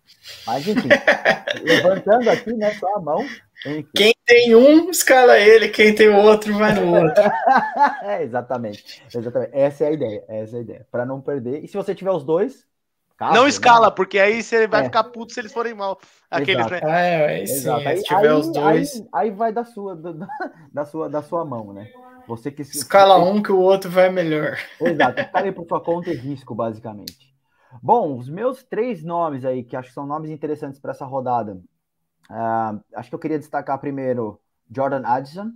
Mas 0.46 0.66
enfim, 0.66 0.88
levantando 1.62 2.30
aqui, 2.30 2.52
né, 2.52 2.72
só 2.74 2.96
a 2.96 3.00
mão. 3.00 3.24
Enfim. 3.66 3.88
Quem 3.94 4.14
tem 4.26 4.54
um, 4.54 4.90
escala 4.90 5.38
ele, 5.38 5.68
quem 5.68 5.94
tem 5.94 6.08
o 6.08 6.16
outro, 6.16 6.56
vai 6.56 6.74
no 6.74 6.94
outro. 6.94 7.22
é, 8.02 8.22
exatamente, 8.24 9.02
exatamente. 9.14 9.50
Essa 9.52 9.84
é 9.84 9.88
a 9.88 9.92
ideia, 9.92 10.24
essa 10.28 10.56
é 10.56 10.58
a 10.58 10.62
ideia. 10.62 10.86
Para 10.90 11.06
não 11.06 11.20
perder. 11.20 11.62
E 11.64 11.68
se 11.68 11.76
você 11.76 11.94
tiver 11.94 12.10
os 12.10 12.24
dois. 12.24 12.66
Caso, 13.16 13.34
não 13.34 13.46
escala, 13.46 13.88
né? 13.88 13.92
porque 13.94 14.18
aí 14.18 14.42
você 14.42 14.66
vai 14.66 14.80
é. 14.80 14.84
ficar 14.84 15.04
puto 15.04 15.32
se 15.32 15.40
eles 15.40 15.52
forem 15.52 15.74
mal. 15.74 15.98
Aqueles, 16.30 16.66
né? 16.66 16.80
Ah, 16.82 17.00
é, 17.00 17.42
é 17.42 17.46
sim, 17.46 17.70
se 17.96 18.02
tiver 18.02 18.28
aí, 18.28 18.32
os 18.32 18.50
dois. 18.50 18.96
Aí, 18.96 19.06
aí, 19.12 19.30
vai 19.30 19.52
da 19.52 19.64
sua, 19.64 19.94
da, 19.94 20.12
da, 20.72 20.84
sua, 20.84 21.08
da 21.08 21.22
sua 21.22 21.44
mão, 21.44 21.72
né? 21.72 21.88
Você 22.26 22.50
que 22.50 22.62
escala 22.62 23.18
um 23.18 23.42
que 23.42 23.52
o 23.52 23.58
outro 23.58 23.90
vai 23.90 24.10
melhor. 24.10 24.56
Exato, 24.80 25.20
escale 25.22 25.52
por 25.52 25.66
sua 25.66 25.82
conta 25.82 26.10
e 26.10 26.16
risco, 26.16 26.54
basicamente. 26.54 27.32
Bom, 27.82 28.18
os 28.18 28.28
meus 28.28 28.62
três 28.62 29.02
nomes 29.02 29.44
aí, 29.44 29.62
que 29.64 29.76
acho 29.76 29.88
que 29.88 29.94
são 29.94 30.06
nomes 30.06 30.30
interessantes 30.30 30.80
para 30.80 30.90
essa 30.90 31.04
rodada. 31.04 31.54
Uh, 32.30 32.82
acho 32.94 33.08
que 33.08 33.14
eu 33.14 33.18
queria 33.18 33.38
destacar 33.38 33.78
primeiro 33.78 34.40
Jordan 34.70 35.02
Addison. 35.04 35.52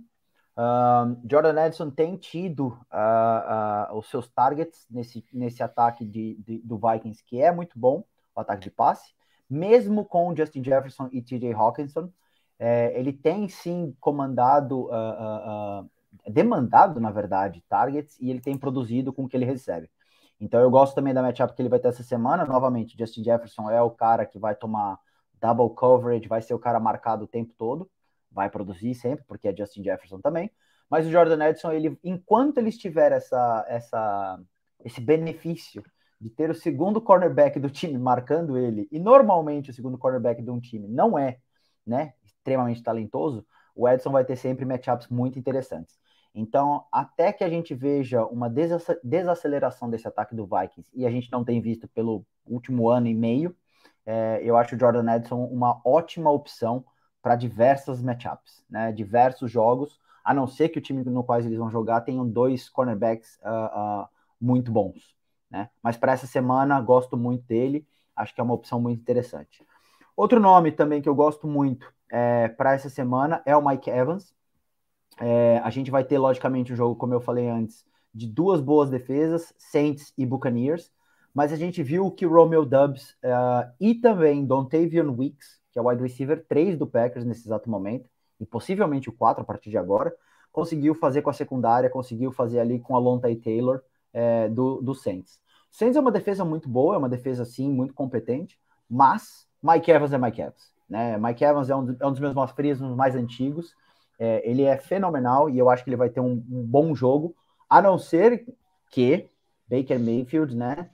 Uh, 0.57 1.19
Jordan 1.29 1.59
Addison 1.59 1.89
tem 1.91 2.17
tido 2.17 2.67
uh, 2.91 3.95
os 3.95 4.09
seus 4.09 4.27
targets 4.27 4.87
nesse, 4.89 5.23
nesse 5.31 5.61
ataque 5.61 6.03
de, 6.03 6.35
de, 6.43 6.59
do 6.59 6.77
Vikings, 6.77 7.23
que 7.23 7.41
é 7.41 7.51
muito 7.51 7.77
bom, 7.77 8.03
o 8.35 8.39
ataque 8.39 8.63
de 8.63 8.71
passe, 8.71 9.13
mesmo 9.49 10.03
com 10.03 10.35
Justin 10.35 10.63
Jefferson 10.63 11.09
e 11.11 11.21
TJ 11.21 11.53
Hawkinson. 11.53 12.11
É, 12.59 12.99
ele 12.99 13.13
tem 13.13 13.47
sim 13.47 13.95
comandado 13.99 14.89
uh, 16.27 16.31
demandado, 16.31 16.99
na 16.99 17.11
verdade, 17.11 17.63
targets 17.69 18.17
e 18.19 18.29
ele 18.29 18.41
tem 18.41 18.57
produzido 18.57 19.13
com 19.13 19.23
o 19.23 19.27
que 19.27 19.37
ele 19.37 19.45
recebe. 19.45 19.89
Então 20.39 20.59
eu 20.61 20.69
gosto 20.69 20.95
também 20.95 21.13
da 21.13 21.21
matchup 21.21 21.53
que 21.55 21.61
ele 21.61 21.69
vai 21.69 21.79
ter 21.79 21.87
essa 21.87 22.03
semana. 22.03 22.45
Novamente, 22.45 22.97
Justin 22.97 23.23
Jefferson 23.23 23.69
é 23.69 23.81
o 23.81 23.89
cara 23.89 24.25
que 24.25 24.37
vai 24.37 24.55
tomar 24.55 24.99
double 25.41 25.75
coverage, 25.75 26.27
vai 26.27 26.41
ser 26.41 26.53
o 26.53 26.59
cara 26.59 26.79
marcado 26.79 27.25
o 27.25 27.27
tempo 27.27 27.53
todo, 27.57 27.89
vai 28.31 28.49
produzir 28.49 28.93
sempre, 28.95 29.25
porque 29.27 29.47
é 29.47 29.55
Justin 29.55 29.83
Jefferson 29.83 30.19
também. 30.19 30.51
Mas 30.89 31.05
o 31.05 31.11
Jordan 31.11 31.43
Edson, 31.49 31.71
ele, 31.71 31.99
enquanto 32.03 32.59
ele 32.59 32.69
estiver 32.69 33.11
essa, 33.11 33.65
essa, 33.67 34.39
esse 34.85 35.01
benefício 35.01 35.83
de 36.19 36.29
ter 36.29 36.49
o 36.49 36.55
segundo 36.55 37.01
cornerback 37.01 37.59
do 37.59 37.69
time 37.69 37.97
marcando 37.97 38.57
ele, 38.57 38.87
e 38.91 38.99
normalmente 38.99 39.69
o 39.69 39.73
segundo 39.73 39.97
cornerback 39.97 40.41
de 40.41 40.49
um 40.49 40.59
time 40.59 40.87
não 40.87 41.17
é 41.17 41.39
né, 41.85 42.13
extremamente 42.23 42.81
talentoso, 42.81 43.45
o 43.75 43.87
Edson 43.87 44.11
vai 44.11 44.25
ter 44.25 44.35
sempre 44.35 44.65
matchups 44.65 45.07
muito 45.09 45.37
interessantes. 45.37 45.97
Então, 46.39 46.85
até 46.91 47.33
que 47.33 47.43
a 47.43 47.49
gente 47.49 47.73
veja 47.73 48.23
uma 48.25 48.47
desaceleração 49.03 49.89
desse 49.89 50.07
ataque 50.07 50.35
do 50.35 50.45
Vikings, 50.45 50.87
e 50.93 51.03
a 51.03 51.09
gente 51.09 51.31
não 51.31 51.43
tem 51.43 51.59
visto 51.59 51.87
pelo 51.87 52.23
último 52.45 52.89
ano 52.89 53.07
e 53.07 53.13
meio, 53.15 53.55
é, 54.05 54.39
eu 54.43 54.55
acho 54.55 54.75
o 54.75 54.79
Jordan 54.79 55.15
Edson 55.15 55.43
uma 55.45 55.81
ótima 55.83 56.29
opção 56.29 56.85
para 57.23 57.35
diversas 57.35 58.03
matchups, 58.03 58.63
né? 58.69 58.91
diversos 58.91 59.49
jogos, 59.49 59.99
a 60.23 60.31
não 60.31 60.45
ser 60.45 60.69
que 60.69 60.77
o 60.77 60.81
time 60.81 61.03
no 61.03 61.23
qual 61.23 61.39
eles 61.39 61.57
vão 61.57 61.71
jogar 61.71 62.01
tenham 62.01 62.29
dois 62.29 62.69
cornerbacks 62.69 63.39
uh, 63.41 64.03
uh, 64.03 64.07
muito 64.39 64.71
bons. 64.71 65.15
Né? 65.49 65.71
Mas 65.81 65.97
para 65.97 66.11
essa 66.11 66.27
semana, 66.27 66.79
gosto 66.79 67.17
muito 67.17 67.47
dele, 67.47 67.83
acho 68.15 68.35
que 68.35 68.39
é 68.39 68.43
uma 68.43 68.53
opção 68.53 68.79
muito 68.79 69.01
interessante. 69.01 69.65
Outro 70.15 70.39
nome 70.39 70.71
também 70.71 71.01
que 71.01 71.09
eu 71.09 71.15
gosto 71.15 71.47
muito 71.47 71.91
é, 72.11 72.47
para 72.47 72.73
essa 72.73 72.89
semana 72.89 73.41
é 73.43 73.57
o 73.57 73.67
Mike 73.67 73.89
Evans. 73.89 74.36
É, 75.19 75.59
a 75.63 75.69
gente 75.69 75.89
vai 75.89 76.03
ter, 76.03 76.17
logicamente, 76.17 76.73
um 76.73 76.75
jogo, 76.75 76.95
como 76.95 77.13
eu 77.13 77.21
falei 77.21 77.47
antes, 77.47 77.85
de 78.13 78.27
duas 78.27 78.61
boas 78.61 78.89
defesas, 78.89 79.53
Saints 79.57 80.13
e 80.17 80.25
Buccaneers, 80.25 80.91
mas 81.33 81.53
a 81.53 81.55
gente 81.55 81.83
viu 81.83 82.09
que 82.09 82.25
Romeo 82.25 82.65
Dubs 82.65 83.11
uh, 83.23 83.71
e 83.79 83.93
também 83.93 84.45
Dontavian 84.45 85.11
Weeks, 85.11 85.61
que 85.71 85.77
é 85.77 85.81
o 85.81 85.87
wide 85.87 86.01
receiver 86.01 86.43
3 86.47 86.77
do 86.77 86.87
Packers 86.87 87.25
nesse 87.25 87.47
exato 87.47 87.69
momento, 87.69 88.09
e 88.39 88.45
possivelmente 88.45 89.09
o 89.09 89.13
4 89.13 89.43
a 89.43 89.45
partir 89.45 89.69
de 89.69 89.77
agora, 89.77 90.13
conseguiu 90.51 90.95
fazer 90.95 91.21
com 91.21 91.29
a 91.29 91.33
secundária, 91.33 91.89
conseguiu 91.89 92.31
fazer 92.31 92.59
ali 92.59 92.79
com 92.79 92.95
a 92.95 92.99
Lonta 92.99 93.27
Taylor 93.35 93.81
é, 94.11 94.49
do, 94.49 94.81
do 94.81 94.95
Saints. 94.95 95.39
Saints 95.69 95.95
é 95.95 95.99
uma 95.99 96.11
defesa 96.11 96.43
muito 96.43 96.67
boa, 96.67 96.95
é 96.95 96.97
uma 96.97 97.09
defesa, 97.09 97.45
sim, 97.45 97.69
muito 97.71 97.93
competente, 97.93 98.59
mas 98.89 99.47
Mike 99.61 99.91
Evans 99.91 100.13
é 100.13 100.17
Mike 100.17 100.41
Evans. 100.41 100.73
Né? 100.89 101.17
Mike 101.17 101.43
Evans 101.43 101.69
é 101.69 101.75
um, 101.75 101.95
é 101.99 102.07
um 102.07 102.11
dos 102.11 102.19
meus 102.19 102.33
mais 102.33 102.49
frios, 102.51 102.81
mais 102.81 103.15
antigos, 103.15 103.75
é, 104.19 104.49
ele 104.49 104.63
é 104.63 104.77
fenomenal 104.77 105.49
e 105.49 105.57
eu 105.57 105.69
acho 105.69 105.83
que 105.83 105.89
ele 105.89 105.97
vai 105.97 106.09
ter 106.09 106.19
um, 106.19 106.43
um, 106.49 106.63
bom 106.65 106.95
jogo, 106.95 107.35
a 107.69 107.81
não 107.81 107.97
ser 107.97 108.45
que 108.91 109.29
Baker 109.67 109.99
Mayfield, 109.99 110.55
né, 110.55 110.89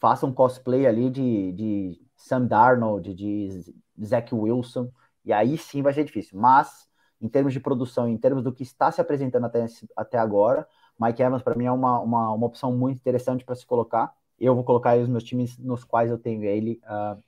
faça 0.00 0.26
um 0.26 0.32
cosplay 0.32 0.86
ali 0.86 1.10
de, 1.10 1.52
de 1.52 2.00
Sam 2.16 2.46
Darnold, 2.46 3.14
de 3.14 3.74
Zach 4.02 4.34
Wilson, 4.34 4.90
e 5.24 5.32
aí 5.32 5.56
sim 5.56 5.82
vai 5.82 5.92
ser 5.92 6.04
difícil. 6.04 6.38
Mas, 6.38 6.88
em 7.20 7.28
termos 7.28 7.52
de 7.52 7.60
produção, 7.60 8.08
em 8.08 8.16
termos 8.16 8.42
do 8.42 8.52
que 8.52 8.62
está 8.62 8.90
se 8.90 9.00
apresentando 9.00 9.44
até, 9.44 9.64
até 9.96 10.18
agora, 10.18 10.66
Mike 10.98 11.22
Evans 11.22 11.42
para 11.42 11.54
mim 11.54 11.66
é 11.66 11.72
uma, 11.72 12.00
uma, 12.00 12.32
uma 12.32 12.46
opção 12.46 12.72
muito 12.72 12.98
interessante 12.98 13.44
para 13.44 13.54
se 13.54 13.66
colocar. 13.66 14.12
Eu 14.38 14.54
vou 14.54 14.64
colocar 14.64 14.96
os 14.98 15.08
meus 15.08 15.24
times 15.24 15.56
nos 15.58 15.84
quais 15.84 16.10
eu 16.10 16.18
tenho 16.18 16.44
ele, 16.44 16.80
uh, 16.84 17.22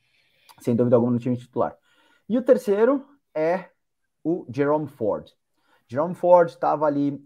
sem 0.60 0.74
dúvida 0.74 0.96
alguma, 0.96 1.12
no 1.12 1.18
time 1.18 1.36
titular. 1.36 1.76
E 2.28 2.36
o 2.36 2.42
terceiro 2.42 3.06
é 3.34 3.70
o 4.26 4.44
Jerome 4.52 4.88
Ford. 4.88 5.30
Jerome 5.86 6.16
Ford 6.16 6.48
estava 6.48 6.84
ali, 6.84 7.24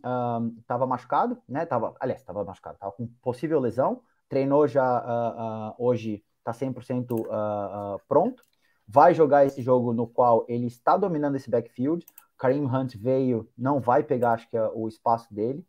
estava 0.58 0.84
um, 0.84 0.86
machucado, 0.86 1.38
né? 1.48 1.64
Tava, 1.64 1.94
aliás, 1.98 2.20
estava 2.20 2.44
machucado, 2.44 2.74
estava 2.74 2.92
com 2.92 3.06
possível 3.22 3.58
lesão. 3.58 4.02
Treinou 4.28 4.68
já 4.68 5.00
uh, 5.00 5.70
uh, 5.70 5.74
hoje, 5.78 6.22
está 6.40 6.52
100% 6.52 7.10
uh, 7.12 7.98
pronto. 8.06 8.42
Vai 8.86 9.14
jogar 9.14 9.46
esse 9.46 9.62
jogo 9.62 9.94
no 9.94 10.06
qual 10.06 10.44
ele 10.46 10.66
está 10.66 10.98
dominando 10.98 11.36
esse 11.36 11.48
backfield. 11.48 12.04
Kareem 12.36 12.66
Hunt 12.66 12.96
veio, 12.96 13.48
não 13.56 13.80
vai 13.80 14.02
pegar, 14.02 14.32
acho 14.32 14.50
que 14.50 14.56
é 14.58 14.70
o 14.74 14.86
espaço 14.86 15.32
dele. 15.32 15.64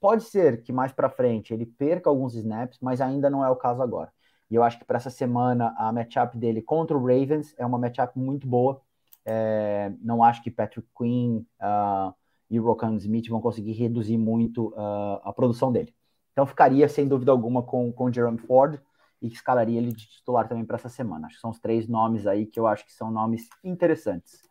Pode 0.00 0.24
ser 0.24 0.62
que 0.62 0.72
mais 0.72 0.92
para 0.92 1.10
frente 1.10 1.52
ele 1.52 1.66
perca 1.66 2.08
alguns 2.08 2.34
snaps, 2.34 2.78
mas 2.80 3.00
ainda 3.00 3.28
não 3.28 3.44
é 3.44 3.50
o 3.50 3.56
caso 3.56 3.82
agora. 3.82 4.12
E 4.50 4.54
eu 4.54 4.62
acho 4.62 4.78
que 4.78 4.84
para 4.84 4.98
essa 4.98 5.10
semana 5.10 5.74
a 5.76 5.92
matchup 5.92 6.38
dele 6.38 6.62
contra 6.62 6.96
o 6.96 7.00
Ravens 7.00 7.54
é 7.58 7.66
uma 7.66 7.78
matchup 7.78 8.18
muito 8.18 8.46
boa. 8.46 8.80
É, 9.24 9.92
não 10.00 10.22
acho 10.22 10.42
que 10.42 10.50
Patrick 10.50 10.88
Quinn 10.96 11.44
uh, 11.60 12.14
e 12.50 12.58
o 12.58 12.64
Rokan 12.64 12.96
Smith 12.96 13.28
vão 13.28 13.40
conseguir 13.40 13.72
reduzir 13.72 14.18
muito 14.18 14.68
uh, 14.68 15.20
a 15.22 15.32
produção 15.32 15.72
dele. 15.72 15.94
Então 16.32 16.46
ficaria 16.46 16.88
sem 16.88 17.06
dúvida 17.06 17.30
alguma 17.30 17.62
com, 17.62 17.92
com 17.92 18.04
o 18.04 18.12
Jerome 18.12 18.38
Ford 18.38 18.80
e 19.20 19.28
escalaria 19.28 19.78
ele 19.78 19.92
de 19.92 20.06
titular 20.06 20.48
também 20.48 20.64
para 20.64 20.76
essa 20.76 20.88
semana. 20.88 21.26
Acho 21.26 21.36
que 21.36 21.40
são 21.40 21.50
os 21.50 21.60
três 21.60 21.86
nomes 21.86 22.26
aí 22.26 22.46
que 22.46 22.58
eu 22.58 22.66
acho 22.66 22.84
que 22.84 22.92
são 22.92 23.10
nomes 23.10 23.48
interessantes. 23.62 24.42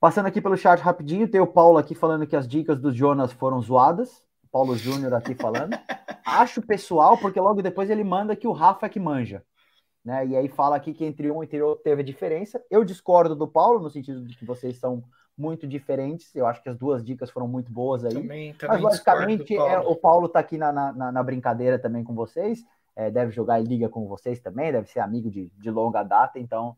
Passando 0.00 0.26
aqui 0.26 0.40
pelo 0.40 0.56
chat 0.56 0.80
rapidinho, 0.80 1.28
tem 1.28 1.40
o 1.40 1.46
Paulo 1.46 1.78
aqui 1.78 1.94
falando 1.94 2.26
que 2.26 2.34
as 2.34 2.48
dicas 2.48 2.80
do 2.80 2.90
Jonas 2.90 3.32
foram 3.32 3.60
zoadas. 3.60 4.24
Paulo 4.50 4.76
Júnior 4.76 5.14
aqui 5.14 5.34
falando. 5.34 5.78
Acho 6.26 6.62
pessoal, 6.62 7.16
porque 7.18 7.40
logo 7.40 7.62
depois 7.62 7.90
ele 7.90 8.02
manda 8.02 8.34
que 8.34 8.46
o 8.46 8.52
Rafa 8.52 8.86
é 8.86 8.88
que 8.88 8.98
manja. 8.98 9.44
Né? 10.04 10.26
E 10.28 10.36
aí 10.36 10.48
fala 10.48 10.76
aqui 10.76 10.94
que 10.94 11.04
entre 11.04 11.30
um 11.30 11.42
e 11.42 11.62
outro 11.62 11.82
teve 11.82 12.02
a 12.02 12.04
diferença. 12.04 12.62
Eu 12.70 12.84
discordo 12.84 13.34
do 13.34 13.46
Paulo, 13.46 13.80
no 13.80 13.90
sentido 13.90 14.24
de 14.24 14.36
que 14.36 14.44
vocês 14.44 14.78
são 14.78 15.02
muito 15.36 15.66
diferentes. 15.66 16.34
Eu 16.34 16.46
acho 16.46 16.62
que 16.62 16.68
as 16.68 16.76
duas 16.76 17.04
dicas 17.04 17.30
foram 17.30 17.46
muito 17.46 17.70
boas 17.70 18.04
aí. 18.04 18.14
Também, 18.14 18.54
também 18.54 18.76
Mas 18.76 18.82
basicamente 18.82 19.54
Paulo. 19.54 19.72
É, 19.72 19.78
o 19.78 19.96
Paulo 19.96 20.28
tá 20.28 20.40
aqui 20.40 20.56
na, 20.56 20.72
na, 20.72 21.12
na, 21.12 21.22
brincadeira 21.22 21.78
também 21.78 22.02
com 22.04 22.14
vocês. 22.14 22.64
É, 22.96 23.10
deve 23.10 23.30
jogar 23.30 23.60
em 23.60 23.64
liga 23.64 23.88
com 23.88 24.06
vocês 24.06 24.40
também, 24.40 24.72
deve 24.72 24.88
ser 24.90 25.00
amigo 25.00 25.30
de, 25.30 25.50
de 25.56 25.70
longa 25.70 26.02
data, 26.02 26.38
então 26.38 26.76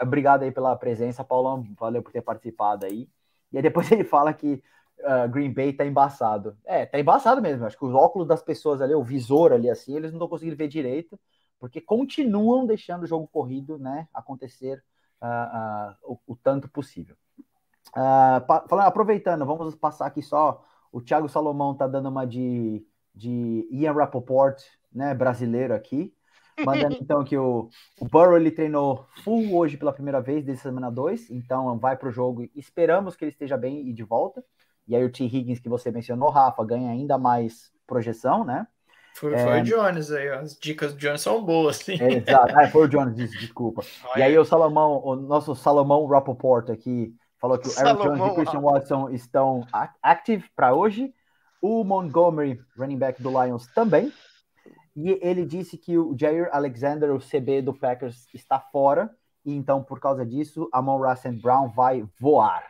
Obrigado 0.00 0.42
aí 0.42 0.50
pela 0.50 0.74
presença, 0.76 1.24
Paulão. 1.24 1.64
Valeu 1.78 2.02
por 2.02 2.12
ter 2.12 2.22
participado 2.22 2.86
aí. 2.86 3.08
E 3.52 3.56
aí 3.56 3.62
depois 3.62 3.90
ele 3.92 4.04
fala 4.04 4.32
que 4.32 4.62
uh, 5.00 5.28
Green 5.28 5.52
Bay 5.52 5.72
tá 5.72 5.86
embaçado. 5.86 6.56
É, 6.64 6.84
tá 6.84 6.98
embaçado 6.98 7.40
mesmo. 7.40 7.64
Acho 7.64 7.78
que 7.78 7.84
os 7.84 7.94
óculos 7.94 8.26
das 8.26 8.42
pessoas 8.42 8.80
ali, 8.80 8.94
o 8.94 9.02
visor 9.02 9.52
ali 9.52 9.70
assim, 9.70 9.96
eles 9.96 10.10
não 10.10 10.18
estão 10.18 10.28
conseguindo 10.28 10.56
ver 10.56 10.68
direito, 10.68 11.18
porque 11.62 11.80
continuam 11.80 12.66
deixando 12.66 13.04
o 13.04 13.06
jogo 13.06 13.28
corrido, 13.28 13.78
né, 13.78 14.08
acontecer 14.12 14.82
uh, 15.22 16.10
uh, 16.10 16.12
o, 16.12 16.32
o, 16.32 16.36
tanto 16.36 16.68
possível. 16.68 17.14
falando, 17.94 18.80
aproveitando, 18.88 19.46
vamos 19.46 19.76
passar 19.76 20.06
aqui 20.06 20.20
só. 20.20 20.64
O 20.90 21.00
Thiago 21.00 21.28
Salomão 21.28 21.72
tá 21.72 21.86
dando 21.86 22.08
uma 22.08 22.26
de, 22.26 22.84
de 23.14 23.68
Ian 23.70 23.92
Rappaport, 23.92 24.60
né, 24.92 25.14
brasileiro 25.14 25.72
aqui. 25.72 26.12
Mandando 26.66 26.96
então 27.00 27.22
que 27.22 27.38
o, 27.38 27.68
o 28.00 28.08
Burrow 28.08 28.36
ele 28.36 28.50
treinou 28.50 29.06
full 29.22 29.56
hoje 29.56 29.76
pela 29.76 29.92
primeira 29.92 30.20
vez 30.20 30.44
desde 30.44 30.64
semana 30.64 30.90
2, 30.90 31.30
então 31.30 31.78
vai 31.78 31.96
para 31.96 32.08
o 32.08 32.12
jogo. 32.12 32.42
Esperamos 32.56 33.14
que 33.14 33.24
ele 33.24 33.30
esteja 33.30 33.56
bem 33.56 33.88
e 33.88 33.92
de 33.92 34.02
volta. 34.02 34.44
E 34.88 34.96
aí 34.96 35.04
o 35.04 35.12
T. 35.12 35.22
Higgins 35.22 35.60
que 35.60 35.68
você 35.68 35.92
mencionou, 35.92 36.28
Rafa, 36.28 36.64
ganha 36.64 36.90
ainda 36.90 37.16
mais 37.16 37.72
projeção, 37.86 38.44
né? 38.44 38.66
Foi, 39.14 39.34
é... 39.34 39.38
foi 39.38 39.60
o 39.60 39.64
Jones 39.64 40.10
aí, 40.10 40.28
as 40.28 40.58
dicas 40.58 40.92
do 40.92 40.98
Jones 40.98 41.20
são 41.20 41.44
boas, 41.44 41.76
sim. 41.76 41.98
É, 42.00 42.14
exato, 42.14 42.54
ah, 42.58 42.68
foi 42.68 42.86
o 42.86 42.88
Jones, 42.88 43.14
desculpa. 43.14 43.82
Olha. 44.06 44.20
E 44.20 44.22
aí 44.22 44.38
o 44.38 44.44
Salomão, 44.44 45.00
o 45.04 45.16
nosso 45.16 45.54
Salomão 45.54 46.06
Rappaport 46.06 46.70
aqui, 46.70 47.14
falou 47.40 47.58
que 47.58 47.68
o 47.68 47.72
Aaron 47.78 48.02
Jones 48.02 48.18
e 48.18 48.22
o 48.22 48.34
Christian 48.34 48.60
Watson 48.60 49.10
estão 49.10 49.66
active 50.02 50.44
para 50.56 50.74
hoje. 50.74 51.12
O 51.60 51.84
Montgomery, 51.84 52.60
running 52.76 52.98
back 52.98 53.22
do 53.22 53.30
Lions, 53.30 53.66
também. 53.74 54.12
E 54.94 55.18
ele 55.22 55.44
disse 55.44 55.78
que 55.78 55.96
o 55.96 56.16
Jair 56.18 56.48
Alexander, 56.52 57.12
o 57.12 57.18
CB 57.18 57.62
do 57.62 57.72
Packers, 57.72 58.26
está 58.34 58.60
fora. 58.60 59.10
E 59.44 59.54
então, 59.54 59.82
por 59.82 59.98
causa 59.98 60.24
disso, 60.24 60.68
a 60.72 60.80
Mon 60.80 61.00
Brown 61.40 61.68
vai 61.68 62.04
voar. 62.20 62.62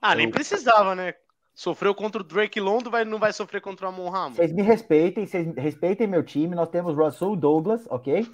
Ah, 0.00 0.14
nem 0.14 0.30
precisava, 0.30 0.94
né? 0.94 1.14
Sofreu 1.56 1.94
contra 1.94 2.20
o 2.20 2.24
Drake 2.24 2.60
London, 2.60 2.90
vai, 2.90 3.02
não 3.06 3.18
vai 3.18 3.32
sofrer 3.32 3.62
contra 3.62 3.86
o 3.86 3.88
Amon 3.88 4.10
Ramos. 4.10 4.36
Vocês 4.36 4.52
me 4.52 4.60
respeitem, 4.60 5.26
vocês 5.26 5.54
respeitem 5.56 6.06
meu 6.06 6.22
time. 6.22 6.54
Nós 6.54 6.68
temos 6.68 6.94
Russell 6.94 7.34
Douglas, 7.34 7.86
ok? 7.88 8.30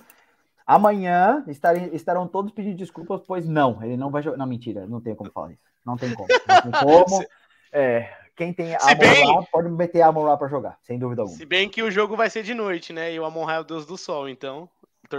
Amanhã 0.67 1.45
estarem, 1.47 1.95
estarão 1.95 2.27
todos 2.27 2.51
pedindo 2.51 2.77
desculpas, 2.77 3.21
pois 3.25 3.47
não, 3.47 3.81
ele 3.81 3.97
não 3.97 4.11
vai 4.11 4.25
jogar. 4.25 4.37
Não, 4.37 4.47
mentira, 4.47 4.89
não 4.89 5.01
tem 5.01 5.15
como 5.15 5.31
falar 5.31 5.53
isso. 5.53 5.63
Não 5.87 5.97
tem 5.97 6.13
como. 6.13 6.27
Não 6.49 6.63
tem 6.63 6.73
como. 6.83 7.25
É, 7.71 8.13
quem 8.35 8.53
tem 8.53 8.75
Amon 8.75 8.99
bem... 8.99 9.49
pode 9.53 9.69
meter 9.69 10.03
Amon 10.03 10.25
Ra 10.25 10.37
para 10.37 10.49
jogar, 10.49 10.77
sem 10.83 10.99
dúvida 10.99 11.23
alguma. 11.23 11.39
Se 11.39 11.47
bem 11.47 11.69
que 11.69 11.81
o 11.81 11.93
jogo 11.93 12.17
vai 12.17 12.29
ser 12.29 12.43
de 12.43 12.55
noite, 12.55 12.93
né? 12.93 13.15
E 13.15 13.21
o 13.21 13.25
Amon 13.25 13.45
Ra 13.45 13.55
é 13.55 13.61
o 13.61 13.65
deus 13.65 13.87
do 13.87 13.97
sol, 13.97 14.29
então. 14.29 14.69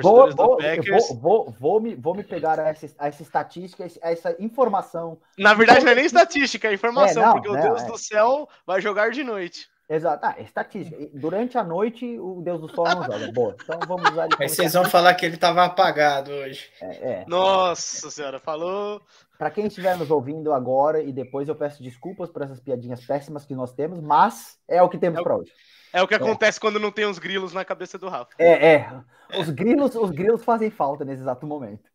Vou, 0.02 0.34
vou, 0.34 0.57
Packers... 0.57 1.10
vou, 1.10 1.18
vou, 1.20 1.56
vou, 1.60 1.82
me, 1.82 1.95
vou 1.95 2.15
me 2.15 2.24
pegar 2.24 2.60
a 2.60 2.70
essa, 2.70 2.88
a 2.98 3.07
essa 3.07 3.22
estatística, 3.22 3.86
a 4.02 4.11
essa 4.11 4.36
informação. 4.40 5.18
Na 5.38 5.53
verdade, 5.53 5.84
não 5.84 5.91
é 5.91 5.95
nem 5.95 6.06
estatística, 6.06 6.68
é 6.68 6.74
informação, 6.74 7.22
é, 7.22 7.26
não, 7.26 7.34
porque 7.34 7.49
não, 7.49 7.60
o 7.60 7.61
Deus 7.61 7.84
é. 7.84 7.86
do 7.86 7.98
céu 7.98 8.49
vai 8.65 8.82
jogar 8.82 9.11
de 9.11 9.24
noite. 9.24 9.72
Exato, 9.90 10.26
ah, 10.26 10.36
estatística. 10.40 10.98
Durante 11.14 11.57
a 11.57 11.64
noite, 11.64 12.18
o 12.18 12.41
Deus 12.41 12.61
do 12.61 12.74
Sol 12.74 12.86
não 12.86 13.03
joga. 13.06 13.32
Boa, 13.32 13.56
então 13.61 13.80
vamos 13.86 14.10
usar 14.10 14.28
Aí 14.40 14.49
vocês 14.49 14.74
vão 14.74 14.86
falar 14.86 15.14
que 15.14 15.26
ele 15.26 15.36
estava 15.36 15.65
apagado 15.65 16.32
hoje. 16.32 16.70
É, 16.82 17.11
é. 17.11 17.26
Nossa 17.28 18.10
senhora, 18.10 18.40
falou. 18.40 19.02
Para 19.38 19.52
quem 19.52 19.68
estiver 19.68 19.98
nos 19.98 20.10
ouvindo 20.10 20.53
agora 20.53 21.02
e 21.02 21.11
depois 21.11 21.49
eu 21.49 21.56
peço 21.56 21.84
desculpas 21.84 22.30
por 22.30 22.44
essas 22.44 22.61
piadinhas 22.61 23.06
péssimas 23.06 23.45
que 23.45 23.53
nós 23.53 23.74
temos, 23.74 23.99
mas 23.99 24.57
é 24.68 24.82
o 24.82 24.88
que 24.88 24.98
temos 24.98 25.20
é 25.20 25.24
para 25.24 25.36
hoje. 25.36 25.52
É 25.94 26.02
o 26.02 26.07
que 26.07 26.15
é. 26.15 26.18
acontece 26.18 26.60
quando 26.60 26.80
não 26.80 26.91
tem 26.91 27.06
os 27.06 27.20
grilos 27.20 27.53
na 27.53 27.64
cabeça 27.64 27.99
do 27.99 28.10
Rafa. 28.10 28.34
É, 28.40 28.74
é. 28.74 29.03
Os 29.40 29.52
grilos, 29.52 29.94
os 29.94 30.10
grilos 30.10 30.44
fazem 30.44 30.72
falta 30.72 31.06
nesse 31.06 31.22
exato 31.22 31.45
momento. 31.45 31.88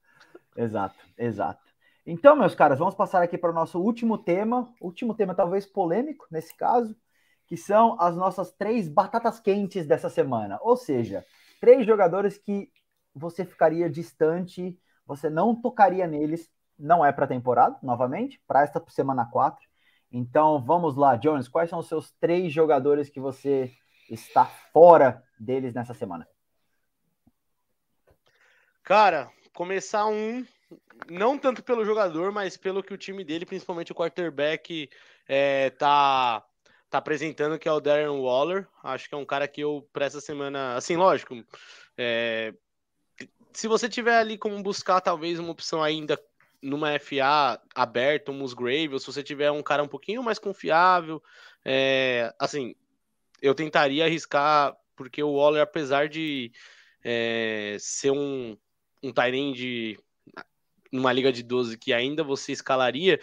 Exato, 0.56 0.94
exato. 1.18 1.60
Então, 2.06 2.36
meus 2.36 2.54
caras, 2.54 2.78
vamos 2.78 2.94
passar 2.94 3.22
aqui 3.22 3.36
para 3.36 3.50
o 3.50 3.54
nosso 3.54 3.80
último 3.80 4.16
tema, 4.16 4.72
último 4.80 5.14
tema 5.14 5.34
talvez 5.34 5.66
polêmico 5.66 6.26
nesse 6.30 6.56
caso, 6.56 6.96
que 7.46 7.56
são 7.56 8.00
as 8.00 8.16
nossas 8.16 8.52
três 8.52 8.88
batatas 8.88 9.40
quentes 9.40 9.86
dessa 9.86 10.08
semana. 10.08 10.58
Ou 10.62 10.76
seja, 10.76 11.24
três 11.60 11.84
jogadores 11.84 12.38
que 12.38 12.70
você 13.14 13.44
ficaria 13.44 13.90
distante, 13.90 14.78
você 15.04 15.28
não 15.28 15.54
tocaria 15.54 16.06
neles, 16.06 16.48
não 16.78 17.04
é 17.04 17.10
para 17.10 17.26
temporada, 17.26 17.76
novamente, 17.82 18.40
para 18.46 18.62
esta 18.62 18.82
semana 18.88 19.26
4. 19.26 19.60
Então 20.10 20.62
vamos 20.64 20.96
lá, 20.96 21.16
Jones, 21.16 21.48
quais 21.48 21.68
são 21.68 21.80
os 21.80 21.88
seus 21.88 22.12
três 22.20 22.52
jogadores 22.52 23.10
que 23.10 23.20
você 23.20 23.72
está 24.10 24.44
fora 24.44 25.22
deles 25.38 25.74
nessa 25.74 25.94
semana? 25.94 26.26
Cara, 28.82 29.30
começar 29.52 30.06
um, 30.06 30.46
não 31.10 31.38
tanto 31.38 31.62
pelo 31.62 31.84
jogador, 31.84 32.32
mas 32.32 32.56
pelo 32.56 32.82
que 32.82 32.94
o 32.94 32.98
time 32.98 33.22
dele, 33.22 33.44
principalmente 33.44 33.92
o 33.92 33.94
quarterback, 33.94 34.88
é, 35.26 35.70
tá 35.70 36.44
tá 36.90 36.98
apresentando, 36.98 37.58
que 37.58 37.68
é 37.68 37.72
o 37.72 37.80
Darren 37.80 38.18
Waller. 38.20 38.66
Acho 38.82 39.08
que 39.08 39.14
é 39.14 39.18
um 39.18 39.24
cara 39.24 39.46
que 39.46 39.60
eu, 39.60 39.86
para 39.92 40.06
essa 40.06 40.20
semana, 40.20 40.74
assim, 40.74 40.96
lógico, 40.96 41.34
é, 41.96 42.54
se 43.52 43.68
você 43.68 43.88
tiver 43.88 44.16
ali 44.16 44.38
como 44.38 44.62
buscar 44.62 45.00
talvez 45.00 45.38
uma 45.38 45.50
opção 45.50 45.82
ainda 45.82 46.18
numa 46.62 46.98
FA 46.98 47.60
aberta, 47.74 48.30
um 48.30 48.34
Musgrave, 48.34 48.92
ou 48.92 48.98
se 48.98 49.06
você 49.06 49.22
tiver 49.22 49.50
um 49.50 49.62
cara 49.62 49.82
um 49.82 49.88
pouquinho 49.88 50.22
mais 50.22 50.38
confiável, 50.38 51.22
é, 51.64 52.34
assim, 52.38 52.74
eu 53.40 53.54
tentaria 53.54 54.04
arriscar, 54.04 54.76
porque 54.96 55.22
o 55.22 55.32
Waller, 55.32 55.62
apesar 55.62 56.08
de 56.08 56.52
é, 57.04 57.76
ser 57.78 58.10
um, 58.10 58.56
um 59.02 59.12
de 59.52 59.98
numa 60.90 61.12
liga 61.12 61.30
de 61.32 61.42
12 61.42 61.76
que 61.76 61.92
ainda 61.92 62.24
você 62.24 62.52
escalaria, 62.52 63.20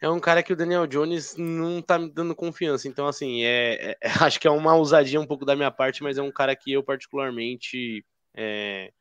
é 0.00 0.08
um 0.08 0.18
cara 0.18 0.42
que 0.42 0.52
o 0.52 0.56
Daniel 0.56 0.86
Jones 0.86 1.36
não 1.36 1.80
tá 1.80 1.98
me 1.98 2.10
dando 2.10 2.34
confiança. 2.34 2.88
Então, 2.88 3.06
assim, 3.06 3.44
é, 3.44 3.96
é, 4.00 4.08
acho 4.20 4.40
que 4.40 4.48
é 4.48 4.50
uma 4.50 4.74
ousadia 4.74 5.20
um 5.20 5.26
pouco 5.26 5.44
da 5.44 5.54
minha 5.54 5.70
parte, 5.70 6.02
mas 6.02 6.18
é 6.18 6.22
um 6.22 6.32
cara 6.32 6.56
que 6.56 6.72
eu 6.72 6.82
particularmente 6.82 8.04
é, 8.34 8.92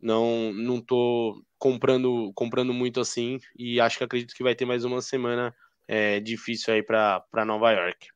não 0.00 0.52
não 0.52 0.80
tô 0.80 1.42
comprando 1.58 2.32
comprando 2.34 2.72
muito 2.72 3.00
assim 3.00 3.40
e 3.58 3.80
acho 3.80 3.98
que 3.98 4.04
acredito 4.04 4.34
que 4.34 4.44
vai 4.44 4.54
ter 4.54 4.64
mais 4.64 4.84
uma 4.84 5.02
semana 5.02 5.52
é, 5.88 6.20
difícil 6.20 6.72
aí 6.72 6.82
para 6.82 7.44
Nova 7.44 7.72
York. 7.72 8.08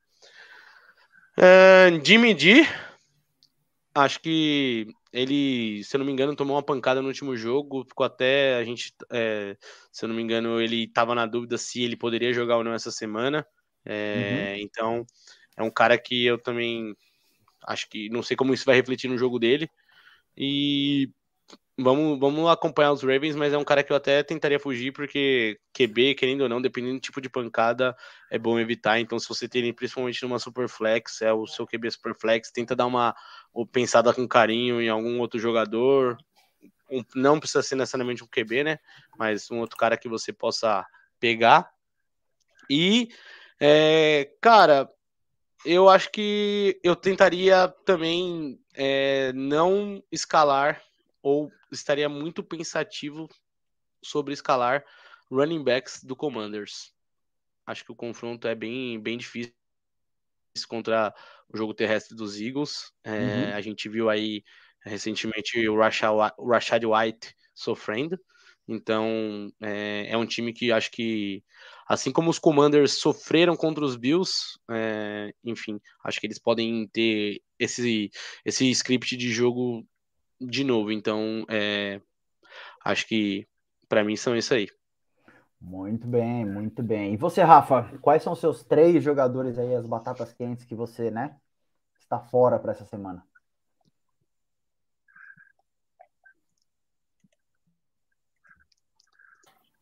Uh, 1.38 2.04
Jimmy 2.04 2.34
D, 2.34 2.66
acho 3.94 4.20
que 4.20 4.86
ele, 5.12 5.82
se 5.84 5.94
eu 5.94 5.98
não 5.98 6.06
me 6.06 6.12
engano, 6.12 6.36
tomou 6.36 6.56
uma 6.56 6.62
pancada 6.62 7.02
no 7.02 7.08
último 7.08 7.36
jogo, 7.36 7.84
ficou 7.84 8.04
até 8.04 8.56
a 8.56 8.64
gente, 8.64 8.94
é, 9.10 9.56
se 9.90 10.04
eu 10.04 10.08
não 10.08 10.16
me 10.16 10.22
engano, 10.22 10.60
ele 10.60 10.84
estava 10.84 11.14
na 11.14 11.26
dúvida 11.26 11.58
se 11.58 11.82
ele 11.82 11.96
poderia 11.96 12.32
jogar 12.32 12.56
ou 12.56 12.64
não 12.64 12.72
essa 12.72 12.90
semana. 12.90 13.46
É, 13.84 14.54
uhum. 14.56 14.62
Então, 14.62 15.06
é 15.56 15.62
um 15.62 15.70
cara 15.70 15.98
que 15.98 16.24
eu 16.24 16.38
também 16.38 16.94
acho 17.66 17.88
que 17.88 18.08
não 18.08 18.22
sei 18.22 18.36
como 18.36 18.54
isso 18.54 18.64
vai 18.64 18.76
refletir 18.76 19.08
no 19.08 19.18
jogo 19.18 19.38
dele. 19.38 19.68
E 20.36 21.10
vamos, 21.82 22.18
vamos 22.18 22.50
acompanhar 22.50 22.92
os 22.92 23.02
Ravens, 23.02 23.36
mas 23.36 23.52
é 23.52 23.58
um 23.58 23.64
cara 23.64 23.82
que 23.82 23.92
eu 23.92 23.96
até 23.96 24.22
tentaria 24.22 24.58
fugir, 24.58 24.92
porque 24.92 25.58
QB, 25.72 26.14
querendo 26.14 26.42
ou 26.42 26.48
não, 26.48 26.60
dependendo 26.62 26.94
do 26.94 27.00
tipo 27.00 27.20
de 27.20 27.28
pancada, 27.28 27.96
é 28.30 28.38
bom 28.38 28.58
evitar. 28.58 28.98
Então, 29.00 29.18
se 29.18 29.28
você 29.28 29.48
tem 29.48 29.72
principalmente 29.72 30.22
numa 30.22 30.38
Superflex, 30.38 31.22
é 31.22 31.32
o 31.32 31.46
seu 31.46 31.66
QB 31.66 31.90
Superflex, 31.90 32.50
tenta 32.50 32.76
dar 32.76 32.86
uma 32.86 33.14
pensada 33.72 34.12
com 34.14 34.26
carinho 34.26 34.80
em 34.80 34.88
algum 34.88 35.18
outro 35.20 35.38
jogador. 35.38 36.16
Um, 36.90 37.04
não 37.14 37.40
precisa 37.40 37.62
ser 37.62 37.76
necessariamente 37.76 38.22
um 38.22 38.28
QB, 38.28 38.64
né? 38.64 38.78
Mas 39.18 39.50
um 39.50 39.58
outro 39.58 39.76
cara 39.76 39.96
que 39.96 40.08
você 40.08 40.32
possa 40.32 40.86
pegar. 41.18 41.70
E, 42.68 43.08
é, 43.60 44.30
cara, 44.40 44.88
eu 45.64 45.88
acho 45.88 46.10
que 46.10 46.80
eu 46.82 46.96
tentaria 46.96 47.68
também 47.84 48.58
é, 48.74 49.32
não 49.32 50.02
escalar 50.10 50.82
ou 51.22 51.50
estaria 51.70 52.08
muito 52.08 52.42
pensativo 52.42 53.28
sobre 54.02 54.34
escalar 54.34 54.84
running 55.30 55.62
backs 55.62 56.02
do 56.02 56.16
Commanders. 56.16 56.92
Acho 57.66 57.84
que 57.84 57.92
o 57.92 57.96
confronto 57.96 58.48
é 58.48 58.54
bem, 58.54 59.00
bem 59.00 59.16
difícil 59.16 59.52
contra 60.68 61.14
o 61.48 61.56
jogo 61.56 61.72
terrestre 61.72 62.16
dos 62.16 62.40
Eagles. 62.40 62.92
É, 63.04 63.10
uhum. 63.10 63.54
A 63.54 63.60
gente 63.60 63.88
viu 63.88 64.10
aí 64.10 64.42
recentemente 64.84 65.68
o 65.68 65.78
Rashad 65.78 66.84
White 66.84 67.34
sofrendo. 67.54 68.18
Então 68.66 69.52
é, 69.60 70.08
é, 70.10 70.16
um 70.16 70.26
time 70.26 70.52
que 70.52 70.70
acho 70.70 70.90
que, 70.90 71.42
assim 71.86 72.12
como 72.12 72.30
os 72.30 72.38
Commanders 72.38 72.92
sofreram 72.92 73.56
contra 73.56 73.84
os 73.84 73.96
Bills, 73.96 74.58
é, 74.70 75.32
enfim, 75.44 75.80
acho 76.04 76.20
que 76.20 76.26
eles 76.26 76.38
podem 76.38 76.88
ter 76.88 77.40
esse, 77.58 78.10
esse 78.44 78.70
script 78.70 79.16
de 79.16 79.32
jogo 79.32 79.86
de 80.46 80.64
novo. 80.64 80.92
Então, 80.92 81.44
é, 81.48 82.00
acho 82.84 83.06
que 83.06 83.46
para 83.88 84.04
mim 84.04 84.16
são 84.16 84.36
isso 84.36 84.54
aí. 84.54 84.68
Muito 85.60 86.06
bem, 86.08 86.44
muito 86.44 86.82
bem. 86.82 87.14
E 87.14 87.16
você, 87.16 87.40
Rafa, 87.42 87.84
quais 88.00 88.22
são 88.22 88.32
os 88.32 88.40
seus 88.40 88.64
três 88.64 89.02
jogadores 89.02 89.58
aí, 89.58 89.74
as 89.74 89.86
batatas 89.86 90.32
quentes 90.32 90.64
que 90.64 90.74
você, 90.74 91.10
né, 91.10 91.36
está 92.00 92.18
fora 92.18 92.58
para 92.58 92.72
essa 92.72 92.84
semana? 92.84 93.24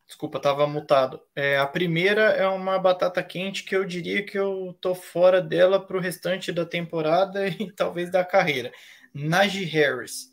Desculpa, 0.05 0.37
estava 0.37 0.67
mutado. 0.67 1.19
É, 1.35 1.57
a 1.57 1.65
primeira 1.65 2.21
é 2.21 2.45
uma 2.45 2.77
batata 2.77 3.23
quente 3.23 3.63
que 3.63 3.75
eu 3.75 3.85
diria 3.85 4.23
que 4.23 4.37
eu 4.37 4.77
tô 4.79 4.93
fora 4.93 5.41
dela 5.41 5.79
para 5.79 5.97
o 5.97 6.01
restante 6.01 6.51
da 6.51 6.65
temporada 6.65 7.47
e 7.59 7.71
talvez 7.71 8.11
da 8.11 8.23
carreira. 8.23 8.71
Najee 9.13 9.63
Harris. 9.63 10.30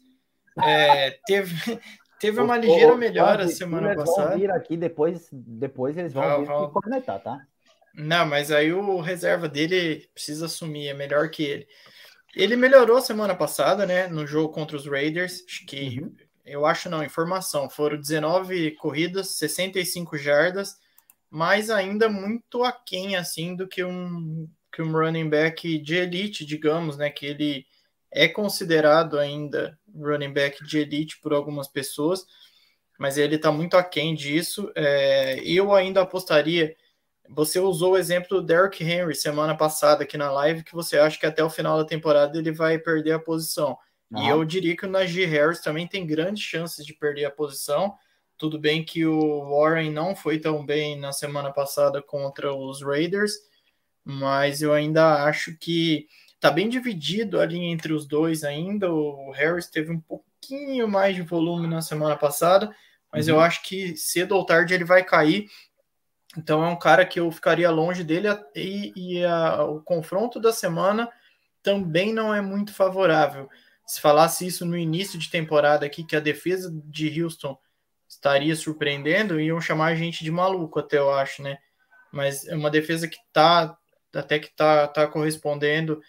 É, 0.65 1.19
teve, 1.27 1.55
teve 2.21 2.41
uma 2.41 2.57
ligeira 2.57 2.97
melhora 2.97 3.49
semana 3.49 3.95
passada. 3.95 4.31
Vão 4.31 4.39
vir 4.39 4.51
aqui 4.51 4.77
depois, 4.77 5.29
depois 5.33 5.97
eles 5.97 6.13
vão 6.13 6.23
ah, 6.23 6.39
vir 6.39 6.47
vão... 6.47 6.71
cornetar, 6.71 7.21
tá? 7.21 7.41
Não, 7.95 8.25
mas 8.27 8.53
aí 8.53 8.73
o 8.73 9.01
reserva 9.01 9.49
dele 9.49 10.09
precisa 10.15 10.47
assumir, 10.47 10.89
é 10.89 10.95
melhor 10.95 11.31
que 11.31 11.43
ele. 11.43 11.67
Ele 12.37 12.55
melhorou 12.55 13.01
semana 13.01 13.35
passada, 13.35 13.85
né? 13.85 14.07
No 14.07 14.27
jogo 14.27 14.53
contra 14.53 14.77
os 14.77 14.87
Raiders. 14.87 15.43
Acho 15.47 15.67
que 15.67 15.99
uhum. 15.99 16.15
eu 16.45 16.67
acho 16.67 16.89
não, 16.89 17.03
informação. 17.03 17.69
Foram 17.69 17.99
19 17.99 18.73
corridas, 18.73 19.39
65 19.39 20.17
jardas, 20.17 20.77
mas 21.29 21.71
ainda 21.71 22.09
muito 22.09 22.63
aquém 22.63 23.17
assim 23.17 23.57
do 23.57 23.67
que 23.67 23.83
um 23.83 24.49
que 24.73 24.83
um 24.83 24.93
running 24.93 25.29
back 25.29 25.79
de 25.79 25.97
elite, 25.97 26.45
digamos, 26.45 26.97
né? 26.97 27.11
Que 27.11 27.27
ele 27.27 27.67
é 28.11 28.29
considerado 28.29 29.19
ainda 29.19 29.79
running 29.95 30.33
back 30.33 30.65
de 30.65 30.79
elite 30.79 31.21
por 31.21 31.33
algumas 31.33 31.69
pessoas, 31.69 32.25
mas 32.99 33.19
ele 33.19 33.37
está 33.37 33.53
muito 33.53 33.77
aquém 33.77 34.15
disso. 34.15 34.71
É, 34.75 35.41
eu 35.45 35.75
ainda 35.75 36.03
apostaria. 36.03 36.75
Você 37.29 37.61
usou 37.61 37.93
o 37.93 37.99
exemplo 37.99 38.41
do 38.41 38.43
Derrick 38.43 38.83
Henry 38.83 39.15
semana 39.15 39.57
passada 39.57 40.03
aqui 40.03 40.17
na 40.17 40.31
live, 40.31 40.65
que 40.65 40.75
você 40.75 40.99
acha 40.99 41.19
que 41.19 41.27
até 41.27 41.45
o 41.45 41.51
final 41.51 41.77
da 41.77 41.85
temporada 41.85 42.39
ele 42.39 42.51
vai 42.51 42.79
perder 42.79 43.13
a 43.13 43.19
posição. 43.19 43.77
E 44.17 44.27
eu 44.27 44.43
diria 44.43 44.75
que 44.75 44.87
o 44.87 44.91
Najee 44.91 45.27
Harris 45.27 45.61
também 45.61 45.87
tem 45.87 46.07
grandes 46.07 46.43
chances 46.43 46.85
de 46.85 46.95
perder 46.95 47.27
a 47.27 47.31
posição. 47.31 47.95
Tudo 48.39 48.59
bem 48.59 48.83
que 48.83 49.05
o 49.05 49.51
Warren 49.51 49.91
não 49.91 50.17
foi 50.17 50.39
tão 50.39 50.65
bem 50.65 50.99
na 50.99 51.13
semana 51.13 51.53
passada 51.53 52.01
contra 52.01 52.55
os 52.55 52.83
Raiders, 52.83 53.33
mas 54.03 54.63
eu 54.63 54.73
ainda 54.73 55.25
acho 55.25 55.59
que 55.59 56.07
Tá 56.41 56.51
bem 56.51 56.69
dividido 56.69 57.41
ali 57.41 57.59
entre 57.59 57.93
os 57.93 58.07
dois 58.07 58.45
ainda. 58.45 58.93
O 58.93 59.33
Harris 59.33 59.67
teve 59.67 59.91
um 59.91 60.01
pouquinho 60.01 60.87
mais 60.87 61.17
de 61.17 61.23
volume 61.23 61.67
na 61.67 61.83
semana 61.83 62.17
passada, 62.17 62.75
mas 63.13 63.29
uhum. 63.29 63.35
eu 63.35 63.41
acho 63.41 63.63
que 63.63 63.97
cedo 63.97 64.37
ou 64.37 64.47
tarde 64.47 64.73
ele 64.73 64.85
vai 64.85 65.05
cair. 65.05 65.49
Então 66.37 66.65
é 66.65 66.69
um 66.69 66.79
cara 66.79 67.05
que 67.05 67.19
eu 67.19 67.31
ficaria 67.33 67.71
longe 67.71 68.05
dele 68.05 68.29
e, 68.55 68.93
e 68.95 69.25
a, 69.25 69.65
o 69.65 69.83
confronto 69.83 70.39
da 70.39 70.53
semana 70.53 71.11
também 71.63 72.13
não 72.13 72.33
é 72.33 72.41
muito 72.41 72.73
favorável. 72.73 73.49
Se 73.87 74.01
falasse 74.01 74.47
isso 74.47 74.65
no 74.65 74.77
início 74.77 75.19
de 75.19 75.31
temporada 75.31 75.85
aqui, 75.85 76.05
que 76.05 76.15
a 76.15 76.21
defesa 76.21 76.71
de 76.85 77.23
Houston 77.23 77.59
estaria 78.07 78.55
surpreendendo, 78.55 79.41
iam 79.41 79.61
chamar 79.61 79.87
a 79.87 79.95
gente 79.95 80.23
de 80.23 80.31
maluco, 80.31 80.79
até 80.79 80.99
eu 80.99 81.13
acho, 81.13 81.43
né? 81.43 81.59
Mas 82.13 82.47
é 82.47 82.55
uma 82.55 82.71
defesa 82.71 83.09
que 83.09 83.19
tá 83.33 83.77
até 84.15 84.39
que 84.39 84.55
tá, 84.55 84.89
tá 84.89 85.07
correspondendo 85.07 86.01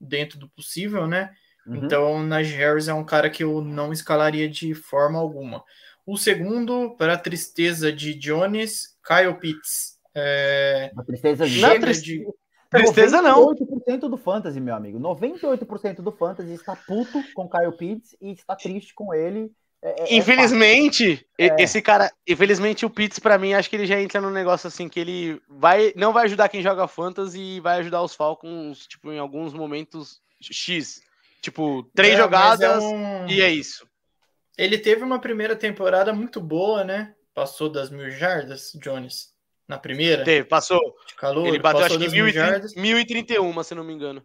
dentro 0.00 0.38
do 0.38 0.48
possível, 0.48 1.06
né? 1.06 1.32
Uhum. 1.66 1.76
Então, 1.76 2.22
Najee 2.22 2.56
Harris 2.56 2.88
é 2.88 2.94
um 2.94 3.04
cara 3.04 3.28
que 3.28 3.42
eu 3.42 3.60
não 3.60 3.92
escalaria 3.92 4.48
de 4.48 4.74
forma 4.74 5.18
alguma. 5.18 5.64
O 6.06 6.16
segundo, 6.16 6.94
para 6.96 7.14
a 7.14 7.18
tristeza 7.18 7.92
de 7.92 8.14
Jones, 8.14 8.96
Kyle 9.04 9.34
Pitts. 9.34 9.98
É... 10.14 10.92
A 10.96 11.02
tristeza 11.02 11.46
de... 11.46 11.60
Não, 11.60 11.78
de... 11.78 12.26
Tristeza 12.70 13.22
não. 13.22 13.54
98% 13.54 14.00
do 14.08 14.16
fantasy, 14.16 14.60
meu 14.60 14.74
amigo. 14.74 14.98
98% 14.98 16.02
do 16.02 16.12
fantasy 16.12 16.52
está 16.52 16.76
puto 16.76 17.22
com 17.34 17.48
Kyle 17.48 17.76
Pitts 17.76 18.16
e 18.20 18.32
está 18.32 18.54
triste 18.54 18.94
com 18.94 19.14
ele. 19.14 19.50
É, 19.82 19.88
é, 19.88 20.04
é 20.04 20.16
infelizmente, 20.16 21.26
é 21.38 21.62
esse 21.62 21.80
cara, 21.82 22.10
infelizmente 22.26 22.86
o 22.86 22.90
Pitts 22.90 23.18
para 23.18 23.38
mim 23.38 23.52
acho 23.52 23.68
que 23.68 23.76
ele 23.76 23.86
já 23.86 24.00
entra 24.00 24.20
num 24.20 24.30
negócio 24.30 24.66
assim 24.66 24.88
que 24.88 24.98
ele 24.98 25.40
vai 25.48 25.92
não 25.94 26.12
vai 26.12 26.24
ajudar 26.24 26.48
quem 26.48 26.62
joga 26.62 26.88
fantasy 26.88 27.40
e 27.40 27.60
vai 27.60 27.78
ajudar 27.78 28.02
os 28.02 28.14
Falcons, 28.14 28.86
tipo 28.86 29.12
em 29.12 29.18
alguns 29.18 29.52
momentos 29.52 30.20
X, 30.40 31.00
tipo 31.42 31.88
três 31.94 32.14
é, 32.14 32.16
jogadas 32.16 32.82
um... 32.82 33.26
e 33.28 33.40
é 33.40 33.50
isso. 33.50 33.86
Ele 34.56 34.78
teve 34.78 35.02
uma 35.02 35.20
primeira 35.20 35.54
temporada 35.54 36.12
muito 36.12 36.40
boa, 36.40 36.82
né? 36.82 37.14
Passou 37.34 37.68
das 37.68 37.90
mil 37.90 38.10
jardas, 38.10 38.72
Jones, 38.76 39.34
na 39.68 39.78
primeira. 39.78 40.24
Teve, 40.24 40.48
passou. 40.48 40.80
Calor, 41.18 41.48
ele 41.48 41.58
bateu 41.58 41.84
acho 41.84 41.98
que 41.98 42.08
mil, 42.08 42.24
mil 42.76 42.98
e 42.98 43.04
trinta 43.04 43.34
e 43.34 43.38
uma, 43.38 43.62
se 43.62 43.74
não 43.74 43.84
me 43.84 43.92
engano. 43.92 44.24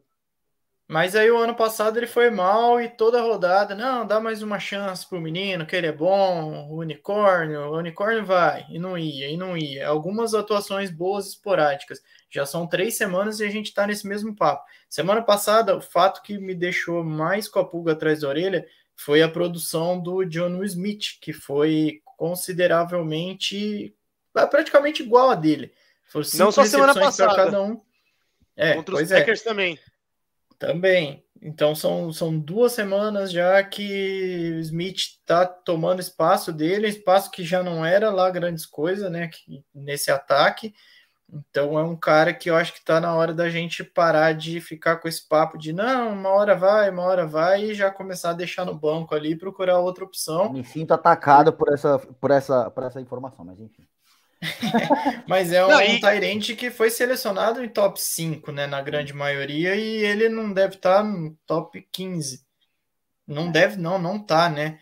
Mas 0.91 1.15
aí 1.15 1.31
o 1.31 1.37
ano 1.37 1.55
passado 1.55 1.97
ele 1.97 2.05
foi 2.05 2.29
mal 2.29 2.81
e 2.81 2.89
toda 2.89 3.21
rodada, 3.21 3.73
não, 3.73 4.05
dá 4.05 4.19
mais 4.19 4.43
uma 4.43 4.59
chance 4.59 5.07
pro 5.07 5.21
menino, 5.21 5.65
que 5.65 5.73
ele 5.73 5.87
é 5.87 5.91
bom, 5.93 6.67
o 6.69 6.79
unicórnio, 6.79 7.61
o 7.61 7.77
unicórnio 7.77 8.25
vai, 8.25 8.65
e 8.69 8.77
não 8.77 8.97
ia, 8.97 9.29
e 9.29 9.37
não 9.37 9.55
ia. 9.55 9.87
Algumas 9.87 10.33
atuações 10.33 10.91
boas 10.91 11.29
esporádicas. 11.29 12.01
Já 12.29 12.45
são 12.45 12.67
três 12.67 12.97
semanas 12.97 13.39
e 13.39 13.45
a 13.45 13.49
gente 13.49 13.73
tá 13.73 13.87
nesse 13.87 14.05
mesmo 14.05 14.35
papo. 14.35 14.65
Semana 14.89 15.21
passada, 15.21 15.77
o 15.77 15.79
fato 15.79 16.21
que 16.21 16.37
me 16.37 16.53
deixou 16.53 17.05
mais 17.05 17.47
com 17.47 17.59
a 17.59 17.65
pulga 17.65 17.93
atrás 17.93 18.19
da 18.19 18.27
orelha 18.27 18.67
foi 18.93 19.21
a 19.21 19.29
produção 19.29 19.97
do 19.97 20.25
John 20.25 20.61
Smith, 20.65 21.19
que 21.21 21.31
foi 21.31 22.01
consideravelmente, 22.17 23.95
praticamente 24.33 25.03
igual 25.03 25.29
a 25.29 25.35
dele. 25.35 25.71
Foram 26.09 26.27
não 26.33 26.51
só 26.51 26.65
semana 26.65 26.93
passada. 26.93 27.33
Cada 27.33 27.61
um. 27.63 27.79
É, 28.57 28.73
Contra 28.73 28.95
os 28.95 29.09
é. 29.09 29.19
Packers 29.19 29.39
é. 29.39 29.43
também. 29.45 29.79
Também. 30.61 31.25
Então 31.41 31.73
são, 31.73 32.13
são 32.13 32.37
duas 32.37 32.73
semanas 32.73 33.31
já 33.31 33.63
que 33.63 34.53
o 34.57 34.59
Smith 34.59 34.97
está 34.97 35.43
tomando 35.43 35.99
espaço 35.99 36.53
dele, 36.53 36.87
espaço 36.87 37.31
que 37.31 37.43
já 37.43 37.63
não 37.63 37.83
era 37.83 38.11
lá 38.11 38.29
grandes 38.29 38.63
coisas, 38.63 39.11
né? 39.11 39.27
Que, 39.27 39.65
nesse 39.73 40.11
ataque. 40.11 40.71
Então 41.27 41.79
é 41.79 41.83
um 41.83 41.95
cara 41.95 42.31
que 42.31 42.47
eu 42.47 42.55
acho 42.55 42.73
que 42.73 42.77
está 42.77 42.99
na 42.99 43.15
hora 43.15 43.33
da 43.33 43.49
gente 43.49 43.83
parar 43.83 44.33
de 44.33 44.61
ficar 44.61 44.97
com 44.97 45.07
esse 45.07 45.27
papo 45.27 45.57
de 45.57 45.73
não, 45.73 46.13
uma 46.13 46.29
hora 46.29 46.55
vai, 46.55 46.91
uma 46.91 47.03
hora 47.03 47.25
vai, 47.25 47.71
e 47.71 47.73
já 47.73 47.89
começar 47.89 48.29
a 48.29 48.33
deixar 48.33 48.63
no 48.63 48.77
banco 48.77 49.15
ali 49.15 49.31
e 49.31 49.37
procurar 49.37 49.79
outra 49.79 50.03
opção. 50.03 50.53
Me 50.53 50.63
sinto 50.63 50.93
atacado 50.93 51.51
por 51.51 51.73
essa, 51.73 51.97
por 51.97 52.29
essa, 52.29 52.69
por 52.69 52.83
essa 52.83 53.01
informação, 53.01 53.43
mas 53.43 53.59
enfim. 53.59 53.87
Mas 55.27 55.51
é 55.51 55.63
um, 55.65 55.69
não, 55.69 55.81
e... 55.81 55.99
Tyrant 55.99 56.55
que 56.55 56.71
foi 56.71 56.89
selecionado 56.89 57.63
em 57.63 57.69
top 57.69 58.01
5, 58.01 58.51
né? 58.51 58.67
Na 58.67 58.81
grande 58.81 59.13
maioria, 59.13 59.75
e 59.75 60.03
ele 60.03 60.29
não 60.29 60.51
deve 60.51 60.75
estar 60.75 60.97
tá 60.97 61.03
no 61.03 61.37
top 61.45 61.87
15. 61.91 62.43
Não 63.27 63.51
deve, 63.51 63.77
não, 63.77 63.99
não 63.99 64.19
tá, 64.19 64.49
né? 64.49 64.79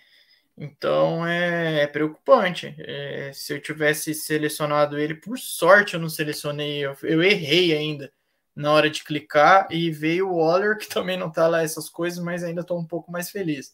Então 0.57 1.25
é, 1.25 1.83
é 1.83 1.87
preocupante. 1.87 2.75
É, 2.79 3.31
se 3.33 3.53
eu 3.53 3.61
tivesse 3.61 4.13
selecionado 4.13 4.99
ele, 4.99 5.15
por 5.15 5.37
sorte 5.37 5.93
eu 5.93 5.99
não 5.99 6.09
selecionei, 6.09 6.85
eu, 6.85 6.95
eu, 7.03 7.23
errei 7.23 7.73
ainda 7.75 8.11
na 8.53 8.73
hora 8.73 8.89
de 8.89 9.03
clicar 9.03 9.67
e 9.71 9.89
veio 9.89 10.29
o 10.29 10.37
Waller, 10.37 10.77
que 10.77 10.87
também 10.89 11.17
não 11.17 11.31
tá 11.31 11.47
lá 11.47 11.63
essas 11.63 11.89
coisas, 11.89 12.21
mas 12.23 12.43
ainda 12.43 12.61
estou 12.61 12.77
um 12.79 12.85
pouco 12.85 13.11
mais 13.11 13.29
feliz. 13.29 13.73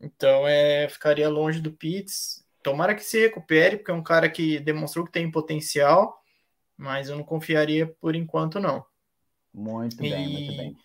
Então, 0.00 0.46
é, 0.46 0.88
ficaria 0.88 1.28
longe 1.28 1.60
do 1.60 1.72
Pitts. 1.72 2.43
Tomara 2.64 2.94
que 2.94 3.04
se 3.04 3.20
recupere, 3.20 3.76
porque 3.76 3.90
é 3.90 3.94
um 3.94 4.02
cara 4.02 4.26
que 4.26 4.58
demonstrou 4.58 5.04
que 5.04 5.12
tem 5.12 5.30
potencial, 5.30 6.18
mas 6.74 7.10
eu 7.10 7.16
não 7.16 7.22
confiaria 7.22 7.86
por 8.00 8.16
enquanto, 8.16 8.58
não. 8.58 8.82
Muito 9.52 9.98
bem, 9.98 10.12
e... 10.12 10.32
muito 10.32 10.56
bem. 10.56 10.76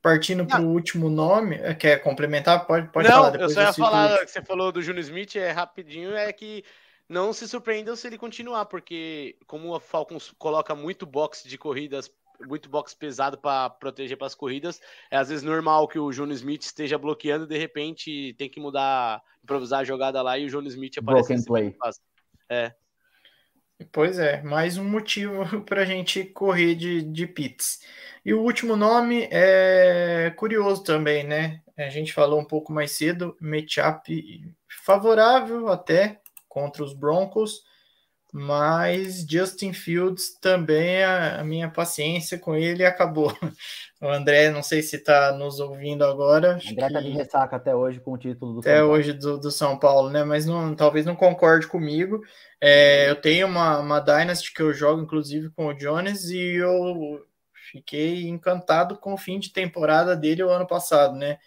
Partindo 0.00 0.46
para 0.46 0.62
o 0.62 0.68
último 0.68 1.10
nome, 1.10 1.56
é, 1.56 1.74
quer 1.74 2.00
complementar? 2.02 2.64
Pode, 2.64 2.88
pode 2.92 3.08
não, 3.08 3.16
falar. 3.16 3.30
Depois 3.30 3.50
eu 3.50 3.54
só 3.54 3.62
ia 3.62 3.72
falar 3.72 4.24
que 4.24 4.30
você 4.30 4.40
falou 4.40 4.70
do 4.70 4.80
Júnior 4.80 5.02
Smith, 5.02 5.34
é 5.34 5.50
rapidinho, 5.50 6.14
é 6.14 6.32
que 6.32 6.64
não 7.08 7.32
se 7.32 7.48
surpreendam 7.48 7.96
se 7.96 8.06
ele 8.06 8.16
continuar, 8.16 8.66
porque 8.66 9.36
como 9.48 9.74
a 9.74 9.80
Falcons 9.80 10.32
coloca 10.38 10.76
muito 10.76 11.04
box 11.04 11.42
de 11.44 11.58
corridas, 11.58 12.08
muito 12.46 12.68
box 12.68 12.94
pesado 12.94 13.38
para 13.38 13.70
proteger 13.70 14.16
para 14.16 14.26
as 14.26 14.34
corridas, 14.34 14.80
é 15.10 15.16
às 15.16 15.28
vezes 15.28 15.44
normal 15.44 15.88
que 15.88 15.98
o 15.98 16.12
Júnior 16.12 16.36
Smith 16.36 16.62
esteja 16.62 16.98
bloqueando, 16.98 17.46
de 17.46 17.58
repente 17.58 18.34
tem 18.38 18.48
que 18.48 18.60
mudar, 18.60 19.22
improvisar 19.42 19.80
a 19.80 19.84
jogada 19.84 20.22
lá 20.22 20.38
e 20.38 20.46
o 20.46 20.48
Júnior 20.48 20.70
Smith 20.70 20.98
aparece. 20.98 21.34
Broken 21.34 21.44
play. 21.44 21.76
É. 22.48 22.74
Pois 23.92 24.18
é, 24.18 24.42
mais 24.42 24.76
um 24.76 24.84
motivo 24.84 25.44
para 25.64 25.82
a 25.82 25.86
gente 25.86 26.24
correr 26.24 26.74
de, 26.74 27.02
de 27.02 27.26
pits. 27.26 27.80
E 28.24 28.34
o 28.34 28.42
último 28.42 28.76
nome 28.76 29.26
é 29.30 30.30
curioso 30.36 30.84
também, 30.84 31.24
né? 31.24 31.62
A 31.78 31.88
gente 31.88 32.12
falou 32.12 32.38
um 32.38 32.44
pouco 32.44 32.72
mais 32.72 32.92
cedo, 32.92 33.34
matchup 33.40 34.54
favorável 34.84 35.68
até 35.68 36.20
contra 36.46 36.84
os 36.84 36.92
Broncos, 36.92 37.62
mas 38.32 39.26
Justin 39.28 39.72
Fields 39.72 40.38
também 40.40 41.02
a, 41.02 41.40
a 41.40 41.44
minha 41.44 41.68
paciência 41.68 42.38
com 42.38 42.54
ele 42.54 42.84
acabou. 42.84 43.36
O 44.02 44.08
André, 44.08 44.48
não 44.48 44.62
sei 44.62 44.80
se 44.80 44.96
está 44.96 45.30
nos 45.32 45.60
ouvindo 45.60 46.02
agora. 46.06 46.58
O 46.64 46.70
André 46.70 46.86
está 46.86 47.00
de 47.02 47.10
ressaca 47.10 47.56
até 47.56 47.76
hoje 47.76 48.00
com 48.00 48.12
o 48.12 48.16
título 48.16 48.54
do 48.54 48.60
até 48.60 48.78
São 48.78 48.78
Paulo. 48.78 48.94
hoje 48.94 49.12
do, 49.12 49.38
do, 49.38 49.50
São 49.50 49.78
Paulo, 49.78 50.08
né? 50.08 50.24
Mas 50.24 50.46
não, 50.46 50.74
talvez 50.74 51.04
não 51.04 51.14
concorde 51.14 51.66
comigo. 51.66 52.22
É, 52.58 53.10
eu 53.10 53.16
tenho 53.16 53.46
uma, 53.46 53.78
uma 53.78 54.00
Dynasty 54.00 54.54
que 54.54 54.62
eu 54.62 54.72
jogo, 54.72 55.02
inclusive, 55.02 55.50
com 55.50 55.66
o 55.66 55.74
Jones, 55.74 56.30
e 56.30 56.54
eu 56.54 57.22
fiquei 57.70 58.26
encantado 58.26 58.96
com 58.96 59.12
o 59.12 59.18
fim 59.18 59.38
de 59.38 59.52
temporada 59.52 60.16
dele 60.16 60.42
o 60.42 60.48
ano 60.48 60.66
passado, 60.66 61.14
né? 61.14 61.38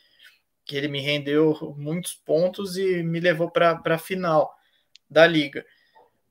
Que 0.64 0.78
ele 0.78 0.88
me 0.88 1.02
rendeu 1.02 1.74
muitos 1.76 2.14
pontos 2.14 2.78
e 2.78 3.02
me 3.02 3.20
levou 3.20 3.50
para 3.50 3.82
a 3.84 3.98
final 3.98 4.54
da 5.10 5.26
liga. 5.26 5.66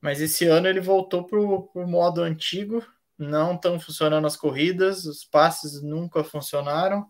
Mas 0.02 0.20
esse 0.20 0.46
ano 0.46 0.66
ele 0.66 0.80
voltou 0.80 1.22
para 1.22 1.38
o 1.38 1.86
modo 1.86 2.22
antigo, 2.22 2.84
não 3.16 3.54
estão 3.54 3.78
funcionando 3.78 4.26
as 4.26 4.36
corridas, 4.36 5.06
os 5.06 5.24
passes 5.24 5.80
nunca 5.80 6.24
funcionaram. 6.24 7.06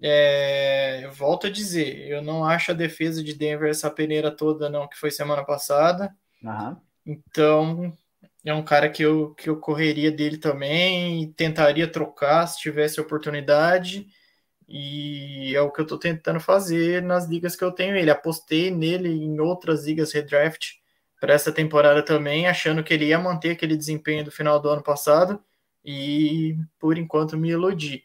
É, 0.00 1.00
eu 1.02 1.10
volto 1.10 1.48
a 1.48 1.50
dizer, 1.50 2.08
eu 2.08 2.22
não 2.22 2.44
acho 2.44 2.70
a 2.70 2.74
defesa 2.74 3.22
de 3.22 3.34
Denver 3.34 3.68
essa 3.68 3.90
peneira 3.90 4.30
toda, 4.30 4.70
não, 4.70 4.86
que 4.86 4.96
foi 4.96 5.10
semana 5.10 5.44
passada. 5.44 6.14
Uhum. 6.40 6.76
Então, 7.04 7.92
é 8.44 8.54
um 8.54 8.62
cara 8.62 8.88
que 8.88 9.02
eu, 9.02 9.34
que 9.34 9.50
eu 9.50 9.58
correria 9.58 10.12
dele 10.12 10.38
também 10.38 11.32
tentaria 11.32 11.90
trocar 11.90 12.46
se 12.46 12.60
tivesse 12.60 13.00
oportunidade. 13.00 14.06
E 14.68 15.52
é 15.54 15.60
o 15.60 15.70
que 15.70 15.80
eu 15.80 15.84
estou 15.84 15.98
tentando 15.98 16.38
fazer 16.38 17.02
nas 17.02 17.26
ligas 17.26 17.56
que 17.56 17.64
eu 17.64 17.72
tenho 17.72 17.96
ele. 17.96 18.10
Apostei 18.10 18.70
nele 18.70 19.08
em 19.08 19.40
outras 19.40 19.84
ligas 19.84 20.12
redraft 20.12 20.83
para 21.24 21.32
essa 21.32 21.50
temporada 21.50 22.04
também, 22.04 22.46
achando 22.46 22.84
que 22.84 22.92
ele 22.92 23.06
ia 23.06 23.18
manter 23.18 23.52
aquele 23.52 23.78
desempenho 23.78 24.22
do 24.22 24.30
final 24.30 24.60
do 24.60 24.68
ano 24.68 24.82
passado. 24.82 25.42
E 25.82 26.54
por 26.78 26.98
enquanto 26.98 27.38
me 27.38 27.48
iludi. 27.48 28.04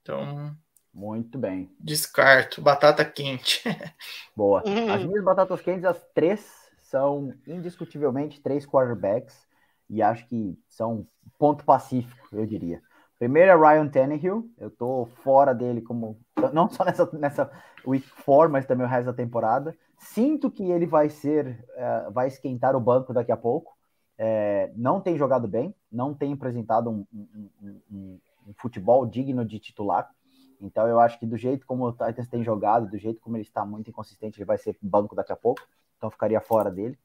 Então. 0.00 0.52
Muito 0.92 1.38
bem. 1.38 1.70
Descarto. 1.78 2.60
Batata 2.60 3.04
quente. 3.04 3.62
Boa. 4.34 4.60
Uhum. 4.66 4.92
As 4.92 5.04
minhas 5.04 5.22
batatas 5.22 5.60
quentes, 5.60 5.84
as 5.84 6.04
três, 6.12 6.44
são 6.82 7.32
indiscutivelmente 7.46 8.40
três 8.40 8.66
quarterbacks 8.66 9.46
e 9.88 10.02
acho 10.02 10.26
que 10.26 10.58
são 10.68 11.06
ponto 11.38 11.64
pacífico, 11.64 12.26
eu 12.32 12.44
diria. 12.44 12.82
Primeiro 13.20 13.52
é 13.52 13.56
Ryan 13.56 13.86
Tannehill, 13.86 14.50
eu 14.58 14.68
tô 14.68 15.06
fora 15.22 15.54
dele 15.54 15.80
como 15.80 16.20
não 16.52 16.68
só 16.68 16.84
nessa, 16.84 17.08
nessa 17.12 17.50
week 17.86 18.08
4, 18.24 18.50
mas 18.50 18.66
também 18.66 18.84
o 18.84 18.90
resto 18.90 19.06
da 19.06 19.12
temporada. 19.12 19.76
Sinto 20.02 20.50
que 20.50 20.64
ele 20.64 20.84
vai 20.84 21.08
ser, 21.08 21.64
uh, 21.76 22.10
vai 22.10 22.26
esquentar 22.26 22.74
o 22.74 22.80
banco 22.80 23.14
daqui 23.14 23.30
a 23.30 23.36
pouco. 23.36 23.76
É, 24.18 24.72
não 24.76 25.00
tem 25.00 25.16
jogado 25.16 25.46
bem, 25.46 25.74
não 25.90 26.12
tem 26.12 26.32
apresentado 26.32 26.90
um, 26.90 27.06
um, 27.12 27.48
um, 27.62 28.20
um, 28.48 28.52
futebol 28.56 29.06
digno 29.06 29.44
de 29.44 29.60
titular. 29.60 30.10
Então 30.60 30.88
eu 30.88 30.98
acho 30.98 31.18
que 31.18 31.26
do 31.26 31.36
jeito 31.36 31.64
como 31.64 31.86
o 31.86 31.92
Titans 31.92 32.28
tem 32.28 32.42
jogado, 32.42 32.90
do 32.90 32.98
jeito 32.98 33.20
como 33.20 33.36
ele 33.36 33.44
está 33.44 33.64
muito 33.64 33.90
inconsistente, 33.90 34.38
ele 34.38 34.44
vai 34.44 34.58
ser 34.58 34.76
banco 34.82 35.14
daqui 35.14 35.32
a 35.32 35.36
pouco. 35.36 35.62
Então 35.96 36.10
ficaria 36.10 36.40
fora 36.40 36.70
dele. 36.70 36.98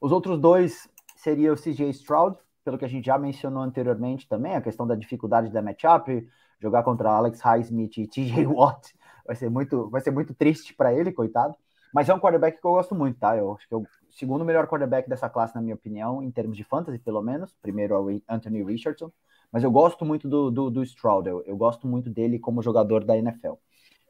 Os 0.00 0.10
outros 0.10 0.38
dois 0.38 0.88
seria 1.16 1.52
o 1.52 1.56
CJ 1.56 1.90
Stroud, 1.90 2.36
pelo 2.64 2.76
que 2.76 2.84
a 2.84 2.88
gente 2.88 3.06
já 3.06 3.16
mencionou 3.16 3.62
anteriormente 3.62 4.28
também, 4.28 4.56
a 4.56 4.60
questão 4.60 4.86
da 4.86 4.96
dificuldade 4.96 5.50
da 5.50 5.62
matchup, 5.62 6.28
jogar 6.60 6.82
contra 6.82 7.10
Alex 7.10 7.40
Highsmith 7.40 7.98
e 7.98 8.06
TJ 8.08 8.46
Watt 8.46 8.92
vai 9.26 9.36
ser 9.36 9.50
muito, 9.50 9.88
vai 9.88 10.00
ser 10.00 10.10
muito 10.10 10.34
triste 10.34 10.74
para 10.74 10.92
ele, 10.92 11.12
coitado. 11.12 11.54
Mas 11.92 12.08
é 12.08 12.14
um 12.14 12.18
quarterback 12.18 12.60
que 12.60 12.66
eu 12.66 12.72
gosto 12.72 12.94
muito, 12.94 13.18
tá? 13.18 13.36
Eu 13.36 13.54
acho 13.54 13.68
que 13.68 13.74
é 13.74 13.76
o 13.76 13.86
segundo 14.10 14.44
melhor 14.44 14.66
quarterback 14.66 15.08
dessa 15.08 15.28
classe, 15.28 15.54
na 15.54 15.60
minha 15.60 15.74
opinião, 15.74 16.22
em 16.22 16.30
termos 16.30 16.56
de 16.56 16.64
fantasy, 16.64 16.98
pelo 16.98 17.22
menos. 17.22 17.54
Primeiro 17.60 17.94
é 17.94 17.98
o 17.98 18.22
Anthony 18.28 18.62
Richardson. 18.62 19.12
Mas 19.50 19.62
eu 19.62 19.70
gosto 19.70 20.04
muito 20.04 20.28
do, 20.28 20.50
do, 20.50 20.70
do 20.70 20.82
Stroud, 20.82 21.28
eu, 21.28 21.42
eu, 21.44 21.56
gosto 21.56 21.86
muito 21.86 22.08
dele 22.08 22.38
como 22.38 22.62
jogador 22.62 23.04
da 23.04 23.16
NFL. 23.16 23.54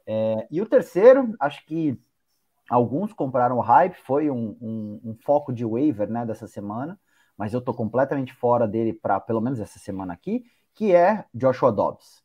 É, 0.07 0.47
e 0.49 0.61
o 0.61 0.65
terceiro, 0.65 1.35
acho 1.39 1.65
que 1.65 1.99
alguns 2.69 3.11
compraram 3.11 3.59
hype, 3.59 3.95
foi 3.95 4.29
um, 4.29 4.55
um, 4.61 5.01
um 5.03 5.15
foco 5.21 5.51
de 5.51 5.65
waiver 5.65 6.09
né, 6.09 6.25
dessa 6.25 6.47
semana 6.47 6.97
mas 7.37 7.53
eu 7.53 7.61
tô 7.61 7.73
completamente 7.73 8.33
fora 8.33 8.67
dele 8.67 8.93
para 8.93 9.19
pelo 9.19 9.41
menos 9.41 9.59
essa 9.59 9.79
semana 9.79 10.13
aqui, 10.13 10.43
que 10.73 10.93
é 10.93 11.25
Joshua 11.33 11.71
Dobbs. 11.71 12.22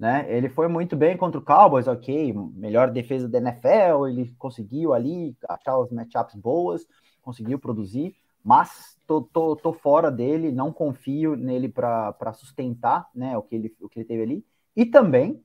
Né? 0.00 0.24
Ele 0.34 0.48
foi 0.48 0.66
muito 0.66 0.96
bem 0.96 1.14
contra 1.14 1.38
o 1.38 1.44
Cowboys, 1.44 1.86
ok, 1.86 2.32
melhor 2.54 2.90
defesa 2.90 3.28
da 3.28 3.36
NFL, 3.36 4.06
ele 4.08 4.34
conseguiu 4.38 4.94
ali 4.94 5.36
achar 5.46 5.78
os 5.78 5.92
matchups 5.92 6.36
boas, 6.36 6.86
conseguiu 7.20 7.58
produzir, 7.58 8.16
mas 8.42 8.96
tô, 9.06 9.20
tô, 9.20 9.54
tô 9.54 9.74
fora 9.74 10.10
dele, 10.10 10.50
não 10.50 10.72
confio 10.72 11.36
nele 11.36 11.68
para 11.68 12.32
sustentar 12.32 13.10
né, 13.14 13.36
o, 13.36 13.42
que 13.42 13.54
ele, 13.54 13.76
o 13.78 13.90
que 13.90 13.98
ele 13.98 14.06
teve 14.06 14.22
ali. 14.22 14.46
E 14.74 14.86
também 14.86 15.44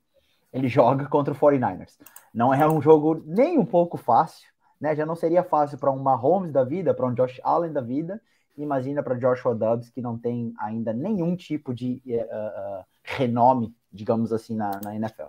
ele 0.54 0.70
joga 0.70 1.06
contra 1.10 1.34
o 1.34 1.38
49ers. 1.38 1.98
Não 2.34 2.54
é 2.54 2.66
um 2.66 2.82
jogo 2.82 3.22
nem 3.26 3.60
um 3.60 3.66
pouco 3.66 3.98
fácil, 3.98 4.48
né? 4.80 4.96
Já 4.96 5.06
não 5.06 5.18
seria 5.18 5.44
fácil 5.44 5.78
para 5.78 5.92
um 5.92 6.00
Mahomes 6.00 6.54
da 6.54 6.64
vida, 6.64 6.94
para 6.94 7.06
um 7.06 7.14
Josh 7.14 7.42
Allen 7.44 7.74
da 7.74 7.82
vida, 7.82 8.22
imagina 8.58 9.04
para 9.04 9.16
Joshua 9.16 9.54
Dobbs, 9.54 9.90
que 9.90 10.02
não 10.02 10.18
tem 10.18 10.54
ainda 10.60 10.94
nenhum 10.94 11.36
tipo 11.36 11.74
de 11.74 12.02
uh, 12.06 12.80
uh, 12.80 12.86
renome, 13.04 13.76
digamos 13.96 14.32
assim, 14.34 14.56
na, 14.56 14.80
na 14.84 14.96
NFL. 14.96 15.28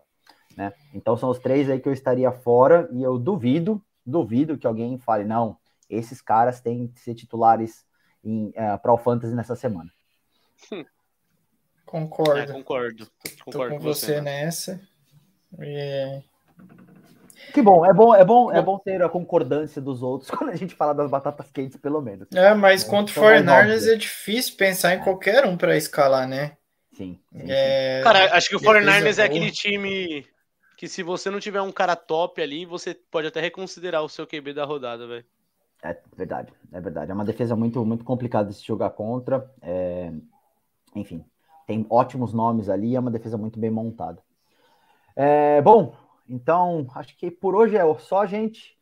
Né? 0.57 0.73
Então 0.93 1.17
são 1.17 1.31
os 1.31 1.39
três 1.39 1.71
aí 1.71 1.79
que 1.79 1.89
eu 1.89 1.93
estaria 1.93 2.33
fora 2.33 2.89
e 2.93 3.03
eu 3.03 3.19
duvido, 3.19 3.83
duvido 4.05 4.59
que 4.59 4.67
alguém 4.67 4.99
fale, 4.99 5.25
não, 5.25 5.59
esses 5.89 6.21
caras 6.21 6.61
têm 6.61 6.89
que 6.89 7.01
ser 7.01 7.15
titulares 7.15 7.85
uh, 8.25 8.79
para 8.83 8.93
o 8.93 8.99
Fantasy 8.99 9.35
nessa 9.35 9.55
semana. 9.55 9.91
Concordo. 11.85 12.41
É, 12.41 12.47
concordo. 12.47 13.07
Concordo 13.45 13.75
com, 13.75 13.79
com 13.79 13.85
você, 13.85 14.07
você 14.07 14.21
nessa. 14.21 14.81
É... 15.61 16.23
Que 17.53 17.63
bom, 17.63 17.87
é 17.87 17.93
bom, 17.93 18.15
é 18.15 18.25
bom, 18.25 18.53
é 18.53 18.61
bom 18.61 18.79
ter 18.79 19.03
a 19.03 19.09
concordância 19.09 19.81
dos 19.81 20.03
outros 20.03 20.29
quando 20.33 20.51
a 20.51 20.57
gente 20.57 20.75
fala 20.75 20.95
das 20.95 21.09
batatas 21.09 21.51
quentes, 21.51 21.79
pelo 21.79 22.01
menos. 22.01 22.27
É, 22.35 22.55
mas 22.55 22.85
é, 22.85 22.89
contra 22.89 23.21
o 23.21 23.23
49ers 23.23 23.87
é 23.87 23.95
difícil 23.95 24.57
pensar 24.57 24.95
em 24.95 25.01
qualquer 25.01 25.45
um 25.47 25.57
para 25.57 25.77
escalar, 25.77 26.27
né? 26.27 26.57
Sim. 26.97 27.21
sim, 27.31 27.45
é... 27.51 28.01
Cara, 28.03 28.35
acho 28.35 28.49
que 28.49 28.57
o 28.57 28.61
49ers 28.61 29.19
é 29.19 29.25
aquele 29.25 29.51
time 29.51 30.27
que 30.79 30.89
se 30.89 31.03
você 31.03 31.31
não 31.31 31.39
tiver 31.39 31.61
um 31.61 31.71
cara 31.71 31.95
top 31.95 32.41
ali, 32.41 32.65
você 32.65 32.95
pode 32.95 33.27
até 33.27 33.41
reconsiderar 33.41 34.03
o 34.03 34.09
seu 34.09 34.27
QB 34.27 34.55
da 34.55 34.65
rodada, 34.65 35.07
velho. 35.07 35.25
É 35.83 35.97
verdade, 36.17 36.53
é 36.73 36.81
verdade. 36.81 37.11
É 37.11 37.15
uma 37.15 37.25
defesa 37.25 37.55
muito, 37.55 37.85
muito 37.85 38.05
complicada 38.05 38.49
de 38.49 38.55
se 38.57 38.65
jogar 38.65 38.91
contra. 38.91 39.51
É... 39.61 40.11
Enfim, 40.95 41.23
tem 41.67 41.85
ótimos 41.91 42.33
nomes 42.33 42.71
ali, 42.71 42.97
é 42.97 43.01
uma 43.01 43.11
defesa 43.11 43.37
muito 43.37 43.59
bem 43.59 43.71
montada. 43.71 44.23
É, 45.15 45.61
bom, 45.61 45.95
então, 46.29 46.87
acho 46.95 47.17
que 47.17 47.31
por 47.31 47.55
hoje 47.55 47.77
é 47.77 47.99
só, 47.99 48.25
gente. 48.25 48.77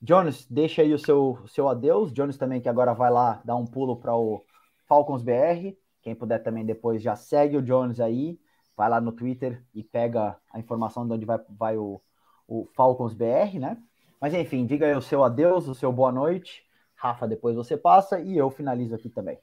Jones, 0.00 0.46
deixa 0.48 0.82
aí 0.82 0.94
o 0.94 0.98
seu, 0.98 1.38
seu 1.48 1.68
adeus. 1.68 2.12
Jones 2.12 2.36
também 2.36 2.60
que 2.60 2.68
agora 2.68 2.94
vai 2.94 3.10
lá 3.10 3.40
dar 3.44 3.56
um 3.56 3.66
pulo 3.66 3.96
para 3.96 4.14
o 4.14 4.44
Falcons 4.86 5.22
BR. 5.22 5.76
Quem 6.06 6.14
puder 6.14 6.40
também 6.40 6.64
depois 6.64 7.02
já 7.02 7.16
segue 7.16 7.56
o 7.56 7.62
Jones 7.62 7.98
aí. 7.98 8.38
Vai 8.76 8.88
lá 8.88 9.00
no 9.00 9.10
Twitter 9.10 9.60
e 9.74 9.82
pega 9.82 10.36
a 10.52 10.60
informação 10.60 11.04
de 11.04 11.12
onde 11.12 11.26
vai, 11.26 11.36
vai 11.50 11.76
o, 11.76 12.00
o 12.46 12.64
Falcons 12.76 13.12
BR, 13.12 13.58
né? 13.58 13.76
Mas 14.20 14.32
enfim, 14.32 14.64
diga 14.64 14.86
aí 14.86 14.94
o 14.94 15.02
seu 15.02 15.24
adeus, 15.24 15.66
o 15.66 15.74
seu 15.74 15.92
boa 15.92 16.12
noite. 16.12 16.64
Rafa, 16.94 17.26
depois 17.26 17.56
você 17.56 17.76
passa 17.76 18.20
e 18.20 18.38
eu 18.38 18.48
finalizo 18.50 18.94
aqui 18.94 19.10
também. 19.10 19.36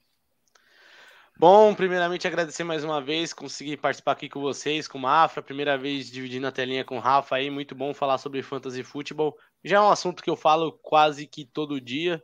Bom, 1.37 1.75
primeiramente 1.75 2.27
agradecer 2.27 2.63
mais 2.63 2.85
uma 2.85 3.01
vez, 3.01 3.33
conseguir 3.33 3.75
participar 3.75 4.13
aqui 4.13 4.29
com 4.29 4.39
vocês, 4.39 4.87
com 4.87 4.97
o 4.97 5.01
Mafra, 5.01 5.43
primeira 5.43 5.77
vez 5.77 6.09
dividindo 6.09 6.47
a 6.47 6.51
telinha 6.51 6.85
com 6.85 6.95
o 6.95 7.01
Rafa 7.01 7.35
aí, 7.35 7.49
muito 7.49 7.75
bom 7.75 7.93
falar 7.93 8.17
sobre 8.19 8.41
fantasy 8.41 8.83
futebol. 8.83 9.37
Já 9.65 9.79
é 9.79 9.81
um 9.81 9.89
assunto 9.89 10.23
que 10.23 10.29
eu 10.29 10.37
falo 10.37 10.71
quase 10.81 11.27
que 11.27 11.43
todo 11.43 11.81
dia, 11.81 12.23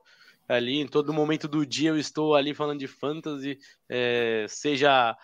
ali, 0.50 0.80
em 0.80 0.88
todo 0.88 1.14
momento 1.14 1.48
do 1.48 1.66
dia 1.66 1.92
eu 1.92 1.98
estou 1.98 2.36
ali 2.36 2.54
falando 2.54 2.80
de 2.80 2.88
fantasy, 2.88 3.60
é, 3.88 4.46
seja 4.50 5.16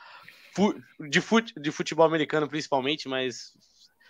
de, 1.09 1.19
fute 1.19 1.53
de 1.59 1.71
futebol 1.71 2.05
americano 2.05 2.47
principalmente, 2.47 3.09
mas 3.09 3.51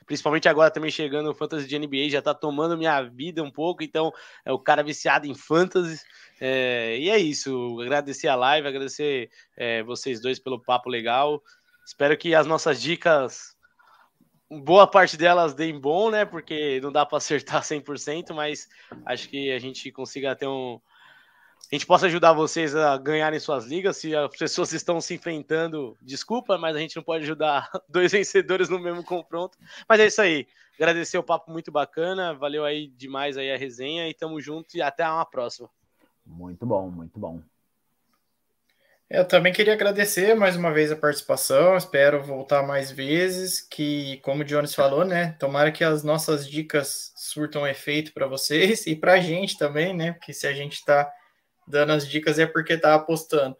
principalmente 0.06 0.48
agora 0.48 0.70
também 0.70 0.92
chegando 0.92 1.32
o 1.32 1.34
fantasy 1.34 1.68
de 1.68 1.80
NBA, 1.80 2.10
já 2.10 2.22
tá 2.22 2.34
tomando 2.34 2.78
minha 2.78 3.02
vida 3.02 3.42
um 3.42 3.50
pouco, 3.50 3.82
então 3.82 4.12
é 4.44 4.52
o 4.52 4.60
cara 4.60 4.84
viciado 4.84 5.26
em 5.26 5.34
fantasy. 5.34 6.00
É, 6.40 6.98
e 7.00 7.10
é 7.10 7.18
isso, 7.18 7.80
agradecer 7.82 8.28
a 8.28 8.36
live, 8.36 8.68
agradecer 8.68 9.32
é, 9.58 9.82
vocês 9.84 10.22
dois 10.22 10.38
pelo 10.38 10.62
papo 10.62 10.90
legal. 10.90 11.42
Espero 11.86 12.18
que 12.18 12.36
as 12.36 12.46
nossas 12.46 12.82
dicas, 12.82 13.56
boa 14.50 14.86
parte 14.86 15.18
delas 15.18 15.54
deem 15.54 15.80
bom, 15.80 16.12
né? 16.12 16.26
Porque 16.26 16.80
não 16.82 16.92
dá 16.92 17.06
para 17.06 17.18
acertar 17.18 17.64
100%, 17.64 18.34
mas 18.34 18.68
acho 19.06 19.30
que 19.30 19.52
a 19.52 19.60
gente 19.60 19.92
consiga 19.92 20.36
ter 20.36 20.48
um, 20.48 20.80
a 21.72 21.76
gente 21.76 21.86
possa 21.86 22.06
ajudar 22.06 22.34
vocês 22.34 22.76
a 22.76 22.96
ganharem 22.98 23.40
suas 23.40 23.66
ligas. 23.66 23.98
Se 23.98 24.16
as 24.16 24.36
pessoas 24.38 24.72
estão 24.72 25.02
se 25.02 25.16
enfrentando, 25.16 25.98
desculpa, 26.02 26.58
mas 26.58 26.76
a 26.76 26.80
gente 26.80 26.96
não 26.96 27.04
pode 27.04 27.24
ajudar 27.24 27.70
dois 27.90 28.12
vencedores 28.12 28.70
no 28.70 28.80
mesmo 28.80 29.04
confronto. 29.04 29.58
Mas 29.88 30.00
é 30.00 30.06
isso 30.06 30.22
aí. 30.22 30.48
Agradecer 30.76 31.18
o 31.18 31.24
papo 31.24 31.52
muito 31.52 31.72
bacana. 31.72 32.34
Valeu 32.36 32.64
aí 32.64 32.88
demais 32.88 33.38
aí 33.38 33.52
a 33.52 33.58
resenha 33.58 34.08
e 34.08 34.14
tamo 34.14 34.40
junto 34.40 34.78
e 34.78 34.82
até 34.82 35.08
uma 35.08 35.26
próxima. 35.26 35.70
Muito 36.26 36.66
bom, 36.66 36.90
muito 36.90 37.20
bom. 37.20 37.42
Eu 39.10 39.28
também 39.28 39.54
queria 39.54 39.74
agradecer 39.74 40.36
mais 40.36 40.56
uma 40.56 40.74
vez 40.74 40.92
a 40.92 40.96
participação. 40.96 41.78
Espero 41.78 42.24
voltar 42.24 42.64
mais 42.64 42.92
vezes. 42.92 43.62
Que, 43.62 44.18
como 44.18 44.42
o 44.42 44.46
Jones 44.46 44.76
falou, 44.76 45.06
né? 45.06 45.36
Tomara 45.40 45.72
que 45.72 45.84
as 45.84 46.04
nossas 46.04 46.48
dicas 46.48 47.14
surtam 47.16 47.68
efeito 47.68 48.14
para 48.14 48.28
vocês 48.28 48.86
e 48.86 48.96
para 48.96 49.14
a 49.14 49.20
gente 49.20 49.58
também, 49.58 49.96
né? 49.96 50.14
Porque 50.14 50.34
se 50.34 50.48
a 50.48 50.54
gente 50.54 50.74
está 50.74 51.12
dando 51.68 51.94
as 51.94 52.08
dicas 52.08 52.40
é 52.40 52.46
porque 52.46 52.74
está 52.74 52.96
apostando. 52.96 53.56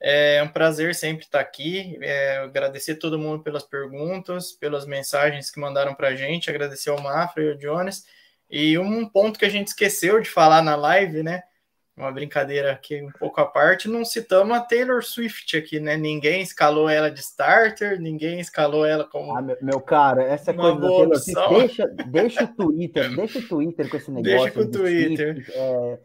É 0.00 0.42
um 0.42 0.48
prazer 0.48 0.94
sempre 0.94 1.24
estar 1.24 1.40
aqui. 1.40 1.98
É, 2.02 2.38
agradecer 2.38 2.96
todo 2.96 3.18
mundo 3.18 3.42
pelas 3.42 3.64
perguntas, 3.64 4.52
pelas 4.52 4.86
mensagens 4.86 5.50
que 5.50 5.60
mandaram 5.60 5.94
para 5.94 6.08
a 6.08 6.14
gente. 6.14 6.50
Agradecer 6.50 6.90
ao 6.90 7.00
Mafra 7.00 7.42
e 7.42 7.50
ao 7.50 7.56
Jones. 7.56 8.04
E 8.50 8.78
um 8.78 9.08
ponto 9.08 9.38
que 9.38 9.44
a 9.44 9.50
gente 9.50 9.68
esqueceu 9.68 10.20
de 10.20 10.28
falar 10.28 10.62
na 10.62 10.76
live, 10.76 11.22
né? 11.22 11.42
Uma 11.96 12.12
brincadeira 12.12 12.72
aqui 12.72 13.02
um 13.02 13.10
pouco 13.10 13.40
à 13.40 13.46
parte, 13.46 13.88
não 13.88 14.04
citamos 14.04 14.54
a 14.54 14.60
Taylor 14.60 15.02
Swift 15.02 15.56
aqui, 15.56 15.80
né? 15.80 15.96
Ninguém 15.96 16.42
escalou 16.42 16.90
ela 16.90 17.10
de 17.10 17.20
starter, 17.20 17.98
ninguém 17.98 18.38
escalou 18.38 18.84
ela 18.84 19.04
como. 19.04 19.34
Ah, 19.34 19.40
meu, 19.40 19.56
meu 19.62 19.80
cara, 19.80 20.22
essa 20.22 20.52
coisa 20.52 20.78
da 20.78 20.88
Taylor 20.88 21.16
Swift, 21.16 21.48
deixa, 21.48 21.86
deixa 22.06 22.44
o 22.44 22.48
Twitter, 22.48 23.08
deixa 23.16 23.38
o 23.38 23.48
Twitter 23.48 23.88
com 23.88 23.96
esse 23.96 24.10
negócio. 24.10 24.36
Deixa 24.36 24.50
com 24.50 24.60
o 24.60 24.70
Twitter. 24.70 25.34
Swift, 25.36 25.52
é 25.54 25.98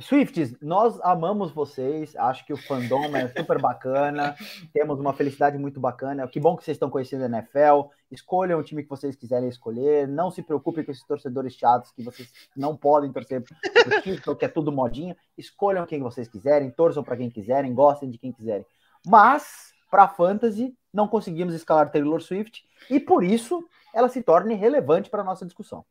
Swifts, 0.00 0.56
nós 0.62 1.00
amamos 1.02 1.50
vocês, 1.50 2.14
acho 2.14 2.46
que 2.46 2.52
o 2.52 2.56
fandom 2.56 3.16
é 3.16 3.26
super 3.36 3.60
bacana, 3.60 4.36
temos 4.72 5.00
uma 5.00 5.12
felicidade 5.12 5.58
muito 5.58 5.80
bacana. 5.80 6.28
Que 6.28 6.38
bom 6.38 6.56
que 6.56 6.62
vocês 6.62 6.76
estão 6.76 6.88
conhecendo 6.88 7.24
a 7.24 7.26
NFL. 7.26 7.90
Escolham 8.08 8.60
o 8.60 8.62
time 8.62 8.84
que 8.84 8.88
vocês 8.88 9.16
quiserem 9.16 9.48
escolher. 9.48 10.06
Não 10.06 10.30
se 10.30 10.40
preocupem 10.40 10.84
com 10.84 10.92
esses 10.92 11.04
torcedores 11.04 11.54
chatos 11.54 11.90
que 11.90 12.02
vocês 12.02 12.32
não 12.56 12.76
podem 12.76 13.12
torcer 13.12 13.42
pro 13.42 14.02
título, 14.02 14.36
que 14.36 14.44
é 14.44 14.48
tudo 14.48 14.70
modinha. 14.70 15.16
Escolham 15.36 15.84
quem 15.84 16.00
vocês 16.00 16.28
quiserem, 16.28 16.70
torçam 16.70 17.02
para 17.02 17.16
quem 17.16 17.28
quiserem, 17.28 17.74
gostem 17.74 18.08
de 18.08 18.18
quem 18.18 18.30
quiserem. 18.30 18.64
Mas, 19.04 19.72
para 19.90 20.06
fantasy, 20.06 20.76
não 20.92 21.08
conseguimos 21.08 21.54
escalar 21.54 21.90
Taylor 21.90 22.20
Swift 22.20 22.64
e 22.88 23.00
por 23.00 23.24
isso 23.24 23.66
ela 23.92 24.08
se 24.08 24.22
torna 24.22 24.54
relevante 24.54 25.10
para 25.10 25.24
nossa 25.24 25.44
discussão. 25.44 25.84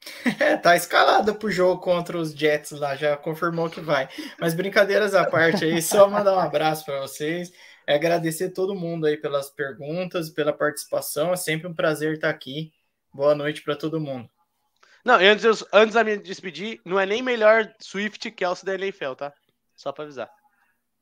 É, 0.40 0.56
tá 0.56 0.76
escalada 0.76 1.34
pro 1.34 1.50
jogo 1.50 1.80
contra 1.80 2.16
os 2.16 2.32
Jets 2.32 2.72
lá, 2.72 2.94
já 2.94 3.16
confirmou 3.16 3.68
que 3.68 3.80
vai. 3.80 4.08
Mas 4.40 4.54
brincadeiras 4.54 5.14
à 5.14 5.24
parte 5.24 5.64
aí, 5.64 5.82
só 5.82 6.08
mandar 6.08 6.34
um 6.34 6.40
abraço 6.40 6.84
para 6.84 7.00
vocês. 7.00 7.50
É 7.86 7.94
agradecer 7.94 8.50
todo 8.50 8.74
mundo 8.74 9.06
aí 9.06 9.16
pelas 9.16 9.50
perguntas, 9.50 10.30
pela 10.30 10.52
participação. 10.52 11.32
É 11.32 11.36
sempre 11.36 11.66
um 11.66 11.74
prazer 11.74 12.14
estar 12.14 12.28
aqui. 12.28 12.70
Boa 13.12 13.34
noite 13.34 13.62
para 13.62 13.74
todo 13.74 14.00
mundo. 14.00 14.28
Não, 15.04 15.14
antes, 15.14 15.64
antes 15.72 15.94
da 15.94 16.04
me 16.04 16.18
despedir, 16.18 16.80
não 16.84 17.00
é 17.00 17.06
nem 17.06 17.22
melhor 17.22 17.72
Swift 17.80 18.30
que 18.30 18.44
Elcio 18.44 18.66
da 18.66 18.74
NFL, 18.74 19.14
tá? 19.14 19.32
Só 19.74 19.90
para 19.90 20.04
avisar. 20.04 20.30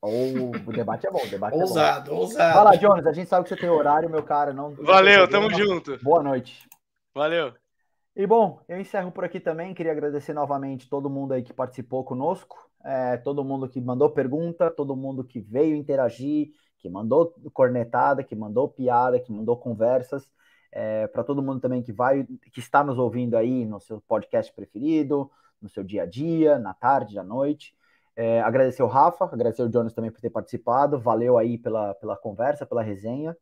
Oh, 0.01 0.51
o 0.51 0.73
debate 0.73 1.07
é 1.07 1.11
bom, 1.11 1.25
o 1.25 1.29
debate 1.29 1.57
ousado, 1.57 2.11
é 2.11 2.15
bom. 2.15 2.21
Ousado, 2.21 2.55
Fala, 2.55 2.77
Jones, 2.77 3.07
a 3.07 3.13
gente 3.13 3.29
sabe 3.29 3.43
que 3.45 3.49
você 3.49 3.57
tem 3.57 3.69
horário, 3.69 4.09
meu 4.09 4.23
cara. 4.23 4.53
Não, 4.53 4.73
Valeu, 4.77 5.27
tamo 5.27 5.51
junto. 5.53 5.99
Boa 6.05 6.23
noite. 6.23 6.69
Valeu. 7.13 7.53
E 8.19 8.27
bom, 8.27 8.63
eu 8.67 8.81
encerro 8.81 9.13
por 9.13 9.25
aqui 9.25 9.39
também. 9.39 9.75
Queria 9.75 9.93
agradecer 9.93 10.33
novamente 10.33 10.89
todo 10.89 11.11
mundo 11.11 11.35
aí 11.35 11.43
que 11.43 11.53
participou 11.53 12.03
conosco, 12.03 12.57
é, 12.83 13.19
todo 13.19 13.45
mundo 13.45 13.69
que 13.69 13.79
mandou 13.79 14.09
pergunta, 14.09 14.71
todo 14.71 14.97
mundo 14.97 15.23
que 15.23 15.39
veio 15.39 15.77
interagir, 15.77 16.49
que 16.79 16.89
mandou 16.89 17.35
cornetada, 17.53 18.25
que 18.25 18.35
mandou 18.35 18.71
piada, 18.71 19.21
que 19.21 19.31
mandou 19.31 19.55
conversas. 19.59 20.33
É, 20.73 21.07
para 21.09 21.23
todo 21.23 21.43
mundo 21.43 21.61
também 21.61 21.83
que 21.83 21.93
vai, 21.93 22.25
que 22.53 22.59
está 22.59 22.83
nos 22.83 22.99
ouvindo 22.99 23.37
aí 23.37 23.67
no 23.67 23.79
seu 23.81 24.01
podcast 24.01 24.51
preferido, 24.55 25.31
no 25.61 25.69
seu 25.69 25.85
dia 25.85 26.05
a 26.05 26.07
dia, 26.07 26.59
na 26.59 26.73
tarde, 26.73 27.19
à 27.19 27.23
noite. 27.23 27.77
É, 28.17 28.41
agradecer 28.41 28.83
o 28.83 28.87
Rafa, 28.87 29.27
agradecer 29.27 29.63
o 29.63 29.71
Jonas 29.71 29.93
também 29.93 30.11
por 30.11 30.23
ter 30.23 30.31
participado. 30.31 30.99
Valeu 30.99 31.37
aí 31.37 31.59
pela, 31.59 31.95
pela 31.97 32.17
conversa, 32.17 32.65
pela 32.65 32.83
resenha. 32.83 33.37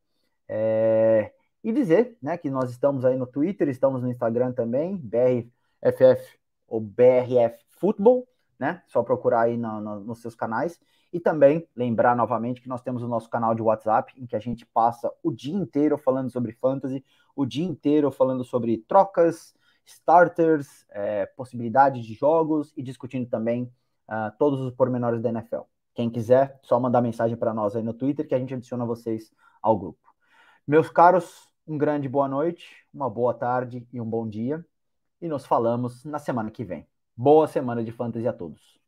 É, 0.49 1.31
e 1.65 1.73
dizer 1.73 2.15
né, 2.21 2.37
que 2.37 2.47
nós 2.47 2.69
estamos 2.69 3.03
aí 3.03 3.17
no 3.17 3.25
Twitter, 3.25 3.67
estamos 3.67 4.03
no 4.03 4.07
Instagram 4.07 4.51
também, 4.51 4.97
BRFF 4.97 6.37
ou 6.67 6.79
BRF 6.79 7.57
Futebol, 7.69 8.27
né? 8.59 8.83
Só 8.85 9.01
procurar 9.01 9.41
aí 9.41 9.57
no, 9.57 9.81
no, 9.81 9.99
nos 10.01 10.21
seus 10.21 10.35
canais. 10.35 10.79
E 11.11 11.19
também 11.19 11.67
lembrar 11.75 12.15
novamente 12.15 12.61
que 12.61 12.69
nós 12.69 12.83
temos 12.83 13.01
o 13.01 13.07
nosso 13.07 13.27
canal 13.31 13.55
de 13.55 13.63
WhatsApp, 13.63 14.13
em 14.15 14.27
que 14.27 14.35
a 14.35 14.39
gente 14.39 14.63
passa 14.63 15.11
o 15.23 15.31
dia 15.31 15.55
inteiro 15.55 15.97
falando 15.97 16.29
sobre 16.29 16.51
fantasy, 16.51 17.03
o 17.35 17.47
dia 17.47 17.65
inteiro 17.65 18.11
falando 18.11 18.43
sobre 18.43 18.77
trocas, 18.87 19.55
starters, 19.83 20.85
é, 20.91 21.25
possibilidades 21.25 22.05
de 22.05 22.13
jogos 22.13 22.73
e 22.77 22.83
discutindo 22.83 23.27
também 23.27 23.63
uh, 24.07 24.31
todos 24.37 24.61
os 24.61 24.71
pormenores 24.71 25.19
da 25.19 25.29
NFL. 25.29 25.61
Quem 25.95 26.11
quiser, 26.11 26.59
só 26.61 26.79
mandar 26.79 27.01
mensagem 27.01 27.35
para 27.35 27.55
nós 27.55 27.75
aí 27.75 27.81
no 27.81 27.93
Twitter 27.93 28.27
que 28.27 28.35
a 28.35 28.39
gente 28.39 28.53
adiciona 28.53 28.85
vocês 28.85 29.31
ao 29.63 29.75
grupo. 29.79 30.13
Meus 30.67 30.89
caros, 30.89 31.54
um 31.67 31.77
grande 31.77 32.07
boa 32.07 32.27
noite, 32.27 32.85
uma 32.93 33.09
boa 33.09 33.33
tarde 33.33 33.87
e 33.91 33.99
um 34.01 34.09
bom 34.09 34.27
dia. 34.27 34.65
E 35.21 35.27
nos 35.27 35.45
falamos 35.45 36.03
na 36.05 36.19
semana 36.19 36.51
que 36.51 36.63
vem. 36.63 36.87
Boa 37.15 37.47
semana 37.47 37.83
de 37.83 37.91
fantasy 37.91 38.27
a 38.27 38.33
todos. 38.33 38.84